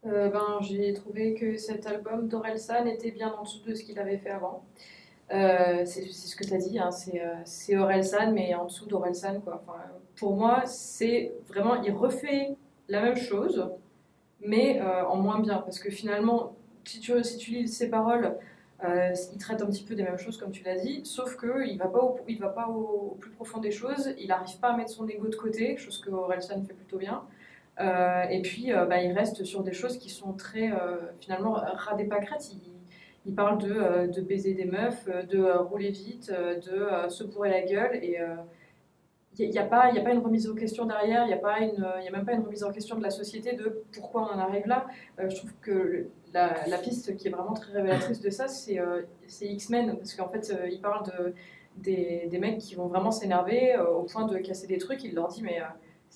Euh, 0.07 0.29
ben, 0.29 0.59
j'ai 0.61 0.93
trouvé 0.95 1.35
que 1.35 1.57
cet 1.57 1.87
album 1.87 2.29
d'Orelsan 2.29 2.87
était 2.87 3.11
bien 3.11 3.35
en 3.39 3.43
dessous 3.43 3.63
de 3.67 3.75
ce 3.75 3.83
qu'il 3.83 3.99
avait 3.99 4.19
fait 4.19 4.31
avant. 4.31 4.65
Euh, 5.33 5.83
c'est 5.85 6.03
c'est 6.13 6.29
ce 6.29 6.37
que 6.37 6.45
tu 6.45 6.55
as 6.55 6.59
dit, 6.59 6.79
hein, 6.79 6.93
c'est 6.93 7.21
euh, 7.21 7.35
c'est 7.45 7.77
Orelsan, 7.77 8.31
mais 8.33 8.55
en 8.55 8.67
dessous 8.67 8.87
d'Orelsan. 8.87 9.41
Quoi. 9.41 9.61
Enfin, 9.67 9.81
pour 10.15 10.37
moi, 10.37 10.63
c'est 10.67 11.33
vraiment, 11.49 11.83
il 11.83 11.91
refait 11.93 12.55
la 12.89 13.01
même 13.03 13.17
chose, 13.17 13.69
mais 14.47 14.80
euh, 14.80 15.05
en 15.05 15.16
moins 15.16 15.40
bien. 15.40 15.59
Parce 15.59 15.78
que 15.78 15.90
finalement, 15.90 16.57
si 16.84 17.01
tu, 17.01 17.12
si 17.24 17.36
tu 17.36 17.51
lis 17.53 17.68
ses 17.68 17.90
paroles, 17.90 18.36
euh, 18.84 19.12
il 19.32 19.38
traite 19.38 19.62
un 19.62 19.66
petit 19.66 19.84
peu 19.84 19.94
des 19.94 20.03
mêmes 20.03 20.18
choses, 20.18 20.38
comme 20.38 20.51
tu 20.51 20.62
l'as 20.64 20.76
dit, 20.76 21.01
sauf 21.05 21.36
qu'il 21.38 21.74
ne 21.74 21.78
va 21.78 21.88
pas, 21.88 21.99
au, 21.99 22.20
il 22.28 22.38
va 22.38 22.49
pas 22.49 22.68
au, 22.68 23.16
plus 23.20 23.30
profond 23.30 23.59
des 23.59 23.70
choses, 23.70 24.14
il 24.18 24.28
n'arrive 24.28 24.59
pas 24.59 24.68
à 24.68 24.76
mettre 24.76 24.90
son 24.90 25.09
ego 25.09 25.28
de 25.28 25.36
côté, 25.36 25.76
chose 25.76 25.99
que 25.99 26.11
Orelsan 26.11 26.62
fait 26.62 26.74
plutôt 26.74 26.99
bien. 26.99 27.22
Euh, 27.80 28.22
et 28.30 28.40
puis, 28.42 28.72
bah, 28.72 29.03
il 29.03 29.12
reste 29.12 29.44
sur 29.44 29.62
des 29.62 29.72
choses 29.72 29.99
qui 29.99 30.11
sont 30.11 30.32
très, 30.32 30.72
finalement, 31.20 31.61
pâquerettes. 32.09 32.53
Il, 32.53 32.61
il 33.28 33.34
parle 33.34 33.59
de, 33.59 34.12
de 34.12 34.20
baiser 34.20 34.55
des 34.55 34.66
meufs, 34.66 35.05
de 35.28 35.42
rouler 35.59 35.90
vite, 35.90 36.30
de 36.30 37.09
se 37.09 37.24
bourrer 37.24 37.51
la 37.51 37.62
gueule. 37.62 37.97
Et 37.97 38.18
il 39.39 39.51
n'y 39.51 39.59
a, 39.59 39.64
pas- 39.64 39.84
a 39.95 40.01
pas 40.01 40.12
une 40.12 40.18
remise 40.20 40.49
en 40.51 40.55
question 40.55 40.87
derrière, 40.87 41.24
il 41.24 41.28
n'y 41.28 41.34
a, 41.34 42.01
y 42.03 42.09
a 42.09 42.11
même 42.11 42.24
pas 42.24 42.32
une 42.32 42.43
remise 42.45 42.64
en 42.64 42.72
question 42.72 42.97
de 42.97 43.03
la 43.03 43.11
société 43.11 43.55
de 43.55 43.82
pourquoi 43.93 44.22
on 44.22 44.34
en 44.37 44.39
arrive 44.39 44.66
là. 44.66 44.87
Euh, 45.20 45.28
je 45.28 45.37
trouve 45.37 45.53
que 45.61 46.07
la, 46.32 46.55
piste 46.78 47.16
qui 47.16 47.28
est 47.28 47.30
vraiment 47.30 47.55
très 47.55 47.72
révélatrice 47.72 48.20
de 48.20 48.30
ça, 48.30 48.49
c'est 48.49 48.78
euh, 48.78 49.03
X-Men. 49.41 49.97
Parce 49.97 50.14
qu'en 50.14 50.28
fait, 50.28 50.51
euh, 50.51 50.68
il 50.68 50.80
parle 50.80 51.05
de, 51.07 51.34
des, 51.76 52.26
des 52.30 52.39
mecs 52.39 52.59
qui 52.59 52.74
vont 52.74 52.87
vraiment 52.87 53.11
s'énerver 53.11 53.74
euh, 53.74 53.87
au 53.91 54.03
point 54.03 54.26
de 54.26 54.37
casser 54.39 54.66
des 54.66 54.78
trucs. 54.78 55.03
Il 55.05 55.14
leur 55.14 55.28
dit, 55.28 55.43
mais. 55.43 55.61
euh, 55.61 55.64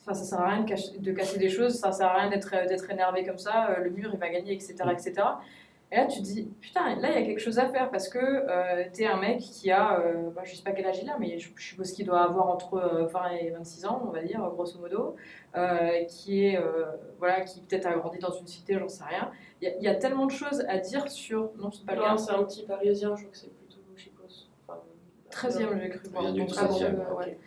Enfin, 0.03 0.15
ça 0.15 0.25
sert 0.25 0.41
à 0.41 0.49
rien 0.49 0.63
de, 0.63 1.13
casser 1.13 1.39
des 1.39 1.51
choses, 1.51 1.75
ça 1.75 1.93
sert 1.93 2.07
à 2.07 2.15
rien 2.21 2.31
d'être 2.31 2.91
énervé 2.91 3.23
comme 3.27 3.37
ça, 3.37 3.69
euh, 3.71 3.85
le 3.85 3.91
mur 3.91 4.09
il 4.15 4.19
va 4.19 4.31
gagner, 4.31 4.55
etc. 4.55 4.75
etc. 4.93 5.13
Et 5.93 5.97
là, 5.97 6.07
tu 6.07 6.21
te 6.21 6.25
dis, 6.25 6.49
putain, 6.61 6.95
là, 7.01 7.09
il 7.11 7.21
y 7.21 7.23
a 7.23 7.27
quelque 7.27 7.41
chose 7.41 7.59
à 7.59 7.69
faire 7.69 7.91
parce 7.91 8.09
que 8.09 8.19
euh, 8.19 8.85
t'es 8.93 9.07
un 9.07 9.17
mec 9.19 9.41
qui 9.41 9.73
a, 9.73 9.99
euh, 9.99 10.31
bah, 10.31 10.43
je 10.45 10.55
sais 10.55 10.63
pas 10.63 10.71
quel 10.71 10.87
âge 10.87 11.01
il 11.03 11.11
a, 11.11 11.19
mais 11.19 11.37
je, 11.39 11.51
je 11.57 11.63
suppose 11.65 11.91
qu'il 11.91 12.07
doit 12.07 12.23
avoir 12.23 12.47
entre 12.49 12.75
euh, 12.75 13.07
20 13.07 13.29
et 13.31 13.51
26 13.51 13.87
ans, 13.87 14.01
on 14.07 14.11
va 14.11 14.23
dire, 14.23 14.39
grosso 14.55 14.79
modo, 14.79 15.17
euh, 15.57 16.05
qui 16.05 16.47
est, 16.47 16.57
euh, 16.59 16.85
voilà, 17.19 17.41
qui 17.41 17.61
peut-être 17.63 17.87
a 17.87 17.95
grandi 17.95 18.19
dans 18.21 18.31
une 18.31 18.47
cité, 18.47 18.79
j'en 18.79 18.89
sais 18.89 19.03
rien. 19.03 19.33
Il 19.61 19.69
y, 19.69 19.73
a- 19.73 19.77
il 19.79 19.83
y 19.83 19.89
a 19.89 19.97
tellement 19.97 20.27
de 20.27 20.31
choses 20.31 20.65
à 20.69 20.79
dire 20.79 21.11
sur, 21.11 21.51
non, 21.59 21.73
c'est 21.73 21.85
pas 21.85 21.95
le 21.97 22.03
cas, 22.03 22.17
c'est 22.19 22.31
un 22.33 22.45
petit 22.45 22.63
parisien, 22.65 23.17
je 23.17 23.23
crois 23.23 23.33
que 23.33 23.37
c'est 23.39 23.51
plutôt 23.53 23.81
Chicos. 23.97 24.49
Enfin, 24.69 24.79
13e, 25.33 25.81
j'ai 25.83 25.89
cru 25.89 26.09
voir. 26.13 26.23
Donc, 26.33 26.49
13e, 26.69 27.01
euh, 27.01 27.15
ouais. 27.17 27.39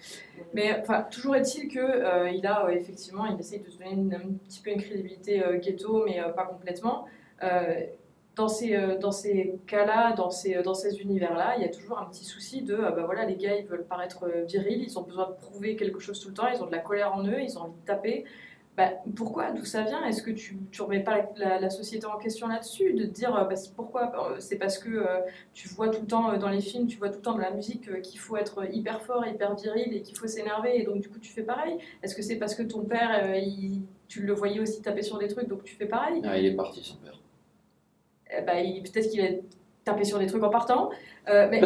Mais 0.54 0.78
enfin, 0.82 1.04
toujours 1.10 1.38
est-il 1.38 1.70
que 1.70 1.80
euh, 1.80 2.30
il 2.30 2.46
a 2.46 2.66
euh, 2.66 2.70
effectivement, 2.72 3.26
il 3.26 3.40
essaye 3.40 3.60
de 3.62 3.70
se 3.70 3.78
donner 3.78 3.92
une- 3.94 4.14
un 4.14 4.34
petit 4.46 4.62
peu 4.62 4.72
une 4.72 4.82
crédibilité 4.82 5.42
euh, 5.46 5.58
ghetto, 5.60 6.04
mais 6.06 6.20
euh, 6.22 6.28
pas 6.34 6.44
complètement. 6.44 7.06
Euh, 7.42 7.76
dans 8.36 8.48
ces, 8.48 8.76
euh, 8.76 8.98
dans 8.98 9.12
ces 9.12 9.56
cas-là, 9.68 10.14
dans 10.14 10.32
ces, 10.32 10.62
dans 10.64 10.74
ces 10.74 11.00
univers-là, 11.02 11.56
il 11.58 11.62
y 11.62 11.66
a 11.66 11.70
toujours 11.70 12.00
un 12.00 12.06
petit 12.06 12.26
souci 12.26 12.62
de, 12.64 12.74
euh, 12.74 12.92
bah 12.92 13.04
voilà, 13.06 13.26
les 13.26 13.36
gars, 13.36 13.56
ils 13.56 13.68
veulent 13.68 13.86
paraître 13.86 14.24
euh, 14.24 14.44
virils, 14.46 14.84
ils 14.84 14.98
ont 14.98 15.04
besoin 15.04 15.30
de 15.30 15.36
prouver 15.36 15.76
quelque 15.76 16.00
chose 16.00 16.20
tout 16.20 16.30
le 16.30 16.34
temps, 16.34 16.48
ils 16.48 16.62
ont 16.62 16.66
de 16.66 16.72
la 16.72 16.80
colère 16.80 17.14
en 17.16 17.24
eux, 17.28 17.42
ils 17.42 17.58
ont 17.58 17.64
envie 17.64 17.80
de 17.80 17.86
taper. 17.86 18.26
Bah, 18.76 18.90
pourquoi 19.16 19.52
D'où 19.52 19.66
ça 19.66 19.84
vient? 19.84 20.04
Est-ce 20.06 20.24
que 20.24 20.32
tu 20.32 20.56
ne 20.56 20.84
remets 20.84 21.04
pas 21.04 21.30
la, 21.36 21.70
société 21.70 22.08
en 22.08 22.18
question 22.18 22.48
là-dessus 22.48 22.94
De 22.94 23.06
te 23.06 23.12
dire, 23.12 23.36
euh, 23.36 23.44
bah, 23.44 23.54
pourquoi 23.76 24.32
Euh, 24.32 24.40
C'est 24.40 24.58
parce 24.58 24.80
que 24.80 24.90
euh, 24.90 25.20
tu 25.54 25.68
vois 25.68 25.90
tout 25.90 26.02
le 26.02 26.08
temps 26.08 26.32
euh, 26.32 26.38
dans 26.38 26.50
les 26.50 26.62
films, 26.62 26.88
tu 26.88 26.98
vois 26.98 27.10
tout 27.10 27.18
le 27.18 27.22
temps 27.22 27.34
dans 27.34 27.38
la 27.38 27.52
musique 27.52 27.88
euh, 27.90 28.00
qu'il 28.00 28.20
faut 28.20 28.36
être 28.36 28.66
hyper 28.74 29.02
fort, 29.04 29.28
hyper 29.28 29.54
viril 29.56 29.94
et 29.94 30.02
qu'il 30.02 30.18
faut 30.18 30.26
s'énerver 30.26 30.82
et 30.82 30.86
donc 30.86 31.02
du 31.02 31.10
coup 31.10 31.20
tu 31.20 31.32
fais 31.32 31.44
pareil? 31.44 31.78
Est-ce 32.02 32.16
que 32.16 32.24
c'est 32.24 32.38
parce 32.38 32.56
que 32.56 32.64
ton 32.64 32.84
père, 32.84 33.12
euh, 33.24 33.38
il- 33.38 33.84
tu 34.08 34.22
le 34.24 34.34
voyais 34.34 34.60
aussi 34.60 34.82
taper 34.82 35.04
sur 35.04 35.20
des 35.20 35.28
trucs 35.28 35.48
donc 35.48 35.64
tu 35.64 35.76
fais 35.76 35.86
pareil? 35.86 36.20
Ah, 36.26 36.40
il 36.40 36.46
est 36.48 36.56
parti, 36.56 36.84
son 36.84 36.96
père. 36.98 37.14
Il- 38.64 38.84
Peut-être 38.84 39.10
qu'il 39.10 39.22
a 39.22 39.30
tapé 39.84 40.04
sur 40.04 40.20
des 40.20 40.28
trucs 40.28 40.44
en 40.44 40.50
partant. 40.50 40.90
Euh, 41.30 41.48
mais 41.50 41.62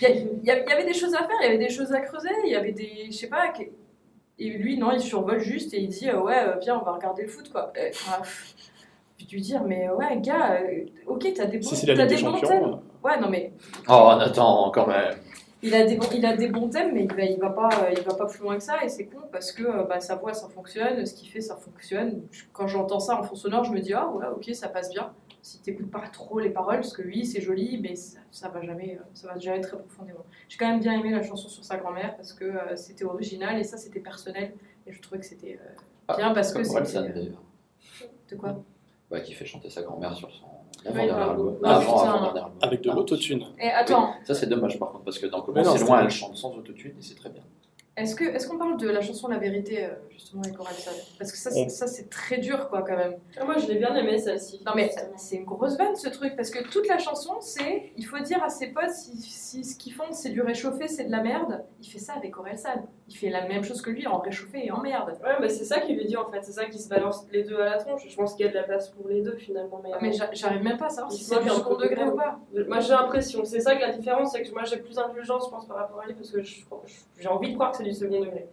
il 0.00 0.40
y, 0.44 0.50
avait 0.50 0.84
des 0.84 0.94
choses 0.94 1.14
à 1.14 1.18
faire, 1.18 1.36
il 1.42 1.44
y 1.44 1.48
avait 1.48 1.58
des 1.58 1.68
choses 1.70 1.92
à 1.92 2.00
creuser, 2.00 2.30
il 2.44 2.50
y 2.50 2.56
avait 2.56 2.72
des. 2.72 3.06
Je 3.10 3.12
sais 3.16 3.28
pas. 3.28 3.48
que- 3.48 3.62
Et 4.38 4.48
lui, 4.48 4.78
non, 4.78 4.90
il 4.92 5.00
survole 5.00 5.38
juste 5.40 5.74
et 5.74 5.80
il 5.80 5.88
dit 5.88 6.08
euh, 6.08 6.20
Ouais, 6.20 6.38
euh, 6.38 6.56
viens, 6.60 6.78
on 6.80 6.84
va 6.84 6.92
regarder 6.92 7.22
le 7.22 7.28
foot, 7.28 7.50
quoi. 7.52 7.72
Euh, 7.78 7.90
Puis 9.16 9.26
tu 9.26 9.36
lui 9.36 9.42
dire 9.42 9.62
Mais 9.64 9.88
ouais, 9.90 10.18
gars, 10.20 10.54
euh, 10.62 10.84
ok, 11.06 11.32
t'as 11.34 11.44
des 11.46 11.58
bons, 11.58 11.68
Si 11.68 11.86
t'as 11.86 11.94
des 12.06 12.16
des 12.16 12.22
bons 12.22 12.40
thèmes. 12.40 12.78
Ouais, 13.04 13.20
non, 13.20 13.28
mais 13.28 13.52
Oh, 13.88 14.12
Nathan, 14.18 14.70
quand 14.72 14.86
même. 14.86 15.14
il 15.62 15.74
a 15.74 15.84
des 15.84 15.96
bons, 15.96 16.08
il 16.14 16.24
a 16.26 16.36
des 16.36 16.48
bons 16.48 16.68
thèmes, 16.68 16.92
mais 16.94 17.04
il 17.04 17.14
va, 17.14 17.22
il 17.24 17.38
va 17.38 17.50
pas, 17.50 17.68
il 17.96 18.02
va 18.02 18.14
pas 18.14 18.26
plus 18.26 18.40
loin 18.40 18.56
que 18.56 18.62
ça, 18.62 18.82
et 18.84 18.88
c'est 18.88 19.04
con 19.06 19.18
parce 19.30 19.52
que 19.52 19.86
bah, 19.86 20.00
sa 20.00 20.16
voix 20.16 20.32
ça 20.34 20.48
fonctionne, 20.48 21.04
ce 21.06 21.14
qu'il 21.14 21.28
fait 21.28 21.40
ça 21.40 21.56
fonctionne. 21.56 22.22
Quand 22.52 22.66
j'entends 22.66 23.00
ça 23.00 23.18
en 23.18 23.22
fond 23.22 23.34
sonore, 23.36 23.64
je 23.64 23.72
me 23.72 23.80
dis 23.80 23.92
ah 23.92 24.08
ouais, 24.08 24.26
ok, 24.34 24.54
ça 24.54 24.68
passe 24.68 24.90
bien. 24.90 25.12
Si 25.42 25.60
t'écoutes 25.60 25.90
pas 25.90 26.06
trop 26.12 26.38
les 26.38 26.50
paroles, 26.50 26.76
parce 26.76 26.92
que 26.96 27.02
oui, 27.02 27.26
c'est 27.26 27.40
joli, 27.40 27.78
mais 27.82 27.96
ça, 27.96 28.20
ça 28.30 28.48
va 28.48 28.62
jamais, 28.62 28.96
euh, 28.98 29.04
ça 29.12 29.26
va 29.28 29.38
jamais 29.38 29.60
très 29.60 29.76
profondément. 29.76 30.24
J'ai 30.48 30.56
quand 30.56 30.68
même 30.68 30.80
bien 30.80 30.98
aimé 30.98 31.10
la 31.10 31.22
chanson 31.22 31.48
sur 31.48 31.64
sa 31.64 31.76
grand-mère 31.76 32.16
parce 32.16 32.32
que 32.32 32.44
euh, 32.44 32.76
c'était 32.76 33.04
original 33.04 33.58
et 33.58 33.64
ça 33.64 33.76
c'était 33.76 34.00
personnel 34.00 34.54
et 34.86 34.92
je 34.92 35.00
trouvais 35.02 35.18
que 35.20 35.26
c'était 35.26 35.58
euh, 35.60 35.68
Ah, 36.08 36.16
bien 36.16 36.32
parce 36.32 36.52
que 36.52 36.62
c'était. 36.62 36.98
Euh. 36.98 37.32
De 38.30 38.36
quoi? 38.36 38.62
Ouais, 39.10 39.20
qui 39.22 39.32
fait 39.34 39.44
chanter 39.44 39.68
sa 39.68 39.82
grand-mère 39.82 40.14
sur 40.14 40.30
son 40.30 40.46
Oui, 40.94 41.00
album. 41.10 41.58
Ah, 41.64 41.76
avant, 41.76 42.24
album. 42.24 42.52
Avec 42.62 42.80
de 42.80 42.90
Ah. 42.90 42.94
l'autotune. 42.94 43.44
Et 43.58 43.68
attends, 43.68 44.14
Ça 44.24 44.34
c'est 44.34 44.46
dommage 44.46 44.78
par 44.78 44.92
contre 44.92 45.04
parce 45.04 45.18
que 45.18 45.26
dans 45.26 45.42
Comment 45.42 45.64
c'est 45.64 45.84
loin 45.84 46.02
elle 46.04 46.10
chante 46.10 46.36
sans 46.36 46.54
autotune 46.56 46.92
et 46.98 47.02
c'est 47.02 47.16
très 47.16 47.30
bien. 47.30 47.42
Est-ce 47.96 48.14
que 48.16 48.24
est-ce 48.24 48.48
qu'on 48.48 48.56
parle 48.56 48.78
de 48.78 48.88
la 48.88 49.02
chanson 49.02 49.28
La 49.28 49.36
Vérité 49.38 49.84
euh, 49.84 49.90
justement 50.10 50.42
avec 50.42 50.58
Orelsan 50.58 50.92
Parce 51.18 51.30
que 51.30 51.36
ça, 51.36 51.50
c'est- 51.50 51.66
On- 51.66 51.68
ça 51.68 51.86
c'est 51.86 52.08
très 52.08 52.38
dur 52.38 52.68
quoi 52.70 52.82
quand 52.82 52.96
même. 52.96 53.16
Ah, 53.38 53.44
moi, 53.44 53.58
je 53.58 53.66
l'ai 53.66 53.74
bien 53.76 53.94
aimé 53.94 54.18
celle-ci. 54.18 54.62
Non 54.64 54.72
mais 54.74 54.90
c'est 55.16 55.36
une 55.36 55.44
grosse 55.44 55.76
vanne 55.76 55.94
ce 55.94 56.08
truc 56.08 56.34
parce 56.34 56.50
que 56.50 56.62
toute 56.70 56.88
la 56.88 56.96
chanson 56.98 57.34
c'est 57.40 57.92
il 57.96 58.06
faut 58.06 58.18
dire 58.20 58.42
à 58.42 58.48
ses 58.48 58.68
potes 58.68 58.90
si, 58.90 59.16
si 59.20 59.62
ce 59.64 59.76
qu'ils 59.76 59.92
font 59.92 60.10
c'est 60.12 60.30
du 60.30 60.40
réchauffé 60.40 60.88
c'est 60.88 61.04
de 61.04 61.10
la 61.10 61.22
merde. 61.22 61.64
Il 61.82 61.86
fait 61.86 61.98
ça 61.98 62.14
avec 62.14 62.36
Orelsan. 62.38 62.86
Il 63.08 63.16
fait 63.16 63.28
la 63.28 63.46
même 63.46 63.62
chose 63.62 63.82
que 63.82 63.90
lui 63.90 64.06
en 64.06 64.18
réchauffé 64.20 64.64
et 64.64 64.70
en 64.70 64.80
merde. 64.80 65.18
Ouais, 65.22 65.34
mais 65.40 65.50
c'est 65.50 65.64
ça 65.66 65.80
qu'il 65.80 65.96
lui 65.98 66.06
dit 66.06 66.16
en 66.16 66.24
fait, 66.30 66.40
c'est 66.42 66.52
ça 66.52 66.64
qui 66.64 66.78
se 66.78 66.88
balance 66.88 67.26
les 67.30 67.42
deux 67.42 67.60
à 67.60 67.66
la 67.66 67.76
tronche. 67.76 68.06
Je 68.08 68.16
pense 68.16 68.34
qu'il 68.34 68.46
y 68.46 68.48
a 68.48 68.52
de 68.52 68.56
la 68.56 68.62
place 68.62 68.88
pour 68.88 69.06
les 69.08 69.20
deux 69.20 69.36
finalement. 69.36 69.80
Mais, 69.84 69.90
Ah, 69.92 69.98
Mais 70.00 70.12
j'a- 70.12 70.30
j'arrive 70.32 70.62
même 70.62 70.78
pas 70.78 70.86
à 70.86 70.90
savoir 70.90 71.12
Il 71.12 71.18
si 71.18 71.24
se 71.24 71.34
c'est 71.34 71.42
du 71.42 71.50
un 71.50 71.54
second 71.56 71.74
degré 71.76 72.04
ou 72.04 72.16
pas. 72.16 72.38
Moi 72.68 72.80
j'ai 72.80 72.92
l'impression, 72.94 73.44
c'est 73.44 73.60
ça 73.60 73.74
que 73.76 73.82
la 73.82 73.92
différence, 73.92 74.32
c'est 74.32 74.42
que 74.42 74.50
moi 74.52 74.64
j'ai 74.64 74.78
plus 74.78 74.94
d'intelligence, 74.94 75.44
je 75.44 75.50
pense, 75.50 75.66
par 75.66 75.76
rapport 75.76 76.00
à 76.00 76.06
lui, 76.06 76.14
parce 76.14 76.30
que 76.30 76.40
j'ai 76.42 77.28
envie 77.28 77.50
de 77.50 77.54
croire 77.54 77.72
que 77.72 77.81
c'est 77.82 77.90
du 77.90 77.94
second 77.94 78.20
degré. 78.20 78.46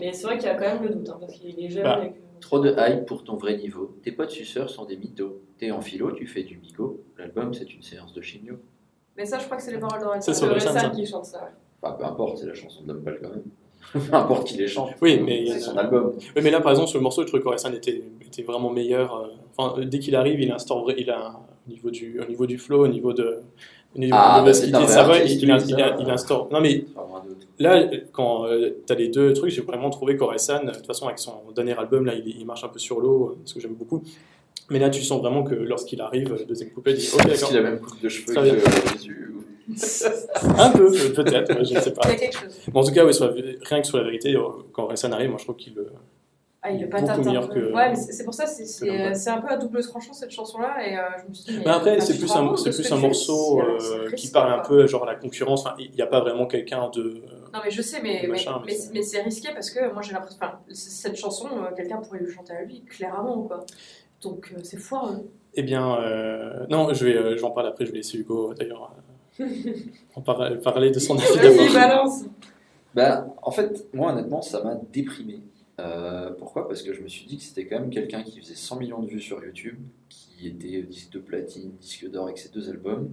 Mais 0.00 0.12
c'est 0.12 0.26
vrai 0.26 0.36
qu'il 0.38 0.46
y 0.46 0.50
a 0.50 0.54
quand 0.54 0.74
même 0.74 0.82
le 0.82 0.88
doute, 0.90 1.08
hein, 1.08 1.16
parce 1.20 1.32
qu'il 1.34 1.58
est 1.64 1.68
jeune 1.70 1.84
Bah. 1.84 2.04
et 2.04 2.10
que. 2.10 2.14
Trop 2.40 2.58
de 2.60 2.70
hype 2.76 3.06
pour 3.06 3.24
ton 3.24 3.36
vrai 3.36 3.56
niveau. 3.56 3.96
Tes 4.02 4.12
potes 4.12 4.30
suceurs 4.30 4.68
sont 4.68 4.84
des 4.84 4.96
mythos. 4.98 5.40
T'es 5.56 5.70
en 5.70 5.80
philo, 5.80 6.12
tu 6.12 6.26
fais 6.26 6.42
du 6.42 6.58
bigot. 6.58 7.00
L'album 7.16 7.54
c'est 7.54 7.72
une 7.74 7.82
séance 7.82 8.12
de 8.12 8.20
chimio. 8.20 8.56
Mais 9.16 9.24
ça 9.24 9.38
je 9.38 9.46
crois 9.46 9.56
que 9.56 9.62
c'est 9.62 9.72
les 9.72 9.78
paroles 9.78 10.00
le 10.00 10.06
Orelsan 10.06 10.90
qui 10.90 11.06
chante 11.06 11.24
ça. 11.24 11.38
ouais. 11.44 11.50
Enfin 11.82 11.94
peu 11.94 12.04
importe, 12.04 12.36
c'est 12.38 12.46
la 12.46 12.52
chanson 12.54 12.82
de 12.82 12.92
Lumpal 12.92 13.18
quand 13.22 13.30
même. 13.30 13.44
peu 14.10 14.14
importe 14.14 14.48
qui 14.48 14.58
les 14.58 14.68
chante. 14.68 14.90
Oui, 15.00 15.18
mais- 15.24 15.46
c'est 15.46 15.60
son 15.60 15.76
album. 15.78 16.12
Oui, 16.18 16.42
mais 16.42 16.50
là, 16.50 16.60
par 16.60 16.72
exemple, 16.72 16.88
sur 16.90 16.98
le 16.98 17.04
morceau, 17.04 17.22
je 17.22 17.28
trouvais 17.28 17.42
qu'Orelsan 17.42 17.72
était, 17.72 18.02
était 18.20 18.42
vraiment 18.42 18.68
meilleur. 18.70 19.14
euh, 19.16 19.28
Enfin, 19.56 19.80
dès 19.86 19.98
qu'il 20.00 20.14
arrive, 20.14 20.38
il 20.40 20.50
instaure 20.52 20.90
il 20.92 21.08
a 21.10 21.28
un- 21.28 21.36
au 21.66 21.70
niveau 21.70 21.90
du, 21.90 22.20
au 22.20 22.24
niveau 22.26 22.44
du 22.46 22.58
flow, 22.58 22.84
au 22.84 22.88
niveau 22.88 23.12
de, 23.14 23.38
Ah, 24.12 24.42
bah, 24.44 24.52
qu'il 24.52 24.70
ça 24.88 25.04
va, 25.04 25.14
artiste, 25.14 25.42
il, 25.42 25.50
instaure. 26.10 26.48
Non, 26.52 26.60
mais 26.60 26.84
d'autre. 27.26 27.46
là, 27.58 27.88
quand 28.12 28.44
tu 28.86 28.92
as 28.92 28.96
les 28.96 29.08
deux 29.08 29.32
trucs, 29.32 29.50
j'ai 29.50 29.62
vraiment 29.62 29.90
trouvé 29.90 30.16
qu'Orelsan, 30.16 30.64
de 30.64 30.72
toute 30.72 30.86
façon, 30.86 31.06
avec 31.06 31.18
son 31.18 31.32
dernier 31.54 31.78
album, 31.78 32.04
là, 32.04 32.14
il, 32.14 32.28
il 32.38 32.44
marche 32.44 32.62
un 32.64 32.68
peu 32.68 32.78
sur 32.78 33.00
l'eau, 33.00 33.30
euh, 33.30 33.38
ce 33.44 33.54
que 33.54 33.60
j'aime 33.60 33.74
beaucoup. 33.74 34.02
Mais 34.68 34.78
là, 34.78 34.90
tu 34.90 35.02
sens 35.02 35.20
vraiment 35.20 35.44
que 35.44 35.54
lorsqu'il 35.54 36.00
arrive, 36.00 36.34
le 36.38 36.44
deuxième 36.44 36.70
couplet, 36.70 36.92
il 36.92 36.98
dit 36.98 37.08
Ok, 37.14 37.20
Est-ce 37.20 37.28
d'accord. 37.34 37.48
qu'il 37.48 37.58
a 37.58 37.62
même 37.62 37.80
coupe 37.80 38.00
de 38.02 38.08
cheveux 38.08 38.34
que 38.34 38.40
euh, 38.40 38.60
Un 40.58 40.70
peu, 40.70 40.90
peut-être, 41.14 41.64
je 41.64 41.74
ne 41.74 41.80
sais 41.80 41.92
pas. 41.92 42.02
Il 42.04 42.10
y 42.10 42.12
a 42.12 42.16
quelque 42.16 42.38
chose. 42.38 42.58
Mais 42.72 42.78
en 42.80 42.84
tout 42.84 42.92
cas, 42.92 43.12
sur 43.12 43.26
la- 43.26 43.32
rien 43.62 43.80
que 43.80 43.86
sur 43.86 43.96
la 43.98 44.04
vérité, 44.04 44.34
euh, 44.36 44.42
quand 44.72 44.84
Orelsan 44.84 45.12
arrive, 45.12 45.30
moi, 45.30 45.38
je 45.38 45.44
trouve 45.44 45.56
qu'il. 45.56 45.74
Ah, 46.68 46.70
il 46.72 46.82
est 46.82 46.86
Beaucoup 46.86 47.04
patate. 47.06 47.24
meilleur 47.24 47.44
hein. 47.44 47.48
que- 47.54 47.72
Ouais, 47.72 47.90
mais 47.90 47.94
c'est 47.96 48.24
pour 48.24 48.34
ça, 48.34 48.46
c'est- 48.46 48.64
c'est 48.66 48.86
Lumpal. 48.86 49.14
c'est 49.16 49.30
un 49.30 49.40
peu 49.40 49.48
à 49.48 49.56
double 49.56 49.80
tranchant 49.82 50.12
cette 50.12 50.32
chanson-là. 50.32 50.76
Et 50.84 50.98
euh, 50.98 51.02
je 51.22 51.28
me 51.28 51.34
suis 51.34 51.44
dit, 51.52 51.58
Mais 51.64 51.70
après, 51.70 51.96
enfin, 51.96 52.00
c'est 52.04 52.18
plus 52.18 52.32
un, 52.34 52.56
c'est 52.56 52.70
plus 52.70 52.92
un 52.92 52.96
morceau 52.96 53.60
euh, 53.60 54.10
qui 54.16 54.30
parle 54.32 54.52
un 54.52 54.62
peu 54.62 54.86
genre 54.88 55.04
à 55.04 55.12
la 55.12 55.14
concurrence. 55.14 55.64
Enfin, 55.64 55.76
il 55.78 55.92
n'y 55.92 56.02
a 56.02 56.06
pas 56.06 56.20
vraiment 56.20 56.46
quelqu'un 56.46 56.88
de. 56.92 57.22
Non, 57.54 57.60
mais 57.64 57.70
je 57.70 57.82
sais, 57.82 58.00
mais, 58.02 58.18
mais, 58.22 58.28
Machin, 58.28 58.60
mais 58.66 58.74
mais, 58.92 59.02
c'est- 59.02 59.22
risqué 59.22 59.48
parce 59.54 59.70
que 59.70 59.92
moi 59.92 60.02
j'ai 60.02 60.12
l'impression. 60.12 60.38
Enfin, 60.42 60.58
cette 60.72 61.16
chanson, 61.16 61.46
euh, 61.52 61.74
quelqu'un 61.76 61.98
pourrait 61.98 62.18
lui 62.18 62.32
chanter 62.32 62.52
à 62.54 62.62
lui, 62.64 62.82
clairement, 62.82 63.42
quoi. 63.42 63.64
Donc 64.22 64.52
euh, 64.52 64.60
c'est 64.64 64.78
foireux. 64.78 65.30
Eh 65.54 65.62
bien, 65.62 65.96
euh, 66.00 66.66
non, 66.68 66.92
je 66.92 67.04
vais, 67.06 67.16
euh, 67.16 67.36
j'en 67.38 67.50
parle 67.52 67.68
après. 67.68 67.86
Je 67.86 67.92
vais 67.92 67.98
laisser 67.98 68.18
Hugo 68.18 68.52
d'ailleurs 68.54 68.92
euh, 69.40 69.44
en 70.16 70.20
parler 70.20 70.90
de 70.90 70.98
son 70.98 71.16
avis 71.16 71.38
d'abord. 71.40 71.72
balance 71.72 72.24
Bah, 72.94 73.26
en 73.42 73.50
fait, 73.50 73.86
moi 73.94 74.12
honnêtement, 74.12 74.42
ça 74.42 74.62
m'a 74.64 74.74
déprimé. 74.92 75.40
Euh, 75.78 76.30
pourquoi? 76.38 76.66
Parce 76.68 76.82
que 76.82 76.92
je 76.92 77.02
me 77.02 77.08
suis 77.08 77.26
dit 77.26 77.36
que 77.36 77.42
c'était 77.42 77.66
quand 77.66 77.78
même 77.80 77.90
quelqu'un 77.90 78.22
qui 78.22 78.40
faisait 78.40 78.54
100 78.54 78.76
millions 78.78 79.02
de 79.02 79.08
vues 79.08 79.20
sur 79.20 79.44
YouTube, 79.44 79.78
qui 80.08 80.48
était 80.48 80.82
disque 80.82 81.10
de 81.12 81.18
platine, 81.18 81.72
disque 81.80 82.08
d'or 82.10 82.24
avec 82.24 82.38
ses 82.38 82.48
deux 82.48 82.68
albums. 82.70 83.12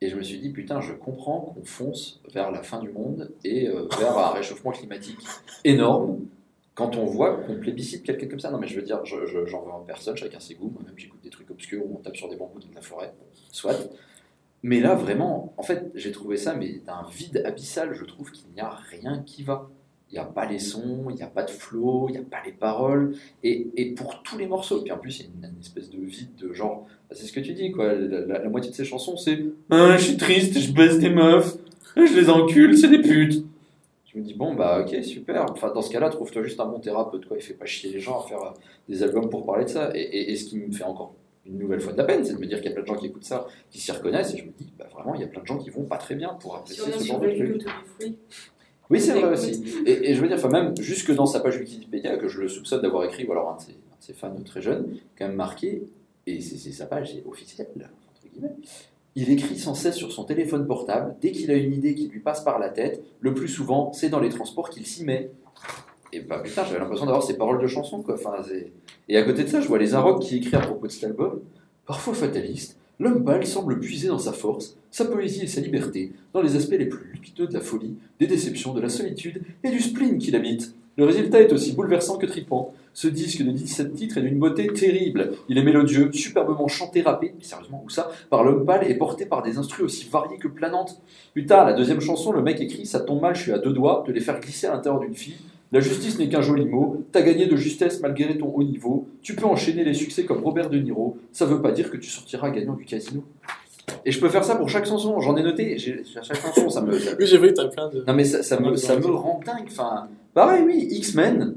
Et 0.00 0.08
je 0.10 0.16
me 0.16 0.22
suis 0.22 0.38
dit, 0.38 0.50
putain, 0.50 0.80
je 0.80 0.92
comprends 0.92 1.40
qu'on 1.40 1.64
fonce 1.64 2.20
vers 2.32 2.50
la 2.50 2.62
fin 2.62 2.80
du 2.80 2.90
monde 2.90 3.30
et 3.44 3.68
euh, 3.68 3.86
vers 3.98 4.18
un 4.18 4.30
réchauffement 4.32 4.70
climatique 4.72 5.18
énorme 5.64 6.26
quand 6.74 6.96
on 6.96 7.06
voit 7.06 7.36
qu'on 7.38 7.54
plébiscite 7.58 8.02
quelqu'un 8.02 8.28
comme 8.28 8.40
ça. 8.40 8.50
Non, 8.50 8.58
mais 8.58 8.66
je 8.66 8.76
veux 8.76 8.82
dire, 8.84 9.02
je- 9.06 9.24
je- 9.24 9.46
j'en 9.46 9.62
veux 9.62 9.70
en 9.70 9.80
personne, 9.80 10.14
chacun 10.16 10.38
ses 10.40 10.54
goûts. 10.54 10.68
Moi-même, 10.74 10.92
j'écoute 10.98 11.20
des 11.22 11.30
trucs 11.30 11.50
obscurs 11.50 11.82
où 11.86 11.94
on 11.96 12.02
tape 12.02 12.16
sur 12.16 12.28
des 12.28 12.36
bambous 12.36 12.58
dans 12.60 12.74
la 12.74 12.82
forêt. 12.82 13.14
Soit. 13.50 13.74
Mais 14.62 14.80
là, 14.80 14.94
vraiment, 14.94 15.54
en 15.56 15.62
fait, 15.62 15.90
j'ai 15.94 16.12
trouvé 16.12 16.36
ça, 16.36 16.54
mais 16.54 16.80
d'un 16.84 17.06
vide 17.10 17.40
abyssal. 17.46 17.94
Je 17.94 18.04
trouve 18.04 18.30
qu'il 18.32 18.50
n'y 18.50 18.60
a 18.60 18.68
rien 18.70 19.22
qui 19.22 19.44
va. 19.44 19.70
Il 20.10 20.14
n'y 20.14 20.18
a 20.20 20.24
pas 20.24 20.46
les 20.46 20.60
sons, 20.60 21.06
il 21.10 21.16
n'y 21.16 21.22
a 21.22 21.26
pas 21.26 21.42
de 21.42 21.50
flow, 21.50 22.06
il 22.08 22.12
n'y 22.12 22.18
a 22.18 22.22
pas 22.22 22.38
les 22.46 22.52
paroles. 22.52 23.16
Et, 23.42 23.66
et 23.76 23.86
pour 23.92 24.22
tous 24.22 24.38
les 24.38 24.46
morceaux, 24.46 24.80
puis 24.82 24.92
en 24.92 24.98
plus, 24.98 25.18
il 25.18 25.22
y 25.22 25.24
a 25.26 25.28
une, 25.48 25.54
une 25.54 25.60
espèce 25.60 25.90
de 25.90 25.98
vide 25.98 26.34
de 26.36 26.52
genre. 26.52 26.86
bah, 27.10 27.16
c'est 27.18 27.26
ce 27.26 27.32
que 27.32 27.40
tu 27.40 27.52
dis, 27.54 27.72
quoi. 27.72 27.92
La, 27.92 28.20
la- 28.20 28.38
la 28.44 28.48
moitié 28.48 28.70
de 28.70 28.76
ces 28.76 28.84
chansons, 28.84 29.16
c'est 29.16 29.44
Ah, 29.70 29.96
Je 29.98 30.04
suis 30.04 30.16
triste, 30.16 30.58
je 30.60 30.72
baisse 30.72 30.98
des 31.00 31.10
meufs, 31.10 31.56
je 31.96 32.14
les 32.20 32.30
encule, 32.30 32.78
c'est 32.78 32.88
des 32.88 33.00
putes. 33.02 33.44
Je 34.06 34.18
me 34.18 34.24
dis, 34.24 34.32
bon, 34.34 34.54
bah, 34.54 34.80
ok, 34.86 35.02
super. 35.04 35.44
Enfin, 35.50 35.72
dans 35.74 35.82
ce 35.82 35.90
cas-là, 35.90 36.08
trouve-toi 36.08 36.42
juste 36.44 36.60
un 36.60 36.66
bon 36.66 36.78
thérapeute, 36.78 37.26
quoi. 37.26 37.36
Il 37.36 37.42
fait 37.42 37.52
pas 37.54 37.66
chier 37.66 37.90
les 37.92 38.00
gens 38.00 38.20
à 38.20 38.26
faire 38.28 38.42
euh, 38.42 38.50
des 38.88 39.02
albums 39.02 39.28
pour 39.28 39.44
parler 39.44 39.64
de 39.64 39.70
ça. 39.70 39.90
Et, 39.94 40.00
et- 40.00 40.30
et 40.32 40.36
ce 40.36 40.44
qui 40.44 40.56
me 40.56 40.72
fait 40.72 40.84
encore 40.84 41.14
une 41.44 41.58
nouvelle 41.58 41.80
fois 41.80 41.92
de 41.92 41.98
la 41.98 42.04
peine, 42.04 42.24
c'est 42.24 42.34
de 42.34 42.38
me 42.38 42.46
dire 42.46 42.58
qu'il 42.58 42.68
y 42.68 42.72
a 42.72 42.74
plein 42.74 42.82
de 42.82 42.86
gens 42.88 42.96
qui 42.96 43.06
écoutent 43.06 43.24
ça, 43.24 43.46
qui 43.70 43.78
s'y 43.80 43.90
reconnaissent. 43.92 44.32
Et 44.34 44.38
je 44.38 44.44
me 44.44 44.52
dis, 44.58 44.72
bah, 44.78 44.86
vraiment, 44.94 45.14
il 45.16 45.20
y 45.20 45.24
a 45.24 45.26
plein 45.26 45.42
de 45.42 45.46
gens 45.46 45.58
qui 45.58 45.68
vont 45.70 45.82
pas 45.84 45.98
très 45.98 46.14
bien 46.14 46.28
pour 46.40 46.52
Si 46.64 46.80
apprécier 46.80 46.94
a 46.94 46.98
ce 46.98 47.04
genre 47.04 47.20
de 47.20 47.26
truc. 47.56 47.62
Oui, 48.90 49.00
c'est 49.00 49.12
vrai 49.12 49.32
aussi. 49.32 49.62
Et, 49.84 50.10
et 50.10 50.14
je 50.14 50.20
veux 50.20 50.28
dire, 50.28 50.36
enfin, 50.36 50.48
même 50.48 50.76
jusque 50.80 51.12
dans 51.14 51.26
sa 51.26 51.40
page 51.40 51.58
Wikipédia, 51.58 52.16
que 52.16 52.28
je 52.28 52.40
le 52.40 52.48
soupçonne 52.48 52.82
d'avoir 52.82 53.04
écrit, 53.04 53.26
ou 53.26 53.32
alors 53.32 53.50
un 53.50 53.56
de 53.56 53.62
ses, 53.62 53.72
un 53.72 53.98
de 53.98 54.02
ses 54.02 54.12
fans 54.12 54.34
très 54.44 54.62
jeunes, 54.62 54.96
quand 55.18 55.26
même 55.26 55.36
marqué, 55.36 55.82
et 56.26 56.40
c'est 56.40 56.72
sa 56.72 56.86
page, 56.86 57.12
c'est 57.14 57.24
officiel, 57.26 57.68
entre 57.76 58.22
guillemets. 58.32 58.54
Il 59.14 59.30
écrit 59.30 59.58
sans 59.58 59.74
cesse 59.74 59.96
sur 59.96 60.12
son 60.12 60.24
téléphone 60.24 60.66
portable, 60.66 61.16
dès 61.20 61.32
qu'il 61.32 61.50
a 61.50 61.54
une 61.54 61.72
idée 61.72 61.94
qui 61.94 62.08
lui 62.08 62.20
passe 62.20 62.42
par 62.44 62.58
la 62.58 62.68
tête, 62.68 63.02
le 63.20 63.32
plus 63.32 63.48
souvent, 63.48 63.92
c'est 63.92 64.08
dans 64.08 64.20
les 64.20 64.28
transports 64.28 64.68
qu'il 64.68 64.86
s'y 64.86 65.04
met. 65.04 65.30
Et 66.12 66.20
bah 66.20 66.40
putain, 66.40 66.64
j'avais 66.64 66.78
l'impression 66.78 67.06
d'avoir 67.06 67.22
ces 67.22 67.36
paroles 67.36 67.60
de 67.60 67.66
chanson, 67.66 68.02
quoi. 68.02 68.14
Enfin, 68.14 68.36
et 69.08 69.16
à 69.16 69.22
côté 69.22 69.44
de 69.44 69.48
ça, 69.48 69.60
je 69.60 69.68
vois 69.68 69.78
les 69.78 69.94
Arocs 69.94 70.20
qui 70.22 70.36
écrit 70.36 70.56
à 70.56 70.60
propos 70.60 70.86
de 70.86 70.92
cet 70.92 71.04
album. 71.04 71.40
Parfois 71.86 72.14
fataliste, 72.14 72.76
l'homme 72.98 73.24
pâle 73.24 73.46
semble 73.46 73.78
puiser 73.78 74.08
dans 74.08 74.18
sa 74.18 74.32
force, 74.32 74.76
sa 74.96 75.04
poésie 75.04 75.42
et 75.42 75.46
sa 75.46 75.60
liberté, 75.60 76.12
dans 76.32 76.40
les 76.40 76.56
aspects 76.56 76.70
les 76.78 76.86
plus 76.86 77.12
lumineux 77.12 77.46
de 77.46 77.52
la 77.52 77.60
folie, 77.60 77.96
des 78.18 78.26
déceptions, 78.26 78.72
de 78.72 78.80
la 78.80 78.88
solitude 78.88 79.42
et 79.62 79.68
du 79.68 79.78
spleen 79.78 80.16
qui 80.16 80.30
l'habite. 80.30 80.74
Le 80.96 81.04
résultat 81.04 81.42
est 81.42 81.52
aussi 81.52 81.74
bouleversant 81.74 82.16
que 82.16 82.24
tripant. 82.24 82.72
Ce 82.94 83.06
disque 83.06 83.42
de 83.42 83.50
17 83.50 83.92
titres 83.92 84.16
est 84.16 84.22
d'une 84.22 84.38
beauté 84.38 84.68
terrible. 84.68 85.32
Il 85.50 85.58
est 85.58 85.62
mélodieux, 85.62 86.10
superbement 86.14 86.66
chanté, 86.66 87.02
rappé, 87.02 87.34
mais 87.36 87.44
sérieusement, 87.44 87.82
où 87.84 87.90
ça 87.90 88.10
Par 88.30 88.42
l'homme 88.42 88.64
pâle 88.64 88.90
et 88.90 88.94
porté 88.94 89.26
par 89.26 89.42
des 89.42 89.58
instrus 89.58 89.84
aussi 89.84 90.08
variés 90.08 90.38
que 90.38 90.48
planantes. 90.48 90.98
Putain, 91.34 91.66
la 91.66 91.74
deuxième 91.74 92.00
chanson, 92.00 92.32
le 92.32 92.40
mec 92.40 92.58
écrit 92.62 92.86
Ça 92.86 93.00
tombe 93.00 93.20
mal, 93.20 93.34
je 93.34 93.42
suis 93.42 93.52
à 93.52 93.58
deux 93.58 93.74
doigts 93.74 94.02
de 94.06 94.14
les 94.14 94.22
faire 94.22 94.40
glisser 94.40 94.66
à 94.66 94.72
l'intérieur 94.72 95.02
d'une 95.02 95.14
fille. 95.14 95.36
La 95.72 95.80
justice 95.80 96.18
n'est 96.18 96.30
qu'un 96.30 96.40
joli 96.40 96.64
mot, 96.64 97.04
t'as 97.12 97.20
gagné 97.20 97.44
de 97.44 97.56
justesse 97.56 98.00
malgré 98.00 98.38
ton 98.38 98.46
haut 98.46 98.64
niveau, 98.64 99.08
tu 99.20 99.36
peux 99.36 99.44
enchaîner 99.44 99.84
les 99.84 99.92
succès 99.92 100.24
comme 100.24 100.42
Robert 100.42 100.70
De 100.70 100.78
Niro, 100.78 101.18
ça 101.32 101.44
veut 101.44 101.60
pas 101.60 101.72
dire 101.72 101.90
que 101.90 101.98
tu 101.98 102.08
sortiras 102.08 102.48
gagnant 102.48 102.74
du 102.74 102.86
casino. 102.86 103.22
Et 104.04 104.10
je 104.12 104.20
peux 104.20 104.28
faire 104.28 104.44
ça 104.44 104.56
pour 104.56 104.68
chaque 104.68 104.86
chanson, 104.86 105.20
j'en 105.20 105.36
ai 105.36 105.42
noté, 105.42 105.78
j'ai- 105.78 106.02
à 106.16 106.22
chaque 106.22 106.40
chanson, 106.40 106.68
ça 106.70 106.80
me, 106.80 106.98
ça- 106.98 107.12
Oui, 107.18 107.26
j'ai 107.26 107.38
vu, 107.38 107.54
t'as 107.54 107.66
plein 107.68 107.88
de. 107.88 108.04
non 108.06 108.14
mais 108.14 108.24
ça, 108.24 108.42
ça 108.42 108.58
me, 108.58 108.74
ça 108.76 108.96
me 108.96 109.06
rend 109.06 109.40
dingue. 109.44 109.66
Enfin, 109.68 110.08
pareil, 110.34 110.62
oui, 110.66 110.88
X-Men, 110.90 111.54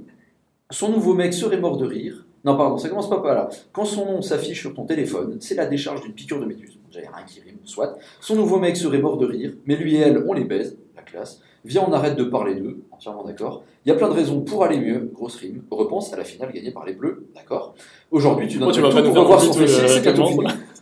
son 0.71 0.89
nouveau 0.89 1.13
mec 1.13 1.33
serait 1.33 1.57
mort 1.59 1.77
de 1.77 1.85
rire. 1.85 2.25
Non, 2.45 2.55
pardon, 2.55 2.77
ça 2.77 2.87
commence 2.87 3.09
pas 3.09 3.19
par 3.19 3.33
là. 3.35 3.49
Quand 3.73 3.83
son 3.85 4.05
nom 4.05 4.21
s'affiche 4.21 4.59
sur 4.61 4.73
ton 4.73 4.85
téléphone, 4.85 5.37
c'est 5.39 5.55
la 5.55 5.65
décharge 5.65 6.01
d'une 6.01 6.13
piqûre 6.13 6.39
de 6.39 6.45
méduse. 6.45 6.77
A 6.95 6.99
rien 7.17 7.25
qui 7.27 7.39
rime, 7.41 7.57
soit. 7.65 7.97
Son 8.19 8.35
nouveau 8.35 8.57
mec 8.59 8.75
serait 8.77 8.97
mort 8.99 9.17
de 9.17 9.25
rire, 9.25 9.53
mais 9.65 9.75
lui 9.75 9.95
et 9.95 9.99
elle, 9.99 10.23
on 10.27 10.33
les 10.33 10.43
baise, 10.43 10.77
la 10.95 11.01
classe. 11.03 11.41
Viens, 11.65 11.83
on 11.87 11.91
arrête 11.91 12.15
de 12.15 12.23
parler 12.23 12.55
d'eux, 12.55 12.77
entièrement 12.91 13.23
d'accord. 13.23 13.63
Il 13.85 13.89
y 13.89 13.91
a 13.91 13.95
plein 13.95 14.07
de 14.07 14.13
raisons 14.13 14.41
pour 14.41 14.63
aller 14.63 14.79
mieux, 14.79 15.09
grosse 15.13 15.35
rime. 15.35 15.63
Repense 15.69 16.13
à 16.13 16.17
la 16.17 16.23
finale 16.23 16.51
gagnée 16.53 16.71
par 16.71 16.85
les 16.85 16.93
Bleus, 16.93 17.27
d'accord. 17.35 17.75
Aujourd'hui, 18.11 18.47
tu 18.47 18.57
Moi, 18.57 18.67
donnes 18.67 18.75
tu 18.75 18.81
vas 18.81 18.89
tout 18.89 18.95
pas 18.95 19.03
pour 19.03 19.13
revoir 19.23 19.41
son 19.41 19.59
le 19.59 19.67
c'est. 19.67 20.01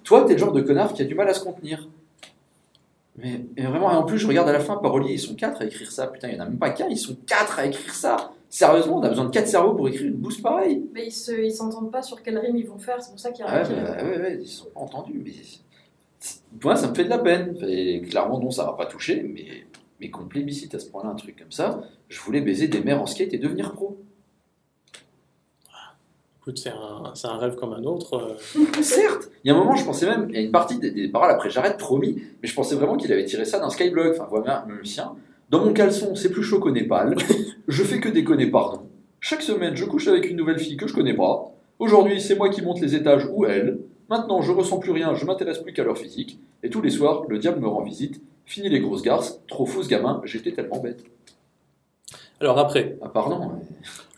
Toi, 0.07 0.23
t'es 0.23 0.33
le 0.33 0.39
genre 0.39 0.53
de 0.53 0.61
connard 0.61 0.93
qui 0.93 1.01
a 1.01 1.05
du 1.05 1.15
mal 1.15 1.27
à 1.27 1.33
se 1.33 1.43
contenir. 1.43 1.85
Mais, 3.17 3.41
vraiment, 3.57 3.91
et 3.91 3.95
en 3.95 4.03
plus, 4.03 4.17
je 4.19 4.25
regarde 4.27 4.47
à 4.47 4.53
la 4.53 4.61
fin, 4.61 4.77
Parolier, 4.77 5.13
ils 5.15 5.19
sont 5.19 5.35
quatre 5.35 5.61
à 5.61 5.65
écrire 5.65 5.91
ça. 5.91 6.07
Putain, 6.07 6.29
il 6.29 6.35
n'y 6.35 6.39
en 6.39 6.45
a 6.45 6.47
même 6.47 6.57
pas 6.57 6.69
qu'un, 6.69 6.87
ils 6.87 6.97
sont 6.97 7.17
quatre 7.27 7.59
à 7.59 7.65
écrire 7.65 7.93
ça. 7.93 8.31
Sérieusement, 8.49 8.99
on 8.99 9.01
a 9.03 9.09
besoin 9.09 9.25
de 9.25 9.31
quatre 9.31 9.49
cerveaux 9.49 9.73
pour 9.73 9.89
écrire 9.89 10.07
une 10.07 10.13
bouse 10.15 10.39
pareille. 10.39 10.85
Mais 10.93 11.07
ils 11.07 11.11
se- 11.11 11.31
ils 11.43 11.51
s'entendent 11.51 11.91
pas 11.91 12.01
sur 12.01 12.23
quelle 12.23 12.37
rime 12.37 12.55
ils 12.55 12.65
vont 12.67 12.77
faire, 12.77 13.01
c'est 13.01 13.09
pour 13.09 13.19
ça 13.19 13.31
qu'il 13.31 13.43
y 13.43 13.47
a 13.49 13.51
Ouais, 13.51 13.63
rien 13.63 13.67
qui- 13.67 13.81
bah, 13.81 14.03
ouais, 14.05 14.17
ouais, 14.21 14.37
ils 14.39 14.47
sont 14.47 14.67
pas 14.73 14.79
entendus. 14.79 15.21
Mais 15.25 15.33
moi, 16.63 16.77
ça 16.77 16.87
me 16.89 16.95
fait 16.95 17.03
de 17.03 17.09
la 17.09 17.17
peine. 17.17 17.57
Et 17.67 18.01
clairement, 18.03 18.39
non, 18.39 18.49
ça 18.51 18.63
va 18.63 18.73
pas 18.73 18.85
toucher. 18.85 19.23
Mais, 19.23 19.65
mais 19.99 20.09
qu'on 20.09 20.25
plébiscite 20.25 20.73
à 20.75 20.79
ce 20.79 20.85
point-là 20.89 21.09
un 21.09 21.15
truc 21.15 21.37
comme 21.37 21.51
ça, 21.51 21.81
je 22.07 22.21
voulais 22.21 22.39
baiser 22.39 22.69
des 22.69 22.79
mères 22.79 23.01
en 23.01 23.07
skate 23.07 23.33
et 23.33 23.37
devenir 23.39 23.73
pro. 23.73 23.97
Écoute, 26.47 26.59
c'est 26.59 26.69
un, 26.69 27.11
c'est 27.13 27.27
un 27.27 27.35
rêve 27.35 27.55
comme 27.55 27.73
un 27.73 27.83
autre. 27.83 28.13
euh. 28.13 28.61
Certes, 28.81 29.29
il 29.43 29.49
y 29.49 29.51
a 29.51 29.53
un 29.53 29.57
moment, 29.57 29.75
je 29.75 29.83
pensais 29.83 30.05
même, 30.05 30.27
il 30.29 30.35
y 30.35 30.37
a 30.37 30.41
une 30.41 30.51
partie 30.51 30.79
des, 30.79 30.91
des 30.91 31.09
paroles, 31.09 31.29
après 31.29 31.49
j'arrête, 31.49 31.77
promis, 31.77 32.21
mais 32.41 32.47
je 32.47 32.55
pensais 32.55 32.75
vraiment 32.75 32.95
qu'il 32.95 33.11
avait 33.11 33.25
tiré 33.25 33.43
ça 33.43 33.59
d'un 33.59 33.69
Skyblog, 33.69 34.13
enfin 34.13 34.27
voilà, 34.29 34.63
même 34.65 34.77
le 34.77 34.85
sien. 34.85 35.11
Dans 35.49 35.59
mon 35.65 35.73
caleçon, 35.73 36.15
c'est 36.15 36.29
plus 36.29 36.43
chaud 36.43 36.59
qu'au 36.61 36.71
Népal, 36.71 37.15
je 37.67 37.83
fais 37.83 37.99
que 37.99 38.07
déconner, 38.07 38.47
pardon. 38.47 38.83
Chaque 39.19 39.41
semaine, 39.41 39.75
je 39.75 39.83
couche 39.83 40.07
avec 40.07 40.29
une 40.29 40.37
nouvelle 40.37 40.57
fille 40.59 40.77
que 40.77 40.87
je 40.87 40.93
connais 40.93 41.13
pas. 41.15 41.51
Aujourd'hui, 41.79 42.21
c'est 42.21 42.37
moi 42.37 42.47
qui 42.47 42.61
monte 42.61 42.79
les 42.79 42.95
étages 42.95 43.27
ou 43.29 43.45
elle. 43.45 43.79
Maintenant, 44.09 44.41
je 44.41 44.53
ressens 44.53 44.77
plus 44.79 44.91
rien, 44.91 45.15
je 45.15 45.25
m'intéresse 45.25 45.57
plus 45.57 45.73
qu'à 45.73 45.83
leur 45.83 45.97
physique. 45.97 46.39
Et 46.63 46.69
tous 46.69 46.81
les 46.81 46.91
soirs, 46.91 47.23
le 47.27 47.39
diable 47.39 47.59
me 47.59 47.67
rend 47.67 47.81
visite. 47.83 48.21
Fini 48.45 48.69
les 48.69 48.79
grosses 48.79 49.01
garces, 49.01 49.41
trop 49.49 49.65
fausse 49.65 49.89
gamin, 49.89 50.21
j'étais 50.23 50.53
tellement 50.53 50.79
bête. 50.79 51.03
Alors 52.39 52.57
après, 52.57 52.97
Ah, 53.01 53.09
pardon. 53.09 53.39
mais- 53.39 53.65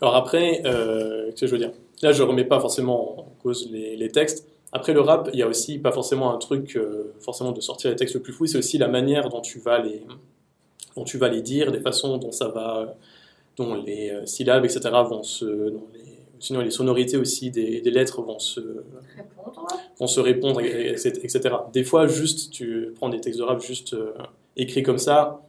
alors 0.00 0.14
après 0.14 0.62
euh, 0.64 1.26
qu'est-ce 1.30 1.40
que 1.40 1.46
je 1.48 1.52
veux 1.52 1.58
dire? 1.58 1.72
Là, 2.02 2.12
je 2.12 2.22
remets 2.22 2.44
pas 2.44 2.60
forcément 2.60 3.20
en 3.20 3.26
cause 3.42 3.68
les, 3.70 3.96
les 3.96 4.08
textes. 4.08 4.46
Après 4.72 4.92
le 4.92 5.00
rap, 5.00 5.28
il 5.32 5.38
y 5.38 5.42
a 5.42 5.48
aussi 5.48 5.78
pas 5.78 5.92
forcément 5.92 6.32
un 6.32 6.38
truc 6.38 6.76
euh, 6.76 7.12
forcément 7.20 7.52
de 7.52 7.60
sortir 7.60 7.90
les 7.90 7.96
textes 7.96 8.14
le 8.14 8.22
plus 8.22 8.32
fou, 8.32 8.46
c'est 8.46 8.58
aussi 8.58 8.78
la 8.78 8.88
manière 8.88 9.28
dont 9.28 9.40
tu 9.40 9.58
vas 9.58 9.78
les 9.80 10.02
dont 10.96 11.04
tu 11.04 11.18
vas 11.18 11.28
les 11.28 11.40
dire, 11.42 11.70
des 11.72 11.80
façons 11.80 12.16
dont 12.18 12.32
ça 12.32 12.48
va, 12.48 12.96
dont 13.56 13.74
les 13.74 14.10
euh, 14.10 14.26
syllabes, 14.26 14.64
etc. 14.64 14.80
vont 15.08 15.22
se, 15.22 15.44
dont 15.44 15.86
les, 15.94 16.00
sinon 16.40 16.60
les 16.60 16.70
sonorités 16.70 17.16
aussi 17.16 17.50
des, 17.50 17.80
des 17.80 17.90
lettres 17.90 18.22
vont 18.22 18.38
se 18.38 18.60
Répondre. 19.16 19.66
vont 19.98 20.06
se 20.06 20.20
répondre, 20.20 20.60
et- 20.60 20.88
et- 20.88 20.92
etc. 21.24 21.40
Des 21.72 21.84
fois, 21.84 22.06
juste, 22.06 22.50
tu 22.50 22.92
prends 22.96 23.08
des 23.08 23.20
textes 23.20 23.38
de 23.38 23.44
rap 23.44 23.60
juste 23.60 23.94
euh, 23.94 24.12
écrits 24.56 24.82
comme 24.82 24.98
ça, 24.98 25.42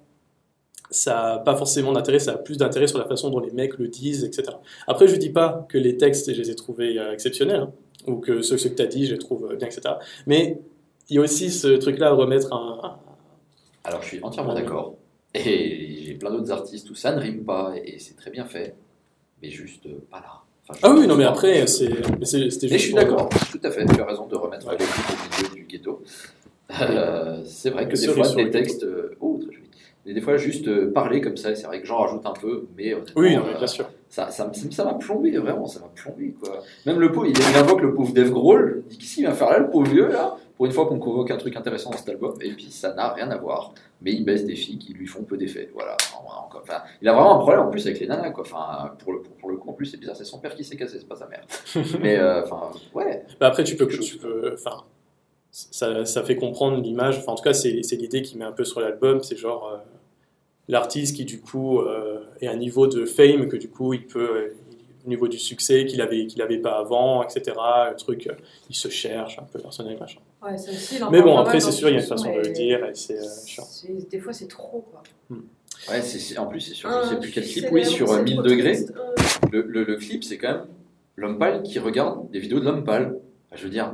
ça 0.91 1.13
n'a 1.13 1.39
pas 1.39 1.55
forcément 1.55 1.91
d'intérêt, 1.93 2.19
ça 2.19 2.33
a 2.33 2.37
plus 2.37 2.57
d'intérêt 2.57 2.85
sur 2.87 2.99
la 2.99 3.05
façon 3.05 3.29
dont 3.29 3.39
les 3.39 3.51
mecs 3.51 3.77
le 3.79 3.87
disent, 3.87 4.23
etc. 4.23 4.43
Après, 4.87 5.07
je 5.07 5.15
dis 5.15 5.29
pas 5.29 5.65
que 5.69 5.77
les 5.77 5.97
textes, 5.97 6.31
je 6.33 6.39
les 6.41 6.51
ai 6.51 6.55
trouvés 6.55 6.99
euh, 6.99 7.13
exceptionnels, 7.13 7.61
hein, 7.61 7.71
ou 8.07 8.17
que 8.17 8.41
ceux, 8.41 8.57
ceux 8.57 8.69
que 8.69 8.75
tu 8.75 8.81
as 8.81 8.87
dit, 8.87 9.05
je 9.07 9.13
les 9.13 9.19
trouve 9.19 9.49
euh, 9.51 9.55
bien, 9.55 9.67
etc. 9.67 9.95
Mais 10.27 10.59
il 11.09 11.15
y 11.15 11.19
a 11.19 11.21
aussi 11.21 11.49
ce 11.49 11.67
truc-là 11.69 12.07
à 12.07 12.11
remettre 12.11 12.53
un... 12.53 12.79
un- 12.83 12.97
Alors, 13.83 14.01
je 14.03 14.07
suis 14.07 14.19
entièrement 14.23 14.53
d'accord. 14.53 14.95
Et 15.33 16.03
j'ai 16.05 16.13
plein 16.15 16.29
d'autres 16.29 16.51
artistes 16.51 16.89
où 16.89 16.95
ça 16.95 17.15
ne 17.15 17.21
rime 17.21 17.43
pas, 17.45 17.73
et 17.83 17.97
c'est 17.99 18.15
très 18.17 18.29
bien 18.31 18.45
fait, 18.45 18.75
mais 19.41 19.49
juste 19.49 19.85
euh, 19.85 19.99
pas 20.11 20.19
là. 20.19 20.41
Enfin, 20.67 20.79
Ah 20.83 20.93
oui, 20.97 21.07
non, 21.07 21.15
mais 21.15 21.23
après, 21.23 21.61
mais 21.61 21.67
c'était 21.67 21.93
Mais 22.19 22.25
juste 22.25 22.67
je 22.69 22.77
suis 22.77 22.93
d'accord, 22.93 23.29
tout 23.49 23.59
à 23.63 23.71
fait, 23.71 23.85
tu 23.85 24.01
as 24.01 24.05
raison 24.05 24.27
de 24.27 24.35
remettre 24.35 24.67
Ouais. 24.67 24.75
les 24.77 24.83
au 24.85 25.43
milieu 25.49 25.55
du 25.55 25.63
ghetto. 25.65 26.01
Euh, 26.81 27.41
c'est 27.45 27.69
vrai 27.69 27.87
que 27.87 27.95
des 27.99 28.07
fois, 28.09 28.27
des 28.35 28.49
textes. 28.49 28.85
oh, 29.19 29.39
très. 29.41 29.60
Mais 30.05 30.13
des 30.13 30.21
fois, 30.21 30.37
juste 30.37 30.67
euh, 30.67 30.91
parler 30.91 31.21
comme 31.21 31.37
ça, 31.37 31.53
c'est 31.55 31.67
vrai 31.67 31.79
que 31.79 31.85
j'en 31.87 31.97
rajoute 31.99 32.25
un 32.25 32.33
peu, 32.33 32.67
mais 32.75 32.93
Oui, 33.15 33.35
non, 33.35 33.43
mais 33.45 33.53
euh, 33.55 33.57
bien 33.59 33.67
sûr. 33.67 33.85
ça 34.09 34.31
ça 34.31 34.51
ça 34.71 34.83
m'a 34.85 34.95
plombé, 34.95 35.31
vraiment, 35.37 35.67
ça 35.67 35.79
m'a 35.79 35.89
plombé. 35.93 36.33
Quoi. 36.41 36.59
Même 36.85 36.99
le 36.99 37.11
pauvre, 37.11 37.27
il, 37.27 37.37
il 37.37 37.57
invoque 37.57 37.81
le 37.81 37.93
pauvre 37.93 38.11
Dave 38.13 38.31
Grohl, 38.31 38.83
il 38.89 38.89
dit 38.89 38.97
qu'est-ce 38.97 39.15
qu'il 39.15 39.23
vient 39.25 39.33
faire 39.33 39.51
là, 39.51 39.59
le 39.59 39.69
pauvre 39.69 39.87
vieux, 39.89 40.07
là? 40.07 40.35
Pour 40.57 40.65
une 40.67 40.71
fois 40.73 40.85
qu'on 40.85 40.99
convoque 40.99 41.31
un 41.31 41.37
truc 41.37 41.55
intéressant 41.55 41.89
dans 41.89 41.97
cet 41.97 42.09
album, 42.09 42.35
et 42.41 42.51
puis 42.51 42.65
ça 42.71 42.93
n'a 42.93 43.09
rien 43.13 43.31
à 43.31 43.37
voir. 43.37 43.73
Mais 44.03 44.11
il 44.13 44.23
baisse 44.25 44.45
des 44.45 44.55
filles 44.55 44.77
qui 44.79 44.93
lui 44.93 45.07
font 45.07 45.23
peu 45.23 45.37
d'effet. 45.37 45.69
Voilà. 45.73 45.97
Enfin, 46.53 46.83
il 47.01 47.07
a 47.07 47.13
vraiment 47.13 47.35
un 47.37 47.39
problème 47.39 47.61
en 47.61 47.69
plus 47.69 47.85
avec 47.87 47.99
les 47.99 48.05
nanas, 48.07 48.29
quoi. 48.31 48.43
Enfin, 48.43 48.91
pour 48.99 49.13
le, 49.13 49.21
pour, 49.21 49.33
pour 49.37 49.49
le 49.49 49.57
coup, 49.57 49.69
en 49.69 49.73
plus, 49.73 49.85
c'est 49.87 49.97
bizarre, 49.97 50.15
c'est 50.15 50.23
son 50.25 50.39
père 50.39 50.53
qui 50.55 50.63
s'est 50.63 50.75
cassé, 50.77 50.99
c'est 50.99 51.07
pas 51.07 51.15
sa 51.15 51.27
mère. 51.27 51.45
mais 52.01 52.17
euh, 52.17 52.43
enfin, 52.43 52.69
ouais. 52.93 53.23
Bah 53.39 53.47
après, 53.47 53.63
tu 53.63 53.75
peux, 53.75 53.87
tu 53.87 54.17
peux, 54.17 54.53
enfin, 54.53 54.83
ça, 55.51 56.05
ça 56.05 56.23
fait 56.23 56.35
comprendre 56.35 56.79
l'image. 56.81 57.17
Enfin, 57.19 57.31
en 57.31 57.35
tout 57.35 57.43
cas, 57.43 57.53
c'est 57.53 57.81
c'est 57.83 57.95
l'idée 57.95 58.21
qui 58.21 58.37
met 58.37 58.45
un 58.45 58.51
peu 58.51 58.63
sur 58.63 58.81
l'album. 58.81 59.21
C'est 59.23 59.37
genre 59.37 59.67
euh, 59.73 59.77
l'artiste 60.67 61.15
qui 61.15 61.25
du 61.25 61.39
coup 61.41 61.79
euh, 61.79 62.19
est 62.41 62.47
à 62.47 62.51
un 62.51 62.57
niveau 62.57 62.87
de 62.87 63.05
fame 63.05 63.47
que 63.49 63.57
du 63.57 63.69
coup 63.69 63.93
il 63.93 64.05
peut, 64.05 64.19
euh, 64.19 64.53
au 65.05 65.09
niveau 65.09 65.27
du 65.27 65.39
succès 65.39 65.85
qu'il 65.85 66.01
avait, 66.01 66.27
qu'il 66.27 66.41
avait 66.41 66.59
pas 66.59 66.77
avant, 66.77 67.23
etc. 67.23 67.57
Le 67.89 67.95
truc, 67.95 68.27
euh, 68.27 68.33
il 68.69 68.75
se 68.75 68.87
cherche 68.87 69.39
un 69.39 69.43
peu 69.43 69.59
personnel, 69.59 69.97
machin. 69.99 70.19
Ouais, 70.43 70.57
ça 70.57 70.69
aussi, 70.71 70.99
Mais 71.11 71.21
bon, 71.23 71.37
après, 71.37 71.59
c'est 71.59 71.71
sûr, 71.71 71.89
il 71.89 71.93
y 71.93 71.97
a 71.97 72.01
une 72.01 72.05
façon 72.07 72.31
de 72.33 72.39
le 72.39 72.49
dire 72.53 72.85
et 72.85 72.93
c'est 72.93 73.17
euh, 73.19 73.23
chiant. 73.47 73.63
c'est- 73.63 74.09
Des 74.09 74.19
fois, 74.19 74.31
c'est 74.33 74.47
trop, 74.47 74.85
quoi. 74.91 75.01
Ouais, 75.89 76.01
c'est- 76.03 76.37
en 76.37 76.45
plus, 76.45 76.59
c'est 76.59 76.75
sur, 76.75 76.87
Ah, 76.89 77.01
je 77.05 77.09
sais 77.09 77.19
plus 77.19 77.31
quel 77.31 77.43
clip, 77.43 77.65
oui, 77.71 77.83
sur 77.85 78.07
c'est 78.09 78.19
euh, 78.19 78.23
1000 78.23 78.33
trop 78.35 78.43
degrés. 78.43 78.73
triste. 78.73 78.93
Ah. 78.95 79.47
Le, 79.51 79.61
le, 79.63 79.83
le 79.83 79.95
clip, 79.95 80.23
c'est 80.23 80.37
quand 80.37 80.49
même 80.49 80.65
l'homme 81.15 81.39
pâle 81.39 81.63
qui 81.63 81.79
regarde 81.79 82.29
des 82.29 82.39
vidéos 82.39 82.59
de 82.59 82.65
l'homme 82.65 82.83
pâle. 82.83 83.15
Enfin, 83.49 83.55
je 83.57 83.63
veux 83.63 83.69
dire, 83.71 83.91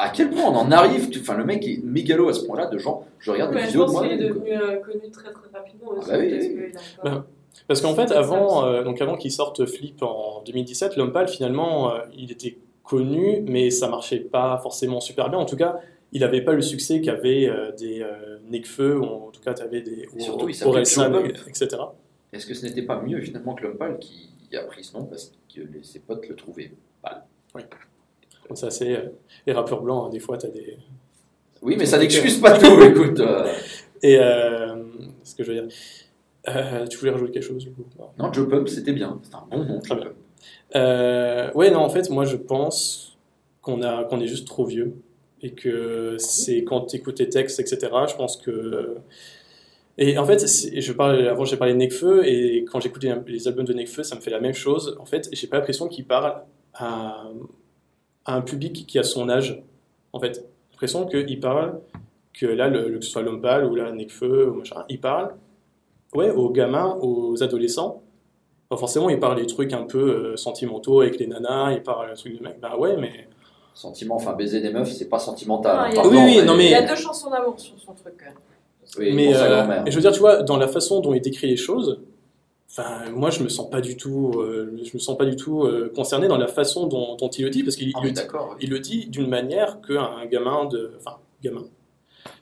à 0.00 0.08
quel 0.10 0.30
point 0.30 0.44
on 0.44 0.56
en 0.56 0.70
arrive 0.72 1.10
tu- 1.10 1.20
Enfin, 1.20 1.36
le 1.36 1.44
mec 1.44 1.66
est 1.66 1.78
mégalo 1.84 2.28
à 2.28 2.32
ce 2.32 2.44
point-là 2.44 2.66
de 2.66 2.78
genre, 2.78 3.04
je 3.18 3.30
regarde 3.30 3.50
des 3.52 3.56
Ouais, 3.56 3.62
je 3.62 3.66
vidéos 3.68 3.86
de 3.86 3.90
pense 3.92 4.02
qu'il 4.02 4.12
est 4.12 4.28
devenu 4.28 4.52
euh, 4.52 4.76
connu 4.80 5.10
très 5.12 5.30
très 5.32 5.48
rapidement 5.52 5.88
aussi. 5.90 6.10
bah 6.10 6.16
oui, 6.18 6.30
parce 6.30 6.44
oui. 6.46 6.72
a 7.02 7.04
Bah, 7.10 7.26
Parce 7.68 7.80
qu'en 7.82 7.94
fait, 7.94 8.10
avant, 8.12 8.64
euh, 8.64 8.82
donc 8.82 9.00
avant 9.00 9.16
qu'il 9.16 9.30
sorte 9.32 9.64
Flip 9.66 10.02
en 10.02 10.42
2017, 10.44 10.96
l'homme 10.96 11.12
pâle, 11.12 11.28
finalement, 11.28 11.92
euh, 11.94 11.98
il 12.16 12.32
était 12.32 12.58
connu, 12.84 13.42
mais 13.46 13.70
ça 13.70 13.88
marchait 13.88 14.18
pas 14.20 14.58
forcément 14.62 15.00
super 15.00 15.28
bien. 15.30 15.38
En 15.38 15.44
tout 15.44 15.56
cas, 15.56 15.78
il 16.12 16.22
n'avait 16.22 16.40
pas 16.42 16.52
le 16.52 16.62
succès 16.62 17.00
qu'avaient 17.00 17.46
euh, 17.48 17.70
des 17.72 18.02
euh, 18.02 18.38
Nekfeu, 18.50 18.98
ou 18.98 19.04
en 19.04 19.30
tout 19.30 19.40
cas, 19.40 19.54
tu 19.54 19.62
avais 19.62 19.80
des 19.82 20.08
Et 20.16 20.20
surtout, 20.20 20.48
il 20.48 20.54
s'appelait 20.54 20.80
etc. 21.46 21.68
Est-ce 22.32 22.46
que 22.46 22.54
ce 22.54 22.64
n'était 22.66 22.82
pas 22.82 23.00
mieux 23.00 23.20
finalement 23.20 23.54
que 23.54 23.62
l'homme 23.64 23.76
pâle 23.76 23.98
qui 23.98 24.28
a 24.56 24.62
pris 24.64 24.82
ce 24.82 24.96
nom 24.96 25.04
parce 25.04 25.32
que 25.54 25.60
les- 25.60 25.82
ses 25.84 25.98
potes 26.00 26.26
le 26.28 26.34
trouvaient 26.34 26.72
pâle? 27.02 27.22
Donc 27.54 27.64
ça, 28.56 28.70
c'est 28.70 28.96
euh, 28.96 29.08
les 29.46 29.52
rappeurs 29.52 29.82
blancs, 29.82 30.06
hein, 30.06 30.10
des 30.10 30.20
fois, 30.20 30.36
tu 30.38 30.46
as 30.46 30.50
des... 30.50 30.76
Oui, 31.62 31.76
mais 31.78 31.86
ça 31.86 31.98
n'excuse 31.98 32.38
pas 32.38 32.58
tout, 32.58 32.80
écoute. 32.82 33.20
euh. 33.20 33.52
Et 34.02 34.18
euh, 34.18 34.82
ce 35.24 35.34
que 35.34 35.44
je 35.44 35.52
veux 35.52 35.60
dire... 35.60 35.68
Euh, 36.48 36.86
tu 36.86 36.96
voulais 36.96 37.10
rajouter 37.10 37.32
quelque 37.32 37.42
chose 37.42 37.64
du 37.64 37.70
coup? 37.70 37.84
Non. 38.18 38.32
Joe 38.32 38.48
Pump, 38.48 38.66
c'était 38.68 38.92
bien. 38.92 39.20
C'était 39.22 39.36
un 39.36 39.46
bon 39.50 39.64
nom, 39.64 39.80
Très 39.80 39.94
bien. 39.94 40.12
Euh, 40.74 41.52
ouais, 41.52 41.70
non, 41.70 41.80
en 41.80 41.90
fait, 41.90 42.08
moi, 42.08 42.24
je 42.24 42.36
pense 42.36 43.18
qu'on 43.60 43.82
a, 43.82 44.04
qu'on 44.04 44.20
est 44.20 44.26
juste 44.26 44.46
trop 44.46 44.64
vieux 44.64 44.94
et 45.42 45.52
que 45.52 46.16
c'est 46.18 46.64
quand 46.64 46.82
tu 46.86 46.96
écoutes 46.96 47.18
les 47.18 47.28
textes, 47.28 47.60
etc. 47.60 47.92
Je 48.08 48.14
pense 48.14 48.38
que 48.38 48.96
et 49.98 50.16
en 50.16 50.24
fait, 50.24 50.38
je 50.46 50.92
parle, 50.92 51.28
avant 51.28 51.44
j'ai 51.44 51.58
parlé 51.58 51.74
de 51.74 51.78
Nekfeu 51.78 52.26
et 52.26 52.64
quand 52.64 52.80
j'écoute 52.80 53.02
les, 53.02 53.14
les 53.26 53.48
albums 53.48 53.66
de 53.66 53.74
Nekfeu, 53.74 54.02
ça 54.02 54.16
me 54.16 54.22
fait 54.22 54.30
la 54.30 54.40
même 54.40 54.54
chose. 54.54 54.96
En 54.98 55.04
fait, 55.04 55.28
j'ai 55.30 55.46
pas 55.46 55.56
l'impression 55.58 55.88
qu'il 55.88 56.06
parle 56.06 56.42
à, 56.72 57.24
à 58.30 58.34
un 58.36 58.40
public 58.42 58.86
qui 58.86 58.98
a 58.98 59.02
son 59.02 59.28
âge. 59.28 59.62
En 60.12 60.20
fait, 60.20 60.34
j'ai 60.36 60.42
l'impression 60.72 61.06
qu'il 61.06 61.40
parle 61.40 61.80
que 62.32 62.46
là, 62.46 62.68
le, 62.68 62.88
le- 62.88 62.98
que 62.98 63.04
ce 63.04 63.10
soit 63.10 63.22
l'homme 63.22 63.40
pâle 63.40 63.64
ou 63.64 63.74
là 63.74 63.90
Nekfeu 63.92 64.48
ou 64.50 64.54
machin, 64.54 64.84
il 64.88 65.00
parle 65.00 65.34
ouais 66.14 66.30
aux 66.30 66.50
gamins, 66.50 66.96
aux 67.00 67.42
adolescents. 67.42 68.02
Pas 68.68 68.76
forcément, 68.76 69.10
il 69.10 69.18
parle 69.18 69.36
des 69.36 69.46
trucs 69.46 69.72
un 69.72 69.82
peu 69.82 69.98
euh, 70.32 70.36
sentimentaux 70.36 71.00
avec 71.00 71.18
les 71.18 71.26
nanas, 71.26 71.72
il 71.72 71.82
parle 71.82 72.08
des 72.10 72.16
trucs 72.16 72.38
de 72.38 72.42
mecs. 72.42 72.60
Bah 72.60 72.76
ouais, 72.78 72.96
mais 72.96 73.28
Sentiment, 73.74 74.16
enfin 74.16 74.32
baiser 74.34 74.60
des 74.60 74.70
meufs, 74.72 74.90
c'est 74.92 75.08
pas 75.08 75.18
sentimental. 75.18 75.76
Hein, 75.78 75.86
il 75.90 75.94
y 75.94 75.98
a- 75.98 76.02
pardon, 76.02 76.10
Oui, 76.24 76.34
oui, 76.38 76.44
non, 76.46 76.56
mais- 76.56 76.66
Il 76.66 76.70
y 76.70 76.74
a 76.74 76.82
deux 76.86 76.96
chansons 76.96 77.30
d'amour 77.30 77.54
sur 77.58 77.74
son 77.78 77.94
truc. 77.94 78.14
Oui, 78.98 79.12
mais 79.14 79.34
euh, 79.34 79.84
je 79.86 79.94
veux 79.94 80.00
dire, 80.00 80.12
tu 80.12 80.18
vois, 80.20 80.42
dans 80.42 80.56
la 80.56 80.66
façon 80.68 81.00
dont 81.00 81.14
il 81.14 81.20
décrit 81.20 81.46
les 81.48 81.56
choses, 81.56 82.00
enfin, 82.70 83.10
moi, 83.10 83.30
je 83.30 83.42
me 83.42 83.48
sens 83.48 83.68
pas 83.68 83.80
du 83.80 83.96
tout, 83.96 84.32
euh, 84.38 84.80
je 84.82 84.90
me 84.94 84.98
sens 84.98 85.16
pas 85.18 85.26
du 85.26 85.36
tout 85.36 85.64
euh, 85.64 85.90
concerné 85.94 86.28
dans 86.28 86.38
la 86.38 86.46
façon 86.48 86.86
dont, 86.86 87.16
dont 87.16 87.28
il 87.28 87.44
le 87.44 87.50
dit, 87.50 87.62
parce 87.62 87.76
qu'il 87.76 87.92
Ah, 87.94 88.00
le 88.02 88.08
dit, 88.10 88.14
d'accord. 88.14 88.50
oui. 88.52 88.56
il 88.62 88.70
le 88.70 88.78
dit 88.78 89.06
d'une 89.06 89.28
manière 89.28 89.80
qu'un 89.80 90.24
gamin 90.26 90.66
de, 90.66 90.92
enfin, 90.98 91.16
gamin, 91.42 91.64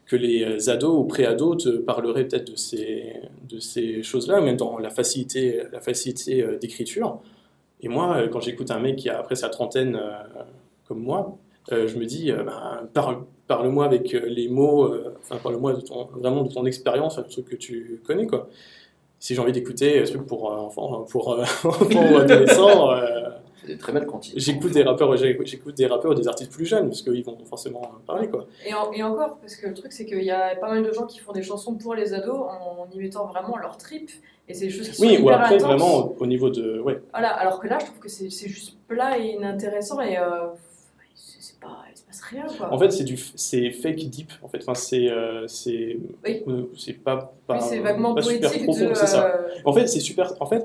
que 0.06 0.16
les 0.16 0.68
ados 0.70 0.98
ou 0.98 1.04
pré-ados 1.04 1.64
te 1.64 1.68
parleraient 1.78 2.26
peut-être 2.26 2.50
de 2.50 2.56
ces, 2.56 3.14
de 3.48 3.58
ces 3.58 4.02
choses-là, 4.02 4.40
même 4.40 4.56
dans 4.56 4.78
la 4.78 4.90
facilité, 4.90 5.62
la 5.72 5.80
facilité 5.80 6.42
euh, 6.42 6.58
d'écriture. 6.58 7.20
Et 7.80 7.88
moi, 7.88 8.26
quand 8.28 8.40
j'écoute 8.40 8.70
un 8.70 8.80
mec 8.80 8.96
qui 8.96 9.08
a 9.08 9.18
après 9.20 9.36
sa 9.36 9.48
trentaine, 9.50 9.96
euh, 9.96 10.10
comme 10.88 10.98
moi, 11.00 11.36
je 11.70 11.96
me 11.98 12.06
dis, 12.06 12.32
ben, 12.32 12.88
parle, 12.94 13.18
parle-moi 13.46 13.84
avec 13.84 14.12
les 14.12 14.48
mots, 14.48 14.90
enfin, 15.20 15.36
parle-moi 15.36 15.74
de 15.74 15.82
ton, 15.82 16.06
vraiment 16.06 16.42
de 16.42 16.50
ton 16.50 16.64
expérience, 16.64 17.18
un 17.18 17.22
truc 17.24 17.44
que 17.44 17.56
tu 17.56 18.00
connais, 18.06 18.26
quoi. 18.26 18.48
Si 19.20 19.34
j'ai 19.34 19.40
envie 19.40 19.52
d'écouter 19.52 20.00
un 20.00 20.04
truc 20.04 20.26
pour 20.26 20.52
euh, 20.52 20.56
enfants, 20.56 21.04
pour 21.10 21.32
euh, 21.32 21.42
enfants 21.64 22.12
ou 22.12 22.16
adolescents, 22.16 22.90
euh, 22.92 23.30
C'est 23.60 23.66
des 23.68 23.78
très 23.78 23.92
belles 23.92 24.06
j'écoute 24.36 24.70
des 24.72 24.82
rappeurs, 24.84 25.16
j'écoute 25.16 25.74
des 25.76 25.86
rappeurs 25.86 26.12
ou 26.12 26.14
des 26.14 26.28
artistes 26.28 26.52
plus 26.52 26.64
jeunes, 26.66 26.88
parce 26.88 27.02
qu'ils 27.02 27.24
vont 27.24 27.36
forcément 27.44 27.82
parler, 28.06 28.28
quoi. 28.28 28.46
Et, 28.64 28.72
en- 28.74 28.92
et 28.92 29.02
encore, 29.02 29.38
parce 29.40 29.56
que 29.56 29.66
le 29.66 29.74
truc, 29.74 29.92
c'est 29.92 30.06
qu'il 30.06 30.22
y 30.22 30.30
a 30.30 30.54
pas 30.56 30.68
mal 30.68 30.82
de 30.84 30.92
gens 30.92 31.06
qui 31.06 31.18
font 31.18 31.32
des 31.32 31.42
chansons 31.42 31.74
pour 31.74 31.94
les 31.94 32.14
ados 32.14 32.36
en, 32.36 32.86
y 32.92 32.98
mettant 32.98 33.26
vraiment 33.26 33.56
leur 33.58 33.76
trip. 33.76 34.08
Et 34.50 34.54
c'est 34.54 34.66
des 34.66 34.70
choses 34.70 34.88
qui 34.88 34.94
sont 34.94 35.02
Oui, 35.02 35.18
ou 35.18 35.22
hyper 35.22 35.40
après, 35.40 35.54
intenses. 35.56 35.68
vraiment, 35.68 35.96
au, 35.96 36.16
au 36.20 36.26
niveau 36.26 36.48
de. 36.48 36.80
Ouais. 36.80 37.02
Voilà, 37.12 37.30
alors 37.30 37.60
que 37.60 37.66
là, 37.66 37.78
je 37.80 37.86
trouve 37.86 37.98
que 37.98 38.08
c'est 38.08 38.30
juste 38.30 38.76
plat 38.86 39.18
et 39.18 39.32
inintéressant 39.32 40.00
et 40.00 40.16
euh, 40.16 40.46
pas, 41.60 41.84
il 41.92 41.96
se 41.98 42.04
passe 42.04 42.20
rien, 42.22 42.44
quoi. 42.56 42.72
En 42.72 42.78
fait, 42.78 42.90
c'est 42.90 43.04
du, 43.04 43.16
c'est 43.34 43.70
fake 43.70 44.08
deep. 44.08 44.32
En 44.42 44.48
fait, 44.48 44.58
enfin, 44.62 44.74
c'est, 44.74 45.08
euh, 45.10 45.46
c'est, 45.48 45.98
Oui. 46.24 46.42
euh, 46.48 46.62
c'est 46.76 46.92
pas, 46.94 47.32
pas, 47.46 47.54
oui, 47.56 47.60
c'est 47.68 47.78
vaguement 47.80 48.14
pas 48.14 48.22
super 48.22 48.50
profond. 48.62 48.88
de. 48.88 48.94
C'est 48.94 49.06
ça. 49.06 49.26
euh, 49.26 49.48
En 49.64 49.72
fait, 49.72 49.86
c'est 49.86 50.00
super. 50.00 50.34
En 50.40 50.46
fait, 50.46 50.64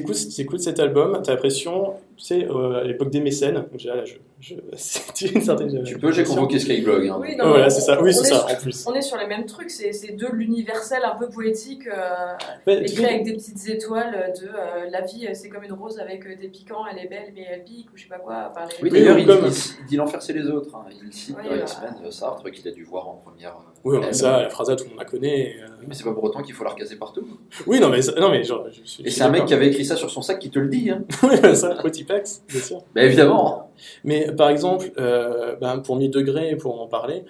tu 0.00 0.40
écoutes, 0.42 0.60
cet 0.60 0.80
album, 0.80 1.20
t'as 1.22 1.32
l'impression 1.32 1.94
tu 2.16 2.24
sais, 2.24 2.46
euh, 2.48 2.80
à 2.80 2.84
l'époque 2.84 3.10
des 3.10 3.20
mécènes. 3.20 3.54
Donc, 3.56 3.72
déjà, 3.72 3.96
là, 3.96 4.04
je, 4.04 4.14
je, 4.40 4.54
c'est 4.76 5.30
une 5.30 5.40
certaine. 5.40 5.82
Tu 5.82 5.98
peux, 5.98 6.12
j'ai 6.12 6.22
convoqué 6.24 6.58
Skyblog. 6.58 7.06
Hein. 7.08 7.16
Oui, 7.20 7.28
Ouais, 7.30 7.36
voilà, 7.38 7.66
on- 7.66 7.70
c'est 7.70 7.80
ça. 7.80 7.98
on- 8.00 8.04
Oui, 8.04 8.10
on 8.10 8.22
c'est 8.22 8.28
est 8.28 8.30
ça, 8.30 8.46
sur- 8.48 8.56
en 8.56 8.60
plus. 8.60 8.86
On 8.88 8.94
est 8.94 9.02
sur 9.02 9.16
les 9.16 9.26
mêmes 9.26 9.44
trucs, 9.46 9.70
c'est 9.70 9.92
c'est 9.92 10.12
de 10.12 10.26
l'universel 10.28 11.00
un 11.04 11.16
peu 11.16 11.28
poétique, 11.28 11.86
euh, 11.88 12.34
Ouais, 12.66 12.82
écrit 12.84 13.04
avec 13.06 13.24
des 13.24 13.32
petites 13.32 13.68
étoiles 13.68 14.32
de 14.40 14.46
euh, 14.46 14.88
la 14.90 15.00
vie, 15.00 15.26
c'est 15.34 15.48
comme 15.48 15.64
une 15.64 15.72
rose 15.72 15.98
avec 15.98 16.26
des 16.40 16.48
piquants, 16.48 16.84
elle 16.90 16.98
est 17.04 17.08
belle 17.08 17.32
mais 17.34 17.44
elle 17.50 17.64
pique 17.64 17.88
ou 17.92 17.96
je 17.96 18.02
sais 18.04 18.08
pas 18.08 18.18
quoi. 18.18 18.50
Enfin, 18.50 18.66
les- 18.80 18.82
Oui, 18.82 18.90
d'ailleurs, 18.90 19.18
il, 19.18 19.26
comme- 19.26 19.46
il- 19.46 19.80
il 19.80 19.86
dit 19.86 19.96
l'enfer 19.96 20.22
c'est 20.22 20.32
les 20.32 20.46
autres. 20.46 20.74
hein. 20.76 20.84
Il 21.04 21.12
cite 21.12 21.36
Oui, 21.42 21.48
dans. 21.48 21.62
X-Men 21.62 22.10
Sartre 22.12 22.50
qu'il 22.50 22.68
a 22.68 22.72
dû 22.72 22.84
voir 22.84 23.08
en 23.08 23.14
première. 23.14 23.56
Euh, 23.84 23.88
Oui, 23.90 23.96
on 23.98 24.02
a 24.02 24.06
elle. 24.08 24.14
ça, 24.14 24.42
la 24.42 24.48
phrase 24.50 24.68
tout 24.76 24.84
le 24.84 24.90
monde 24.90 24.98
la 24.98 25.04
connaît. 25.04 25.56
euh, 25.62 25.66
Mais 25.86 25.94
c'est 25.94 26.04
pas 26.04 26.12
pour 26.12 26.24
autant 26.24 26.42
qu'il 26.42 26.54
faut 26.54 26.64
la 26.64 26.70
recaser 26.70 26.96
partout. 26.96 27.26
Oui, 27.66 27.80
non, 27.80 27.88
mais, 27.88 28.02
ça- 28.02 28.12
non, 28.20 28.30
mais 28.30 28.42
genre, 28.44 28.66
je. 28.70 29.02
Et 29.06 29.10
c'est 29.10 29.22
un 29.22 29.28
mec 29.30 29.44
qui 29.46 29.54
avait 29.54 29.68
écrit 29.68 29.84
ça 29.84 29.96
sur 29.96 30.10
son 30.10 30.22
sac 30.22 30.38
qui 30.38 30.50
te 30.50 30.58
le 30.58 30.68
dit. 30.68 30.90
Hein. 30.90 31.02
Oui, 31.22 31.40
bah, 31.42 31.54
ça, 31.54 31.74
Potipax, 31.80 32.42
bien 32.48 32.60
sûr. 32.60 32.78
Bah 32.94 33.02
évidemment. 33.04 33.70
Mais 34.04 34.30
par 34.32 34.48
exemple, 34.50 34.90
euh, 34.98 35.56
ben, 35.60 35.78
pour 35.78 35.96
1000 35.96 36.10
degrés, 36.10 36.56
pour 36.56 36.80
en 36.80 36.86
parler, 36.86 37.24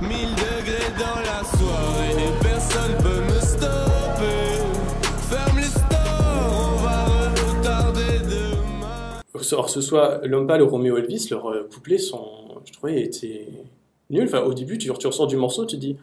1000 0.00 0.10
degrés 0.10 0.92
dans 0.98 1.20
la 1.20 1.42
soirée 1.44 2.12
et 2.12 2.42
personne 2.42 2.92
peut 3.02 3.34
me 3.34 3.40
stopper. 3.40 4.62
Ferme 5.30 5.56
les 5.58 5.62
stores, 5.64 6.72
on 6.72 6.76
va 6.82 7.04
retarder 7.30 8.18
demain. 8.24 9.20
alors 9.52 9.70
ce 9.70 9.80
soit 9.80 10.20
l'homme 10.24 10.46
pâle 10.46 10.62
ou 10.62 10.68
Roméo 10.68 10.96
Elvis, 10.98 11.28
leurs 11.30 11.50
euh, 11.50 11.68
couplets 11.72 11.98
sont, 11.98 12.26
je 12.64 12.72
trouvais, 12.72 13.02
étaient 13.02 13.48
nuls. 14.10 14.24
Enfin, 14.24 14.42
au 14.42 14.54
début, 14.54 14.78
tu, 14.78 14.92
tu 14.92 15.06
ressors 15.06 15.26
du 15.26 15.36
morceau, 15.36 15.64
tu 15.66 15.76
te 15.76 15.80
dis, 15.80 15.96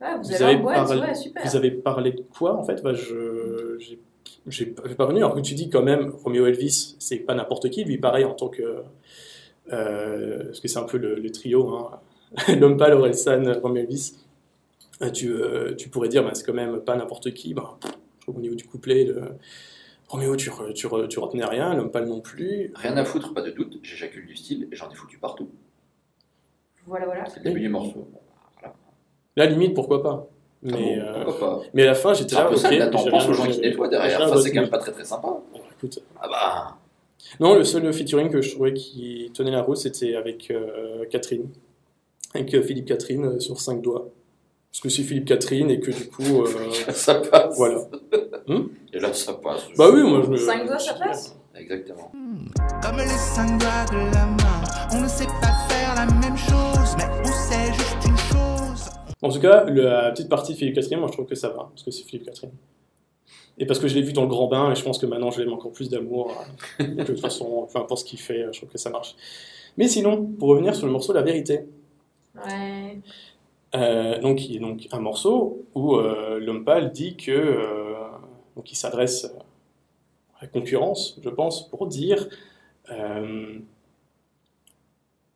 Ouais, 0.00 0.16
vous, 0.16 0.22
Vous 0.30 0.42
avez 0.42 0.56
parlé- 0.62 1.00
ouais, 1.02 1.14
super. 1.14 1.42
vous 1.44 1.56
avez 1.56 1.70
parlé 1.72 2.12
de 2.12 2.22
quoi 2.22 2.56
en 2.56 2.64
fait? 2.64 2.82
Bah, 2.82 2.94
je, 2.94 3.76
j'ai, 3.78 3.98
j'ai 4.46 4.66
pas 4.66 5.04
revenu. 5.04 5.18
Alors 5.18 5.34
que 5.34 5.40
tu 5.40 5.54
dis 5.54 5.68
quand 5.68 5.82
même, 5.82 6.10
Roméo 6.24 6.46
Elvis, 6.46 6.96
c'est 6.98 7.18
pas 7.18 7.34
n'importe 7.34 7.68
qui. 7.68 7.84
Lui, 7.84 7.98
pareil, 7.98 8.24
en 8.24 8.32
tant 8.34 8.48
que. 8.48 8.82
euh, 9.72 10.44
parce 10.44 10.60
que 10.60 10.68
c'est 10.68 10.78
un 10.78 10.84
peu 10.84 10.96
le, 10.96 11.16
le 11.16 11.30
trio, 11.30 11.68
hein. 11.76 12.00
l'homme 12.58 12.76
pâle, 12.78 12.94
Orelsan, 12.94 13.42
Roméo 13.62 13.82
Elvis. 13.84 14.14
Euh, 15.02 15.10
Tu, 15.10 15.30
euh, 15.32 15.74
tu 15.74 15.88
pourrais 15.90 16.08
dire, 16.08 16.22
bah, 16.24 16.30
c'est 16.34 16.44
quand 16.44 16.54
même 16.54 16.80
pas 16.80 16.96
n'importe 16.96 17.32
qui. 17.34 17.52
Bah, 17.54 17.78
au 18.26 18.32
niveau 18.40 18.54
du 18.54 18.64
couplet, 18.64 19.04
le... 19.04 19.20
Roméo, 20.08 20.34
tu, 20.36 20.50
re- 20.50 20.72
tu, 20.72 20.86
re- 20.86 21.08
tu 21.08 21.18
retenais 21.20 21.44
rien, 21.44 21.74
l'homme 21.74 21.90
pâle 21.90 22.06
non 22.08 22.20
plus. 22.20 22.72
Rien 22.74 22.96
à 22.96 23.04
foutre, 23.04 23.32
pas 23.34 23.42
de 23.42 23.50
doute. 23.50 23.78
J'éjacule 23.82 24.26
du 24.26 24.34
style 24.36 24.66
et 24.72 24.76
j'en 24.76 24.90
ai 24.90 24.94
foutu 24.94 25.18
partout. 25.18 25.48
Voilà, 26.86 27.06
voilà. 27.06 27.24
C'est 27.26 27.44
le 27.44 27.58
du 27.58 27.68
morceau. 27.68 28.08
Voilà. 28.60 28.74
Là, 29.36 29.46
limite, 29.46 29.74
pourquoi 29.74 30.02
pas 30.02 30.26
mais, 30.62 30.98
Ah 31.00 31.12
bon, 31.12 31.18
euh, 31.20 31.24
pourquoi 31.24 31.58
pas 31.58 31.60
mais 31.72 31.82
à 31.82 31.86
la 31.86 31.94
fin, 31.94 32.12
j'étais 32.14 32.30
C'est 32.30 32.36
un 32.36 32.44
là, 32.44 32.48
peu 32.50 32.54
ok. 32.56 32.60
ça, 32.60 32.70
là, 32.70 32.86
t'en 32.88 32.98
j'ai 32.98 33.10
penses 33.10 33.22
rien- 33.22 33.30
aux 33.30 33.34
gens 33.34 33.46
qui 33.46 33.60
nettoient 33.60 33.88
derrière. 33.88 34.28
Ça, 34.28 34.36
c'est 34.42 34.52
quand 34.52 34.60
même 34.60 34.70
pas 34.70 34.78
très 34.78 34.92
très 34.92 35.04
sympa. 35.04 35.28
Bon, 35.28 35.42
écoute, 35.76 36.02
Ah 36.20 36.28
bah. 36.28 36.76
Non, 37.38 37.54
le 37.54 37.64
seul 37.64 37.90
featuring 37.92 38.30
que 38.30 38.42
je 38.42 38.50
trouvais 38.54 38.74
qui 38.74 39.30
tenait 39.34 39.50
la 39.52 39.62
route, 39.62 39.76
c'était 39.76 40.16
avec 40.16 40.50
euh, 40.50 41.04
Catherine. 41.10 41.48
Avec 42.34 42.52
euh, 42.54 42.62
Philippe 42.62 42.86
Catherine 42.86 43.24
euh, 43.24 43.38
sur 43.40 43.60
5 43.60 43.80
doigts. 43.80 44.08
Parce 44.72 44.80
que 44.82 44.88
c'est 44.88 45.02
Philippe 45.02 45.26
Catherine 45.26 45.70
et 45.70 45.80
que 45.80 45.90
du 45.90 46.08
coup. 46.08 46.42
euh, 46.42 46.70
Ça 46.92 47.14
passe. 47.16 47.56
voilà. 47.56 47.82
Et 48.92 48.98
là, 48.98 49.12
ça 49.12 49.34
passe. 49.34 49.62
Bah 49.76 49.88
oui, 49.92 50.02
moi 50.02 50.22
je 50.24 50.30
me. 50.30 50.36
Cinq 50.36 50.66
doigts, 50.66 50.78
ça 50.78 50.94
passe? 50.94 51.36
Exactement. 51.54 52.10
Comme 52.12 52.96
les 52.98 53.06
cinq 53.06 53.58
doigts 53.58 53.84
de 53.92 54.14
la 54.14 54.26
main, 54.26 54.62
on 54.92 55.00
ne 55.02 55.08
sait 55.08 55.26
pas 55.26 55.52
faire 55.68 55.94
la 55.96 56.06
même 56.06 56.36
chose, 56.36 56.69
En 59.22 59.30
tout 59.30 59.40
cas, 59.40 59.64
la 59.64 60.10
petite 60.12 60.28
partie 60.28 60.52
de 60.52 60.58
Philippe 60.58 60.74
Catherine, 60.76 60.98
moi 60.98 61.08
je 61.08 61.12
trouve 61.12 61.26
que 61.26 61.34
ça 61.34 61.48
va. 61.48 61.68
Parce 61.70 61.82
que 61.82 61.90
c'est 61.90 62.04
Philippe 62.04 62.26
Catherine. 62.26 62.52
Et 63.58 63.66
parce 63.66 63.78
que 63.78 63.88
je 63.88 63.94
l'ai 63.94 64.02
vu 64.02 64.12
dans 64.14 64.22
le 64.22 64.28
grand 64.28 64.46
bain 64.46 64.72
et 64.72 64.74
je 64.74 64.82
pense 64.82 64.98
que 64.98 65.04
maintenant 65.06 65.30
je 65.30 65.40
l'aime 65.40 65.52
encore 65.52 65.72
plus 65.72 65.90
d'amour. 65.90 66.32
euh, 66.80 66.86
De 66.86 67.04
toute 67.04 67.20
façon, 67.20 67.68
peu 67.72 67.78
importe 67.78 68.00
ce 68.00 68.04
qu'il 68.06 68.18
fait, 68.18 68.46
je 68.52 68.58
trouve 68.58 68.70
que 68.70 68.78
ça 68.78 68.88
marche. 68.90 69.14
Mais 69.76 69.86
sinon, 69.88 70.24
pour 70.24 70.48
revenir 70.48 70.74
sur 70.74 70.86
le 70.86 70.92
morceau 70.92 71.12
La 71.12 71.22
Vérité. 71.22 71.66
Ouais. 72.34 72.98
Euh, 73.74 74.18
donc, 74.20 74.48
il 74.48 74.54
y 74.54 74.56
a 74.56 74.60
donc 74.60 74.88
un 74.90 75.00
morceau 75.00 75.64
où 75.74 75.96
euh, 75.96 76.40
l'homme 76.40 76.64
pâle 76.64 76.90
dit 76.90 77.16
que 77.16 77.30
euh, 77.30 77.94
donc 78.56 78.72
il 78.72 78.76
s'adresse 78.76 79.26
à 80.38 80.42
la 80.42 80.48
concurrence, 80.48 81.18
je 81.22 81.28
pense, 81.28 81.68
pour 81.68 81.86
dire 81.86 82.28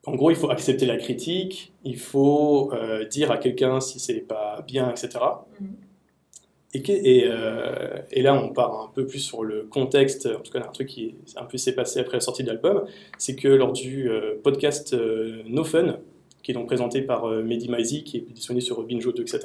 en 0.06 0.14
gros, 0.16 0.30
il 0.30 0.36
faut 0.36 0.50
accepter 0.50 0.86
la 0.86 0.96
critique, 0.96 1.72
il 1.84 1.98
faut 1.98 2.72
euh, 2.72 3.04
dire 3.04 3.30
à 3.30 3.38
quelqu'un 3.38 3.80
si 3.80 3.98
c'est 3.98 4.20
pas 4.20 4.62
bien, 4.66 4.90
etc. 4.90 5.10
Mhm. 5.60 5.68
Et, 6.76 7.18
et, 7.18 7.24
euh, 7.28 7.98
et 8.10 8.20
là, 8.20 8.34
on 8.34 8.52
part 8.52 8.80
un 8.80 8.90
peu 8.92 9.06
plus 9.06 9.20
sur 9.20 9.44
le 9.44 9.62
contexte, 9.62 10.26
en 10.26 10.40
tout 10.40 10.50
cas 10.50 10.58
un 10.58 10.72
truc 10.72 10.88
qui 10.88 11.14
un 11.36 11.44
peu 11.44 11.56
s'est 11.56 11.74
passé 11.74 12.00
après 12.00 12.16
la 12.16 12.20
sortie 12.20 12.42
de 12.42 12.48
l'album, 12.48 12.84
c'est 13.16 13.36
que 13.36 13.46
lors 13.46 13.72
du 13.72 14.10
euh, 14.10 14.34
podcast 14.42 14.94
No 15.46 15.62
Fun, 15.62 15.98
qui 16.42 16.50
est 16.50 16.54
donc 16.54 16.66
présenté 16.66 17.00
par 17.00 17.26
Mehdi 17.26 17.70
Maizi, 17.70 18.02
qui 18.02 18.18
est 18.18 18.32
disponible 18.32 18.64
sur 18.64 18.82
Binge 18.82 19.06
2, 19.06 19.22
etc. 19.22 19.40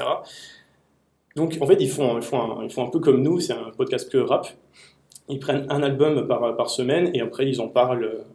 Donc 1.36 1.56
en 1.62 1.68
fait, 1.68 1.78
ils 1.80 1.90
font, 1.90 2.18
ils 2.18 2.24
font, 2.24 2.42
un, 2.42 2.64
ils 2.64 2.72
font 2.72 2.86
un 2.86 2.90
peu 2.90 3.00
comme 3.00 3.22
nous, 3.22 3.40
c'est 3.40 3.54
un 3.54 3.72
podcast 3.78 4.12
que 4.12 4.18
rap. 4.18 4.48
Ils 5.30 5.40
prennent 5.40 5.68
un 5.70 5.84
album 5.84 6.28
par, 6.28 6.56
par 6.58 6.72
semaine 6.72 7.12
et 7.14 7.22
après 7.22 7.48
ils 7.48 7.62
en 7.62 7.68
parlent 7.68 8.26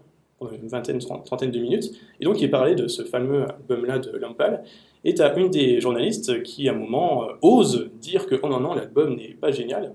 une 0.53 0.69
vingtaine, 0.69 0.99
trentaine 0.99 1.51
de 1.51 1.59
minutes. 1.59 1.93
Et 2.21 2.25
donc 2.25 2.41
il 2.41 2.51
parlait 2.51 2.75
de 2.75 2.89
ce 2.89 3.03
fameux 3.03 3.45
album-là 3.45 3.99
de 3.99 4.17
Lampal. 4.17 4.65
Et 5.05 5.15
tu 5.15 5.23
une 5.37 5.51
des 5.51 5.81
journalistes 5.81 6.43
qui, 6.43 6.69
à 6.69 6.73
un 6.73 6.77
moment, 6.77 7.25
euh, 7.25 7.33
ose 7.43 7.91
dire 8.01 8.27
que 8.27 8.37
oh 8.43 8.49
non, 8.49 8.61
non, 8.61 8.75
l'album 8.75 9.15
n'est 9.15 9.35
pas 9.35 9.53
génial. 9.53 9.93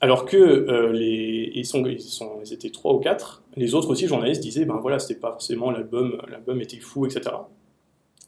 Alors 0.00 0.26
que 0.26 0.36
euh, 0.36 0.96
ils, 0.96 1.64
sont, 1.64 1.84
ils, 1.86 2.52
étaient 2.52 2.70
trois 2.70 2.92
ou 2.92 2.98
quatre, 2.98 3.42
les 3.56 3.74
autres 3.74 3.90
aussi 3.90 4.06
journalistes 4.06 4.42
disaient 4.42 4.64
ben 4.64 4.78
voilà, 4.80 4.98
c'était 4.98 5.18
pas 5.18 5.30
forcément 5.30 5.70
l'album, 5.70 6.20
l'album 6.28 6.60
était 6.60 6.78
fou, 6.78 7.06
etc. 7.06 7.30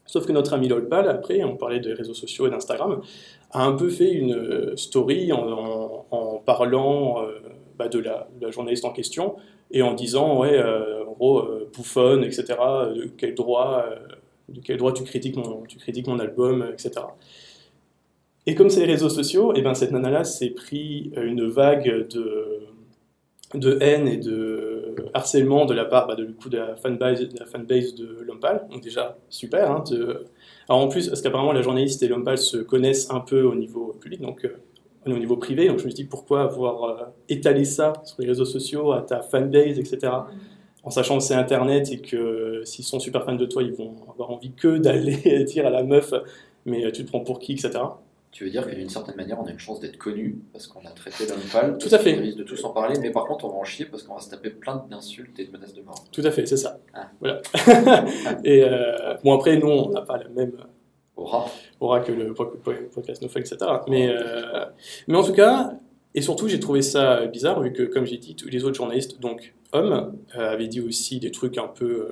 Sauf 0.05 0.25
que 0.25 0.31
notre 0.31 0.53
ami 0.53 0.67
Lolpal, 0.67 1.07
après, 1.07 1.43
on 1.43 1.55
parlait 1.55 1.79
des 1.79 1.93
réseaux 1.93 2.13
sociaux 2.13 2.47
et 2.47 2.49
d'Instagram, 2.49 3.01
a 3.51 3.63
un 3.63 3.73
peu 3.73 3.89
fait 3.89 4.11
une 4.11 4.33
euh, 4.33 4.75
story 4.75 5.31
en, 5.31 6.41
parlant 6.45 7.23
bah, 7.77 7.87
de 7.87 7.99
la 7.99 8.27
journaliste 8.49 8.83
en 8.83 8.91
question 8.91 9.35
et 9.73 9.81
en 9.81 9.93
disant, 9.93 10.39
ouais, 10.39 10.57
euh, 10.57 11.05
en 11.05 11.11
gros, 11.13 11.39
euh, 11.39 11.69
bouffonne, 11.75 12.23
etc., 12.23 12.45
de 12.95 13.09
quel 13.17 13.35
droit, 13.35 13.85
euh, 13.89 13.95
de 14.49 14.59
quel 14.61 14.77
droit 14.77 14.93
tu 14.93 15.03
critiques 15.03 15.35
mon, 15.37 15.63
tu 15.67 15.77
critiques 15.77 16.07
mon 16.07 16.19
album, 16.19 16.65
etc. 16.73 16.91
Et 18.47 18.55
comme 18.55 18.69
c'est 18.69 18.79
les 18.85 18.91
réseaux 18.91 19.09
sociaux, 19.09 19.53
et 19.53 19.61
ben 19.61 19.73
cette 19.75 19.91
nana-là 19.91 20.23
s'est 20.23 20.49
pris 20.49 21.11
euh, 21.17 21.25
une 21.25 21.47
vague 21.47 22.07
de, 22.09 22.59
de 23.53 23.77
haine 23.81 24.07
et 24.07 24.17
de 24.17 24.95
harcèlement 25.13 25.65
de 25.65 25.73
la 25.73 25.85
part 25.85 26.07
bah, 26.07 26.15
de, 26.15 26.25
du 26.25 26.33
coup, 26.33 26.49
de 26.49 26.57
la 26.57 26.75
fanbase 26.75 27.21
de, 27.27 27.39
la 27.39 27.45
fanbase 27.45 27.95
Lompal. 28.25 28.67
Donc 28.71 28.81
déjà, 28.81 29.17
super. 29.29 29.69
Hein, 29.71 29.83
de- 29.91 30.25
Alors 30.67 30.81
en 30.81 30.87
plus, 30.87 31.07
parce 31.09 31.21
qu'apparemment 31.21 31.51
la 31.51 31.61
journaliste 31.61 32.01
et 32.03 32.07
Lompal 32.07 32.37
se 32.37 32.57
connaissent 32.57 33.11
un 33.11 33.19
peu 33.19 33.43
au 33.43 33.53
niveau 33.55 33.95
public, 34.01 34.21
donc 34.21 34.43
euh, 34.45 34.55
au 35.05 35.17
niveau 35.17 35.37
privé. 35.37 35.67
Donc 35.67 35.79
je 35.79 35.85
me 35.85 35.89
suis 35.89 36.03
dit, 36.03 36.09
pourquoi 36.09 36.43
avoir 36.43 36.83
euh, 36.83 37.05
étalé 37.29 37.65
ça 37.65 37.93
sur 38.03 38.17
les 38.19 38.27
réseaux 38.27 38.45
sociaux 38.45 38.91
à 38.91 39.01
ta 39.01 39.21
fanbase, 39.21 39.79
etc. 39.79 40.11
En 40.83 40.89
sachant 40.89 41.17
que 41.17 41.23
c'est 41.23 41.35
Internet 41.35 41.91
et 41.91 41.99
que 41.99 42.15
euh, 42.15 42.65
s'ils 42.65 42.85
sont 42.85 42.99
super 42.99 43.23
fans 43.23 43.35
de 43.35 43.45
toi, 43.45 43.63
ils 43.63 43.73
vont 43.73 43.93
avoir 44.11 44.31
envie 44.31 44.51
que 44.51 44.77
d'aller 44.77 45.43
dire 45.45 45.65
à 45.65 45.69
la 45.69 45.83
meuf, 45.83 46.13
mais 46.65 46.85
euh, 46.85 46.91
tu 46.91 47.03
te 47.03 47.09
prends 47.09 47.21
pour 47.21 47.39
qui, 47.39 47.53
etc. 47.53 47.79
Tu 48.31 48.45
veux 48.45 48.49
dire 48.49 48.65
que 48.65 48.73
d'une 48.73 48.89
certaine 48.89 49.17
manière, 49.17 49.39
on 49.41 49.45
a 49.45 49.51
une 49.51 49.59
chance 49.59 49.81
d'être 49.81 49.97
connu 49.97 50.39
parce 50.53 50.65
qu'on 50.65 50.79
a 50.85 50.91
traité 50.91 51.27
l'homme 51.27 51.41
pâle. 51.51 51.77
Tout 51.77 51.93
à 51.93 51.99
fait. 51.99 52.17
On 52.17 52.21
risque 52.21 52.37
de 52.37 52.43
tous 52.43 52.63
en 52.63 52.69
parler, 52.69 52.97
mais 53.01 53.11
par 53.11 53.25
contre, 53.25 53.43
on 53.43 53.49
va 53.49 53.55
en 53.55 53.65
chier 53.65 53.85
parce 53.85 54.03
qu'on 54.03 54.15
va 54.15 54.21
se 54.21 54.29
taper 54.29 54.51
plein 54.51 54.85
d'insultes 54.89 55.37
et 55.37 55.45
de 55.45 55.51
menaces 55.51 55.73
de 55.73 55.81
mort. 55.81 56.05
Tout 56.13 56.21
à 56.23 56.31
fait, 56.31 56.45
c'est 56.45 56.57
ça. 56.57 56.79
Ah. 56.93 57.11
Voilà. 57.19 57.41
et 58.45 58.63
euh, 58.63 59.15
bon, 59.21 59.35
après, 59.35 59.57
nous, 59.57 59.67
on 59.67 59.89
n'a 59.89 60.01
pas 60.01 60.17
la 60.17 60.29
même 60.29 60.53
Aura. 61.79 61.99
que 62.01 62.11
le 62.11 62.33
po- 62.33 62.45
po- 62.63 62.71
podcast 62.93 63.21
No 63.21 63.27
etc. 63.29 63.57
Mais, 63.87 64.09
euh, 64.09 64.65
mais 65.07 65.17
en 65.17 65.23
tout 65.23 65.33
cas, 65.33 65.71
et 66.13 66.21
surtout, 66.21 66.47
j'ai 66.47 66.59
trouvé 66.59 66.81
ça 66.81 67.25
bizarre, 67.27 67.59
vu 67.61 67.71
que, 67.73 67.83
comme 67.83 68.05
j'ai 68.05 68.17
dit, 68.17 68.35
tous 68.35 68.49
les 68.49 68.63
autres 68.65 68.75
journalistes, 68.75 69.19
donc 69.21 69.53
hommes, 69.73 70.13
euh, 70.37 70.49
avaient 70.51 70.67
dit 70.67 70.81
aussi 70.81 71.19
des 71.19 71.31
trucs 71.31 71.57
un 71.57 71.67
peu. 71.67 72.07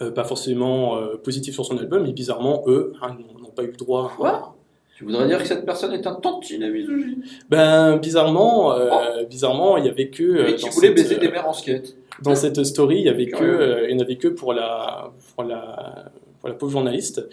euh, 0.00 0.10
pas 0.10 0.24
forcément 0.24 0.98
positifs 1.22 1.54
sur 1.54 1.64
son 1.64 1.78
album, 1.78 2.02
mais 2.04 2.12
bizarrement, 2.12 2.64
eux 2.66 2.92
hein, 3.00 3.16
n'ont 3.40 3.50
pas 3.50 3.62
eu 3.62 3.68
le 3.68 3.76
droit. 3.76 4.12
Quoi? 4.16 4.56
Tu 4.96 5.04
voudrais 5.04 5.26
dire 5.26 5.38
que 5.38 5.46
cette 5.46 5.64
personne 5.64 5.92
est 5.92 6.06
un 6.06 6.14
tantinet 6.14 6.68
misogyne 6.70 7.22
Ben, 7.48 7.96
bizarrement, 7.98 8.72
euh, 8.72 9.24
bizarrement, 9.24 9.76
il 9.76 9.86
y 9.86 9.88
avait 9.88 10.08
que. 10.08 10.22
euh, 10.22 10.48
et 10.48 10.54
qui 10.56 10.68
voulait 10.70 10.88
cette, 10.88 10.96
baiser 10.96 11.16
euh, 11.16 11.18
des 11.20 11.28
mères 11.28 11.48
en 11.48 11.52
skate. 11.52 11.96
dans 12.22 12.34
cette 12.34 12.62
story, 12.64 12.98
il 13.00 13.04
y 13.06 13.08
avait 13.08 13.26
que, 13.26 13.86
il 13.88 13.96
n'y 13.96 14.02
avait 14.02 14.16
que 14.16 14.28
pour 14.28 14.52
la, 14.52 15.12
pour 15.34 15.44
la, 15.44 16.12
pour 16.40 16.48
la 16.48 16.54
pauvre 16.56 16.72
journaliste. 16.72 17.26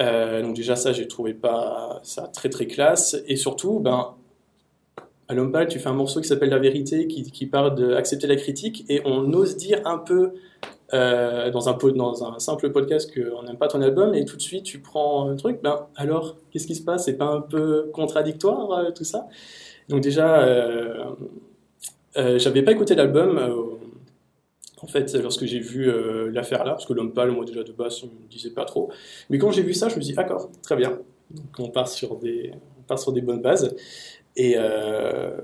Euh, 0.00 0.42
donc 0.42 0.56
déjà 0.56 0.74
ça, 0.76 0.92
j'ai 0.92 1.06
trouvé 1.06 1.34
pas 1.34 2.00
ça 2.02 2.28
très 2.28 2.48
très 2.48 2.66
classe. 2.66 3.16
Et 3.26 3.36
surtout, 3.36 3.80
ben, 3.80 4.14
à 5.28 5.34
l'homme 5.34 5.52
tu 5.68 5.78
fais 5.78 5.88
un 5.88 5.94
morceau 5.94 6.20
qui 6.20 6.28
s'appelle 6.28 6.50
La 6.50 6.58
Vérité, 6.58 7.06
qui, 7.06 7.22
qui 7.30 7.46
parle 7.46 7.74
d'accepter 7.74 8.26
la 8.26 8.36
critique, 8.36 8.84
et 8.88 9.00
on 9.04 9.32
ose 9.32 9.56
dire 9.56 9.80
un 9.84 9.98
peu 9.98 10.32
euh, 10.92 11.50
dans, 11.50 11.68
un, 11.68 11.78
dans 11.94 12.24
un 12.24 12.38
simple 12.38 12.70
podcast 12.70 13.12
qu'on 13.14 13.42
n'aime 13.44 13.56
pas 13.56 13.68
ton 13.68 13.80
album, 13.80 14.14
et 14.14 14.24
tout 14.24 14.36
de 14.36 14.42
suite 14.42 14.64
tu 14.64 14.80
prends 14.80 15.28
un 15.28 15.36
truc, 15.36 15.60
ben 15.62 15.86
alors, 15.96 16.36
qu'est-ce 16.50 16.66
qui 16.66 16.74
se 16.74 16.82
passe? 16.82 17.04
C'est 17.04 17.16
pas 17.16 17.26
un 17.26 17.40
peu 17.40 17.90
contradictoire 17.92 18.70
euh, 18.72 18.90
tout 18.90 19.04
ça? 19.04 19.28
Donc 19.88 20.00
déjà, 20.00 20.46
J'avais 22.16 22.62
pas 22.62 22.72
écouté 22.72 22.94
l'album. 22.94 23.38
En 24.84 24.86
fait, 24.86 25.14
lorsque 25.14 25.46
j'ai 25.46 25.60
vu 25.60 25.88
euh, 25.88 26.30
l'affaire 26.30 26.62
là, 26.62 26.72
parce 26.72 26.84
que 26.84 26.92
l'homme 26.92 27.14
pâle, 27.14 27.30
moi 27.30 27.46
déjà 27.46 27.62
de 27.62 27.72
base, 27.72 28.02
il 28.02 28.10
me 28.10 28.28
disait 28.28 28.50
pas 28.50 28.66
trop. 28.66 28.90
Mais 29.30 29.38
quand 29.38 29.50
j'ai 29.50 29.62
vu 29.62 29.72
ça, 29.72 29.88
je 29.88 29.96
me 29.96 30.02
suis 30.02 30.10
dit, 30.10 30.16
d'accord, 30.16 30.50
très 30.62 30.76
bien. 30.76 30.98
Donc 31.30 31.58
on 31.58 31.70
part 31.70 31.88
sur 31.88 32.16
des, 32.16 32.52
on 32.78 32.82
part 32.82 32.98
sur 32.98 33.12
des 33.12 33.22
bonnes 33.22 33.40
bases. 33.40 33.74
Et, 34.36 34.54
euh, 34.58 35.40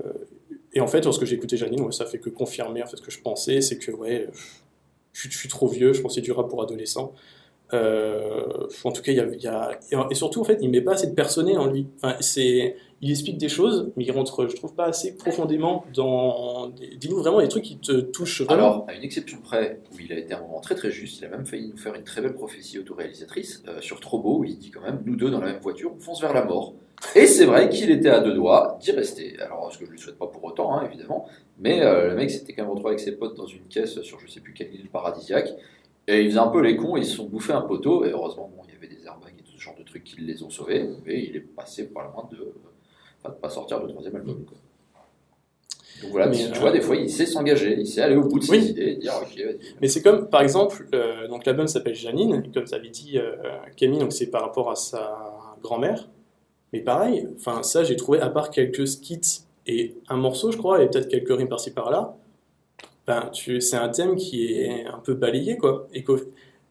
et 0.73 0.79
en 0.79 0.85
fait, 0.85 1.03
lorsque 1.03 1.25
j'ai 1.25 1.35
écouté 1.35 1.57
Janine, 1.57 1.81
ouais, 1.81 1.91
ça 1.91 2.05
fait 2.05 2.19
que 2.19 2.29
confirmer 2.29 2.83
en 2.83 2.85
fait, 2.85 2.97
ce 2.97 3.01
que 3.01 3.09
je 3.09 3.19
pensais, 3.19 3.61
c'est 3.61 3.79
que 3.79 3.91
ouais, 3.91 4.27
je, 5.11 5.27
suis 5.29 5.49
trop 5.49 5.67
vieux, 5.67 5.91
je 5.93 6.01
pensais 6.01 6.21
du 6.21 6.31
rap 6.31 6.47
pour 6.47 6.61
adolescents. 6.61 7.13
Euh, 7.73 8.67
en 8.83 8.91
tout 8.91 9.01
cas, 9.01 9.11
il 9.11 9.41
y 9.41 9.47
a, 9.47 9.79
et 10.11 10.15
surtout 10.15 10.41
en 10.41 10.43
fait, 10.43 10.59
il 10.61 10.69
met 10.69 10.81
pas 10.81 10.93
assez 10.93 11.07
de 11.07 11.15
personnel 11.15 11.57
en 11.57 11.65
lui. 11.65 11.87
Enfin, 11.95 12.15
c'est, 12.19 12.75
il 13.03 13.09
explique 13.09 13.39
des 13.39 13.49
choses, 13.49 13.91
mais 13.95 14.03
il 14.03 14.11
rentre, 14.11 14.47
je 14.47 14.55
trouve 14.55 14.75
pas 14.75 14.85
assez 14.85 15.15
profondément 15.17 15.85
dans. 15.95 16.69
Dis-nous 16.97 17.17
vraiment 17.17 17.41
des 17.41 17.47
trucs 17.47 17.63
qui 17.63 17.77
te 17.77 17.99
touchent 17.99 18.43
vraiment. 18.43 18.61
Alors, 18.61 18.85
à 18.87 18.93
une 18.93 19.03
exception 19.03 19.39
près, 19.41 19.79
où 19.91 19.99
il 19.99 20.13
a 20.13 20.17
été 20.19 20.35
un 20.35 20.41
moment 20.41 20.59
très 20.59 20.75
très 20.75 20.91
juste, 20.91 21.17
il 21.19 21.25
a 21.25 21.29
même 21.29 21.45
failli 21.45 21.69
nous 21.69 21.77
faire 21.77 21.95
une 21.95 22.03
très 22.03 22.21
belle 22.21 22.35
prophétie 22.35 22.77
autoréalisatrice 22.77 23.63
euh, 23.67 23.81
sur 23.81 23.99
Trop 23.99 24.19
beau, 24.19 24.39
où 24.39 24.43
il 24.43 24.57
dit 24.59 24.69
quand 24.69 24.81
même 24.81 25.01
Nous 25.05 25.15
deux 25.15 25.31
dans 25.31 25.39
la 25.39 25.47
même 25.47 25.61
voiture, 25.61 25.91
on 25.95 25.99
fonce 25.99 26.21
vers 26.21 26.33
la 26.33 26.45
mort. 26.45 26.75
Et 27.15 27.25
c'est 27.25 27.45
vrai 27.45 27.69
qu'il 27.69 27.89
était 27.89 28.09
à 28.09 28.19
deux 28.19 28.33
doigts 28.33 28.77
d'y 28.79 28.91
rester. 28.91 29.39
Alors, 29.39 29.73
ce 29.73 29.79
que 29.79 29.85
je 29.85 29.89
ne 29.89 29.95
lui 29.95 30.01
souhaite 30.01 30.19
pas 30.19 30.27
pour 30.27 30.43
autant, 30.43 30.75
hein, 30.75 30.87
évidemment, 30.87 31.27
mais 31.59 31.81
euh, 31.81 32.09
le 32.09 32.15
mec 32.15 32.29
s'était 32.29 32.53
quand 32.53 32.61
même 32.61 32.71
retrouvé 32.71 32.91
avec 32.91 32.99
ses 32.99 33.13
potes 33.13 33.35
dans 33.35 33.47
une 33.47 33.63
caisse 33.63 33.99
sur 34.01 34.19
je 34.19 34.27
sais 34.27 34.41
plus 34.41 34.53
quelle 34.53 34.73
île 34.75 34.89
paradisiaque, 34.89 35.49
et 36.07 36.21
ils 36.21 36.29
faisaient 36.29 36.39
un 36.39 36.49
peu 36.49 36.61
les 36.61 36.75
cons, 36.75 36.97
ils 36.97 37.05
se 37.05 37.15
sont 37.15 37.25
bouffés 37.25 37.53
un 37.53 37.61
poteau, 37.61 38.05
et 38.05 38.11
heureusement, 38.11 38.51
bon, 38.55 38.61
il 38.67 38.73
y 38.75 38.77
avait 38.77 38.93
des 38.93 39.05
airbags 39.05 39.33
et 39.39 39.43
tout 39.43 39.53
ce 39.57 39.59
genre 39.59 39.75
de 39.75 39.83
trucs 39.83 40.03
qui 40.03 40.21
les 40.21 40.43
ont 40.43 40.51
sauvés, 40.51 40.87
mais 41.03 41.23
il 41.23 41.35
est 41.35 41.39
passé 41.39 41.87
par 41.89 42.03
la 42.03 42.09
main 42.09 42.27
de 42.31 42.53
enfin, 43.23 43.33
de 43.33 43.39
pas 43.39 43.49
sortir 43.49 43.79
le 43.81 43.87
troisième 43.87 44.15
album. 44.15 44.43
quoi. 44.45 44.57
Donc 46.01 46.11
voilà, 46.11 46.27
Mais, 46.27 46.37
tu 46.37 46.45
euh, 46.51 46.59
vois, 46.59 46.71
des 46.71 46.81
fois, 46.81 46.95
il 46.95 47.09
sait 47.09 47.25
s'engager, 47.27 47.75
il 47.79 47.85
sait 47.85 48.01
aller 48.01 48.15
au 48.15 48.23
bout 48.23 48.39
de 48.39 48.43
ses 48.43 48.51
Oui. 48.51 48.65
idées 48.69 48.81
et 48.91 48.95
dire 48.95 49.13
ok, 49.21 49.37
vas-y. 49.37 49.57
Mais 49.81 49.87
c'est 49.87 50.01
comme, 50.01 50.29
par 50.29 50.41
exemple, 50.41 50.87
euh, 50.95 51.27
donc 51.27 51.45
l'album 51.45 51.67
s'appelle 51.67 51.93
Janine, 51.95 52.43
et 52.43 52.51
comme 52.51 52.63
tu 52.63 52.73
avais 52.73 52.89
dit, 52.89 53.17
euh, 53.19 53.35
Camille, 53.77 53.99
donc 53.99 54.11
c'est 54.11 54.27
par 54.27 54.41
rapport 54.41 54.71
à 54.71 54.75
sa 54.75 55.55
grand-mère. 55.61 56.09
Mais 56.73 56.79
pareil, 56.79 57.27
enfin 57.35 57.63
ça 57.63 57.83
j'ai 57.83 57.97
trouvé, 57.97 58.19
à 58.19 58.29
part 58.29 58.49
quelques 58.49 58.87
skits 58.87 59.43
et 59.67 59.93
un 60.07 60.17
morceau, 60.17 60.51
je 60.51 60.57
crois, 60.57 60.81
et 60.81 60.89
peut-être 60.89 61.09
quelques 61.09 61.35
rimes 61.37 61.49
par-ci 61.49 61.71
par-là, 61.71 62.15
ben, 63.05 63.29
c'est 63.33 63.75
un 63.75 63.89
thème 63.89 64.15
qui 64.15 64.53
est 64.53 64.85
un 64.85 64.99
peu 64.99 65.13
balayé, 65.13 65.57
quoi. 65.57 65.87
Et, 65.93 66.03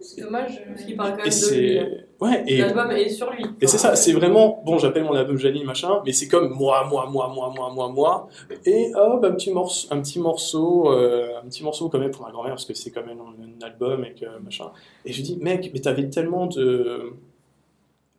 C'est 0.00 0.22
dommage. 0.22 0.62
Parce 0.66 0.84
qu'il 0.84 0.96
parle 0.96 1.10
quand 1.10 1.18
et 1.18 1.20
même 1.20 1.26
de 1.28 1.30
c'est... 1.30 1.60
lui. 1.60 1.80
Ouais, 2.20 2.44
et... 2.46 2.58
L'album 2.58 2.90
est 2.90 3.08
sur 3.08 3.30
lui. 3.30 3.44
Et 3.60 3.66
c'est 3.66 3.78
ça, 3.78 3.96
c'est 3.96 4.12
vraiment, 4.12 4.62
bon, 4.64 4.78
j'appelle 4.78 5.04
mon 5.04 5.14
album 5.14 5.36
Janine, 5.36 5.64
machin, 5.64 6.02
mais 6.04 6.12
c'est 6.12 6.28
comme 6.28 6.50
moi, 6.54 6.86
moi, 6.88 7.06
moi, 7.10 7.30
moi, 7.34 7.52
moi, 7.54 7.70
moi, 7.70 7.88
moi, 7.88 8.28
et 8.64 8.92
hop, 8.94 9.24
un 9.24 9.32
petit 9.32 9.52
morceau, 9.52 9.88
un 9.90 10.00
petit 10.00 10.18
morceau, 10.18 10.92
euh, 10.92 11.38
un 11.42 11.48
petit 11.48 11.62
morceau 11.62 11.88
quand 11.88 11.98
même 11.98 12.10
pour 12.10 12.24
ma 12.24 12.30
grand-mère, 12.32 12.52
parce 12.52 12.64
que 12.64 12.74
c'est 12.74 12.90
quand 12.90 13.04
même 13.04 13.18
un, 13.20 13.64
album 13.64 14.04
et 14.04 14.14
que 14.14 14.26
machin. 14.42 14.70
Et 15.04 15.12
je 15.12 15.22
dis, 15.22 15.36
mec, 15.36 15.70
mais 15.72 15.80
t'avais 15.80 16.08
tellement 16.08 16.46
de, 16.46 17.12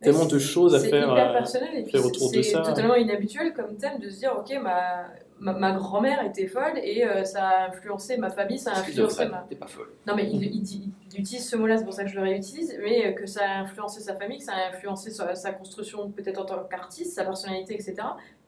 tellement 0.00 0.26
de 0.26 0.38
choses 0.38 0.74
à 0.74 0.80
C'est 0.80 0.90
faire, 0.90 1.12
euh, 1.12 1.32
personnel 1.32 1.70
et 1.74 1.82
puis 1.82 1.92
faire 1.92 2.04
autour 2.04 2.30
de 2.30 2.42
c'est 2.42 2.52
ça. 2.52 2.60
totalement 2.60 2.94
inhabituel 2.94 3.52
comme 3.54 3.76
thème 3.76 3.98
de 3.98 4.08
se 4.10 4.18
dire 4.18 4.34
ok 4.38 4.62
ma, 4.62 5.06
ma, 5.42 5.52
ma 5.52 5.72
grand-mère 5.72 6.24
était 6.24 6.46
folle 6.46 6.78
et 6.82 7.04
euh, 7.04 7.24
ça 7.24 7.46
a 7.48 7.68
influencé 7.68 8.16
ma 8.16 8.30
famille, 8.30 8.58
ça 8.58 8.72
a 8.72 8.78
influencé 8.80 9.26
ma... 9.26 9.44
t'es 9.48 9.56
pas 9.56 9.66
folle. 9.66 9.90
Non 10.06 10.14
mais 10.16 10.28
il, 10.30 10.42
il 10.44 10.62
dit- 10.62 10.90
il 11.12 11.20
utilise 11.20 11.46
ce 11.48 11.56
mot-là, 11.56 11.76
c'est 11.76 11.84
pour 11.84 11.92
ça 11.92 12.04
que 12.04 12.10
je 12.10 12.16
le 12.16 12.22
réutilise, 12.22 12.74
mais 12.82 13.06
euh, 13.08 13.12
que 13.12 13.26
ça 13.26 13.40
a 13.44 13.58
influencé 13.60 14.00
sa 14.00 14.14
famille, 14.14 14.38
que 14.38 14.44
ça 14.44 14.52
a 14.54 14.68
influencé 14.74 15.10
sa, 15.10 15.34
sa 15.34 15.52
construction 15.52 16.10
peut-être 16.10 16.38
en 16.40 16.44
tant 16.46 16.62
qu'artiste, 16.70 17.12
sa 17.14 17.24
personnalité, 17.24 17.74
etc. 17.74 17.96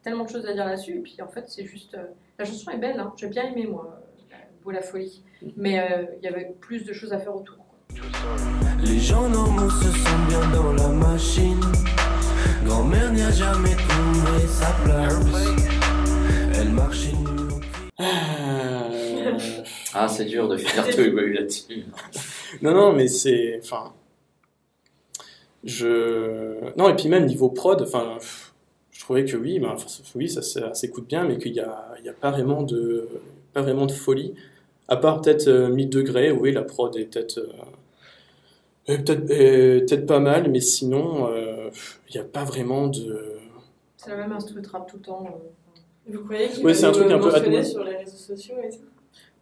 Tellement 0.03 0.25
de 0.25 0.31
choses 0.31 0.47
à 0.47 0.53
dire 0.55 0.65
là-dessus 0.65 0.97
et 0.99 1.01
puis 1.01 1.17
en 1.23 1.29
fait 1.29 1.45
c'est 1.49 1.65
juste... 1.67 1.95
euh, 1.95 2.05
La 2.39 2.45
chanson 2.45 2.71
est 2.71 2.79
belle, 2.79 2.99
hein. 3.01 3.13
j'ai 3.17 3.27
bien 3.29 3.45
aimé 3.51 3.67
moi, 3.67 4.01
Beau 4.63 4.71
la 4.71 4.81
folie, 4.81 5.23
mais 5.59 5.79
euh, 5.79 6.07
il 6.19 6.25
y 6.25 6.29
avait 6.29 6.55
plus 6.61 6.85
de 6.87 6.93
choses 6.95 7.13
à 7.13 7.19
faire 7.19 7.37
autour. 7.37 7.57
Les 8.83 8.99
gens 8.99 9.29
normaux 9.29 9.69
se 9.69 9.85
sentent 9.91 10.27
bien 10.29 10.41
dans 10.55 10.73
la 10.73 10.89
machine. 10.89 11.61
Grand-mère 12.65 13.13
n'y 13.13 13.21
a 13.23 13.31
jamais 13.31 13.77
trouvé 13.77 14.47
sa 14.47 14.71
place. 14.85 15.64
Ah, 19.95 20.09
c'est 20.09 20.25
dur 20.25 20.49
de 20.49 20.57
finir 20.57 20.89
tout 20.89 21.01
égoïste 21.01 21.35
là-dessus. 21.41 21.85
Non, 22.63 22.75
non, 22.75 22.93
mais 22.93 23.07
c'est. 23.09 23.59
Enfin. 23.63 23.93
Je. 25.63 26.77
Non, 26.77 26.89
et 26.89 26.95
puis 26.97 27.09
même 27.09 27.27
niveau 27.27 27.49
prod, 27.51 27.81
enfin. 27.83 28.19
Je 28.91 29.01
trouvais 29.01 29.25
que 29.25 29.37
oui, 29.37 29.59
ben, 29.59 29.77
oui 30.15 30.29
ça, 30.31 30.41
ça 30.41 30.73
s'écoute 30.75 31.07
bien, 31.07 31.25
mais 31.25 31.37
qu'il 31.37 31.53
n'y 31.53 31.61
a, 31.61 31.95
il 31.99 32.07
y 32.07 32.09
a 32.09 32.15
pas, 32.15 32.31
vraiment 32.31 32.63
de, 32.63 33.07
pas 33.53 33.61
vraiment 33.61 33.85
de 33.87 33.93
folie. 33.93 34.35
À 34.89 34.97
part 34.97 35.21
peut-être 35.21 35.49
euh, 35.49 35.69
1000 35.69 35.91
degrés, 35.91 36.31
oui, 36.31 36.53
la 36.53 36.63
prod 36.63 36.95
est 36.97 37.05
peut-être. 37.07 37.39
euh, 38.89 38.97
peut-être 38.99 39.27
peut-être 39.27 40.07
pas 40.07 40.21
mal, 40.21 40.51
mais 40.51 40.61
sinon, 40.61 41.29
euh, 41.29 41.71
il 42.09 42.17
n'y 42.17 42.21
a 42.21 42.25
pas 42.25 42.45
vraiment 42.45 42.87
de. 42.89 43.39
C'est 43.97 44.11
la 44.11 44.17
même 44.17 44.33
instru 44.33 44.61
trap 44.63 44.87
tout 44.91 44.97
le 44.97 45.03
temps. 45.03 45.41
Vous 46.07 46.25
croyez 46.25 46.49
qu'il 46.49 46.63
va 46.65 46.75
c'est 46.75 46.85
un 46.85 46.89
nous 46.89 46.95
truc 46.95 47.11
un 47.11 47.19
peu 47.19 47.31
sur 47.65 47.85
les 47.85 47.97
réseaux 47.97 48.17
sociaux 48.17 48.57
et 48.63 48.69
tout 48.71 48.79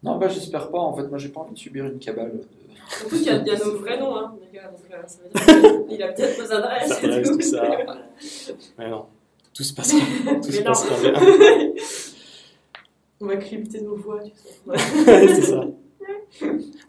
Non, 0.03 0.17
bah 0.19 0.29
j'espère 0.29 0.71
pas. 0.71 0.79
En 0.79 0.95
fait, 0.95 1.05
moi, 1.09 1.19
j'ai 1.19 1.29
pas 1.29 1.41
envie 1.41 1.55
de 1.55 1.59
subir 1.59 1.85
une 1.87 1.99
cabale. 1.99 2.33
de- 2.39 2.45
Surtout 2.89 3.17
qu'il 3.17 3.25
y, 3.27 3.31
a- 3.31 3.37
il 3.37 3.47
y 3.47 3.51
a 3.51 3.59
nos 3.59 3.77
vrais 3.79 3.99
noms, 3.99 4.17
hein, 4.17 4.35
les 4.41 4.59
gars. 4.59 4.69
Donc, 4.69 4.81
euh, 4.91 4.97
ça 5.07 5.19
veut 5.23 5.61
dire 5.61 5.87
qu'il 5.89 6.03
a 6.03 6.09
peut-être 6.13 6.39
nos 6.39 6.53
adresses 6.53 6.89
Ça 6.89 7.19
et 7.19 7.23
tout. 7.23 7.33
tout 7.37 7.41
ça. 7.41 7.63
Mais 8.79 8.89
non, 8.91 9.07
tout 9.55 9.63
se 9.63 9.73
passera, 9.75 9.99
tout 10.37 10.43
se 10.43 10.51
Mais 10.53 10.59
non. 10.59 10.65
passera 10.65 11.01
bien. 11.01 11.13
On 13.21 13.27
va 13.27 13.37
crypter 13.37 13.81
nos 13.83 13.95
voix, 13.97 14.21
tu 14.21 14.31
sais. 14.35 14.59
Ouais, 14.67 15.29
c'est 15.29 15.43
ça. 15.43 15.65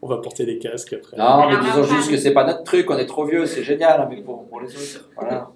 On 0.02 0.08
va 0.08 0.18
porter 0.18 0.46
des 0.46 0.58
casques 0.58 0.94
après. 0.94 1.16
Non, 1.18 1.48
mais 1.50 1.58
disons 1.60 1.84
juste 1.84 2.10
que 2.10 2.18
c'est 2.18 2.32
pas 2.34 2.44
notre 2.46 2.64
truc, 2.64 2.90
on 2.90 2.98
est 2.98 3.06
trop 3.06 3.26
vieux, 3.26 3.46
c'est 3.46 3.62
génial, 3.64 4.08
mais 4.10 4.22
pour, 4.22 4.46
pour 4.48 4.62
les 4.62 4.68
autres, 4.70 5.10
voilà. 5.16 5.52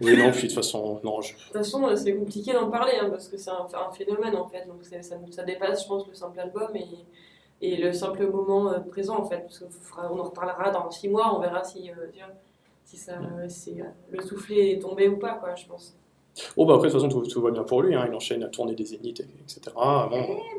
Oui, 0.00 0.16
non, 0.16 0.30
puis 0.30 0.42
de 0.42 0.46
toute 0.48 0.54
façon, 0.54 1.00
non, 1.02 1.20
je... 1.22 1.32
De 1.32 1.38
toute 1.38 1.52
façon, 1.52 1.96
c'est 1.96 2.14
compliqué 2.14 2.52
d'en 2.52 2.70
parler 2.70 2.92
hein, 3.00 3.08
parce 3.10 3.28
que 3.28 3.36
c'est 3.38 3.50
un, 3.50 3.66
un 3.74 3.90
phénomène 3.92 4.36
en 4.36 4.46
fait. 4.46 4.66
Donc 4.66 4.84
ça, 4.84 5.00
ça 5.02 5.42
dépasse, 5.42 5.84
je 5.84 5.88
pense, 5.88 6.06
le 6.06 6.14
simple 6.14 6.38
album 6.40 6.68
et, 6.74 6.86
et 7.62 7.76
le 7.76 7.92
simple 7.92 8.26
moment 8.28 8.70
euh, 8.70 8.80
présent 8.80 9.18
en 9.18 9.24
fait. 9.24 9.40
Parce 9.40 9.58
qu'on 9.60 10.18
en 10.18 10.24
reparlera 10.24 10.70
dans 10.70 10.90
six 10.90 11.08
mois, 11.08 11.34
on 11.34 11.40
verra 11.40 11.64
si, 11.64 11.90
euh, 11.90 11.94
si 12.84 12.96
ça, 12.98 13.14
si, 13.48 13.80
euh, 13.80 13.84
le 14.10 14.22
soufflet 14.22 14.72
est 14.72 14.78
tombé 14.80 15.08
ou 15.08 15.16
pas, 15.18 15.34
quoi, 15.34 15.54
je 15.54 15.66
pense. 15.66 15.96
Oh, 16.58 16.66
bah 16.66 16.74
après, 16.74 16.88
de 16.88 16.92
toute 16.92 17.00
façon, 17.02 17.20
tout, 17.22 17.26
tout 17.26 17.40
va 17.40 17.50
bien 17.50 17.62
pour 17.64 17.80
lui. 17.80 17.94
Hein. 17.94 18.04
Il 18.08 18.14
enchaîne 18.14 18.42
à 18.42 18.48
tourner 18.48 18.74
des 18.74 18.84
zéniths, 18.84 19.20
etc. 19.20 19.60
Bon. 19.74 20.10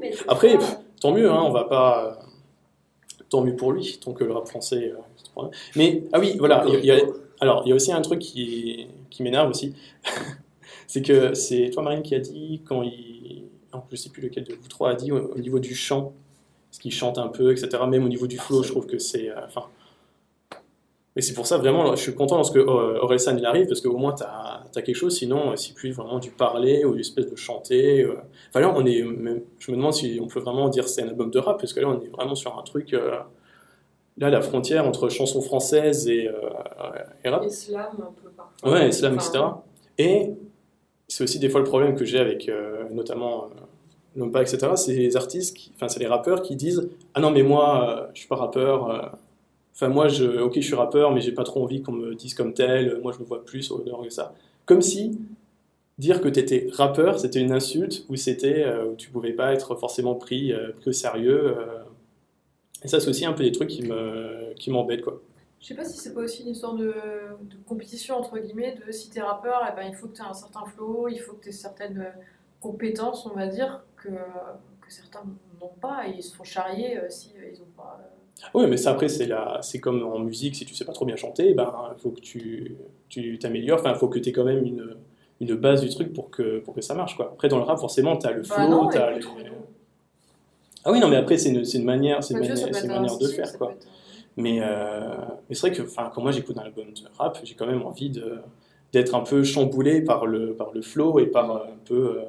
c'est 0.01 0.27
Après, 0.27 0.59
ça. 0.59 0.81
tant 0.99 1.11
mieux, 1.11 1.30
hein, 1.30 1.43
on 1.43 1.51
va 1.51 1.65
pas. 1.65 2.18
Tant 3.29 3.41
mieux 3.43 3.55
pour 3.55 3.73
lui, 3.73 3.99
tant 4.03 4.13
que 4.13 4.23
le 4.23 4.31
rap 4.33 4.47
français. 4.47 4.93
euh. 5.37 5.41
Mais, 5.75 6.03
ah 6.13 6.19
oui, 6.19 6.35
voilà. 6.39 6.63
il 6.67 6.85
y 6.85 6.91
a- 6.91 6.99
alors, 7.39 7.61
il 7.65 7.69
y 7.69 7.71
a 7.71 7.75
aussi 7.75 7.91
un 7.91 8.01
truc 8.01 8.19
qui, 8.19 8.87
qui 9.09 9.21
m'énerve 9.23 9.49
aussi. 9.49 9.73
c'est 10.87 11.01
que 11.01 11.33
c'est 11.33 11.69
toi, 11.71 11.83
Marine, 11.83 12.01
qui 12.03 12.15
a 12.15 12.19
dit, 12.19 12.61
quand 12.65 12.81
il. 12.83 13.43
Non, 13.73 13.83
je 13.91 13.95
sais 13.97 14.09
plus 14.09 14.21
lequel 14.23 14.45
de 14.45 14.53
vous 14.55 14.67
trois 14.69 14.91
a 14.91 14.95
dit, 14.95 15.11
au, 15.11 15.17
au 15.33 15.37
niveau 15.39 15.59
du 15.59 15.75
chant, 15.75 16.13
parce 16.69 16.79
qu'il 16.79 16.91
chante 16.91 17.17
un 17.17 17.27
peu, 17.27 17.51
etc. 17.51 17.83
Même 17.87 18.05
au 18.05 18.09
niveau 18.09 18.27
du 18.27 18.37
flow, 18.37 18.63
je 18.63 18.69
trouve 18.71 18.85
que 18.87 18.97
c'est. 18.97 19.29
euh, 19.29 19.35
Enfin. 19.45 19.65
Mais 21.18 21.23
c'est 21.23 21.34
pour 21.34 21.48
ça, 21.48 21.57
vraiment, 21.57 21.95
je 21.95 22.02
suis 22.03 22.14
content 22.14 22.35
lorsque 22.35 22.57
euh, 22.57 22.99
Orelsan 23.02 23.35
il 23.39 23.45
arrive, 23.48 23.65
parce 23.65 23.81
qu'au 23.81 23.98
moins, 23.98 24.14
tu 24.14 24.22
as, 24.23 24.61
quelque 24.84 24.94
chose, 24.94 25.18
sinon, 25.18 25.52
euh, 25.53 25.56
c'est 25.56 25.73
plus 25.73 25.91
vraiment 25.91 26.19
du 26.19 26.30
parler 26.30 26.85
ou 26.85 26.94
une 26.94 26.99
espèce 26.99 27.26
de 27.27 27.35
chanter. 27.35 28.03
euh. 28.03 28.14
Enfin 28.49 28.60
là, 28.60 28.72
on 28.77 28.85
est, 28.85 29.02
même- 29.02 29.41
je 29.57 29.72
me 29.72 29.77
demande 29.77 29.94
si 29.94 30.19
on 30.22 30.27
peut 30.27 30.39
vraiment 30.41 30.69
dire 30.69 30.84
que 30.84 30.91
c'est 30.91 31.02
un 31.02 31.07
album 31.07 31.31
de 31.31 31.39
rap, 31.39 31.57
parce 31.60 31.73
que 31.73 31.80
là, 31.80 31.89
on 31.89 31.99
est 31.99 32.07
vraiment 32.10 32.35
sur 32.35 32.56
un 32.56 32.61
truc. 32.61 32.94
euh, 32.94 33.18
là, 34.19 34.30
la 34.30 34.41
frontière 34.41 34.85
entre 34.85 35.10
chanson 35.10 35.41
française 35.41 36.07
et, 36.07 36.30
et 37.23 37.30
rap. 37.30 37.44
Islam, 37.45 37.88
un 37.99 38.11
peu 38.22 38.30
parfois. 38.30 38.72
Ouais, 38.72 38.89
islam, 38.89 39.15
Enfin, 39.18 39.27
etc. 39.27 39.44
Et 39.98 40.34
c'est 41.07 41.23
aussi 41.23 41.39
des 41.39 41.49
fois 41.49 41.61
le 41.61 41.65
problème 41.65 41.95
que 41.95 42.06
j'ai 42.06 42.19
avec 42.19 42.48
notamment 42.91 43.49
Lompa, 44.15 44.44
etc. 44.44 44.68
C'est 44.76 44.94
les 44.94 45.18
artistes, 45.18 45.57
qui- 45.57 45.72
enfin 45.76 45.88
c'est 45.88 45.99
les 45.99 46.06
rappeurs 46.07 46.44
qui 46.44 46.56
disent 46.56 46.88
Ah 47.15 47.22
non, 47.22 47.31
mais 47.31 47.41
moi, 47.41 48.07
je 48.14 48.19
suis 48.19 48.27
pas 48.30 48.35
rappeur. 48.35 49.18
Euh, 49.81 49.85
Enfin, 49.85 49.87
moi, 49.89 50.07
ok, 50.07 50.55
je 50.55 50.61
suis 50.61 50.75
rappeur, 50.75 51.11
mais 51.11 51.21
j'ai 51.21 51.31
pas 51.31 51.43
trop 51.43 51.63
envie 51.63 51.81
qu'on 51.81 51.91
me 51.91 52.15
dise 52.15 52.33
comme 52.33 52.53
tel. 52.53 52.99
Moi, 53.01 53.13
je 53.13 53.19
me 53.19 53.25
vois 53.25 53.45
plus 53.45 53.71
au 53.71 53.81
dehors 53.81 54.03
que 54.03 54.09
ça. 54.09 54.33
Comme 54.65 54.81
si 54.81 55.19
dire 55.97 56.21
que 56.21 56.27
tu 56.27 56.39
étais 56.39 56.67
rappeur, 56.73 57.19
c'était 57.19 57.41
une 57.41 57.51
insulte, 57.51 58.05
ou 58.09 58.15
c'était 58.15 58.63
euh, 58.63 58.93
tu 58.97 59.09
pouvais 59.09 59.33
pas 59.33 59.53
être 59.53 59.75
forcément 59.75 60.15
pris, 60.15 60.53
euh, 60.53 60.71
au 60.85 60.91
sérieux. 60.91 61.57
euh. 61.57 61.83
Et 62.83 62.87
ça, 62.87 62.99
c'est 62.99 63.09
aussi 63.09 63.25
un 63.25 63.33
peu 63.33 63.43
des 63.43 63.51
trucs 63.51 63.69
qui 63.69 63.83
me 63.83 64.53
qui 64.55 64.69
m'embêtent, 64.69 65.01
quoi. 65.01 65.21
Je 65.59 65.67
sais 65.67 65.75
pas 65.75 65.83
si 65.83 65.97
c'est 65.97 66.13
pas 66.13 66.21
aussi 66.21 66.43
une 66.43 66.49
histoire 66.49 66.75
de, 66.75 66.93
compétition 67.65 68.15
entre 68.15 68.37
guillemets, 68.37 68.75
de 68.85 68.91
si 68.91 69.09
t'es 69.09 69.21
rappeur, 69.21 69.61
eh 69.69 69.75
ben, 69.75 69.87
il 69.87 69.95
faut 69.95 70.07
que 70.07 70.15
tu 70.15 70.21
aies 70.21 70.25
un 70.25 70.33
certain 70.33 70.65
flow, 70.65 71.07
il 71.07 71.17
faut 71.17 71.33
que 71.33 71.43
tu 71.43 71.49
aies 71.49 71.53
certaines 71.53 71.99
euh, 71.99 72.21
compétences, 72.61 73.25
on 73.25 73.35
va 73.35 73.47
dire, 73.47 73.83
que, 73.95 74.09
que 74.09 74.91
certains 74.91 75.23
n'ont 75.59 75.73
pas 75.81 76.07
et 76.07 76.11
ils 76.11 76.23
se 76.23 76.35
font 76.35 76.43
charrier 76.43 76.97
euh, 76.97 77.09
si 77.09 77.31
euh, 77.37 77.49
ils 77.51 77.61
ont 77.61 77.71
pas. 77.75 77.99
Oui, 78.53 78.65
mais 78.68 78.77
ça 78.77 78.91
après, 78.91 79.09
c'est 79.09 79.26
la... 79.26 79.59
c'est 79.61 79.80
comme 79.80 80.03
en 80.03 80.19
musique, 80.19 80.55
si 80.55 80.65
tu 80.65 80.73
sais 80.76 80.85
pas 80.85 80.93
trop 80.93 81.05
bien 81.05 81.15
chanter, 81.15 81.53
ben, 81.53 81.72
il 81.95 82.01
faut 82.01 82.11
que 82.11 82.22
tu 82.22 82.76
tu 83.09 83.39
t'améliores, 83.39 83.80
enfin, 83.80 83.93
il 83.93 83.97
faut 83.97 84.07
que 84.07 84.19
tu 84.19 84.30
aies 84.30 84.31
quand 84.31 84.43
même 84.43 84.65
une, 84.65 84.95
une 85.39 85.55
base 85.55 85.81
du 85.81 85.89
truc 85.89 86.14
pour 86.14 86.30
que, 86.30 86.59
pour 86.59 86.73
que 86.73 86.81
ça 86.81 86.93
marche. 86.93 87.15
Quoi. 87.15 87.31
Après, 87.34 87.47
dans 87.47 87.57
le 87.57 87.64
rap, 87.64 87.80
forcément, 87.80 88.18
tu 88.18 88.27
as 88.27 88.31
le 88.31 88.41
Bah 88.41 88.55
flow, 88.55 88.89
as 88.89 89.18
écoute, 89.18 89.31
Ah 90.84 90.91
oui, 90.91 90.99
non, 90.99 91.07
mais 91.07 91.15
après, 91.18 91.38
c'est 91.38 91.49
une, 91.49 91.64
c'est 91.65 91.77
une 91.77 91.85
manière, 91.85 92.23
c'est 92.23 92.34
une 92.34 92.43
ça 92.43 92.49
manière, 92.49 92.76
c'est 92.76 92.85
une 92.85 92.91
manière 92.91 93.18
de 93.18 93.27
faire. 93.27 93.57
Quoi. 93.57 93.72
être 93.72 93.88
Mais, 94.38 94.59
euh, 94.61 95.15
mais 95.49 95.55
c'est 95.55 95.68
vrai 95.68 95.76
que 95.76 95.81
enfin, 95.81 96.11
quand 96.14 96.22
moi 96.22 96.31
j'écoute 96.31 96.57
un 96.57 96.61
album 96.61 96.85
de 96.85 97.18
rap, 97.18 97.39
j'ai 97.43 97.55
quand 97.55 97.65
même 97.65 97.81
envie 97.81 98.11
de, 98.11 98.35
d'être 98.93 99.15
un 99.15 99.22
peu 99.22 99.43
chamboulé 99.43 100.01
par 100.01 100.27
le, 100.27 100.53
par 100.53 100.72
le 100.73 100.81
flow 100.81 101.19
et 101.19 101.26
par 101.26 101.51
euh, 101.51 101.64
un 101.65 101.77
peu 101.85 102.19
euh, 102.19 102.26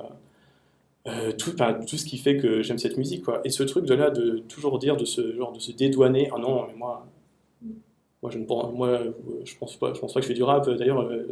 euh, 1.08 1.32
tout, 1.32 1.52
tout 1.86 1.96
ce 1.96 2.04
qui 2.04 2.18
fait 2.18 2.36
que 2.36 2.62
j'aime 2.62 2.78
cette 2.78 2.96
musique. 2.96 3.24
Quoi. 3.24 3.40
Et 3.44 3.50
ce 3.50 3.62
truc 3.62 3.84
de 3.84 3.94
là, 3.94 4.10
de 4.10 4.38
toujours 4.48 4.78
dire, 4.78 4.96
de 4.96 5.04
se, 5.04 5.34
genre, 5.36 5.52
de 5.52 5.58
se 5.58 5.72
dédouaner, 5.72 6.30
ah 6.34 6.38
non, 6.38 6.66
mais 6.66 6.74
moi, 6.74 7.06
moi, 8.22 8.30
je 8.30 8.38
ne 8.38 8.44
pense, 8.44 8.72
moi, 8.72 9.00
je 9.44 9.56
pense 9.56 9.76
pas, 9.76 9.94
je 9.94 10.00
pense 10.00 10.12
pas 10.12 10.20
que 10.20 10.24
je 10.26 10.28
fais 10.28 10.34
du 10.34 10.42
rap. 10.42 10.68
D'ailleurs, 10.68 11.00
euh, 11.02 11.26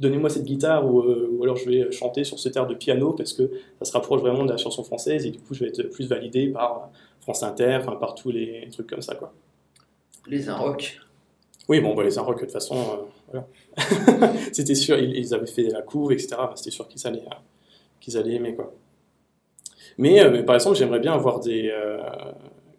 donnez-moi 0.00 0.28
cette 0.28 0.44
guitare 0.44 0.86
ou, 0.86 1.00
euh, 1.00 1.30
ou 1.32 1.44
alors 1.44 1.56
je 1.56 1.68
vais 1.68 1.92
chanter 1.92 2.24
sur 2.24 2.38
cet 2.38 2.56
air 2.56 2.66
de 2.66 2.74
piano 2.74 3.12
parce 3.12 3.32
que 3.32 3.50
ça 3.78 3.84
se 3.84 3.92
rapproche 3.92 4.20
vraiment 4.20 4.44
de 4.44 4.50
la 4.50 4.56
chanson 4.56 4.82
française 4.82 5.24
et 5.24 5.30
du 5.30 5.38
coup 5.38 5.54
je 5.54 5.60
vais 5.60 5.68
être 5.68 5.84
plus 5.84 6.08
validé 6.08 6.48
par 6.48 6.90
France 7.20 7.44
Inter, 7.44 7.78
enfin, 7.80 7.96
par 7.96 8.14
tous 8.16 8.30
les 8.30 8.68
trucs 8.72 8.88
comme 8.88 9.02
ça. 9.02 9.14
Quoi. 9.14 9.32
Les 10.26 10.48
un 10.48 10.56
rock. 10.56 10.98
Oui, 11.68 11.80
bon, 11.80 11.94
bah, 11.94 12.02
les 12.02 12.18
Inrocks, 12.18 12.36
de 12.36 12.42
toute 12.42 12.52
façon, 12.52 12.76
voilà. 13.30 13.46
c'était 14.52 14.74
sûr, 14.74 14.98
ils, 14.98 15.16
ils 15.16 15.32
avaient 15.32 15.46
fait 15.46 15.68
la 15.70 15.80
couve, 15.80 16.12
etc. 16.12 16.36
C'était 16.56 16.70
sûr 16.70 16.86
qu'ils 16.88 17.06
allaient, 17.06 17.24
qu'ils 18.00 18.16
allaient 18.16 18.34
aimer, 18.34 18.54
quoi. 18.54 18.72
Mais, 19.98 20.20
euh, 20.20 20.30
mais 20.30 20.42
par 20.42 20.54
exemple, 20.56 20.76
j'aimerais 20.76 21.00
bien 21.00 21.12
avoir 21.12 21.40
des. 21.40 21.70
euh, 21.72 21.98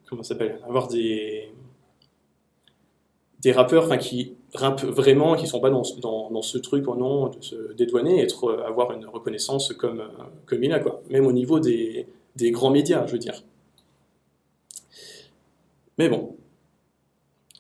comment 0.07 0.23
ça 0.23 0.29
s'appelle 0.29 0.59
Avoir 0.67 0.87
des. 0.87 1.49
Des 3.41 3.51
rappeurs 3.51 3.85
enfin, 3.85 3.97
qui 3.97 4.33
rappent 4.55 4.83
vraiment, 4.83 5.35
qui 5.35 5.45
sont 5.45 5.59
pas 5.59 5.69
dans, 5.69 5.83
ce- 5.83 5.99
dans, 5.99 6.31
dans 6.31 6.41
ce 6.41 6.57
truc 6.57 6.87
au 6.87 6.95
nom 6.95 7.27
de 7.29 7.41
se 7.43 7.73
dédouaner, 7.73 8.21
être, 8.21 8.45
euh, 8.45 8.65
avoir 8.65 8.91
une 8.91 9.05
reconnaissance 9.05 9.71
comme, 9.73 10.03
comme 10.47 10.63
il 10.63 10.71
a, 10.73 10.79
quoi. 10.79 11.01
Même 11.11 11.27
au 11.27 11.31
niveau 11.31 11.59
des, 11.59 12.07
des 12.35 12.49
grands 12.51 12.71
médias, 12.71 13.05
je 13.05 13.11
veux 13.11 13.19
dire. 13.19 13.43
Mais 15.97 16.09
bon. 16.09 16.35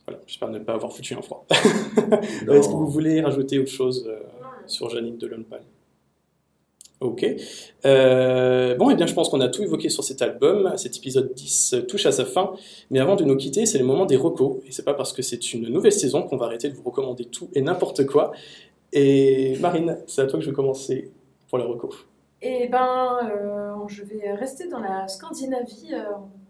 Voilà, 0.07 0.21
j'espère 0.27 0.49
ne 0.49 0.59
pas 0.59 0.73
avoir 0.73 0.91
foutu 0.93 1.13
un 1.15 1.21
froid. 1.21 1.45
Est-ce 1.51 2.67
que 2.67 2.73
vous 2.73 2.87
voulez 2.87 3.21
rajouter 3.21 3.59
autre 3.59 3.71
chose 3.71 4.05
euh, 4.07 4.19
sur 4.67 4.89
Janine 4.89 5.17
de 5.17 5.27
Longpal 5.27 5.61
Ok. 7.05 7.25
Euh, 7.85 8.75
bon, 8.75 8.89
et 8.89 8.95
bien, 8.95 9.05
je 9.05 9.13
pense 9.13 9.29
qu'on 9.29 9.41
a 9.41 9.47
tout 9.47 9.61
évoqué 9.63 9.89
sur 9.89 10.03
cet 10.03 10.21
album. 10.21 10.73
Cet 10.77 10.97
épisode 10.97 11.33
10 11.33 11.75
touche 11.87 12.05
à 12.05 12.11
sa 12.11 12.25
fin. 12.25 12.53
Mais 12.89 12.99
avant 12.99 13.15
de 13.15 13.23
nous 13.23 13.35
quitter, 13.35 13.65
c'est 13.65 13.77
le 13.77 13.85
moment 13.85 14.05
des 14.05 14.15
recos. 14.17 14.57
Et 14.65 14.71
c'est 14.71 14.83
pas 14.83 14.93
parce 14.93 15.13
que 15.13 15.21
c'est 15.21 15.53
une 15.53 15.67
nouvelle 15.69 15.91
saison 15.91 16.23
qu'on 16.23 16.37
va 16.37 16.45
arrêter 16.47 16.69
de 16.69 16.75
vous 16.75 16.83
recommander 16.83 17.25
tout 17.25 17.49
et 17.53 17.61
n'importe 17.61 18.05
quoi. 18.05 18.31
Et 18.93 19.57
Marine, 19.59 19.97
c'est 20.07 20.21
à 20.21 20.25
toi 20.27 20.39
que 20.39 20.45
je 20.45 20.49
vais 20.49 20.55
commencer 20.55 21.11
pour 21.49 21.57
les 21.57 21.65
recos. 21.65 21.93
Eh 22.41 22.67
ben, 22.67 23.19
euh, 23.31 23.87
je 23.87 24.03
vais 24.03 24.33
rester 24.33 24.67
dans 24.67 24.79
la 24.79 25.07
Scandinavie. 25.07 25.89
euh, 25.93 26.03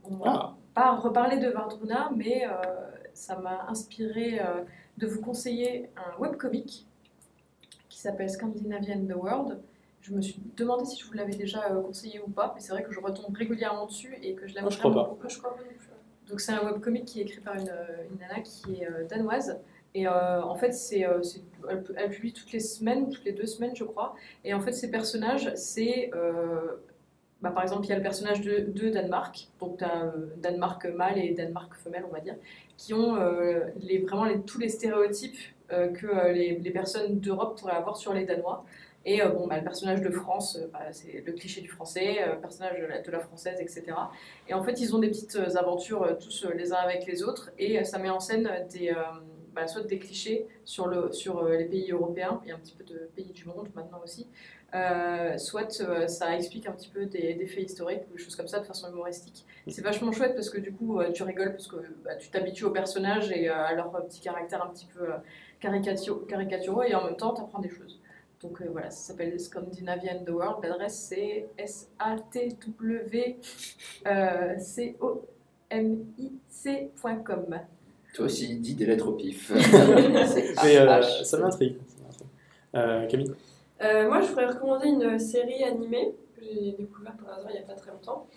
on 0.09 0.15
va 0.17 0.23
Ah. 0.25 0.55
pas 0.73 0.95
reparler 0.95 1.37
de 1.37 1.49
Vardruna, 1.49 2.11
mais 2.15 2.43
euh, 2.45 2.49
ça 3.13 3.35
m'a 3.37 3.65
inspiré 3.69 4.39
euh, 4.39 4.61
de 4.97 5.07
vous 5.07 5.21
conseiller 5.21 5.89
un 5.97 6.21
webcomic 6.21 6.85
qui 7.89 7.99
s'appelle 7.99 8.29
Scandinavian 8.29 8.99
The 9.07 9.15
World. 9.15 9.59
Je 10.05 10.11
me 10.13 10.21
suis 10.21 10.37
demandé 10.55 10.85
si 10.85 10.99
je 11.01 11.05
vous 11.07 11.13
l'avais 11.13 11.33
déjà 11.35 11.71
euh, 11.71 11.81
conseillé 11.81 12.19
ou 12.25 12.29
pas, 12.29 12.51
mais 12.53 12.61
c'est 12.61 12.71
vrai 12.73 12.83
que 12.83 12.91
je 12.91 12.99
retombe 12.99 13.35
régulièrement 13.35 13.87
dessus 13.87 14.15
et 14.21 14.33
que 14.35 14.45
je 14.47 14.53
l'aime 14.53 14.65
vraiment 14.77 14.95
beaucoup. 15.15 15.29
Je 15.29 15.37
crois 15.39 15.55
pas 15.55 15.61
non 15.63 15.67
plus. 15.77 15.89
Donc 16.29 16.39
c'est 16.41 16.51
un 16.51 16.63
webcomic 16.63 17.05
qui 17.05 17.19
est 17.19 17.23
écrit 17.23 17.41
par 17.41 17.55
une, 17.55 17.69
euh, 17.69 18.03
une 18.11 18.19
nana 18.19 18.41
qui 18.41 18.81
est 18.81 18.87
euh, 18.87 19.03
danoise. 19.07 19.59
Et 19.95 20.07
euh, 20.07 20.43
en 20.43 20.55
fait, 20.55 20.73
c'est, 20.73 21.05
euh, 21.07 21.21
elle, 21.69 21.83
elle 21.95 22.09
publie 22.11 22.33
toutes 22.33 22.51
les 22.51 22.59
semaines, 22.59 23.09
toutes 23.09 23.25
les 23.25 23.31
deux 23.31 23.45
semaines, 23.47 23.75
je 23.75 23.83
crois. 23.83 24.15
Et 24.43 24.53
en 24.53 24.59
fait, 24.61 24.73
ces 24.73 24.91
personnages, 24.91 25.51
c'est. 25.55 26.11
euh, 26.13 26.75
bah, 27.41 27.51
par 27.51 27.63
exemple, 27.63 27.85
il 27.85 27.89
y 27.89 27.93
a 27.93 27.97
le 27.97 28.01
personnage 28.03 28.41
de, 28.41 28.59
de 28.59 28.89
Danemark, 28.89 29.49
donc 29.59 29.81
as 29.81 30.13
Danemark 30.37 30.85
mâle 30.85 31.17
et 31.19 31.31
Danemark 31.33 31.73
femelle, 31.75 32.03
on 32.09 32.13
va 32.13 32.19
dire, 32.19 32.35
qui 32.77 32.93
ont 32.93 33.15
euh, 33.17 33.65
les, 33.81 33.99
vraiment 33.99 34.25
les- 34.25 34.41
tous 34.41 34.57
les 34.59 34.69
stéréotypes 34.69 35.37
euh, 35.71 35.89
que 35.89 36.07
euh, 36.07 36.31
les, 36.31 36.57
les 36.59 36.71
personnes 36.71 37.19
d'Europe 37.19 37.57
pourraient 37.59 37.73
avoir 37.75 37.97
sur 37.97 38.13
les 38.13 38.25
Danois. 38.25 38.65
Et 39.05 39.21
euh, 39.21 39.29
bon, 39.29 39.47
bah, 39.47 39.57
le 39.57 39.63
personnage 39.63 40.01
de 40.01 40.09
France, 40.09 40.57
euh, 40.59 40.67
bah, 40.73 40.91
c'est 40.91 41.23
le 41.25 41.31
cliché 41.33 41.61
du 41.61 41.69
français, 41.69 42.17
euh, 42.21 42.33
le 42.33 42.41
personnage 42.41 42.79
de 42.79 43.11
la, 43.11 43.19
française, 43.19 43.61
etc. 43.61 43.83
Et 44.49 44.53
en 44.53 44.63
fait, 44.63 44.81
ils 44.81 44.95
ont 44.95 44.99
des 44.99 45.09
petites 45.09 45.37
aventures 45.55 46.17
tous 46.19 46.47
les 46.55 46.73
uns 46.73 46.77
avec 46.77 47.05
les 47.05 47.23
autres, 47.23 47.51
et 47.59 47.83
ça 47.83 47.99
met 47.99 48.09
en 48.09 48.19
scène 48.19 48.49
bah, 49.53 49.67
soit 49.67 49.83
des 49.83 49.99
clichés 49.99 50.47
sur, 50.65 50.87
le, 50.87 51.13
sur 51.13 51.47
les 51.47 51.65
pays 51.65 51.91
européens, 51.91 52.41
et 52.45 52.51
un 52.51 52.57
petit 52.57 52.73
peu 52.73 52.83
de 52.83 53.09
pays 53.15 53.31
du 53.31 53.45
monde 53.45 53.69
maintenant 53.73 54.01
aussi, 54.03 54.27
soit 55.37 55.71
ça 56.07 56.35
explique 56.35 56.67
un 56.67 56.73
petit 56.73 56.89
peu 56.89 57.05
des, 57.05 57.45
faits 57.45 57.71
historiques 57.71 58.01
ou 58.11 58.17
des 58.17 58.21
choses 58.21 58.35
comme 58.35 58.47
ça 58.47 58.59
de 58.59 58.65
façon 58.65 58.89
humoristique. 58.89 59.45
C'est 59.67 59.81
vachement 59.83 60.11
chouette 60.11 60.35
parce 60.35 60.49
que 60.49 60.59
du 60.59 60.73
coup, 60.73 60.99
tu 61.13 61.23
rigoles 61.23 61.51
parce 61.51 61.67
que 61.67 61.77
tu 62.19 62.29
t'habitues 62.29 62.65
aux 62.65 62.71
personnages 62.71 63.31
et 63.31 63.47
à 63.47 63.73
leur 63.73 63.91
petit 64.05 64.19
caractère 64.19 64.63
un 64.63 64.67
petit 64.67 64.87
peu 64.87 65.07
caricatu- 65.61 66.25
caricaturaux, 66.27 66.83
et 66.83 66.95
en 66.95 67.05
même 67.05 67.15
temps, 67.15 67.33
tu 67.33 67.41
apprends 67.41 67.59
des 67.59 67.69
choses. 67.69 68.01
Donc 68.45 68.61
euh, 68.61 68.67
voilà, 68.71 68.91
ça 68.91 69.07
s'appelle 69.07 69.39
Scandinavian 69.39 70.23
The 70.23 70.29
World. 70.29 70.63
L'adresse 70.63 71.07
c'est 71.09 71.47
S-A-T-W 71.57 73.37
euh, 74.05 74.59
C-O-M-I-C.com. 74.59 75.19
Toi 78.13 78.25
aussi, 78.25 78.59
dis 78.59 78.75
des 78.75 78.85
lettres 78.85 79.07
au 79.07 79.13
pif. 79.13 79.51
Mais 80.63 80.77
euh, 80.77 81.01
ça 81.01 81.39
m'intrigue. 81.39 81.77
Euh, 82.75 83.07
Camille 83.07 83.33
Euh, 83.81 84.07
moi, 84.07 84.21
je 84.21 84.27
voudrais 84.27 84.45
recommander 84.45 84.89
une 84.89 85.17
série 85.17 85.63
animée 85.63 86.13
que 86.35 86.43
j'ai 86.43 86.73
découverte 86.73 87.17
par 87.17 87.39
hasard 87.39 87.49
il 87.49 87.55
n'y 87.55 87.63
a 87.63 87.67
pas 87.67 87.73
très 87.73 87.89
longtemps. 87.89 88.27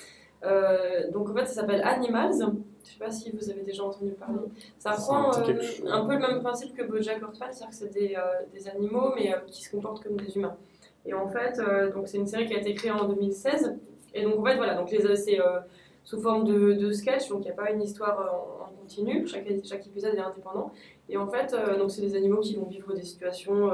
Euh, 0.44 1.10
donc 1.10 1.30
en 1.30 1.34
fait, 1.34 1.46
ça 1.46 1.54
s'appelle 1.54 1.82
Animals. 1.84 2.34
Je 2.38 2.44
ne 2.44 2.50
sais 2.82 2.98
pas 2.98 3.10
si 3.10 3.30
vous 3.30 3.50
avez 3.50 3.62
déjà 3.62 3.84
entendu 3.84 4.12
parler. 4.12 4.38
Ça 4.78 4.96
dit 4.96 5.52
euh, 5.52 5.90
un 5.90 6.04
peu 6.06 6.14
le 6.14 6.20
même 6.20 6.40
principe 6.40 6.74
que 6.74 6.84
BoJack 6.84 7.22
Horseman, 7.22 7.48
c'est-à-dire 7.52 7.68
que 7.68 7.74
c'est 7.74 7.92
des, 7.92 8.14
euh, 8.16 8.44
des 8.52 8.68
animaux 8.68 9.12
mais 9.14 9.34
qui 9.46 9.62
se 9.64 9.70
comportent 9.70 10.02
comme 10.02 10.16
des 10.16 10.36
humains. 10.36 10.56
Et 11.04 11.14
en 11.14 11.28
fait, 11.28 11.60
donc 11.94 12.08
c'est 12.08 12.18
une 12.18 12.26
série 12.26 12.46
qui 12.46 12.54
a 12.54 12.58
été 12.58 12.74
créée 12.74 12.90
en 12.90 13.06
2016. 13.08 13.76
Et 14.14 14.24
donc 14.24 14.38
en 14.38 14.44
fait, 14.44 14.56
voilà, 14.56 14.74
donc 14.74 14.90
les 14.90 15.16
c'est 15.16 15.38
sous 16.04 16.20
forme 16.20 16.44
de, 16.44 16.72
de 16.72 16.92
sketch, 16.92 17.28
donc 17.28 17.40
il 17.40 17.44
n'y 17.44 17.50
a 17.50 17.54
pas 17.54 17.70
une 17.70 17.82
histoire 17.82 18.18
en, 18.18 18.64
en 18.64 18.72
continu. 18.76 19.26
Chaque, 19.26 19.46
chaque 19.64 19.86
épisode 19.86 20.14
est 20.14 20.20
indépendant. 20.20 20.72
Et 21.08 21.16
en 21.16 21.26
fait, 21.26 21.54
donc 21.78 21.90
c'est 21.90 22.02
des 22.02 22.14
animaux 22.14 22.40
qui 22.40 22.56
vont 22.56 22.66
vivre 22.66 22.94
des 22.94 23.02
situations. 23.02 23.70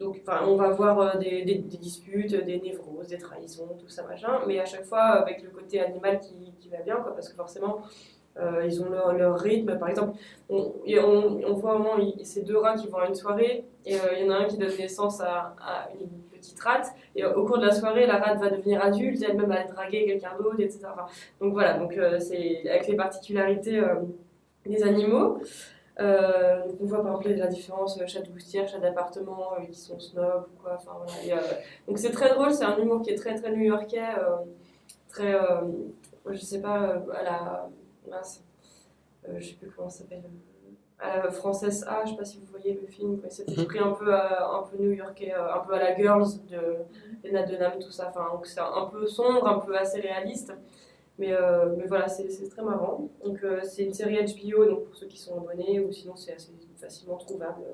Donc, 0.00 0.22
on 0.26 0.56
va 0.56 0.70
voir 0.70 0.98
euh, 0.98 1.18
des, 1.18 1.44
disputes, 1.44 2.34
des 2.34 2.58
névroses, 2.58 3.08
des 3.08 3.18
trahisons, 3.18 3.68
tout 3.78 3.88
ça 3.88 4.02
machin, 4.04 4.40
mais 4.46 4.58
à 4.58 4.64
chaque 4.64 4.84
fois 4.84 5.02
avec 5.02 5.42
le 5.42 5.50
côté 5.50 5.78
animal 5.78 6.20
qui, 6.20 6.68
va 6.70 6.78
bien, 6.78 6.96
quoi, 6.96 7.14
parce 7.14 7.28
que 7.28 7.36
forcément, 7.36 7.82
euh, 8.38 8.64
ils 8.64 8.82
ont 8.82 8.88
leur, 8.88 9.38
rythme. 9.38 9.78
Par 9.78 9.90
exemple, 9.90 10.16
on, 10.48 10.72
voit 11.54 11.74
au 11.74 11.78
moment 11.78 11.96
ces 12.22 12.42
deux 12.42 12.56
rats 12.56 12.76
qui 12.76 12.88
vont 12.88 12.98
à 12.98 13.08
une 13.08 13.14
soirée, 13.14 13.66
et 13.84 13.96
euh, 13.96 14.14
il 14.16 14.24
y 14.24 14.28
en 14.28 14.32
a 14.32 14.38
un 14.38 14.44
qui 14.46 14.56
donne 14.56 14.74
naissance 14.78 15.20
à, 15.20 15.54
une 16.00 16.08
petite 16.30 16.60
rate, 16.60 16.94
et 17.14 17.24
au 17.26 17.44
cours 17.44 17.58
de 17.58 17.66
la 17.66 17.72
soirée, 17.72 18.06
la 18.06 18.16
rate 18.16 18.40
va 18.40 18.48
devenir 18.48 18.82
adulte, 18.82 19.22
elle-même 19.22 19.48
va 19.48 19.64
draguer 19.64 20.06
quelqu'un 20.06 20.32
d'autre, 20.38 20.60
etc. 20.60 20.80
Donc 21.42 21.52
voilà, 21.52 21.76
donc 21.76 21.98
c'est 22.20 22.66
avec 22.66 22.88
les 22.88 22.96
particularités 22.96 23.82
des 24.64 24.82
animaux. 24.82 25.40
Euh, 26.00 26.66
donc 26.66 26.76
on 26.80 26.86
voit 26.86 27.02
par 27.02 27.20
exemple 27.20 27.38
la 27.38 27.46
différence 27.46 28.00
euh, 28.00 28.06
chat 28.06 28.20
de 28.22 28.28
gouttière, 28.30 28.66
chat 28.66 28.78
d'appartement 28.78 29.52
euh, 29.58 29.64
qui 29.66 29.78
sont 29.78 29.98
snobs 30.00 30.46
ou 30.56 30.62
quoi. 30.62 30.74
Enfin, 30.76 30.92
voilà. 30.96 31.12
Et, 31.24 31.32
euh, 31.32 31.36
donc 31.86 31.98
c'est 31.98 32.10
très 32.12 32.30
drôle, 32.34 32.52
c'est 32.52 32.64
un 32.64 32.78
humour 32.78 33.02
qui 33.02 33.10
est 33.10 33.16
très 33.16 33.34
très 33.34 33.50
new-yorkais, 33.54 34.00
euh, 34.18 34.36
très, 35.08 35.34
je 36.30 36.38
sais 36.38 36.60
pas, 36.62 37.02
à 37.14 37.22
la 37.22 37.68
mince, 38.10 38.42
je 39.36 39.44
sais 39.46 39.54
plus 39.54 39.70
comment 39.76 39.90
ça 39.90 39.98
s'appelle, 39.98 40.22
à 40.98 41.16
la 41.24 41.30
française 41.30 41.84
A, 41.88 42.04
je 42.04 42.10
sais 42.10 42.16
pas 42.16 42.24
si 42.24 42.38
vous 42.38 42.46
voyez 42.50 42.78
le 42.80 42.86
film, 42.86 43.18
quoi. 43.20 43.28
cet 43.30 43.48
esprit 43.50 43.78
un 43.78 43.92
peu 43.92 44.14
à- 44.14 44.46
un 44.54 44.62
peu 44.62 44.76
new-yorkais, 44.78 45.32
un 45.32 45.58
peu 45.60 45.74
à 45.74 45.78
la 45.78 45.96
Girls 45.96 46.28
de 46.50 46.76
Lena 47.28 47.42
Dunham, 47.42 47.72
tout 47.80 47.90
ça. 47.90 48.08
Enfin, 48.08 48.26
donc 48.32 48.46
c'est 48.46 48.60
un 48.60 48.86
peu 48.92 49.06
sombre, 49.06 49.46
un 49.48 49.58
peu 49.58 49.76
assez 49.76 50.00
réaliste. 50.00 50.52
Mais, 51.20 51.32
euh, 51.32 51.74
mais 51.76 51.86
voilà, 51.86 52.08
c'est 52.08 52.30
c'est 52.30 52.48
très 52.48 52.62
marrant. 52.62 53.08
Donc 53.24 53.44
euh, 53.44 53.60
c'est 53.62 53.84
une 53.84 53.92
série 53.92 54.16
HBO, 54.24 54.64
donc 54.64 54.84
pour 54.86 54.96
ceux 54.96 55.06
qui 55.06 55.18
sont 55.18 55.36
abonnés, 55.38 55.78
ou 55.78 55.92
sinon 55.92 56.16
c'est 56.16 56.32
assez 56.32 56.50
facilement 56.76 57.18
trouvable 57.18 57.62
euh, 57.62 57.72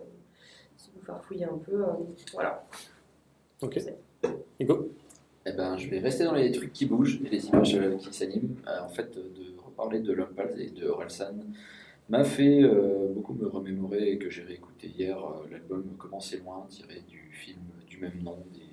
si 0.77 0.91
vous 0.95 1.01
farfouillez 1.01 1.45
un 1.45 1.59
peu. 1.59 1.81
euh, 1.85 1.93
voilà. 2.33 2.67
Ok. 3.63 3.79
Hugo 4.59 4.91
Eh 5.47 5.53
ben, 5.53 5.77
je 5.77 5.89
vais 5.89 6.01
rester 6.01 6.25
dans 6.25 6.35
les 6.35 6.51
trucs 6.51 6.73
qui 6.73 6.87
bougent 6.87 7.21
et 7.25 7.29
les 7.29 7.47
images 7.47 7.77
euh, 7.77 7.97
qui 7.97 8.13
s'animent. 8.13 8.57
Euh, 8.67 8.81
en 8.85 8.89
fait, 8.89 9.15
de 9.17 9.57
reparler 9.65 10.01
de 10.01 10.13
Lumpals 10.13 10.61
et 10.61 10.71
de 10.71 10.89
Orelsan 10.89 11.37
m'a 12.09 12.25
fait 12.25 12.63
euh, 12.63 13.09
beaucoup 13.15 13.35
me 13.35 13.47
remémorer 13.47 14.19
que 14.19 14.29
j'ai 14.29 14.43
réécouté 14.43 14.89
hier 14.89 15.19
euh, 15.19 15.47
l'album 15.51 15.85
Commencer 15.99 16.39
loin, 16.39 16.67
tiré 16.69 17.03
du 17.09 17.31
film 17.31 17.61
du 17.89 17.99
même 17.99 18.21
nom 18.25 18.39
des 18.53 18.66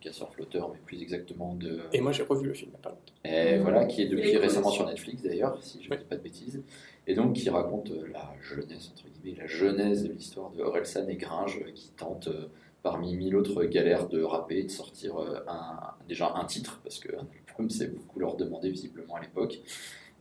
casseurs 0.00 0.32
flotteurs, 0.32 0.70
mais 0.72 0.78
plus 0.84 1.00
exactement 1.02 1.54
de. 1.54 1.80
Et 1.92 2.00
moi 2.00 2.12
j'ai 2.12 2.22
revu 2.22 2.46
le 2.46 2.54
film 2.54 2.70
il 2.70 2.74
y 2.74 2.76
a 2.76 2.80
pas 2.80 2.90
longtemps. 2.90 3.14
Et 3.24 3.58
voilà, 3.58 3.84
qui 3.86 4.02
est 4.02 4.06
depuis 4.06 4.36
récemment 4.36 4.70
sur 4.70 4.86
Netflix 4.86 5.22
d'ailleurs, 5.22 5.58
si 5.62 5.82
je 5.82 5.90
ne 5.90 5.96
dis 5.96 6.04
pas 6.04 6.16
de 6.16 6.22
bêtises, 6.22 6.62
et 7.06 7.14
donc 7.14 7.34
qui 7.34 7.50
raconte 7.50 7.90
euh, 7.90 8.08
la 8.12 8.32
jeunesse, 8.40 8.92
entre 8.92 9.08
guillemets, 9.08 9.38
la 9.38 9.46
genèse 9.46 10.04
de 10.04 10.12
l'histoire 10.12 10.50
de 10.50 10.62
Orelsan 10.62 11.08
et 11.08 11.16
Gringe, 11.16 11.60
euh, 11.66 11.70
qui 11.72 11.90
tentent 11.90 12.28
euh, 12.28 12.48
parmi 12.82 13.16
mille 13.16 13.36
autres 13.36 13.64
galères 13.64 14.08
de 14.08 14.22
rapper, 14.22 14.62
de 14.62 14.70
sortir 14.70 15.18
euh, 15.18 15.40
un, 15.48 15.78
déjà 16.08 16.32
un 16.34 16.44
titre, 16.44 16.80
parce 16.82 16.98
qu'un 16.98 17.26
album, 17.50 17.70
c'est 17.70 17.94
beaucoup 17.94 18.20
leur 18.20 18.36
demander 18.36 18.70
visiblement 18.70 19.16
à 19.16 19.20
l'époque. 19.20 19.60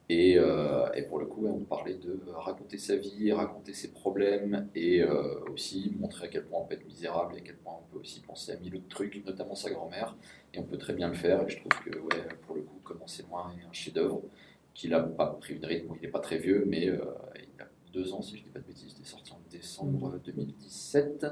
Et, 0.09 0.37
euh, 0.37 0.89
et 0.93 1.01
pour 1.01 1.19
le 1.19 1.25
coup, 1.25 1.45
on 1.47 1.65
parlait 1.65 1.95
de 1.95 2.19
raconter 2.31 2.77
sa 2.77 2.95
vie, 2.95 3.31
raconter 3.33 3.73
ses 3.73 3.91
problèmes, 3.91 4.69
et 4.73 5.01
euh, 5.01 5.39
aussi 5.51 5.93
montrer 5.99 6.27
à 6.27 6.27
quel 6.29 6.45
point 6.45 6.61
on 6.61 6.65
peut 6.65 6.75
être 6.75 6.85
misérable, 6.85 7.35
et 7.35 7.39
à 7.39 7.41
quel 7.41 7.57
point 7.57 7.73
on 7.73 7.93
peut 7.93 7.99
aussi 7.99 8.21
penser 8.21 8.53
à 8.53 8.57
mille 8.57 8.75
autres 8.77 8.87
trucs, 8.87 9.25
notamment 9.25 9.55
sa 9.55 9.69
grand-mère. 9.69 10.15
Et 10.53 10.59
on 10.59 10.63
peut 10.63 10.77
très 10.77 10.93
bien 10.93 11.09
le 11.09 11.13
faire, 11.13 11.45
et 11.45 11.49
je 11.49 11.59
trouve 11.59 11.83
que, 11.83 11.99
ouais, 11.99 12.23
pour 12.45 12.55
le 12.55 12.61
coup, 12.61 12.77
Commencer 12.87 13.23
loin 13.23 13.53
est 13.61 13.67
un 13.67 13.73
chef-d'œuvre, 13.73 14.21
qu'il 14.73 14.93
a 14.93 15.01
pas 15.01 15.27
pris 15.27 15.55
une 15.55 15.65
rythme, 15.65 15.93
il 15.95 16.01
n'est 16.03 16.11
pas 16.11 16.21
très 16.21 16.37
vieux, 16.37 16.63
mais 16.65 16.87
euh, 16.87 17.03
il 17.35 17.61
a 17.61 17.67
deux 17.91 18.13
ans, 18.13 18.21
si 18.21 18.37
je 18.37 18.43
dis 18.43 18.49
pas 18.49 18.59
de 18.59 18.65
bêtises, 18.65 18.95
il 18.97 19.01
est 19.01 19.05
sorti 19.05 19.33
en 19.33 19.41
décembre 19.51 20.17
2017. 20.23 21.25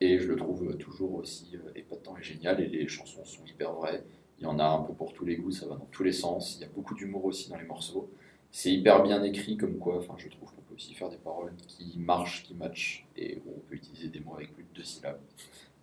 Et 0.00 0.18
je 0.18 0.26
le 0.28 0.36
trouve 0.36 0.76
toujours 0.78 1.14
aussi 1.14 1.50
euh, 1.54 1.70
épatant 1.76 2.16
et 2.16 2.22
génial. 2.22 2.60
Et 2.60 2.66
les 2.66 2.88
chansons 2.88 3.24
sont 3.24 3.44
hyper 3.44 3.72
vraies. 3.72 4.02
Il 4.40 4.44
y 4.44 4.46
en 4.46 4.58
a 4.58 4.64
un 4.64 4.82
peu 4.82 4.94
pour 4.94 5.12
tous 5.12 5.24
les 5.24 5.36
goûts, 5.36 5.50
ça 5.50 5.66
va 5.66 5.74
dans 5.74 5.88
tous 5.92 6.02
les 6.02 6.12
sens. 6.12 6.56
Il 6.56 6.62
y 6.62 6.64
a 6.64 6.68
beaucoup 6.68 6.94
d'humour 6.94 7.26
aussi 7.26 7.50
dans 7.50 7.56
les 7.56 7.66
morceaux. 7.66 8.10
C'est 8.50 8.72
hyper 8.72 9.02
bien 9.02 9.22
écrit, 9.22 9.56
comme 9.56 9.78
quoi, 9.78 9.98
enfin, 9.98 10.14
je 10.16 10.28
trouve 10.28 10.50
qu'on 10.50 10.62
peut 10.62 10.74
aussi 10.74 10.94
faire 10.94 11.10
des 11.10 11.18
paroles 11.18 11.52
qui 11.68 11.98
marchent, 11.98 12.42
qui 12.44 12.54
matchent, 12.54 13.06
et 13.16 13.42
où 13.44 13.54
on 13.56 13.60
peut 13.60 13.74
utiliser 13.74 14.08
des 14.08 14.20
mots 14.20 14.34
avec 14.34 14.52
plus 14.54 14.64
de 14.64 14.74
deux 14.74 14.82
syllabes, 14.82 15.20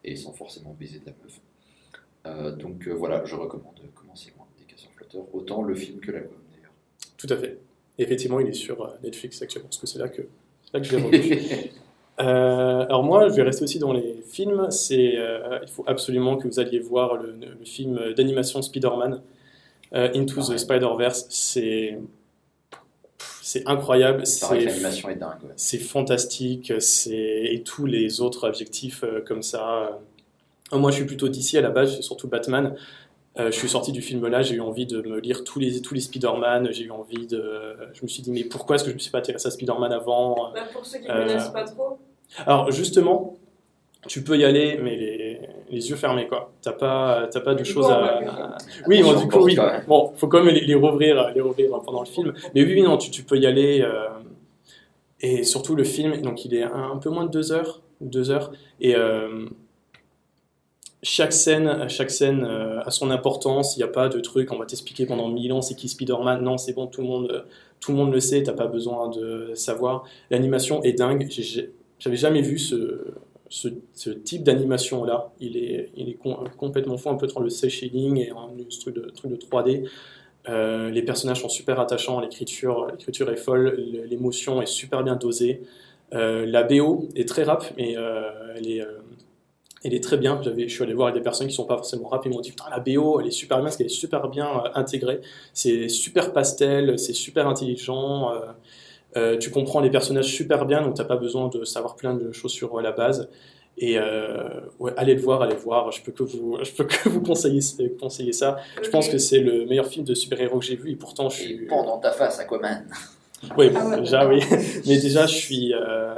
et 0.04 0.16
sans 0.16 0.34
forcément 0.34 0.76
baiser 0.78 1.00
de 1.00 1.06
la 1.06 1.14
meuf. 1.24 1.40
Euh, 2.26 2.56
donc 2.56 2.88
euh, 2.88 2.94
voilà, 2.94 3.24
je 3.26 3.36
recommande 3.36 3.80
Commencer 3.96 4.32
loin 4.36 4.46
des 4.60 4.66
Casseurs 4.66 4.92
Flotteurs, 4.92 5.34
autant 5.34 5.62
le 5.62 5.76
film 5.76 6.00
que 6.00 6.12
l'album 6.12 6.40
d'ailleurs. 6.52 6.74
Tout 7.16 7.28
à 7.30 7.38
fait. 7.38 7.60
Et 7.98 8.04
effectivement, 8.04 8.40
il 8.40 8.48
est 8.48 8.54
sur 8.54 8.82
euh, 8.82 8.98
Netflix 9.04 9.42
actuellement, 9.42 9.70
parce 9.70 9.80
que 9.80 9.88
c'est 9.88 10.00
là 10.00 10.10
que, 10.10 10.24
là 10.74 10.80
que 10.80 10.86
je 10.86 10.98
l'ai 10.98 11.04
revu. 11.04 11.70
Euh, 12.20 12.86
alors 12.86 13.04
moi, 13.04 13.30
je 13.30 13.36
vais 13.36 13.44
rester 13.44 13.64
aussi 13.64 13.80
dans 13.80 13.94
les 13.94 14.24
films. 14.28 14.68
C'est, 14.72 15.18
euh, 15.18 15.60
il 15.62 15.68
faut 15.70 15.84
absolument 15.88 16.38
que 16.38 16.48
vous 16.48 16.60
alliez 16.60 16.80
voir 16.80 17.16
le, 17.16 17.32
le 17.60 17.66
film 17.66 18.14
d'animation 18.16 18.62
Spider-Man, 18.62 19.22
euh, 19.94 20.10
Into 20.16 20.42
the 20.42 20.58
Spider-Verse. 20.58 21.28
C'est, 21.30 22.00
c'est 23.42 23.68
incroyable. 23.68 24.26
C'est 24.26 24.46
vrai 24.46 24.58
que 24.58 24.64
C'est, 24.64 24.70
l'animation 24.70 25.10
est 25.10 25.16
dingue. 25.16 25.44
ouais. 25.44 25.54
c'est 25.56 25.78
fantastique. 25.78 26.74
C'est 26.80 27.14
et 27.52 27.62
tous 27.64 27.86
les 27.86 28.20
autres 28.22 28.48
adjectifs 28.48 29.04
euh, 29.04 29.22
comme 29.22 29.44
ça. 29.44 30.00
Euh, 30.74 30.78
Moi, 30.78 30.92
je 30.92 30.98
suis 30.98 31.06
plutôt 31.06 31.30
d'ici 31.30 31.58
à 31.58 31.62
la 31.62 31.70
base. 31.70 31.96
C'est 31.96 32.02
surtout 32.02 32.28
Batman. 32.28 32.76
Euh, 33.40 33.52
je 33.52 33.56
suis 33.60 33.70
sorti 33.70 33.92
du 33.92 34.02
film 34.02 34.26
là, 34.26 34.42
j'ai 34.42 34.56
eu 34.56 34.62
envie 34.62 34.88
de 34.88 35.00
me 35.04 35.20
lire 35.20 35.44
tous 35.44 35.60
les, 35.60 35.80
tous 35.84 35.94
les 35.94 36.00
Spider-Man, 36.02 36.70
j'ai 36.72 36.86
eu 36.86 36.90
envie 36.90 37.28
de... 37.28 37.78
Je 37.94 38.02
me 38.02 38.08
suis 38.08 38.24
dit, 38.24 38.32
mais 38.32 38.44
pourquoi 38.44 38.76
est-ce 38.78 38.84
que 38.84 38.90
je 38.90 38.96
me 38.96 39.00
suis 39.00 39.12
pas 39.12 39.20
intéressé 39.20 39.46
à 39.48 39.52
Spider-Man 39.52 39.92
avant? 39.92 40.54
Bah, 40.56 40.62
pour 40.74 40.84
ceux 40.84 40.98
qui 40.98 41.08
Euh, 41.08 41.28
connaissent 41.28 41.50
pas 41.50 41.64
trop, 41.66 42.00
Alors 42.46 42.72
justement, 42.72 43.36
tu 44.08 44.24
peux 44.24 44.38
y 44.38 44.46
aller, 44.46 44.80
mais 44.82 44.96
les, 44.96 45.42
les 45.70 45.90
yeux 45.90 45.96
fermés, 45.96 46.28
quoi. 46.28 46.52
T'as 46.62 46.72
pas, 46.74 47.28
t'as 47.32 47.42
pas 47.42 47.54
de 47.56 47.64
Du 47.64 47.66
choses 47.70 47.88
à... 47.96 48.20
Oui, 48.88 49.02
bon, 49.02 49.10
du 49.20 49.28
coup, 49.28 49.40
oui. 49.46 49.56
Bon, 49.88 50.14
faut 50.16 50.28
quand 50.28 50.44
même 50.44 50.54
les, 50.54 50.62
les 50.66 50.76
rouvrir, 50.76 51.32
les 51.34 51.42
rouvrir 51.42 51.70
pendant 51.84 52.00
le 52.02 52.06
film. 52.08 52.34
Mais 52.56 52.64
oui, 52.64 52.74
oui, 52.76 52.82
non, 52.84 52.98
tu, 52.98 53.12
tu 53.12 53.24
peux 53.24 53.38
y 53.38 53.46
aller. 53.46 53.82
euh, 53.82 54.08
Et 55.22 55.44
surtout 55.44 55.76
le 55.76 55.84
film, 55.84 56.22
donc 56.22 56.46
il 56.46 56.54
est 56.54 56.64
un, 56.64 56.92
un 56.94 56.98
peu 56.98 57.10
moins 57.10 57.26
de 57.26 57.32
deux 57.32 57.52
heures, 57.52 57.82
deux 58.00 58.30
heures, 58.30 58.52
et 58.80 58.96
euh, 58.96 59.48
chaque 61.04 61.34
scène, 61.34 61.88
chaque 61.90 62.10
scène 62.12 62.44
euh, 62.44 62.82
a 62.82 62.92
son 62.92 63.10
importance. 63.12 63.76
Il 63.76 63.80
n'y 63.80 63.84
a 63.84 63.88
pas 63.88 64.10
de 64.10 64.20
truc, 64.20 64.52
on 64.52 64.58
va 64.58 64.66
t'expliquer 64.66 65.06
pendant 65.06 65.28
mille 65.28 65.52
ans 65.54 65.62
c'est 65.62 65.76
qui 65.76 65.88
Spider-Man. 65.90 66.42
Non, 66.44 66.58
c'est 66.58 66.74
bon, 66.74 66.88
tout 66.88 67.02
le 67.02 67.08
monde, 67.08 67.32
euh, 67.32 67.42
tout 67.80 67.92
le 67.92 67.98
monde 67.98 68.12
le 68.14 68.20
sait. 68.20 68.44
T'as 68.44 68.54
pas 68.54 68.68
besoin 68.68 69.10
de 69.10 69.52
savoir. 69.54 70.04
L'animation 70.32 70.82
est 70.84 70.94
dingue. 70.94 71.28
J'ai- 71.30 71.72
J'avais 72.00 72.18
jamais 72.18 72.42
vu 72.42 72.60
ce, 72.60 73.14
ce, 73.50 73.70
ce 73.94 74.10
type 74.10 74.44
d'animation 74.44 75.04
là. 75.04 75.32
Il 75.40 75.58
est, 75.58 75.92
complètement 76.58 76.98
fou, 76.98 77.10
un 77.10 77.16
peu 77.16 77.28
dans 77.28 77.42
le 77.42 77.50
cel 77.50 77.70
shading 77.70 78.18
et 78.18 78.32
truc 78.80 78.96
de, 78.96 79.10
truc 79.10 79.32
de 79.32 79.38
3D. 79.38 79.88
Euh, 80.50 80.90
les 80.90 81.02
personnages 81.02 81.42
sont 81.42 81.50
super 81.50 81.80
attachants, 81.80 82.20
l'écriture, 82.20 82.88
est 83.00 83.36
folle, 83.36 83.76
l'émotion 84.10 84.62
est 84.62 84.68
super 84.68 85.04
bien 85.04 85.16
dosée. 85.16 85.62
Euh, 86.14 86.46
la 86.46 86.64
BO 86.64 87.10
est 87.16 87.28
très 87.28 87.44
rap, 87.44 87.66
mais 87.76 87.98
euh, 87.98 88.22
elle, 88.56 89.94
est, 89.94 90.00
très 90.04 90.18
bien. 90.18 90.42
Je 90.42 90.68
suis 90.68 90.84
allé 90.84 90.94
voir 90.94 91.12
des 91.12 91.20
personnes 91.20 91.48
qui 91.48 91.54
sont 91.54 91.66
pas 91.66 91.76
forcément 91.76 92.08
rap, 92.08 92.26
ils 92.26 92.32
m'ont 92.32 92.40
dit 92.40 92.52
putain 92.52 92.70
la 92.70 92.80
BO 92.80 93.20
elle 93.20 93.28
est 93.28 93.32
super 93.32 93.58
bien 93.58 93.66
parce 93.66 93.78
qu'elle 93.78 93.88
est 93.88 93.90
super 93.90 94.30
bien 94.30 94.64
intégrée. 94.74 95.20
C'est 95.54 95.90
super 95.90 96.32
pastel, 96.32 96.98
c'est 96.98 97.14
super 97.14 97.48
intelligent. 97.48 98.32
Euh, 99.16 99.38
tu 99.38 99.50
comprends 99.52 99.80
les 99.80 99.90
personnages 99.90 100.32
super 100.34 100.66
bien, 100.66 100.82
donc 100.82 100.96
t'as 100.96 101.06
pas 101.06 101.16
besoin 101.18 101.48
de 101.48 101.64
savoir 101.64 101.96
plein 101.96 102.14
de 102.14 102.32
choses 102.32 102.52
sur 102.52 102.78
euh, 102.78 102.82
la 102.82 102.92
base. 102.92 103.30
Et 103.80 103.98
euh, 104.00 104.50
ouais, 104.80 104.92
allez 104.98 105.14
le 105.14 105.22
voir, 105.22 105.42
allez 105.44 105.54
le 105.54 105.60
voir. 105.60 105.92
Je 105.92 106.02
peux 106.02 106.12
que 106.12 106.24
vous, 106.24 106.58
je 106.64 106.72
peux 106.72 106.84
que 106.84 107.10
vous 107.10 107.22
conseiller, 107.22 107.62
conseiller 108.00 108.34
ça. 108.34 108.58
Je 108.82 108.90
pense 108.90 109.08
que 109.08 109.18
c'est 109.20 109.40
le 109.40 109.66
meilleur 109.66 109.88
film 109.88 110.04
de 110.06 110.14
super-héros 110.16 110.60
que 110.60 110.66
j'ai 110.66 110.76
vu 110.76 110.92
et 110.92 110.96
pourtant 110.96 111.30
je 111.30 111.42
Et 111.42 111.46
suis. 111.46 111.66
pendant 111.68 111.98
ta 112.00 112.12
face, 112.12 112.40
Aquaman. 112.40 112.86
Oui, 113.56 113.70
Ah 113.76 113.88
ouais, 113.88 114.00
déjà, 114.02 114.28
oui. 114.28 114.40
Mais 114.88 114.98
déjà, 115.00 115.28
je 115.28 115.36
suis. 115.36 115.74
euh, 115.74 116.16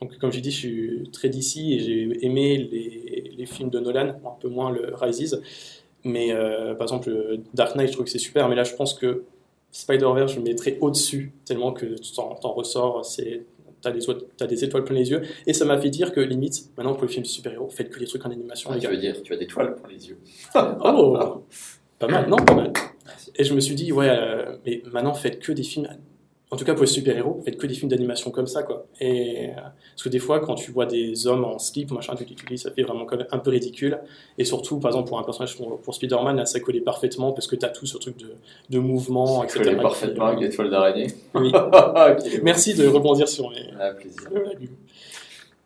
donc, 0.00 0.16
comme 0.18 0.30
j'ai 0.30 0.40
dit, 0.40 0.52
je 0.52 0.56
suis 0.56 1.10
très 1.12 1.28
d'ici 1.28 1.74
et 1.74 1.78
j'ai 1.80 2.24
aimé 2.24 2.58
les, 2.70 3.32
les 3.36 3.46
films 3.46 3.70
de 3.70 3.80
Nolan, 3.80 4.10
un 4.24 4.38
peu 4.40 4.48
moins 4.48 4.70
le 4.70 4.94
Rises. 4.94 5.40
Mais 6.04 6.32
euh, 6.32 6.74
par 6.74 6.84
exemple, 6.84 7.10
le 7.10 7.40
Dark 7.54 7.74
Knight, 7.74 7.88
je 7.88 7.92
trouve 7.94 8.04
que 8.04 8.10
c'est 8.12 8.18
super. 8.18 8.48
Mais 8.48 8.54
là, 8.54 8.62
je 8.62 8.74
pense 8.74 8.94
que 8.94 9.24
Spider-Verse, 9.74 10.32
je 10.32 10.36
le 10.38 10.44
mettrais 10.44 10.78
au-dessus, 10.80 11.32
tellement 11.44 11.72
que 11.72 11.84
tu 11.84 12.12
t'en 12.12 12.52
ressors. 12.52 13.04
C'est. 13.04 13.44
T'as 13.82 13.90
des, 13.90 14.00
t'as 14.38 14.46
des 14.46 14.64
étoiles 14.64 14.84
plein 14.84 14.96
les 14.96 15.10
yeux. 15.10 15.20
Et 15.46 15.52
ça 15.52 15.66
m'a 15.66 15.78
fait 15.78 15.90
dire 15.90 16.10
que, 16.12 16.20
limite, 16.20 16.70
maintenant 16.78 16.94
pour 16.94 17.02
le 17.02 17.08
film 17.08 17.22
de 17.22 17.28
super-héros, 17.28 17.68
faites 17.68 17.90
que 17.90 17.98
des 17.98 18.06
trucs 18.06 18.24
en 18.24 18.30
animation, 18.30 18.70
Ah, 18.72 18.78
tu 18.78 18.86
veux 18.86 18.96
dire, 18.96 19.20
tu 19.22 19.34
as 19.34 19.36
des 19.36 19.46
toiles 19.46 19.74
pour 19.74 19.88
les 19.88 20.08
yeux. 20.08 20.16
Oh 20.54 21.42
Pas 21.98 22.08
mal, 22.08 22.26
non, 22.30 22.36
pas 22.36 22.54
mal. 22.54 22.72
Merci. 23.04 23.30
Et 23.36 23.44
je 23.44 23.52
me 23.52 23.60
suis 23.60 23.74
dit, 23.74 23.92
ouais, 23.92 24.08
euh, 24.08 24.56
mais 24.64 24.80
maintenant 24.90 25.12
faites 25.12 25.38
que 25.38 25.52
des 25.52 25.62
films, 25.64 25.86
en 26.54 26.56
tout 26.56 26.64
cas 26.64 26.72
pour 26.74 26.82
les 26.82 26.86
super-héros, 26.88 27.40
faites 27.44 27.56
que 27.58 27.66
des 27.66 27.74
films 27.74 27.90
d'animation 27.90 28.30
comme 28.30 28.46
ça, 28.46 28.62
quoi. 28.62 28.86
Et, 29.00 29.48
euh, 29.48 29.52
parce 29.54 30.02
que 30.04 30.08
des 30.08 30.18
fois, 30.20 30.40
quand 30.40 30.54
tu 30.54 30.70
vois 30.70 30.86
des 30.86 31.26
hommes 31.26 31.44
en 31.44 31.58
slip, 31.58 31.90
machin, 31.90 32.14
tu 32.16 32.24
te 32.24 32.46
dis, 32.46 32.58
ça 32.58 32.70
fait 32.70 32.82
vraiment 32.82 33.04
quand 33.04 33.16
même 33.16 33.26
un 33.32 33.38
peu 33.38 33.50
ridicule. 33.50 33.98
Et 34.38 34.44
surtout, 34.44 34.78
par 34.78 34.90
exemple, 34.92 35.08
pour 35.08 35.18
un 35.18 35.24
personnage 35.24 35.56
pour, 35.56 35.80
pour 35.80 35.94
Spider-Man, 35.94 36.36
là, 36.36 36.46
ça 36.46 36.60
collait 36.60 36.80
parfaitement 36.80 37.32
parce 37.32 37.46
que 37.46 37.56
tu 37.56 37.66
as 37.66 37.70
tout 37.70 37.86
ce 37.86 37.98
truc 37.98 38.16
de, 38.18 38.34
de 38.70 38.78
mouvement, 38.78 39.40
Ça 39.40 39.44
etc. 39.44 39.58
collait 39.64 39.76
parfaitement 39.82 40.26
avec 40.26 40.40
les 40.40 40.50
toiles 40.50 40.70
d'araignée. 40.70 41.08
Oui. 41.34 41.52
Ok. 42.04 42.40
Merci 42.42 42.74
de 42.74 42.86
rebondir 42.86 43.28
sur 43.28 43.50
mes, 43.50 43.70
Ah, 43.80 43.90
plaisir. 43.92 44.20
euh, 44.34 44.52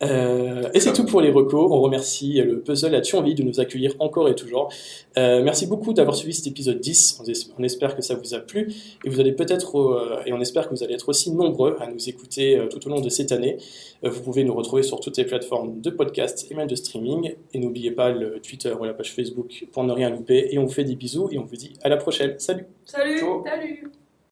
et 0.01 0.79
c'est 0.81 0.93
tout 0.93 1.05
pour 1.05 1.21
les 1.21 1.31
recos. 1.31 1.69
On 1.73 1.81
remercie 1.81 2.35
le 2.35 2.61
puzzle 2.61 2.95
à 2.95 3.01
envie 3.17 3.35
de 3.35 3.43
nous 3.43 3.59
accueillir 3.59 3.95
encore 3.99 4.29
et 4.29 4.35
toujours. 4.35 4.73
Euh, 5.17 5.43
merci 5.43 5.67
beaucoup 5.67 5.93
d'avoir 5.93 6.15
suivi 6.15 6.33
cet 6.35 6.47
épisode 6.47 6.79
10. 6.79 7.21
On, 7.21 7.25
es- 7.29 7.51
on 7.59 7.63
espère 7.65 7.97
que 7.97 8.03
ça 8.03 8.15
vous 8.15 8.35
a 8.35 8.39
plu 8.39 8.73
et 9.05 9.09
vous 9.11 9.19
allez 9.19 9.33
peut-être 9.33 9.77
euh, 9.79 10.23
et 10.27 10.33
on 10.33 10.41
espère 10.41 10.69
que 10.69 10.75
vous 10.75 10.85
allez 10.85 10.95
être 10.95 11.09
aussi 11.09 11.33
nombreux 11.33 11.77
à 11.81 11.91
nous 11.91 12.09
écouter 12.09 12.57
euh, 12.57 12.67
tout 12.69 12.87
au 12.87 12.91
long 12.91 13.01
de 13.01 13.09
cette 13.09 13.33
année. 13.33 13.57
Euh, 14.05 14.11
vous 14.11 14.23
pouvez 14.23 14.45
nous 14.45 14.55
retrouver 14.55 14.83
sur 14.85 15.01
toutes 15.01 15.17
les 15.17 15.25
plateformes 15.25 15.81
de 15.81 15.91
podcast 15.91 16.47
et 16.51 16.55
même 16.55 16.69
de 16.69 16.77
streaming. 16.77 17.35
Et 17.53 17.59
n'oubliez 17.59 17.91
pas 17.91 18.11
le 18.11 18.39
Twitter 18.41 18.73
ou 18.79 18.85
la 18.85 18.95
page 18.95 19.13
Facebook 19.13 19.67
pour 19.73 19.83
ne 19.85 19.93
rien 19.93 20.11
louper. 20.11 20.49
Et 20.53 20.59
on 20.59 20.65
vous 20.67 20.73
fait 20.73 20.85
des 20.85 20.95
bisous 20.95 21.29
et 21.33 21.39
on 21.39 21.45
vous 21.45 21.57
dit 21.57 21.73
à 21.83 21.89
la 21.89 21.97
prochaine. 21.97 22.35
Salut. 22.39 22.67
Salut 22.85 23.19
Ciao. 23.19 23.43
Salut 23.45 23.91